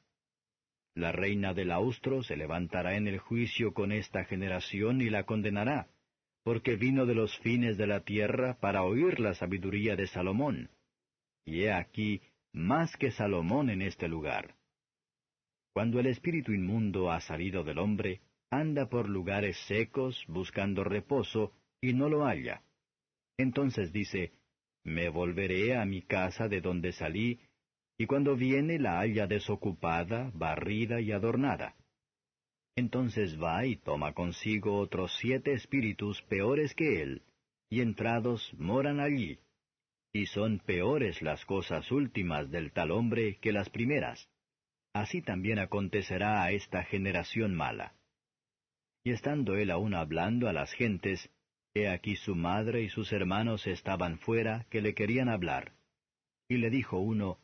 La 0.96 1.12
reina 1.12 1.54
del 1.54 1.72
austro 1.72 2.24
se 2.24 2.36
levantará 2.36 2.98
en 2.98 3.08
el 3.08 3.20
juicio 3.20 3.74
con 3.74 3.92
esta 3.92 4.26
generación 4.26 5.02
y 5.02 5.10
la 5.10 5.24
condenará, 5.24 5.88
porque 6.44 6.76
vino 6.76 7.06
de 7.06 7.16
los 7.16 7.38
fines 7.40 7.78
de 7.78 7.88
la 7.88 8.02
tierra 8.02 8.60
para 8.60 8.84
oír 8.84 9.20
la 9.20 9.34
sabiduría 9.34 9.96
de 9.96 10.08
Salomón. 10.08 10.70
Y 11.46 11.64
he 11.64 11.72
aquí 11.72 12.22
más 12.54 12.96
que 12.98 13.12
Salomón 13.12 13.70
en 13.70 13.82
este 13.82 14.08
lugar. 14.08 14.56
Cuando 15.74 16.00
el 16.00 16.08
espíritu 16.08 16.52
inmundo 16.52 17.12
ha 17.12 17.22
salido 17.22 17.64
del 17.64 17.78
hombre, 17.78 18.22
anda 18.50 18.90
por 18.90 19.08
lugares 19.08 19.58
secos 19.68 20.24
buscando 20.28 20.84
reposo, 20.84 21.54
y 21.82 21.94
no 21.94 22.10
lo 22.10 22.26
halla. 22.26 22.64
Entonces 23.38 23.94
dice, 23.94 24.34
Me 24.84 25.10
volveré 25.10 25.78
a 25.78 25.86
mi 25.86 26.02
casa 26.02 26.48
de 26.48 26.60
donde 26.62 26.92
salí, 26.92 27.40
y 28.00 28.08
cuando 28.08 28.38
viene 28.38 28.80
la 28.80 29.00
halla 29.00 29.28
desocupada, 29.28 30.32
barrida 30.34 31.02
y 31.02 31.12
adornada. 31.12 31.76
Entonces 32.78 33.38
va 33.38 33.66
y 33.66 33.76
toma 33.76 34.14
consigo 34.14 34.78
otros 34.78 35.12
siete 35.20 35.52
espíritus 35.52 36.22
peores 36.22 36.74
que 36.76 37.02
él, 37.02 37.24
y 37.70 37.82
entrados 37.82 38.54
moran 38.58 39.02
allí. 39.02 39.40
Y 40.14 40.28
son 40.28 40.60
peores 40.60 41.22
las 41.22 41.44
cosas 41.44 41.92
últimas 41.92 42.50
del 42.50 42.72
tal 42.72 42.92
hombre 42.92 43.38
que 43.42 43.52
las 43.52 43.70
primeras. 43.70 44.30
Así 44.94 45.22
también 45.22 45.60
acontecerá 45.60 46.42
a 46.42 46.52
esta 46.52 46.86
generación 46.86 47.54
mala. 47.54 47.96
Y 49.04 49.12
estando 49.12 49.58
él 49.58 49.72
aún 49.72 49.94
hablando 49.94 50.48
a 50.48 50.54
las 50.54 50.72
gentes, 50.72 51.30
he 51.74 51.90
aquí 51.90 52.16
su 52.16 52.34
madre 52.34 52.82
y 52.82 52.90
sus 52.90 53.12
hermanos 53.12 53.68
estaban 53.68 54.20
fuera 54.20 54.66
que 54.70 54.82
le 54.82 54.94
querían 54.94 55.28
hablar. 55.28 55.74
Y 56.48 56.58
le 56.58 56.70
dijo 56.70 56.98
uno, 56.98 57.40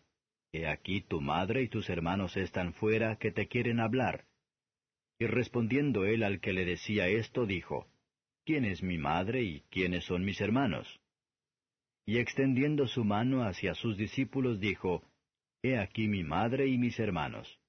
He 0.55 0.67
aquí 0.67 1.01
tu 1.01 1.19
madre 1.19 1.63
y 1.63 1.67
tus 1.67 1.89
hermanos 1.89 2.37
están 2.37 2.71
fuera 2.73 3.17
que 3.17 3.29
te 3.29 3.47
quieren 3.47 3.81
hablar. 3.81 4.23
Y 5.19 5.25
respondiendo 5.25 6.05
él 6.05 6.23
al 6.23 6.39
que 6.39 6.53
le 6.53 6.63
decía 6.63 7.09
esto, 7.09 7.45
dijo, 7.45 7.87
¿Quién 8.45 8.63
es 8.63 8.81
mi 8.81 8.97
madre 8.97 9.43
y 9.43 9.61
quiénes 9.69 10.05
son 10.05 10.23
mis 10.23 10.39
hermanos? 10.39 11.01
Y 12.05 12.19
extendiendo 12.19 12.87
su 12.87 13.03
mano 13.03 13.43
hacia 13.43 13.73
sus 13.73 13.97
discípulos, 13.97 14.61
dijo, 14.61 15.03
He 15.61 15.77
aquí 15.77 16.07
mi 16.07 16.23
madre 16.23 16.67
y 16.67 16.77
mis 16.77 16.99
hermanos. 16.99 17.59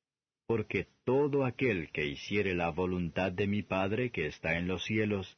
Porque 0.46 0.86
todo 1.04 1.44
aquel 1.44 1.90
que 1.90 2.06
hiciere 2.06 2.54
la 2.54 2.70
voluntad 2.70 3.32
de 3.32 3.48
mi 3.48 3.62
Padre 3.64 4.10
que 4.12 4.26
está 4.26 4.58
en 4.58 4.68
los 4.68 4.84
cielos, 4.84 5.36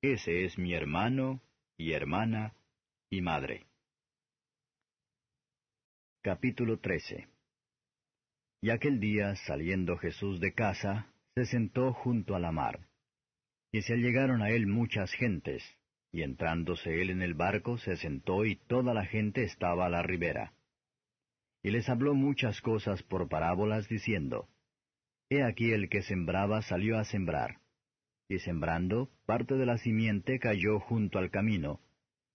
ese 0.00 0.46
es 0.46 0.56
mi 0.56 0.72
hermano 0.72 1.42
y 1.76 1.92
hermana 1.92 2.54
y 3.10 3.20
madre. 3.20 3.66
Capítulo 6.26 6.80
13 6.80 7.28
Y 8.60 8.70
aquel 8.70 8.98
día, 8.98 9.36
saliendo 9.46 9.96
Jesús 9.96 10.40
de 10.40 10.54
casa, 10.54 11.06
se 11.36 11.44
sentó 11.44 11.92
junto 11.92 12.34
a 12.34 12.40
la 12.40 12.50
mar. 12.50 12.88
Y 13.70 13.82
se 13.82 13.92
allegaron 13.92 14.42
a 14.42 14.50
él 14.50 14.66
muchas 14.66 15.12
gentes, 15.12 15.62
y 16.10 16.22
entrándose 16.22 17.00
él 17.00 17.10
en 17.10 17.22
el 17.22 17.34
barco, 17.34 17.78
se 17.78 17.94
sentó 17.96 18.44
y 18.44 18.56
toda 18.56 18.92
la 18.92 19.06
gente 19.06 19.44
estaba 19.44 19.86
a 19.86 19.88
la 19.88 20.02
ribera. 20.02 20.52
Y 21.62 21.70
les 21.70 21.88
habló 21.88 22.12
muchas 22.12 22.60
cosas 22.60 23.04
por 23.04 23.28
parábolas, 23.28 23.88
diciendo, 23.88 24.48
He 25.30 25.44
aquí 25.44 25.70
el 25.70 25.88
que 25.88 26.02
sembraba 26.02 26.60
salió 26.62 26.98
a 26.98 27.04
sembrar. 27.04 27.60
Y 28.28 28.40
sembrando, 28.40 29.12
parte 29.26 29.54
de 29.54 29.66
la 29.66 29.78
simiente 29.78 30.40
cayó 30.40 30.80
junto 30.80 31.20
al 31.20 31.30
camino, 31.30 31.80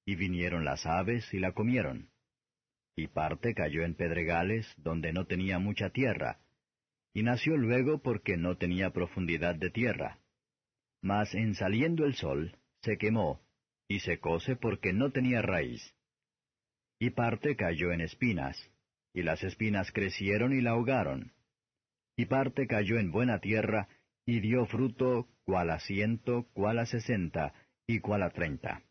y 0.05 0.15
vinieron 0.15 0.63
las 0.63 0.85
aves 0.85 1.33
y 1.33 1.39
la 1.39 1.51
comieron 1.51 2.10
y 2.95 3.07
parte 3.07 3.53
cayó 3.53 3.83
en 3.83 3.95
pedregales 3.95 4.71
donde 4.77 5.13
no 5.13 5.25
tenía 5.25 5.59
mucha 5.59 5.89
tierra, 5.89 6.39
y 7.13 7.23
nació 7.23 7.57
luego 7.57 8.01
porque 8.01 8.37
no 8.37 8.57
tenía 8.57 8.91
profundidad 8.91 9.55
de 9.55 9.69
tierra. 9.69 10.19
Mas 11.01 11.33
en 11.33 11.55
saliendo 11.55 12.05
el 12.05 12.15
sol, 12.15 12.57
se 12.81 12.97
quemó, 12.97 13.41
y 13.87 13.99
secóse 13.99 14.55
porque 14.55 14.93
no 14.93 15.11
tenía 15.11 15.41
raíz. 15.41 15.95
Y 16.99 17.09
parte 17.09 17.55
cayó 17.55 17.91
en 17.91 18.01
espinas, 18.01 18.57
y 19.13 19.23
las 19.23 19.43
espinas 19.43 19.91
crecieron 19.91 20.53
y 20.53 20.61
la 20.61 20.71
ahogaron. 20.71 21.33
Y 22.15 22.25
parte 22.25 22.67
cayó 22.67 22.99
en 22.99 23.11
buena 23.11 23.39
tierra, 23.39 23.87
y 24.25 24.39
dio 24.39 24.65
fruto 24.65 25.27
cual 25.43 25.71
a 25.71 25.79
ciento, 25.79 26.47
cual 26.53 26.79
a 26.79 26.85
sesenta, 26.85 27.53
y 27.87 27.99
cual 27.99 28.23
a 28.23 28.29
treinta. 28.29 28.83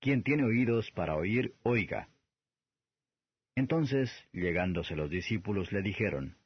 Quien 0.00 0.22
tiene 0.22 0.44
oídos 0.44 0.90
para 0.92 1.16
oír, 1.16 1.54
oiga. 1.62 2.08
Entonces, 3.60 4.10
llegándose 4.32 4.96
los 4.96 5.10
discípulos, 5.10 5.70
le 5.70 5.82
dijeron, 5.82 6.38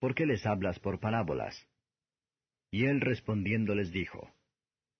¿Por 0.00 0.16
qué 0.16 0.26
les 0.26 0.44
hablas 0.46 0.80
por 0.80 0.98
parábolas? 0.98 1.54
Y 2.72 2.86
él 2.86 3.00
respondiendo 3.00 3.76
les 3.76 3.92
dijo, 3.92 4.34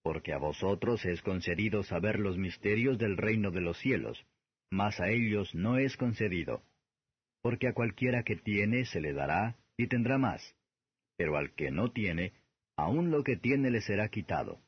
Porque 0.04 0.32
a 0.32 0.38
vosotros 0.38 1.04
es 1.04 1.20
concedido 1.22 1.82
saber 1.82 2.20
los 2.20 2.38
misterios 2.38 2.98
del 2.98 3.16
reino 3.16 3.50
de 3.50 3.62
los 3.62 3.76
cielos, 3.78 4.24
mas 4.70 5.00
a 5.00 5.08
ellos 5.08 5.52
no 5.52 5.76
es 5.76 5.96
concedido. 5.96 6.62
Porque 7.42 7.66
a 7.66 7.72
cualquiera 7.72 8.22
que 8.22 8.36
tiene 8.36 8.84
se 8.84 9.00
le 9.00 9.12
dará 9.12 9.56
y 9.76 9.88
tendrá 9.88 10.18
más, 10.18 10.54
pero 11.16 11.36
al 11.36 11.52
que 11.56 11.72
no 11.72 11.90
tiene, 11.90 12.32
aun 12.76 13.10
lo 13.10 13.24
que 13.24 13.36
tiene 13.36 13.72
le 13.72 13.80
será 13.80 14.08
quitado. 14.08 14.60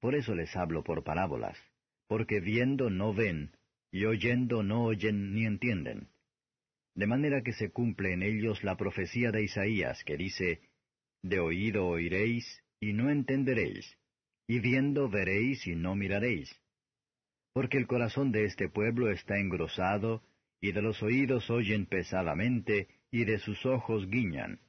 Por 0.00 0.14
eso 0.14 0.32
les 0.36 0.54
hablo 0.54 0.84
por 0.84 1.02
parábolas, 1.02 1.58
porque 2.06 2.38
viendo 2.38 2.88
no 2.88 3.12
ven, 3.12 3.50
y 3.92 4.06
oyendo 4.06 4.62
no 4.62 4.84
oyen 4.84 5.34
ni 5.34 5.44
entienden. 5.44 6.08
De 6.94 7.06
manera 7.06 7.42
que 7.42 7.52
se 7.52 7.70
cumple 7.70 8.14
en 8.14 8.22
ellos 8.22 8.64
la 8.64 8.76
profecía 8.76 9.30
de 9.30 9.44
Isaías, 9.44 10.02
que 10.04 10.16
dice, 10.16 10.60
De 11.22 11.38
oído 11.38 11.86
oiréis, 11.86 12.64
y 12.80 12.94
no 12.94 13.10
entenderéis, 13.10 13.96
y 14.48 14.58
viendo 14.60 15.08
veréis, 15.08 15.66
y 15.66 15.76
no 15.76 15.94
miraréis. 15.94 16.58
Porque 17.52 17.76
el 17.76 17.86
corazón 17.86 18.32
de 18.32 18.46
este 18.46 18.68
pueblo 18.68 19.10
está 19.10 19.38
engrosado, 19.38 20.22
y 20.60 20.72
de 20.72 20.82
los 20.82 21.02
oídos 21.02 21.50
oyen 21.50 21.86
pesadamente, 21.86 22.88
y 23.10 23.24
de 23.24 23.38
sus 23.38 23.66
ojos 23.66 24.08
guiñan, 24.08 24.60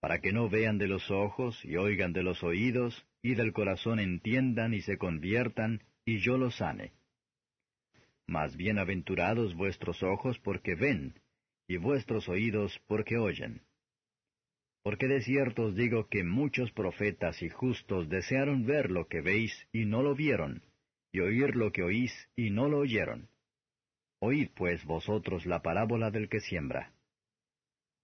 para 0.00 0.20
que 0.20 0.32
no 0.32 0.48
vean 0.48 0.78
de 0.78 0.86
los 0.86 1.10
ojos, 1.10 1.64
y 1.64 1.76
oigan 1.76 2.12
de 2.12 2.22
los 2.22 2.42
oídos, 2.44 3.06
y 3.22 3.34
del 3.34 3.52
corazón 3.52 3.98
entiendan 3.98 4.72
y 4.72 4.82
se 4.82 4.98
conviertan, 4.98 5.82
y 6.04 6.18
yo 6.18 6.38
los 6.38 6.56
sane. 6.56 6.92
Mas 8.32 8.56
bienaventurados 8.56 9.54
vuestros 9.54 10.02
ojos 10.02 10.38
porque 10.38 10.74
ven, 10.74 11.20
y 11.68 11.76
vuestros 11.76 12.30
oídos 12.30 12.80
porque 12.86 13.18
oyen. 13.18 13.60
Porque 14.82 15.06
de 15.06 15.20
cierto 15.20 15.64
os 15.64 15.76
digo 15.76 16.08
que 16.08 16.24
muchos 16.24 16.72
profetas 16.72 17.42
y 17.42 17.50
justos 17.50 18.08
desearon 18.08 18.64
ver 18.64 18.90
lo 18.90 19.06
que 19.06 19.20
veis 19.20 19.52
y 19.70 19.84
no 19.84 20.02
lo 20.02 20.14
vieron, 20.14 20.62
y 21.12 21.20
oír 21.20 21.56
lo 21.56 21.72
que 21.72 21.82
oís 21.82 22.10
y 22.34 22.48
no 22.48 22.70
lo 22.70 22.78
oyeron. 22.78 23.28
Oíd 24.18 24.48
pues 24.56 24.82
vosotros 24.86 25.44
la 25.44 25.60
parábola 25.60 26.10
del 26.10 26.30
que 26.30 26.40
siembra. 26.40 26.94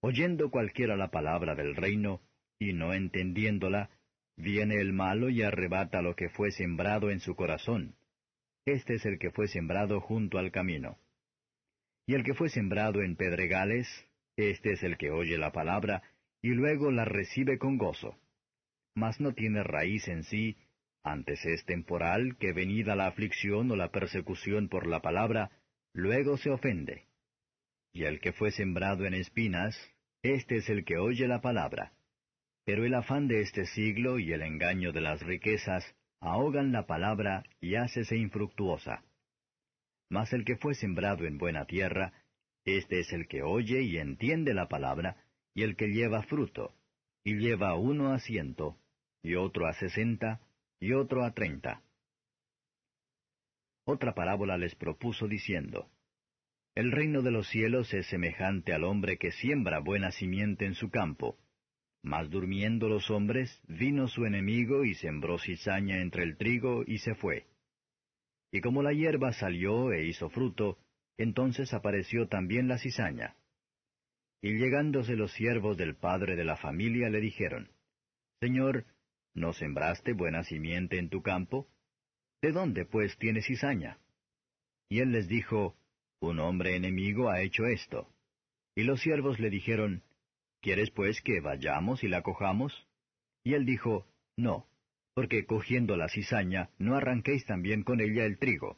Oyendo 0.03 0.51
cualquiera 0.51 0.95
la 0.99 1.11
palabra 1.11 1.55
del 1.55 1.75
reino, 1.75 2.21
y 2.59 2.75
no 2.75 2.93
entendiéndola, 2.93 3.89
viene 4.37 4.75
el 4.75 4.93
malo 4.93 5.31
y 5.31 5.41
arrebata 5.41 6.03
lo 6.03 6.15
que 6.17 6.29
fue 6.29 6.51
sembrado 6.51 7.11
en 7.11 7.21
su 7.21 7.35
corazón. 7.35 7.95
Este 8.69 8.97
es 8.97 9.07
el 9.07 9.19
que 9.19 9.31
fue 9.31 9.49
sembrado 9.49 9.99
junto 9.99 10.37
al 10.37 10.53
camino. 10.53 10.99
Y 12.07 12.13
el 12.13 12.23
que 12.23 12.35
fue 12.35 12.51
sembrado 12.51 13.01
en 13.01 13.17
pedregales, 13.17 13.89
este 14.37 14.73
es 14.73 14.83
el 14.83 14.99
que 14.99 15.11
oye 15.11 15.39
la 15.39 15.53
palabra, 15.53 16.03
y 16.43 16.51
luego 16.51 16.91
la 16.91 17.07
recibe 17.07 17.57
con 17.57 17.79
gozo. 17.79 18.19
Mas 18.95 19.21
no 19.21 19.33
tiene 19.33 19.63
raíz 19.63 20.07
en 20.09 20.23
sí, 20.23 20.59
antes 21.03 21.47
es 21.47 21.65
temporal, 21.65 22.37
que 22.37 22.53
venida 22.53 22.95
la 22.95 23.07
aflicción 23.07 23.71
o 23.71 23.77
la 23.77 23.91
persecución 23.91 24.69
por 24.69 24.87
la 24.87 25.01
palabra, 25.01 25.51
luego 25.95 26.37
se 26.37 26.51
ofende. 26.51 27.07
Y 27.95 28.05
el 28.05 28.21
que 28.21 28.35
fue 28.35 28.51
sembrado 28.51 29.07
en 29.07 29.15
espinas, 29.15 29.75
este 30.23 30.57
es 30.57 30.69
el 30.69 30.85
que 30.85 30.99
oye 30.99 31.27
la 31.27 31.41
palabra. 31.41 31.95
Pero 32.67 32.85
el 32.85 32.93
afán 32.93 33.29
de 33.29 33.41
este 33.41 33.65
siglo 33.65 34.19
y 34.19 34.31
el 34.35 34.43
engaño 34.43 34.93
de 34.93 35.01
las 35.01 35.23
riquezas 35.23 35.95
ahogan 36.21 36.73
la 36.73 36.87
palabra 36.87 37.45
y 37.61 37.77
hácese 37.77 38.17
infructuosa. 38.17 39.03
Mas 40.11 40.33
el 40.33 40.45
que 40.45 40.57
fue 40.57 40.75
sembrado 40.75 41.27
en 41.27 41.39
buena 41.39 41.67
tierra, 41.67 42.13
este 42.65 43.01
es 43.01 43.13
el 43.13 43.29
que 43.29 43.43
oye 43.43 43.83
y 43.83 43.99
entiende 43.99 44.55
la 44.55 44.69
palabra, 44.69 45.17
y 45.55 45.63
el 45.63 45.77
que 45.77 45.89
lleva 45.89 46.23
fruto, 46.23 46.75
y 47.25 47.35
lleva 47.37 47.75
uno 47.77 48.13
a 48.13 48.19
ciento, 48.21 48.79
y 49.23 49.35
otro 49.35 49.67
a 49.67 49.73
sesenta, 49.75 50.41
y 50.81 50.93
otro 50.93 51.25
a 51.25 51.33
treinta. 51.33 51.83
Otra 53.85 54.15
parábola 54.15 54.59
les 54.59 54.75
propuso 54.75 55.29
diciendo, 55.29 55.91
El 56.75 56.93
reino 56.93 57.23
de 57.23 57.31
los 57.31 57.49
cielos 57.49 57.93
es 57.95 58.07
semejante 58.07 58.73
al 58.73 58.85
hombre 58.85 59.19
que 59.19 59.33
siembra 59.33 59.81
buena 59.81 60.13
simiente 60.13 60.67
en 60.67 60.75
su 60.75 60.91
campo, 60.91 61.39
mas 62.03 62.31
durmiendo 62.31 62.89
los 62.89 63.11
hombres, 63.11 63.61
vino 63.67 64.09
su 64.09 64.25
enemigo 64.25 64.85
y 64.85 64.95
sembró 64.95 65.39
cizaña 65.39 66.01
entre 66.01 66.23
el 66.23 66.37
trigo 66.37 66.85
y 66.87 66.99
se 66.99 67.15
fue. 67.15 67.47
Y 68.51 68.61
como 68.61 68.83
la 68.83 68.93
hierba 68.93 69.33
salió 69.33 69.93
e 69.93 70.07
hizo 70.07 70.31
fruto, 70.31 70.79
entonces 71.17 71.75
apareció 71.75 72.29
también 72.29 72.69
la 72.69 72.79
cizaña. 72.79 73.37
Y 74.41 74.55
llegándose 74.55 75.17
los 75.17 75.33
siervos 75.33 75.77
del 75.77 75.97
padre 75.97 76.37
de 76.37 76.45
la 76.45 76.57
familia 76.57 77.11
le 77.11 77.21
dijeron, 77.21 77.71
Señor, 78.41 78.87
¿no 79.35 79.53
sembraste 79.53 80.13
buena 80.13 80.45
simiente 80.45 80.99
en 80.99 81.09
tu 81.09 81.23
campo? 81.23 81.69
¿De 82.41 82.53
dónde 82.53 82.85
pues 82.85 83.19
tienes 83.19 83.47
cizaña? 83.47 83.99
Y 84.89 85.01
él 85.01 85.11
les 85.11 85.27
dijo, 85.27 85.77
Un 86.21 86.39
hombre 86.39 86.77
enemigo 86.77 87.31
ha 87.31 87.43
hecho 87.43 87.67
esto. 87.67 88.09
Y 88.77 88.85
los 88.85 89.01
siervos 89.01 89.41
le 89.41 89.51
dijeron, 89.51 90.05
¿Quieres 90.61 90.91
pues 90.91 91.21
que 91.23 91.41
vayamos 91.41 92.03
y 92.03 92.09
la 92.09 92.23
cojamos? 92.23 92.87
Y 93.45 93.55
él 93.55 93.65
dijo, 93.65 94.07
No, 94.37 94.67
porque 95.15 95.47
cogiendo 95.47 95.97
la 95.97 96.09
cizaña 96.09 96.71
no 96.79 96.97
arranquéis 96.97 97.45
también 97.47 97.83
con 97.83 98.01
ella 98.01 98.25
el 98.25 98.39
trigo. 98.39 98.77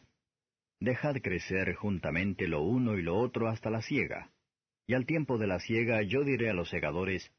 Dejad 0.78 1.16
crecer 1.22 1.74
juntamente 1.74 2.48
lo 2.48 2.62
uno 2.62 2.98
y 2.98 3.02
lo 3.02 3.18
otro 3.18 3.48
hasta 3.48 3.70
la 3.70 3.82
siega. 3.82 4.30
Y 4.86 4.94
al 4.94 5.06
tiempo 5.06 5.38
de 5.38 5.46
la 5.46 5.60
siega 5.60 6.02
yo 6.02 6.24
diré 6.24 6.50
a 6.50 6.54
los 6.54 6.70
segadores, 6.70 7.30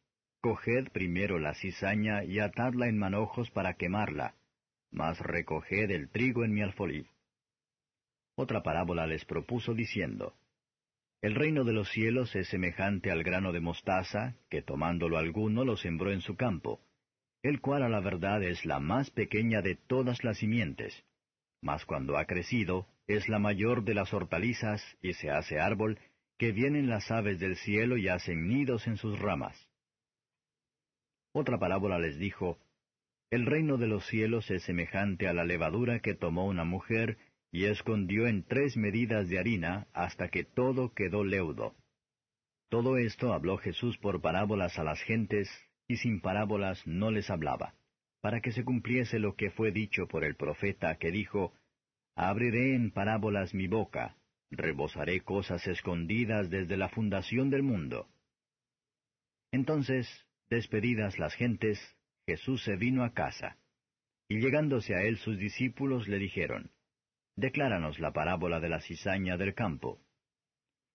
Coged 0.41 0.91
primero 0.91 1.37
la 1.37 1.53
cizaña 1.53 2.23
y 2.23 2.39
atadla 2.39 2.87
en 2.87 2.97
manojos 2.97 3.51
para 3.51 3.75
quemarla, 3.75 4.35
mas 4.91 5.19
recoged 5.19 5.91
el 5.91 6.09
trigo 6.09 6.43
en 6.43 6.53
mi 6.53 6.61
alfolí. 6.61 7.05
Otra 8.35 8.63
parábola 8.63 9.05
les 9.05 9.23
propuso 9.25 9.73
diciendo, 9.75 10.35
El 11.21 11.35
reino 11.35 11.63
de 11.63 11.73
los 11.73 11.89
cielos 11.91 12.35
es 12.35 12.47
semejante 12.49 13.11
al 13.11 13.23
grano 13.23 13.51
de 13.51 13.59
mostaza, 13.59 14.35
que 14.49 14.63
tomándolo 14.63 15.19
alguno 15.19 15.63
lo 15.63 15.77
sembró 15.77 16.11
en 16.11 16.21
su 16.21 16.35
campo, 16.35 16.81
el 17.43 17.61
cual 17.61 17.83
a 17.83 17.89
la 17.89 17.99
verdad 17.99 18.41
es 18.43 18.65
la 18.65 18.79
más 18.79 19.11
pequeña 19.11 19.61
de 19.61 19.75
todas 19.75 20.23
las 20.23 20.39
simientes, 20.39 21.05
mas 21.61 21.85
cuando 21.85 22.17
ha 22.17 22.25
crecido, 22.25 22.87
es 23.05 23.29
la 23.29 23.37
mayor 23.37 23.83
de 23.83 23.93
las 23.93 24.13
hortalizas 24.13 24.81
y 25.01 25.13
se 25.13 25.29
hace 25.29 25.59
árbol, 25.59 25.99
que 26.39 26.51
vienen 26.51 26.89
las 26.89 27.11
aves 27.11 27.39
del 27.39 27.55
cielo 27.55 27.97
y 27.97 28.07
hacen 28.07 28.47
nidos 28.47 28.87
en 28.87 28.97
sus 28.97 29.19
ramas. 29.19 29.69
Otra 31.33 31.59
parábola 31.59 31.99
les 31.99 32.17
dijo, 32.17 32.57
El 33.29 33.45
reino 33.45 33.77
de 33.77 33.85
los 33.85 34.07
cielos 34.07 34.49
es 34.49 34.63
semejante 34.63 35.27
a 35.27 35.33
la 35.33 35.45
levadura 35.45 35.99
que 35.99 36.15
tomó 36.15 36.47
una 36.47 36.63
mujer 36.63 37.19
y 37.51 37.65
escondió 37.65 38.27
en 38.27 38.43
tres 38.43 38.77
medidas 38.77 39.27
de 39.27 39.37
harina 39.37 39.87
hasta 39.93 40.29
que 40.29 40.43
todo 40.43 40.93
quedó 40.93 41.23
leudo. 41.23 41.75
Todo 42.69 42.97
esto 42.97 43.33
habló 43.33 43.57
Jesús 43.57 43.97
por 43.97 44.21
parábolas 44.21 44.79
a 44.79 44.83
las 44.83 45.01
gentes, 45.01 45.49
y 45.87 45.97
sin 45.97 46.21
parábolas 46.21 46.87
no 46.87 47.11
les 47.11 47.29
hablaba, 47.29 47.75
para 48.21 48.39
que 48.39 48.53
se 48.53 48.63
cumpliese 48.63 49.19
lo 49.19 49.35
que 49.35 49.51
fue 49.51 49.71
dicho 49.71 50.07
por 50.07 50.23
el 50.23 50.35
profeta 50.35 50.95
que 50.97 51.11
dijo, 51.11 51.53
Abriré 52.15 52.75
en 52.75 52.91
parábolas 52.91 53.53
mi 53.53 53.67
boca, 53.67 54.15
rebosaré 54.49 55.21
cosas 55.21 55.67
escondidas 55.67 56.49
desde 56.49 56.77
la 56.77 56.87
fundación 56.87 57.49
del 57.49 57.63
mundo. 57.63 58.07
Entonces, 59.51 60.07
despedidas 60.49 61.19
las 61.19 61.33
gentes, 61.33 61.79
Jesús 62.25 62.63
se 62.63 62.77
vino 62.77 63.03
a 63.03 63.13
casa. 63.13 63.57
Y 64.29 64.39
llegándose 64.39 64.95
a 64.95 65.03
él 65.03 65.17
sus 65.17 65.37
discípulos 65.37 66.07
le 66.07 66.17
dijeron, 66.17 66.71
Decláranos 67.35 67.99
la 67.99 68.11
parábola 68.11 68.59
de 68.59 68.69
la 68.69 68.81
cizaña 68.81 69.37
del 69.37 69.53
campo. 69.53 69.99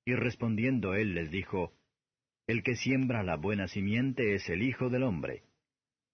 Y 0.05 0.15
respondiendo 0.15 0.95
él 0.95 1.15
les 1.15 1.31
dijo, 1.31 1.73
El 2.47 2.63
que 2.63 2.77
siembra 2.77 3.23
la 3.23 3.37
buena 3.37 3.69
simiente 3.69 4.35
es 4.35 4.49
el 4.49 4.63
Hijo 4.63 4.89
del 4.91 5.03
hombre, 5.03 5.43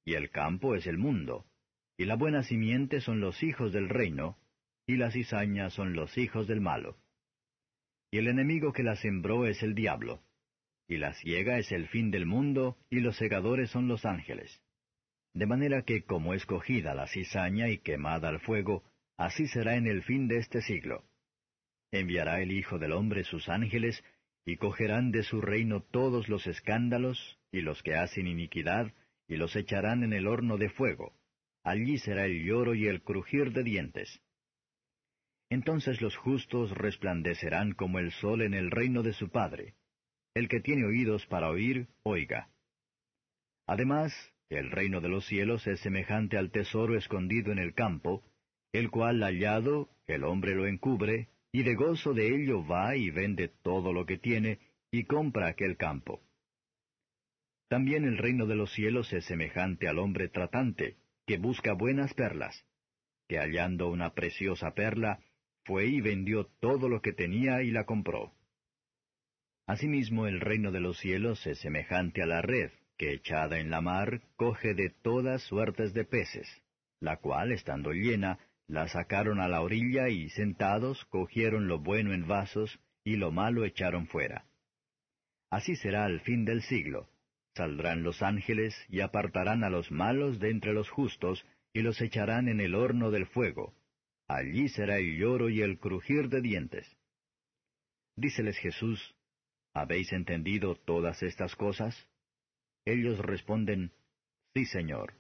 y 0.05 0.15
el 0.15 0.31
campo 0.31 0.75
es 0.75 0.87
el 0.87 0.99
mundo, 0.99 1.47
y 1.99 2.05
la 2.05 2.17
buena 2.17 2.43
simiente 2.43 3.01
son 3.01 3.21
los 3.21 3.43
hijos 3.43 3.73
del 3.73 3.89
reino, 3.89 4.39
y 4.87 4.97
la 4.97 5.11
cizaña 5.11 5.71
son 5.71 5.95
los 5.95 6.17
hijos 6.19 6.47
del 6.49 6.61
malo. 6.61 6.97
Y 8.11 8.19
el 8.19 8.29
enemigo 8.29 8.73
que 8.73 8.83
la 8.83 8.97
sembró 8.97 9.47
es 9.47 9.63
el 9.63 9.75
diablo, 9.75 10.23
y 10.89 10.97
la 10.97 11.15
ciega 11.15 11.59
es 11.59 11.71
el 11.73 11.89
fin 11.89 12.11
del 12.11 12.27
mundo, 12.27 12.79
y 12.91 13.01
los 13.01 13.17
segadores 13.17 13.71
son 13.71 13.89
los 13.89 14.05
ángeles. 14.05 14.61
De 15.35 15.47
manera 15.47 15.83
que 15.83 16.05
como 16.05 16.35
escogida 16.35 16.95
la 16.95 17.07
cizaña 17.07 17.69
y 17.69 17.79
quemada 17.79 18.29
al 18.29 18.41
fuego, 18.41 18.85
así 19.25 19.47
será 19.47 19.77
en 19.77 19.87
el 19.87 20.03
fin 20.03 20.27
de 20.27 20.39
este 20.39 20.63
siglo. 20.63 21.05
Enviará 21.93 22.41
el 22.41 22.51
Hijo 22.51 22.79
del 22.79 22.93
Hombre 22.93 23.23
sus 23.25 23.49
ángeles, 23.49 24.03
y 24.45 24.57
cogerán 24.57 25.13
de 25.13 25.23
su 25.23 25.41
reino 25.41 25.81
todos 25.81 26.29
los 26.29 26.47
escándalos, 26.49 27.39
y 27.53 27.61
los 27.61 27.83
que 27.83 27.95
hacen 27.95 28.27
iniquidad, 28.27 28.93
y 29.29 29.37
los 29.37 29.55
echarán 29.55 30.03
en 30.03 30.13
el 30.13 30.27
horno 30.27 30.59
de 30.59 30.71
fuego. 30.71 31.15
Allí 31.63 31.99
será 31.99 32.25
el 32.25 32.45
lloro 32.45 32.75
y 32.75 32.89
el 32.89 33.03
crujir 33.03 33.53
de 33.53 33.63
dientes. 33.63 34.21
Entonces 35.51 36.01
los 36.01 36.17
justos 36.17 36.73
resplandecerán 36.73 37.73
como 37.73 38.01
el 38.01 38.11
sol 38.11 38.43
en 38.43 38.55
el 38.55 38.71
reino 38.71 39.03
de 39.03 39.13
su 39.13 39.31
Padre. 39.31 39.75
El 40.35 40.49
que 40.49 40.61
tiene 40.61 40.85
oídos 40.85 41.27
para 41.27 41.51
oír, 41.51 41.87
oiga. 42.03 42.49
Además, 43.67 44.13
el 44.49 44.71
reino 44.71 45.01
de 45.01 45.09
los 45.09 45.27
cielos 45.27 45.67
es 45.69 45.79
semejante 45.81 46.39
al 46.39 46.51
tesoro 46.51 46.97
escondido 46.97 47.53
en 47.53 47.59
el 47.59 47.75
campo, 47.75 48.25
el 48.73 48.91
cual 48.91 49.21
hallado, 49.23 49.91
el 50.07 50.25
hombre 50.25 50.55
lo 50.55 50.67
encubre, 50.67 51.29
y 51.53 51.63
de 51.63 51.75
gozo 51.75 52.15
de 52.15 52.35
ello 52.35 52.67
va 52.67 52.97
y 52.97 53.11
vende 53.11 53.49
todo 53.49 53.93
lo 53.93 54.07
que 54.07 54.19
tiene, 54.19 54.59
y 54.91 55.05
compra 55.05 55.49
aquel 55.49 55.77
campo. 55.77 56.23
También 57.69 58.05
el 58.05 58.19
reino 58.19 58.47
de 58.47 58.57
los 58.57 58.73
cielos 58.73 59.13
es 59.13 59.25
semejante 59.27 59.89
al 59.89 59.99
hombre 59.99 60.29
tratante, 60.29 60.97
que 61.27 61.39
busca 61.39 61.75
buenas 61.75 62.13
perlas, 62.15 62.67
que 63.29 63.39
hallando 63.39 63.89
una 63.89 64.15
preciosa 64.15 64.73
perla, 64.75 65.21
fue 65.65 65.87
y 65.87 66.01
vendió 66.01 66.47
todo 66.61 66.89
lo 66.89 67.01
que 67.01 67.13
tenía 67.13 67.63
y 67.63 67.71
la 67.71 67.85
compró. 67.85 68.35
Asimismo 69.67 70.27
el 70.27 70.41
reino 70.41 70.73
de 70.73 70.81
los 70.81 70.99
cielos 70.99 71.47
es 71.47 71.61
semejante 71.61 72.23
a 72.23 72.27
la 72.27 72.43
red, 72.43 72.71
que 72.99 73.13
echada 73.13 73.59
en 73.59 73.71
la 73.71 73.81
mar 73.81 74.23
coge 74.37 74.75
de 74.75 74.91
todas 75.03 75.43
suertes 75.43 75.95
de 75.95 76.05
peces, 76.05 76.49
la 77.01 77.17
cual, 77.19 77.53
estando 77.53 77.93
llena, 77.93 78.39
la 78.67 78.89
sacaron 78.89 79.41
a 79.41 79.49
la 79.49 79.61
orilla 79.61 80.09
y 80.09 80.29
sentados 80.31 81.05
cogieron 81.07 81.69
lo 81.69 81.79
bueno 81.79 82.13
en 82.13 82.27
vasos 82.27 82.81
y 83.05 83.17
lo 83.17 83.31
malo 83.31 83.65
echaron 83.65 84.07
fuera. 84.07 84.47
Así 85.51 85.77
será 85.77 86.05
al 86.05 86.21
fin 86.21 86.45
del 86.45 86.63
siglo. 86.63 87.09
Saldrán 87.55 88.03
los 88.03 88.23
ángeles 88.23 88.75
y 88.89 89.01
apartarán 89.01 89.65
a 89.65 89.71
los 89.71 89.91
malos 89.91 90.39
de 90.39 90.51
entre 90.51 90.73
los 90.73 90.89
justos 90.89 91.45
y 91.75 91.83
los 91.83 92.01
echarán 92.01 92.49
en 92.49 92.61
el 92.61 92.75
horno 92.75 93.11
del 93.11 93.27
fuego. 93.27 93.75
Allí 94.29 94.69
será 94.69 94.99
el 94.99 95.19
lloro 95.19 95.51
y 95.51 95.61
el 95.61 95.79
crujir 95.79 96.29
de 96.29 96.41
dientes. 96.41 96.97
Díceles 98.17 98.57
Jesús, 98.59 99.15
¿habéis 99.75 100.13
entendido 100.13 100.77
todas 100.77 101.23
estas 101.23 101.55
cosas? 101.57 102.09
Ellos 102.85 103.19
responden, 103.19 103.93
Sí, 104.55 104.67
Señor. 104.67 105.15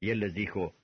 Y 0.00 0.10
él 0.10 0.20
les 0.20 0.34
dijo, 0.34 0.74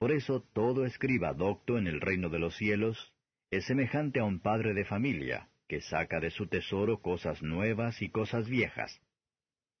por 0.00 0.12
eso 0.12 0.40
todo 0.54 0.86
escriba 0.86 1.34
docto 1.34 1.76
en 1.76 1.86
el 1.86 2.00
reino 2.00 2.30
de 2.30 2.38
los 2.38 2.56
cielos 2.56 3.12
es 3.50 3.66
semejante 3.66 4.20
a 4.20 4.24
un 4.24 4.40
padre 4.40 4.72
de 4.72 4.86
familia, 4.86 5.50
que 5.68 5.82
saca 5.82 6.20
de 6.20 6.30
su 6.30 6.46
tesoro 6.46 7.02
cosas 7.02 7.42
nuevas 7.42 8.00
y 8.00 8.08
cosas 8.08 8.48
viejas. 8.48 8.98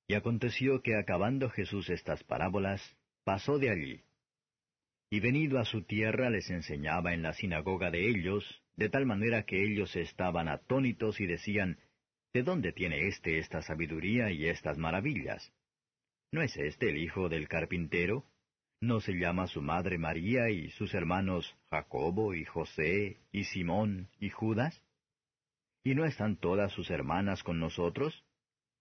Y 0.08 0.14
aconteció 0.14 0.82
que 0.82 0.94
acabando 0.96 1.48
Jesús 1.48 1.88
estas 1.88 2.22
parábolas, 2.22 2.82
pasó 3.24 3.58
de 3.58 3.70
allí. 3.70 4.02
Y 5.08 5.20
venido 5.20 5.58
a 5.58 5.64
su 5.64 5.84
tierra 5.84 6.28
les 6.28 6.50
enseñaba 6.50 7.14
en 7.14 7.22
la 7.22 7.32
sinagoga 7.32 7.90
de 7.90 8.10
ellos, 8.10 8.62
de 8.76 8.90
tal 8.90 9.06
manera 9.06 9.44
que 9.44 9.64
ellos 9.64 9.96
estaban 9.96 10.48
atónitos 10.48 11.18
y 11.20 11.26
decían, 11.26 11.78
¿De 12.34 12.42
dónde 12.42 12.72
tiene 12.72 13.08
éste 13.08 13.38
esta 13.38 13.62
sabiduría 13.62 14.30
y 14.30 14.48
estas 14.48 14.76
maravillas? 14.76 15.50
¿No 16.30 16.42
es 16.42 16.54
este 16.58 16.90
el 16.90 16.98
hijo 16.98 17.30
del 17.30 17.48
carpintero? 17.48 18.29
¿No 18.82 19.00
se 19.00 19.12
llama 19.12 19.46
su 19.46 19.60
madre 19.60 19.98
María 19.98 20.48
y 20.48 20.70
sus 20.70 20.94
hermanos 20.94 21.54
Jacobo 21.68 22.34
y 22.34 22.46
José 22.46 23.18
y 23.30 23.44
Simón 23.44 24.08
y 24.18 24.30
Judas? 24.30 24.82
¿Y 25.84 25.94
no 25.94 26.06
están 26.06 26.36
todas 26.36 26.72
sus 26.72 26.90
hermanas 26.90 27.42
con 27.42 27.60
nosotros? 27.60 28.24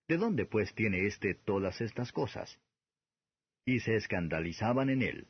¿De 0.07 0.15
dónde 0.15 0.45
pues 0.45 0.73
tiene 0.73 1.05
éste 1.05 1.33
todas 1.33 1.81
estas 1.81 2.13
cosas? 2.13 2.61
Y 3.65 3.81
se 3.81 3.95
escandalizaban 3.95 4.89
en 4.89 5.01
él. 5.01 5.27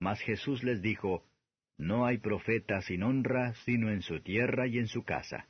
Mas 0.00 0.20
Jesús 0.22 0.64
les 0.64 0.82
dijo, 0.82 1.24
No 1.78 2.04
hay 2.04 2.18
profeta 2.18 2.82
sin 2.82 3.04
honra 3.04 3.54
sino 3.64 3.92
en 3.92 4.02
su 4.02 4.20
tierra 4.20 4.66
y 4.66 4.78
en 4.78 4.88
su 4.88 5.04
casa. 5.04 5.46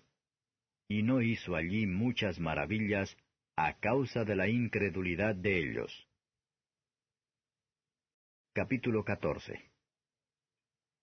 Y 0.86 1.02
no 1.02 1.22
hizo 1.22 1.56
allí 1.56 1.86
muchas 1.86 2.38
maravillas 2.38 3.16
a 3.56 3.78
causa 3.80 4.24
de 4.24 4.36
la 4.36 4.48
incredulidad 4.48 5.34
de 5.34 5.58
ellos. 5.58 6.08
Capítulo 8.56 9.02
14 9.02 9.68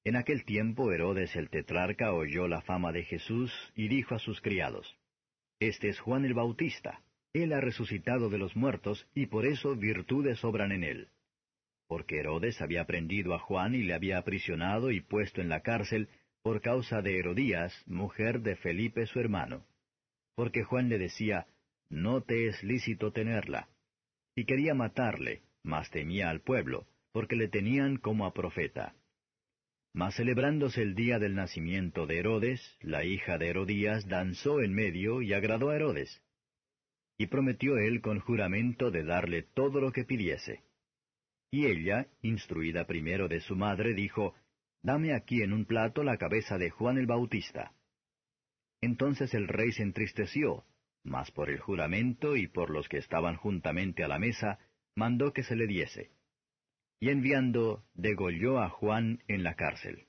En 0.06 0.15
aquel 0.15 0.45
tiempo 0.45 0.94
Herodes 0.94 1.36
el 1.36 1.49
tetrarca 1.49 2.14
oyó 2.14 2.48
la 2.48 2.61
fama 2.61 2.94
de 2.94 3.03
Jesús 3.03 3.52
y 3.76 3.90
dijo 3.90 4.15
a 4.15 4.19
sus 4.19 4.40
criados, 4.40 4.98
Este 5.60 5.90
es 5.90 5.99
Juan 5.99 6.23
el 6.23 6.34
Bautista, 6.34 7.03
él 7.34 7.52
ha 7.52 7.60
resucitado 7.60 8.30
de 8.30 8.38
los 8.38 8.56
muertos 8.56 9.06
y 9.14 9.26
por 9.26 9.45
eso 9.45 9.76
virtudes 9.76 10.40
sobran 10.40 10.72
en 10.72 10.86
él. 10.86 11.10
Porque 11.88 12.19
Herodes 12.19 12.61
había 12.61 12.86
prendido 12.86 13.34
a 13.34 13.40
Juan 13.40 13.76
y 13.76 13.84
le 13.84 13.95
había 13.95 14.19
aprisionado 14.19 14.90
y 14.90 15.02
puesto 15.02 15.41
en 15.41 15.49
la 15.49 15.60
cárcel 15.60 16.07
por 16.44 16.61
causa 16.61 17.02
de 17.02 17.19
Herodías, 17.19 17.73
mujer 17.86 18.40
de 18.40 18.56
Felipe 18.56 19.06
su 19.07 19.19
hermano. 19.19 19.65
Porque 20.36 20.64
Juan 20.64 20.88
le 20.88 20.98
decía, 20.98 21.48
No 21.90 22.22
te 22.22 22.48
es 22.48 22.64
lícito 22.64 23.11
tenerla. 23.11 23.68
Y 24.38 24.45
quería 24.45 24.73
matarle, 24.73 25.41
mas 25.64 25.90
temía 25.90 26.30
al 26.30 26.40
pueblo 26.40 26.88
porque 27.11 27.35
le 27.35 27.47
tenían 27.47 27.97
como 27.97 28.25
a 28.25 28.33
profeta. 28.33 28.95
Mas 29.93 30.15
celebrándose 30.15 30.81
el 30.81 30.95
día 30.95 31.19
del 31.19 31.35
nacimiento 31.35 32.07
de 32.07 32.19
Herodes, 32.19 32.77
la 32.81 33.03
hija 33.03 33.38
de 33.38 33.49
Herodías 33.49 34.07
danzó 34.07 34.61
en 34.61 34.73
medio 34.73 35.21
y 35.21 35.33
agradó 35.33 35.69
a 35.69 35.75
Herodes. 35.75 36.21
y 37.17 37.27
prometió 37.27 37.77
él 37.77 38.01
con 38.01 38.19
juramento 38.19 38.89
de 38.89 39.03
darle 39.03 39.43
todo 39.43 39.79
lo 39.79 39.91
que 39.91 40.05
pidiese. 40.05 40.63
Y 41.51 41.67
ella, 41.67 42.07
instruida 42.23 42.88
primero 42.88 43.27
de 43.27 43.41
su 43.41 43.55
madre, 43.55 43.93
dijo, 43.93 44.33
Dame 44.81 45.13
aquí 45.13 45.43
en 45.43 45.53
un 45.53 45.65
plato 45.65 46.03
la 46.03 46.17
cabeza 46.17 46.57
de 46.57 46.71
Juan 46.71 46.97
el 46.97 47.05
Bautista. 47.05 47.73
Entonces 48.81 49.35
el 49.35 49.47
rey 49.47 49.71
se 49.71 49.83
entristeció, 49.83 50.65
mas 51.03 51.29
por 51.29 51.51
el 51.51 51.59
juramento 51.59 52.35
y 52.35 52.47
por 52.47 52.71
los 52.71 52.89
que 52.89 52.97
estaban 52.97 53.35
juntamente 53.35 54.03
a 54.03 54.07
la 54.07 54.17
mesa, 54.17 54.57
mandó 54.95 55.31
que 55.31 55.43
se 55.43 55.55
le 55.55 55.67
diese. 55.67 56.09
Y 57.02 57.10
enviando, 57.10 57.84
degolló 57.95 58.60
a 58.60 58.69
Juan 58.69 59.23
en 59.28 59.44
la 59.44 59.56
cárcel. 59.56 60.06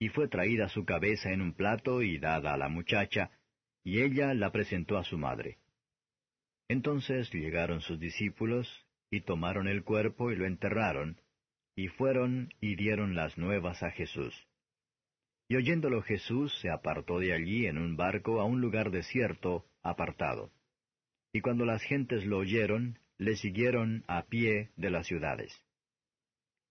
Y 0.00 0.08
fue 0.08 0.26
traída 0.26 0.68
su 0.68 0.86
cabeza 0.86 1.30
en 1.30 1.42
un 1.42 1.52
plato 1.52 2.02
y 2.02 2.18
dada 2.18 2.54
a 2.54 2.56
la 2.56 2.70
muchacha, 2.70 3.30
y 3.84 4.00
ella 4.00 4.32
la 4.32 4.50
presentó 4.50 4.96
a 4.96 5.04
su 5.04 5.18
madre. 5.18 5.58
Entonces 6.66 7.30
llegaron 7.30 7.82
sus 7.82 8.00
discípulos, 8.00 8.86
y 9.10 9.20
tomaron 9.20 9.68
el 9.68 9.84
cuerpo 9.84 10.32
y 10.32 10.36
lo 10.36 10.46
enterraron, 10.46 11.20
y 11.76 11.88
fueron 11.88 12.54
y 12.60 12.76
dieron 12.76 13.14
las 13.14 13.36
nuevas 13.36 13.82
a 13.82 13.90
Jesús. 13.90 14.34
Y 15.46 15.56
oyéndolo 15.56 16.02
Jesús 16.02 16.58
se 16.60 16.70
apartó 16.70 17.18
de 17.18 17.34
allí 17.34 17.66
en 17.66 17.76
un 17.76 17.96
barco 17.96 18.40
a 18.40 18.44
un 18.44 18.62
lugar 18.62 18.90
desierto, 18.90 19.66
apartado. 19.82 20.52
Y 21.34 21.42
cuando 21.42 21.66
las 21.66 21.82
gentes 21.82 22.24
lo 22.24 22.38
oyeron, 22.38 22.98
le 23.18 23.36
siguieron 23.36 24.04
a 24.08 24.22
pie 24.26 24.70
de 24.76 24.90
las 24.90 25.06
ciudades. 25.06 25.67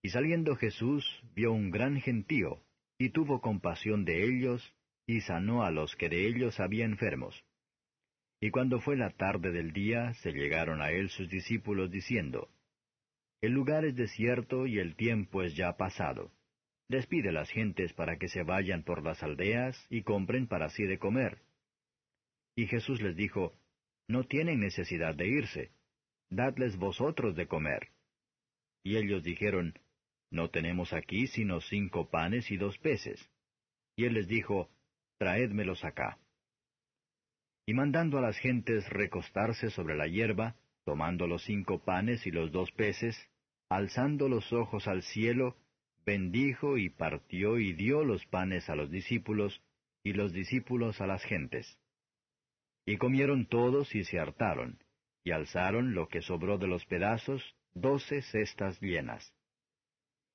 Y 0.07 0.09
saliendo 0.09 0.55
Jesús 0.55 1.05
vio 1.35 1.51
un 1.51 1.69
gran 1.69 1.99
gentío, 1.99 2.61
y 2.97 3.09
tuvo 3.09 3.41
compasión 3.41 4.05
de 4.05 4.23
ellos, 4.23 4.73
y 5.05 5.19
sanó 5.19 5.65
a 5.65 5.69
los 5.69 5.97
que 5.97 6.07
de 6.07 6.29
ellos 6.29 6.61
había 6.61 6.85
enfermos. 6.85 7.43
Y 8.39 8.49
cuando 8.49 8.79
fue 8.79 8.95
la 8.95 9.09
tarde 9.09 9.51
del 9.51 9.73
día, 9.73 10.13
se 10.21 10.31
llegaron 10.31 10.81
a 10.81 10.91
él 10.91 11.09
sus 11.09 11.29
discípulos 11.29 11.91
diciendo, 11.91 12.47
El 13.41 13.51
lugar 13.51 13.84
es 13.84 13.97
desierto 13.97 14.65
y 14.65 14.79
el 14.79 14.95
tiempo 14.95 15.43
es 15.43 15.57
ya 15.57 15.75
pasado. 15.75 16.31
Despide 16.88 17.34
las 17.34 17.49
gentes 17.49 17.91
para 17.91 18.17
que 18.17 18.29
se 18.29 18.43
vayan 18.43 18.84
por 18.84 19.03
las 19.03 19.21
aldeas 19.23 19.75
y 19.89 20.03
compren 20.03 20.47
para 20.47 20.69
sí 20.69 20.85
de 20.85 20.99
comer. 20.99 21.39
Y 22.55 22.67
Jesús 22.67 23.01
les 23.01 23.17
dijo, 23.17 23.59
No 24.07 24.23
tienen 24.23 24.61
necesidad 24.61 25.15
de 25.15 25.27
irse, 25.27 25.71
dadles 26.29 26.77
vosotros 26.77 27.35
de 27.35 27.47
comer. 27.47 27.89
Y 28.84 28.95
ellos 28.95 29.21
dijeron, 29.21 29.73
No 30.29 30.49
tenemos 30.49 30.93
aquí 30.93 31.27
sino 31.27 31.61
cinco 31.61 32.09
panes 32.09 32.51
y 32.51 32.57
dos 32.57 32.77
peces. 32.79 33.29
Y 33.95 34.05
él 34.05 34.13
les 34.13 34.27
dijo, 34.27 34.69
Traédmelos 35.17 35.83
acá. 35.83 36.19
Y 37.65 37.73
mandando 37.73 38.17
a 38.17 38.21
las 38.21 38.37
gentes 38.37 38.87
recostarse 38.89 39.69
sobre 39.71 39.95
la 39.95 40.07
hierba, 40.07 40.55
tomando 40.85 41.27
los 41.27 41.43
cinco 41.43 41.83
panes 41.83 42.25
y 42.27 42.31
los 42.31 42.51
dos 42.51 42.71
peces, 42.71 43.29
alzando 43.69 44.29
los 44.29 44.53
ojos 44.53 44.87
al 44.87 45.01
cielo, 45.03 45.57
bendijo 46.05 46.77
y 46.77 46.89
partió 46.89 47.57
y 47.59 47.73
dio 47.73 48.05
los 48.05 48.25
panes 48.27 48.69
a 48.69 48.75
los 48.75 48.89
discípulos, 48.89 49.61
y 50.03 50.13
los 50.13 50.31
discípulos 50.31 51.01
a 51.01 51.07
las 51.07 51.23
gentes. 51.23 51.77
Y 52.85 52.95
comieron 52.97 53.47
todos 53.47 53.93
y 53.93 54.05
se 54.05 54.19
hartaron, 54.19 54.81
y 55.25 55.31
alzaron 55.31 55.93
lo 55.93 56.07
que 56.07 56.21
sobró 56.21 56.57
de 56.57 56.67
los 56.67 56.85
pedazos, 56.85 57.43
doce 57.73 58.21
cestas 58.21 58.79
llenas. 58.79 59.33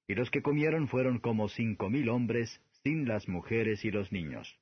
Y 0.08 0.14
los 0.14 0.30
que 0.30 0.42
comieron 0.42 0.88
fueron 0.88 1.18
como 1.18 1.48
cinco 1.48 1.88
mil 1.88 2.08
hombres, 2.08 2.60
sin 2.82 3.06
las 3.06 3.28
mujeres 3.28 3.84
y 3.84 3.90
los 3.90 4.10
niños. 4.12 4.58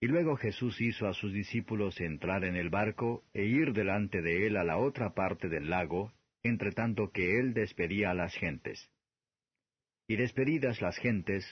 Y 0.00 0.06
luego 0.06 0.36
Jesús 0.36 0.80
hizo 0.80 1.06
a 1.06 1.14
sus 1.14 1.32
discípulos 1.32 2.00
entrar 2.00 2.44
en 2.44 2.56
el 2.56 2.70
barco 2.70 3.24
e 3.34 3.44
ir 3.44 3.72
delante 3.72 4.20
de 4.20 4.46
él 4.46 4.56
a 4.56 4.64
la 4.64 4.78
otra 4.78 5.14
parte 5.14 5.48
del 5.48 5.70
lago, 5.70 6.12
entre 6.42 6.72
tanto 6.72 7.12
que 7.12 7.38
él 7.38 7.54
despedía 7.54 8.10
a 8.10 8.14
las 8.14 8.34
gentes. 8.34 8.90
Y 10.08 10.16
despedidas 10.16 10.80
las 10.80 10.96
gentes, 10.98 11.44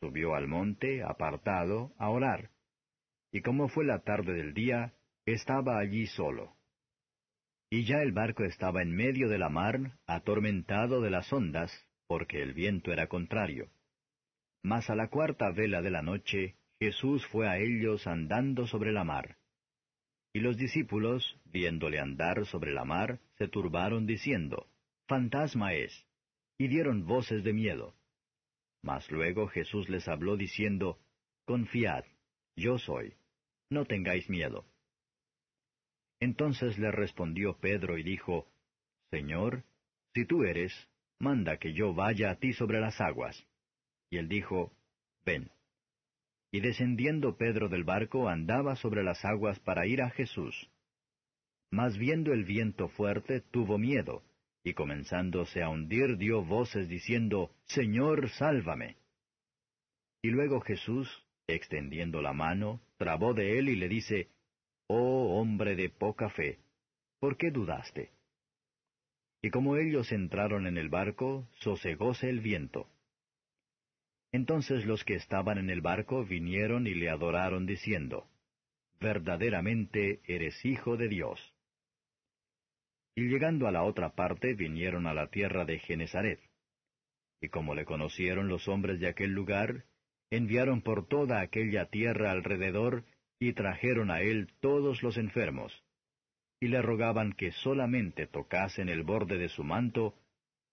subió 0.00 0.34
al 0.36 0.46
monte, 0.46 1.02
apartado, 1.02 1.94
a 1.98 2.10
orar. 2.10 2.50
Y 3.32 3.40
como 3.40 3.68
fue 3.68 3.84
la 3.84 4.00
tarde 4.00 4.34
del 4.34 4.54
día, 4.54 4.94
estaba 5.24 5.78
allí 5.78 6.06
solo. 6.06 6.55
Y 7.70 7.84
ya 7.84 7.96
el 8.02 8.12
barco 8.12 8.44
estaba 8.44 8.82
en 8.82 8.94
medio 8.94 9.28
de 9.28 9.38
la 9.38 9.48
mar, 9.48 9.98
atormentado 10.06 11.00
de 11.00 11.10
las 11.10 11.32
ondas, 11.32 11.72
porque 12.06 12.42
el 12.42 12.52
viento 12.54 12.92
era 12.92 13.08
contrario. 13.08 13.70
Mas 14.62 14.88
a 14.88 14.94
la 14.94 15.08
cuarta 15.08 15.50
vela 15.50 15.82
de 15.82 15.90
la 15.90 16.02
noche, 16.02 16.56
Jesús 16.78 17.26
fue 17.26 17.48
a 17.48 17.58
ellos 17.58 18.06
andando 18.06 18.66
sobre 18.66 18.92
la 18.92 19.04
mar. 19.04 19.36
Y 20.32 20.40
los 20.40 20.56
discípulos, 20.56 21.40
viéndole 21.46 21.98
andar 21.98 22.44
sobre 22.46 22.72
la 22.72 22.84
mar, 22.84 23.20
se 23.38 23.48
turbaron 23.48 24.06
diciendo, 24.06 24.68
Fantasma 25.08 25.72
es, 25.74 26.06
y 26.58 26.68
dieron 26.68 27.06
voces 27.06 27.42
de 27.42 27.52
miedo. 27.52 27.94
Mas 28.82 29.10
luego 29.10 29.48
Jesús 29.48 29.88
les 29.88 30.06
habló 30.08 30.36
diciendo, 30.36 30.98
Confiad, 31.46 32.04
yo 32.54 32.78
soy, 32.78 33.14
no 33.70 33.84
tengáis 33.84 34.28
miedo. 34.28 34.66
Entonces 36.20 36.78
le 36.78 36.90
respondió 36.90 37.58
Pedro 37.58 37.98
y 37.98 38.02
dijo, 38.02 38.46
Señor, 39.10 39.64
si 40.14 40.24
tú 40.24 40.44
eres, 40.44 40.72
manda 41.18 41.58
que 41.58 41.72
yo 41.72 41.94
vaya 41.94 42.30
a 42.30 42.36
ti 42.36 42.52
sobre 42.52 42.80
las 42.80 43.00
aguas. 43.00 43.46
Y 44.10 44.18
él 44.18 44.28
dijo, 44.28 44.72
Ven. 45.24 45.50
Y 46.50 46.60
descendiendo 46.60 47.36
Pedro 47.36 47.68
del 47.68 47.84
barco 47.84 48.28
andaba 48.28 48.76
sobre 48.76 49.02
las 49.02 49.24
aguas 49.24 49.58
para 49.60 49.86
ir 49.86 50.00
a 50.00 50.10
Jesús. 50.10 50.70
Mas 51.70 51.98
viendo 51.98 52.32
el 52.32 52.44
viento 52.44 52.88
fuerte, 52.88 53.40
tuvo 53.40 53.76
miedo, 53.76 54.22
y 54.62 54.72
comenzándose 54.72 55.62
a 55.62 55.68
hundir 55.68 56.16
dio 56.16 56.44
voces 56.44 56.88
diciendo, 56.88 57.50
Señor, 57.64 58.30
sálvame. 58.30 58.96
Y 60.22 60.30
luego 60.30 60.60
Jesús, 60.60 61.08
extendiendo 61.46 62.22
la 62.22 62.32
mano, 62.32 62.80
trabó 62.96 63.34
de 63.34 63.58
él 63.58 63.68
y 63.68 63.76
le 63.76 63.88
dice, 63.88 64.28
Oh 64.88 65.40
hombre 65.40 65.74
de 65.74 65.90
poca 65.90 66.30
fe, 66.30 66.58
¿por 67.18 67.36
qué 67.36 67.50
dudaste? 67.50 68.10
Y 69.42 69.50
como 69.50 69.76
ellos 69.76 70.12
entraron 70.12 70.66
en 70.66 70.78
el 70.78 70.88
barco, 70.88 71.48
sosegóse 71.60 72.28
el 72.28 72.40
viento. 72.40 72.88
Entonces 74.32 74.84
los 74.84 75.04
que 75.04 75.14
estaban 75.14 75.58
en 75.58 75.70
el 75.70 75.80
barco 75.80 76.24
vinieron 76.24 76.86
y 76.86 76.94
le 76.94 77.10
adoraron 77.10 77.66
diciendo, 77.66 78.28
Verdaderamente 79.00 80.20
eres 80.24 80.64
hijo 80.64 80.96
de 80.96 81.08
Dios. 81.08 81.54
Y 83.14 83.28
llegando 83.28 83.66
a 83.66 83.72
la 83.72 83.82
otra 83.82 84.14
parte 84.14 84.54
vinieron 84.54 85.06
a 85.06 85.14
la 85.14 85.28
tierra 85.28 85.64
de 85.64 85.78
Genezaret. 85.78 86.40
Y 87.40 87.48
como 87.48 87.74
le 87.74 87.84
conocieron 87.84 88.48
los 88.48 88.68
hombres 88.68 89.00
de 89.00 89.08
aquel 89.08 89.32
lugar, 89.32 89.84
enviaron 90.30 90.82
por 90.82 91.06
toda 91.06 91.40
aquella 91.40 91.86
tierra 91.86 92.30
alrededor 92.30 93.04
y 93.38 93.52
trajeron 93.52 94.10
a 94.10 94.20
él 94.20 94.52
todos 94.60 95.02
los 95.02 95.16
enfermos, 95.16 95.84
y 96.60 96.68
le 96.68 96.80
rogaban 96.80 97.32
que 97.32 97.52
solamente 97.52 98.26
tocasen 98.26 98.88
el 98.88 99.02
borde 99.02 99.38
de 99.38 99.48
su 99.48 99.62
manto, 99.62 100.14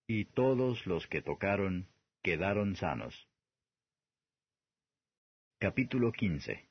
y 0.08 0.26
todos 0.26 0.86
los 0.86 1.08
que 1.08 1.22
tocaron 1.22 1.88
quedaron 2.22 2.76
sanos. 2.76 3.28
Capítulo 5.60 6.12
15 6.12 6.68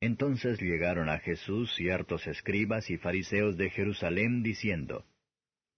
Entonces 0.00 0.60
llegaron 0.60 1.08
a 1.08 1.18
Jesús 1.18 1.74
ciertos 1.74 2.26
escribas 2.26 2.90
y 2.90 2.98
fariseos 2.98 3.56
de 3.56 3.70
Jerusalén 3.70 4.42
diciendo, 4.42 5.06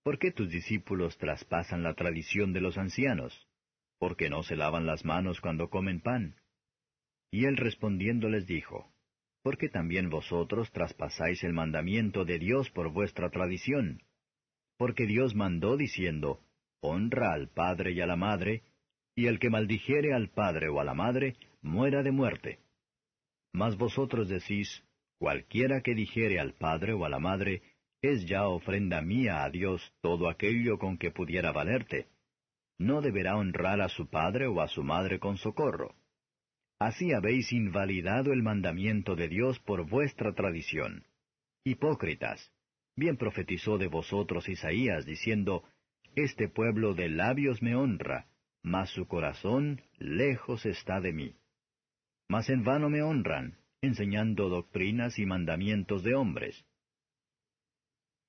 ¿Por 0.03 0.19
qué 0.19 0.33
tus 0.33 0.51
discípulos 0.51 1.19
traspasan 1.19 1.83
la 1.83 1.95
tradición 1.95 2.53
de 2.53 2.61
los 2.61 2.79
ancianos? 2.79 3.47
¿Por 3.99 4.17
qué 4.17 4.31
no 4.31 4.43
se 4.43 4.57
lavan 4.57 4.87
las 4.87 5.05
manos 5.05 5.41
cuando 5.41 5.69
comen 5.71 6.01
pan? 6.01 6.37
Y 7.31 7.45
él 7.45 7.57
respondiendo 7.57 8.29
les 8.29 8.47
dijo, 8.47 8.91
¿Por 9.43 9.57
qué 9.57 9.69
también 9.69 10.11
vosotros 10.11 10.71
traspasáis 10.73 11.43
el 11.45 11.53
mandamiento 11.53 12.25
de 12.25 12.39
Dios 12.39 12.71
por 12.71 12.93
vuestra 12.93 13.31
tradición? 13.31 14.03
Porque 14.77 15.07
Dios 15.07 15.35
mandó 15.35 15.77
diciendo, 15.77 16.41
Honra 16.81 17.33
al 17.33 17.49
Padre 17.49 17.93
y 17.93 18.01
a 18.01 18.07
la 18.07 18.17
Madre, 18.17 18.63
y 19.15 19.27
el 19.27 19.39
que 19.39 19.51
maldijere 19.51 20.15
al 20.15 20.29
Padre 20.29 20.69
o 20.69 20.81
a 20.81 20.85
la 20.85 20.95
Madre, 20.95 21.37
muera 21.61 22.03
de 22.03 22.13
muerte. 22.13 22.59
Mas 23.53 23.77
vosotros 23.77 24.29
decís, 24.29 24.85
cualquiera 25.19 25.81
que 25.81 25.95
dijere 25.95 26.39
al 26.39 26.55
Padre 26.55 26.93
o 26.93 27.05
a 27.05 27.09
la 27.09 27.19
Madre, 27.19 27.63
es 28.01 28.27
ya 28.27 28.47
ofrenda 28.47 29.01
mía 29.01 29.43
a 29.43 29.51
Dios 29.51 29.93
todo 30.01 30.29
aquello 30.29 30.79
con 30.79 30.99
que 30.99 31.11
pudiera 31.11 31.51
valerte. 31.51 32.07
No 32.79 33.01
deberá 33.01 33.37
honrar 33.37 33.81
a 33.81 33.89
su 33.89 34.09
Padre 34.09 34.47
o 34.47 34.61
a 34.61 34.69
su 34.69 34.85
Madre 34.85 35.19
con 35.19 35.37
socorro. 35.37 35.97
Así 36.79 37.13
habéis 37.13 37.53
invalidado 37.53 38.33
el 38.33 38.43
mandamiento 38.43 39.17
de 39.17 39.29
Dios 39.29 39.59
por 39.59 39.89
vuestra 39.89 40.35
tradición. 40.35 41.05
Hipócritas, 41.65 42.53
bien 42.97 43.17
profetizó 43.17 43.79
de 43.79 43.89
vosotros 43.89 44.49
Isaías, 44.49 45.05
diciendo, 45.05 45.65
Este 46.15 46.49
pueblo 46.49 46.95
de 46.95 47.09
labios 47.09 47.63
me 47.63 47.75
honra, 47.75 48.29
mas 48.63 48.91
su 48.91 49.09
corazón 49.09 49.83
lejos 49.99 50.67
está 50.67 51.01
de 51.01 51.13
mí. 51.13 51.35
Mas 52.29 52.49
en 52.49 52.63
vano 52.63 52.89
me 52.91 53.03
honran, 53.03 53.59
enseñando 53.81 54.49
doctrinas 54.49 55.19
y 55.19 55.27
mandamientos 55.27 56.05
de 56.05 56.15
hombres. 56.15 56.65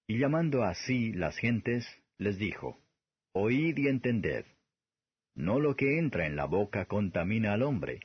Y 0.08 0.18
llamando 0.18 0.64
así 0.64 1.14
las 1.14 1.38
gentes, 1.38 1.88
les 2.18 2.40
dijo, 2.40 2.80
Oíd 3.34 3.78
y 3.78 3.88
entended. 3.88 4.46
No 5.36 5.60
lo 5.60 5.76
que 5.76 6.00
entra 6.00 6.26
en 6.26 6.36
la 6.36 6.46
boca 6.46 6.86
contamina 6.86 7.54
al 7.54 7.62
hombre, 7.62 8.00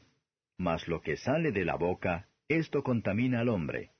mas 0.58 0.86
lo 0.88 1.00
que 1.00 1.16
sale 1.16 1.52
de 1.52 1.64
la 1.64 1.76
boca, 1.76 2.28
esto 2.48 2.82
contamina 2.82 3.40
al 3.40 3.48
hombre. 3.48 3.90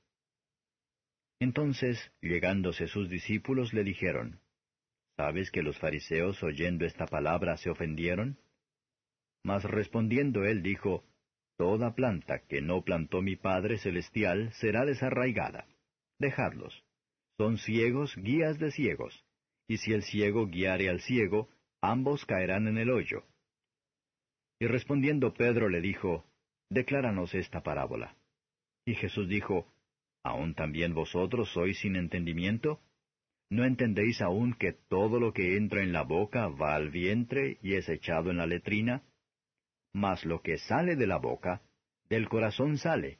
Entonces, 1.39 2.11
llegándose 2.21 2.87
sus 2.87 3.09
discípulos, 3.09 3.73
le 3.73 3.83
dijeron, 3.83 4.39
¿Sabes 5.17 5.51
que 5.51 5.63
los 5.63 5.77
fariseos 5.79 6.41
oyendo 6.43 6.85
esta 6.85 7.05
palabra 7.05 7.57
se 7.57 7.69
ofendieron? 7.69 8.37
Mas 9.43 9.63
respondiendo 9.63 10.43
él 10.43 10.61
dijo, 10.61 11.05
Toda 11.57 11.95
planta 11.95 12.39
que 12.47 12.61
no 12.61 12.83
plantó 12.83 13.21
mi 13.21 13.37
Padre 13.37 13.77
Celestial 13.77 14.51
será 14.53 14.85
desarraigada. 14.85 15.67
Dejadlos. 16.19 16.83
Son 17.37 17.57
ciegos 17.57 18.15
guías 18.17 18.59
de 18.59 18.71
ciegos, 18.71 19.25
y 19.67 19.77
si 19.77 19.93
el 19.93 20.03
ciego 20.03 20.47
guiare 20.47 20.89
al 20.89 21.01
ciego, 21.01 21.49
ambos 21.81 22.25
caerán 22.25 22.67
en 22.67 22.77
el 22.77 22.89
hoyo. 22.89 23.23
Y 24.59 24.67
respondiendo 24.67 25.33
Pedro 25.33 25.69
le 25.69 25.81
dijo, 25.81 26.25
Decláranos 26.69 27.33
esta 27.35 27.61
parábola. 27.61 28.15
Y 28.85 28.95
Jesús 28.95 29.27
dijo, 29.27 29.67
¿Aún 30.23 30.55
también 30.55 30.95
vosotros 30.95 31.51
sois 31.53 31.77
sin 31.79 31.95
entendimiento? 31.95 32.81
¿No 33.49 33.63
entendéis 33.63 34.21
aún 34.21 34.55
que 34.55 34.73
todo 34.73 35.19
lo 35.19 35.33
que 35.33 35.55
entra 35.55 35.83
en 35.83 35.93
la 35.93 36.01
boca 36.01 36.47
va 36.47 36.73
al 36.73 36.89
vientre 36.89 37.59
y 37.61 37.75
es 37.75 37.87
echado 37.89 38.31
en 38.31 38.37
la 38.37 38.47
letrina? 38.47 39.03
Mas 39.93 40.25
lo 40.25 40.41
que 40.41 40.57
sale 40.57 40.95
de 40.95 41.05
la 41.05 41.17
boca, 41.17 41.61
del 42.09 42.27
corazón 42.27 42.79
sale, 42.79 43.19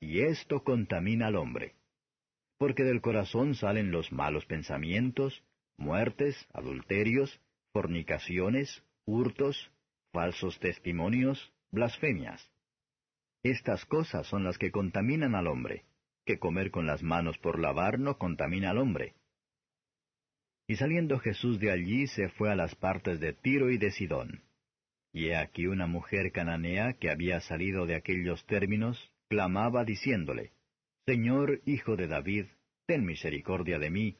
y 0.00 0.20
esto 0.20 0.62
contamina 0.62 1.28
al 1.28 1.36
hombre. 1.36 1.76
Porque 2.58 2.84
del 2.84 3.00
corazón 3.00 3.54
salen 3.54 3.90
los 3.90 4.12
malos 4.12 4.44
pensamientos, 4.44 5.42
muertes, 5.78 6.46
adulterios, 6.52 7.40
fornicaciones, 7.72 8.84
hurtos, 9.06 9.72
falsos 10.12 10.58
testimonios, 10.60 11.52
blasfemias. 11.72 12.53
Estas 13.44 13.84
cosas 13.84 14.26
son 14.26 14.42
las 14.42 14.56
que 14.56 14.70
contaminan 14.70 15.34
al 15.34 15.48
hombre, 15.48 15.84
que 16.24 16.38
comer 16.38 16.70
con 16.70 16.86
las 16.86 17.02
manos 17.02 17.36
por 17.36 17.60
lavar 17.60 17.98
no 17.98 18.16
contamina 18.16 18.70
al 18.70 18.78
hombre. 18.78 19.12
Y 20.66 20.76
saliendo 20.76 21.18
Jesús 21.18 21.60
de 21.60 21.70
allí 21.70 22.06
se 22.06 22.30
fue 22.30 22.50
a 22.50 22.56
las 22.56 22.74
partes 22.74 23.20
de 23.20 23.34
Tiro 23.34 23.70
y 23.70 23.76
de 23.76 23.90
Sidón. 23.90 24.42
Y 25.12 25.26
he 25.26 25.36
aquí 25.36 25.66
una 25.66 25.86
mujer 25.86 26.32
cananea 26.32 26.94
que 26.94 27.10
había 27.10 27.38
salido 27.40 27.84
de 27.84 27.96
aquellos 27.96 28.46
términos, 28.46 29.12
clamaba 29.28 29.84
diciéndole, 29.84 30.52
Señor, 31.04 31.60
hijo 31.66 31.96
de 31.96 32.06
David, 32.06 32.46
ten 32.86 33.04
misericordia 33.04 33.78
de 33.78 33.90
mí, 33.90 34.16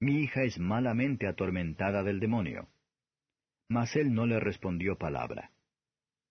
mi 0.00 0.18
hija 0.18 0.42
es 0.42 0.58
malamente 0.58 1.28
atormentada 1.28 2.02
del 2.02 2.18
demonio. 2.18 2.68
Mas 3.68 3.94
él 3.94 4.12
no 4.12 4.26
le 4.26 4.40
respondió 4.40 4.98
palabra. 4.98 5.53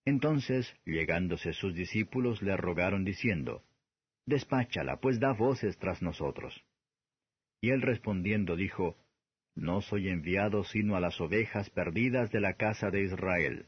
Entonces, 0.06 0.74
llegándose 0.86 1.54
sus 1.54 1.74
discípulos, 1.74 2.42
le 2.42 2.58
rogaron 2.58 3.06
diciendo, 3.06 3.64
Despáchala, 4.26 4.98
pues 4.98 5.20
da 5.20 5.34
voces 5.34 5.78
tras 5.78 6.02
nosotros. 6.02 6.64
Y 7.62 7.70
él 7.70 7.82
respondiendo 7.82 8.56
dijo, 8.56 8.98
No 9.56 9.82
soy 9.82 10.10
enviado 10.10 10.64
sino 10.64 10.96
a 10.96 11.00
las 11.00 11.20
ovejas 11.22 11.70
perdidas 11.70 12.32
de 12.32 12.42
la 12.42 12.56
casa 12.56 12.90
de 12.90 13.04
Israel. 13.04 13.68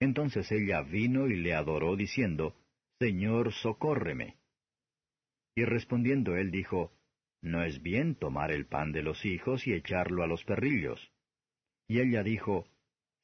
Entonces 0.00 0.50
ella 0.50 0.82
vino 0.82 1.28
y 1.28 1.36
le 1.36 1.54
adoró 1.54 1.96
diciendo, 1.96 2.56
Señor, 2.98 3.52
socórreme. 3.52 4.36
Y 5.54 5.64
respondiendo 5.64 6.36
él 6.36 6.50
dijo, 6.50 6.92
No 7.40 7.62
es 7.64 7.82
bien 7.82 8.16
tomar 8.16 8.50
el 8.50 8.66
pan 8.66 8.92
de 8.92 9.02
los 9.02 9.24
hijos 9.24 9.66
y 9.66 9.72
echarlo 9.72 10.22
a 10.22 10.26
los 10.26 10.44
perrillos. 10.44 11.10
Y 11.88 12.00
ella 12.00 12.22
dijo, 12.22 12.66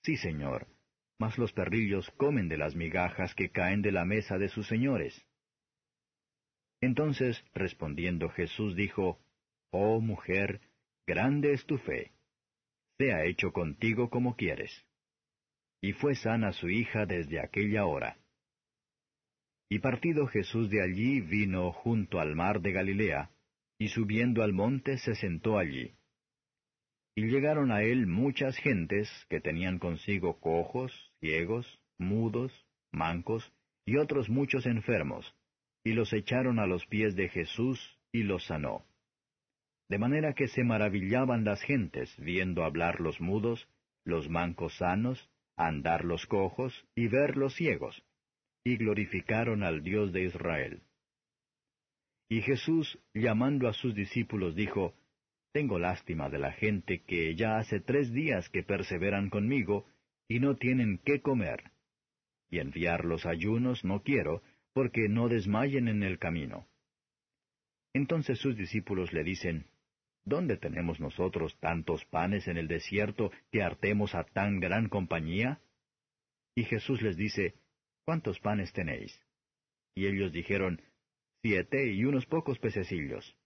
Sí, 0.02 0.16
Señor, 0.16 0.68
mas 1.18 1.36
los 1.36 1.52
perrillos 1.52 2.10
comen 2.12 2.48
de 2.48 2.56
las 2.56 2.74
migajas 2.74 3.34
que 3.34 3.50
caen 3.50 3.82
de 3.82 3.92
la 3.92 4.04
mesa 4.04 4.38
de 4.38 4.48
sus 4.48 4.66
señores. 4.68 5.26
Entonces, 6.80 7.44
respondiendo 7.54 8.28
Jesús 8.30 8.76
dijo, 8.76 9.18
Oh 9.70 10.00
mujer, 10.00 10.60
grande 11.06 11.52
es 11.52 11.66
tu 11.66 11.78
fe. 11.78 12.12
Sea 12.98 13.24
hecho 13.24 13.52
contigo 13.52 14.10
como 14.10 14.36
quieres. 14.36 14.84
Y 15.80 15.92
fue 15.92 16.14
sana 16.14 16.52
su 16.52 16.68
hija 16.68 17.04
desde 17.06 17.40
aquella 17.40 17.84
hora. 17.84 18.18
Y 19.68 19.80
partido 19.80 20.26
Jesús 20.26 20.70
de 20.70 20.82
allí 20.82 21.20
vino 21.20 21.72
junto 21.72 22.20
al 22.20 22.34
mar 22.34 22.60
de 22.60 22.72
Galilea, 22.72 23.30
y 23.78 23.88
subiendo 23.88 24.42
al 24.42 24.52
monte 24.52 24.98
se 24.98 25.14
sentó 25.14 25.58
allí. 25.58 25.97
Y 27.18 27.26
llegaron 27.26 27.72
a 27.72 27.82
él 27.82 28.06
muchas 28.06 28.56
gentes 28.58 29.10
que 29.28 29.40
tenían 29.40 29.80
consigo 29.80 30.38
cojos, 30.38 30.92
ciegos, 31.18 31.66
mudos, 31.98 32.52
mancos, 32.92 33.52
y 33.84 33.96
otros 33.96 34.28
muchos 34.28 34.66
enfermos, 34.66 35.34
y 35.82 35.94
los 35.94 36.12
echaron 36.12 36.60
a 36.60 36.66
los 36.68 36.86
pies 36.86 37.16
de 37.16 37.28
Jesús, 37.28 37.98
y 38.12 38.22
los 38.22 38.46
sanó. 38.46 38.84
De 39.88 39.98
manera 39.98 40.32
que 40.32 40.46
se 40.46 40.62
maravillaban 40.62 41.44
las 41.44 41.60
gentes 41.62 42.14
viendo 42.18 42.62
hablar 42.62 43.00
los 43.00 43.20
mudos, 43.20 43.68
los 44.04 44.30
mancos 44.30 44.76
sanos, 44.76 45.28
andar 45.56 46.04
los 46.04 46.24
cojos, 46.26 46.86
y 46.94 47.08
ver 47.08 47.36
los 47.36 47.52
ciegos, 47.56 48.00
y 48.62 48.76
glorificaron 48.76 49.64
al 49.64 49.82
Dios 49.82 50.12
de 50.12 50.22
Israel. 50.22 50.82
Y 52.28 52.42
Jesús, 52.42 52.96
llamando 53.12 53.66
a 53.66 53.72
sus 53.72 53.92
discípulos, 53.92 54.54
dijo, 54.54 54.94
tengo 55.52 55.78
lástima 55.78 56.28
de 56.28 56.38
la 56.38 56.52
gente 56.52 57.02
que 57.04 57.34
ya 57.34 57.56
hace 57.58 57.80
tres 57.80 58.12
días 58.12 58.48
que 58.50 58.62
perseveran 58.62 59.30
conmigo 59.30 59.86
y 60.28 60.40
no 60.40 60.56
tienen 60.56 61.00
qué 61.04 61.20
comer. 61.20 61.72
Y 62.50 62.58
enviar 62.58 63.04
los 63.04 63.26
ayunos 63.26 63.84
no 63.84 64.02
quiero, 64.02 64.42
porque 64.72 65.08
no 65.08 65.28
desmayen 65.28 65.88
en 65.88 66.02
el 66.02 66.18
camino. 66.18 66.66
Entonces 67.94 68.38
sus 68.38 68.56
discípulos 68.56 69.12
le 69.12 69.24
dicen, 69.24 69.66
¿Dónde 70.24 70.58
tenemos 70.58 71.00
nosotros 71.00 71.58
tantos 71.58 72.04
panes 72.04 72.48
en 72.48 72.58
el 72.58 72.68
desierto 72.68 73.30
que 73.50 73.62
hartemos 73.62 74.14
a 74.14 74.24
tan 74.24 74.60
gran 74.60 74.88
compañía? 74.88 75.60
Y 76.54 76.64
Jesús 76.64 77.00
les 77.00 77.16
dice, 77.16 77.54
¿Cuántos 78.04 78.38
panes 78.40 78.72
tenéis? 78.72 79.18
Y 79.94 80.06
ellos 80.06 80.32
dijeron, 80.32 80.82
Siete 81.42 81.92
y 81.92 82.04
unos 82.04 82.26
pocos 82.26 82.58
pececillos 82.58 83.37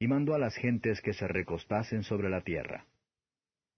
y 0.00 0.08
mandó 0.08 0.34
a 0.34 0.38
las 0.38 0.56
gentes 0.56 1.02
que 1.02 1.12
se 1.12 1.28
recostasen 1.28 2.02
sobre 2.02 2.30
la 2.30 2.40
tierra. 2.40 2.86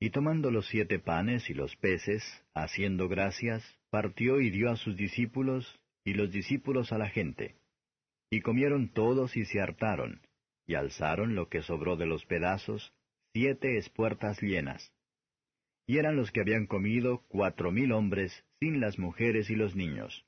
Y 0.00 0.10
tomando 0.10 0.50
los 0.50 0.66
siete 0.68 1.00
panes 1.00 1.50
y 1.50 1.54
los 1.54 1.76
peces, 1.76 2.22
haciendo 2.54 3.08
gracias, 3.08 3.62
partió 3.90 4.40
y 4.40 4.50
dio 4.50 4.70
a 4.70 4.76
sus 4.76 4.96
discípulos, 4.96 5.80
y 6.04 6.14
los 6.14 6.30
discípulos 6.30 6.92
a 6.92 6.98
la 6.98 7.08
gente. 7.08 7.56
Y 8.30 8.40
comieron 8.40 8.88
todos 8.88 9.36
y 9.36 9.44
se 9.44 9.60
hartaron, 9.60 10.22
y 10.66 10.74
alzaron 10.74 11.34
lo 11.34 11.48
que 11.48 11.62
sobró 11.62 11.96
de 11.96 12.06
los 12.06 12.24
pedazos, 12.24 12.94
siete 13.32 13.76
espuertas 13.76 14.40
llenas. 14.40 14.92
Y 15.88 15.98
eran 15.98 16.16
los 16.16 16.30
que 16.30 16.40
habían 16.40 16.66
comido 16.66 17.24
cuatro 17.28 17.72
mil 17.72 17.90
hombres, 17.92 18.44
sin 18.60 18.80
las 18.80 18.98
mujeres 18.98 19.50
y 19.50 19.56
los 19.56 19.74
niños. 19.74 20.24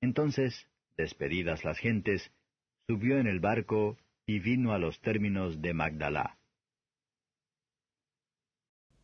Entonces, 0.00 0.68
despedidas 0.96 1.64
las 1.64 1.78
gentes, 1.78 2.32
subió 2.88 3.18
en 3.18 3.28
el 3.28 3.38
barco 3.38 3.96
y 4.26 4.38
vino 4.38 4.72
a 4.72 4.78
los 4.78 5.00
términos 5.00 5.60
de 5.60 5.74
Magdalá. 5.74 6.38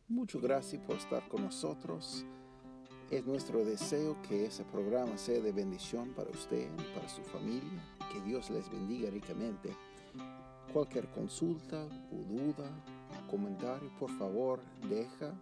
Muchas 0.07 0.41
gracias 0.41 0.81
por 0.83 0.97
estar 0.97 1.27
con 1.29 1.43
nosotros. 1.43 2.25
Es 3.09 3.25
nuestro 3.25 3.63
deseo 3.63 4.21
que 4.27 4.45
ese 4.45 4.63
programa 4.65 5.17
sea 5.17 5.39
de 5.39 5.51
bendición 5.51 6.13
para 6.13 6.29
usted 6.29 6.69
y 6.69 6.95
para 6.95 7.07
su 7.07 7.21
familia. 7.23 7.81
Que 8.11 8.19
Dios 8.21 8.49
les 8.49 8.69
bendiga 8.69 9.09
ricamente. 9.09 9.69
Cualquier 10.73 11.07
consulta 11.11 11.85
o 12.11 12.15
duda, 12.15 12.69
comentario, 13.29 13.89
por 13.99 14.09
favor, 14.17 14.61
deja. 14.89 15.33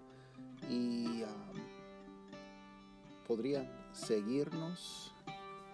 Y 0.69 1.23
um, 1.23 1.59
podrían 3.27 3.67
seguirnos 3.93 5.13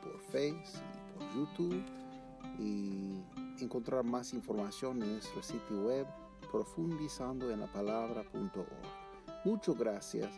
por 0.02 0.20
Facebook 0.32 0.84
y 0.94 1.18
por 1.18 1.36
YouTube. 1.36 1.84
Y 2.60 3.24
encontrar 3.64 4.04
más 4.04 4.34
información 4.34 5.02
en 5.02 5.14
nuestro 5.14 5.42
sitio 5.42 5.84
web 5.84 6.08
profundizando 6.52 7.52
en 7.52 7.62
la. 7.62 7.68
Muchas 9.44 9.78
gracias 9.78 10.30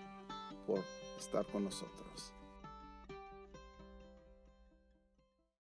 por 0.66 0.84
estar 1.18 1.46
con 1.48 1.64
nosotros. 1.64 2.34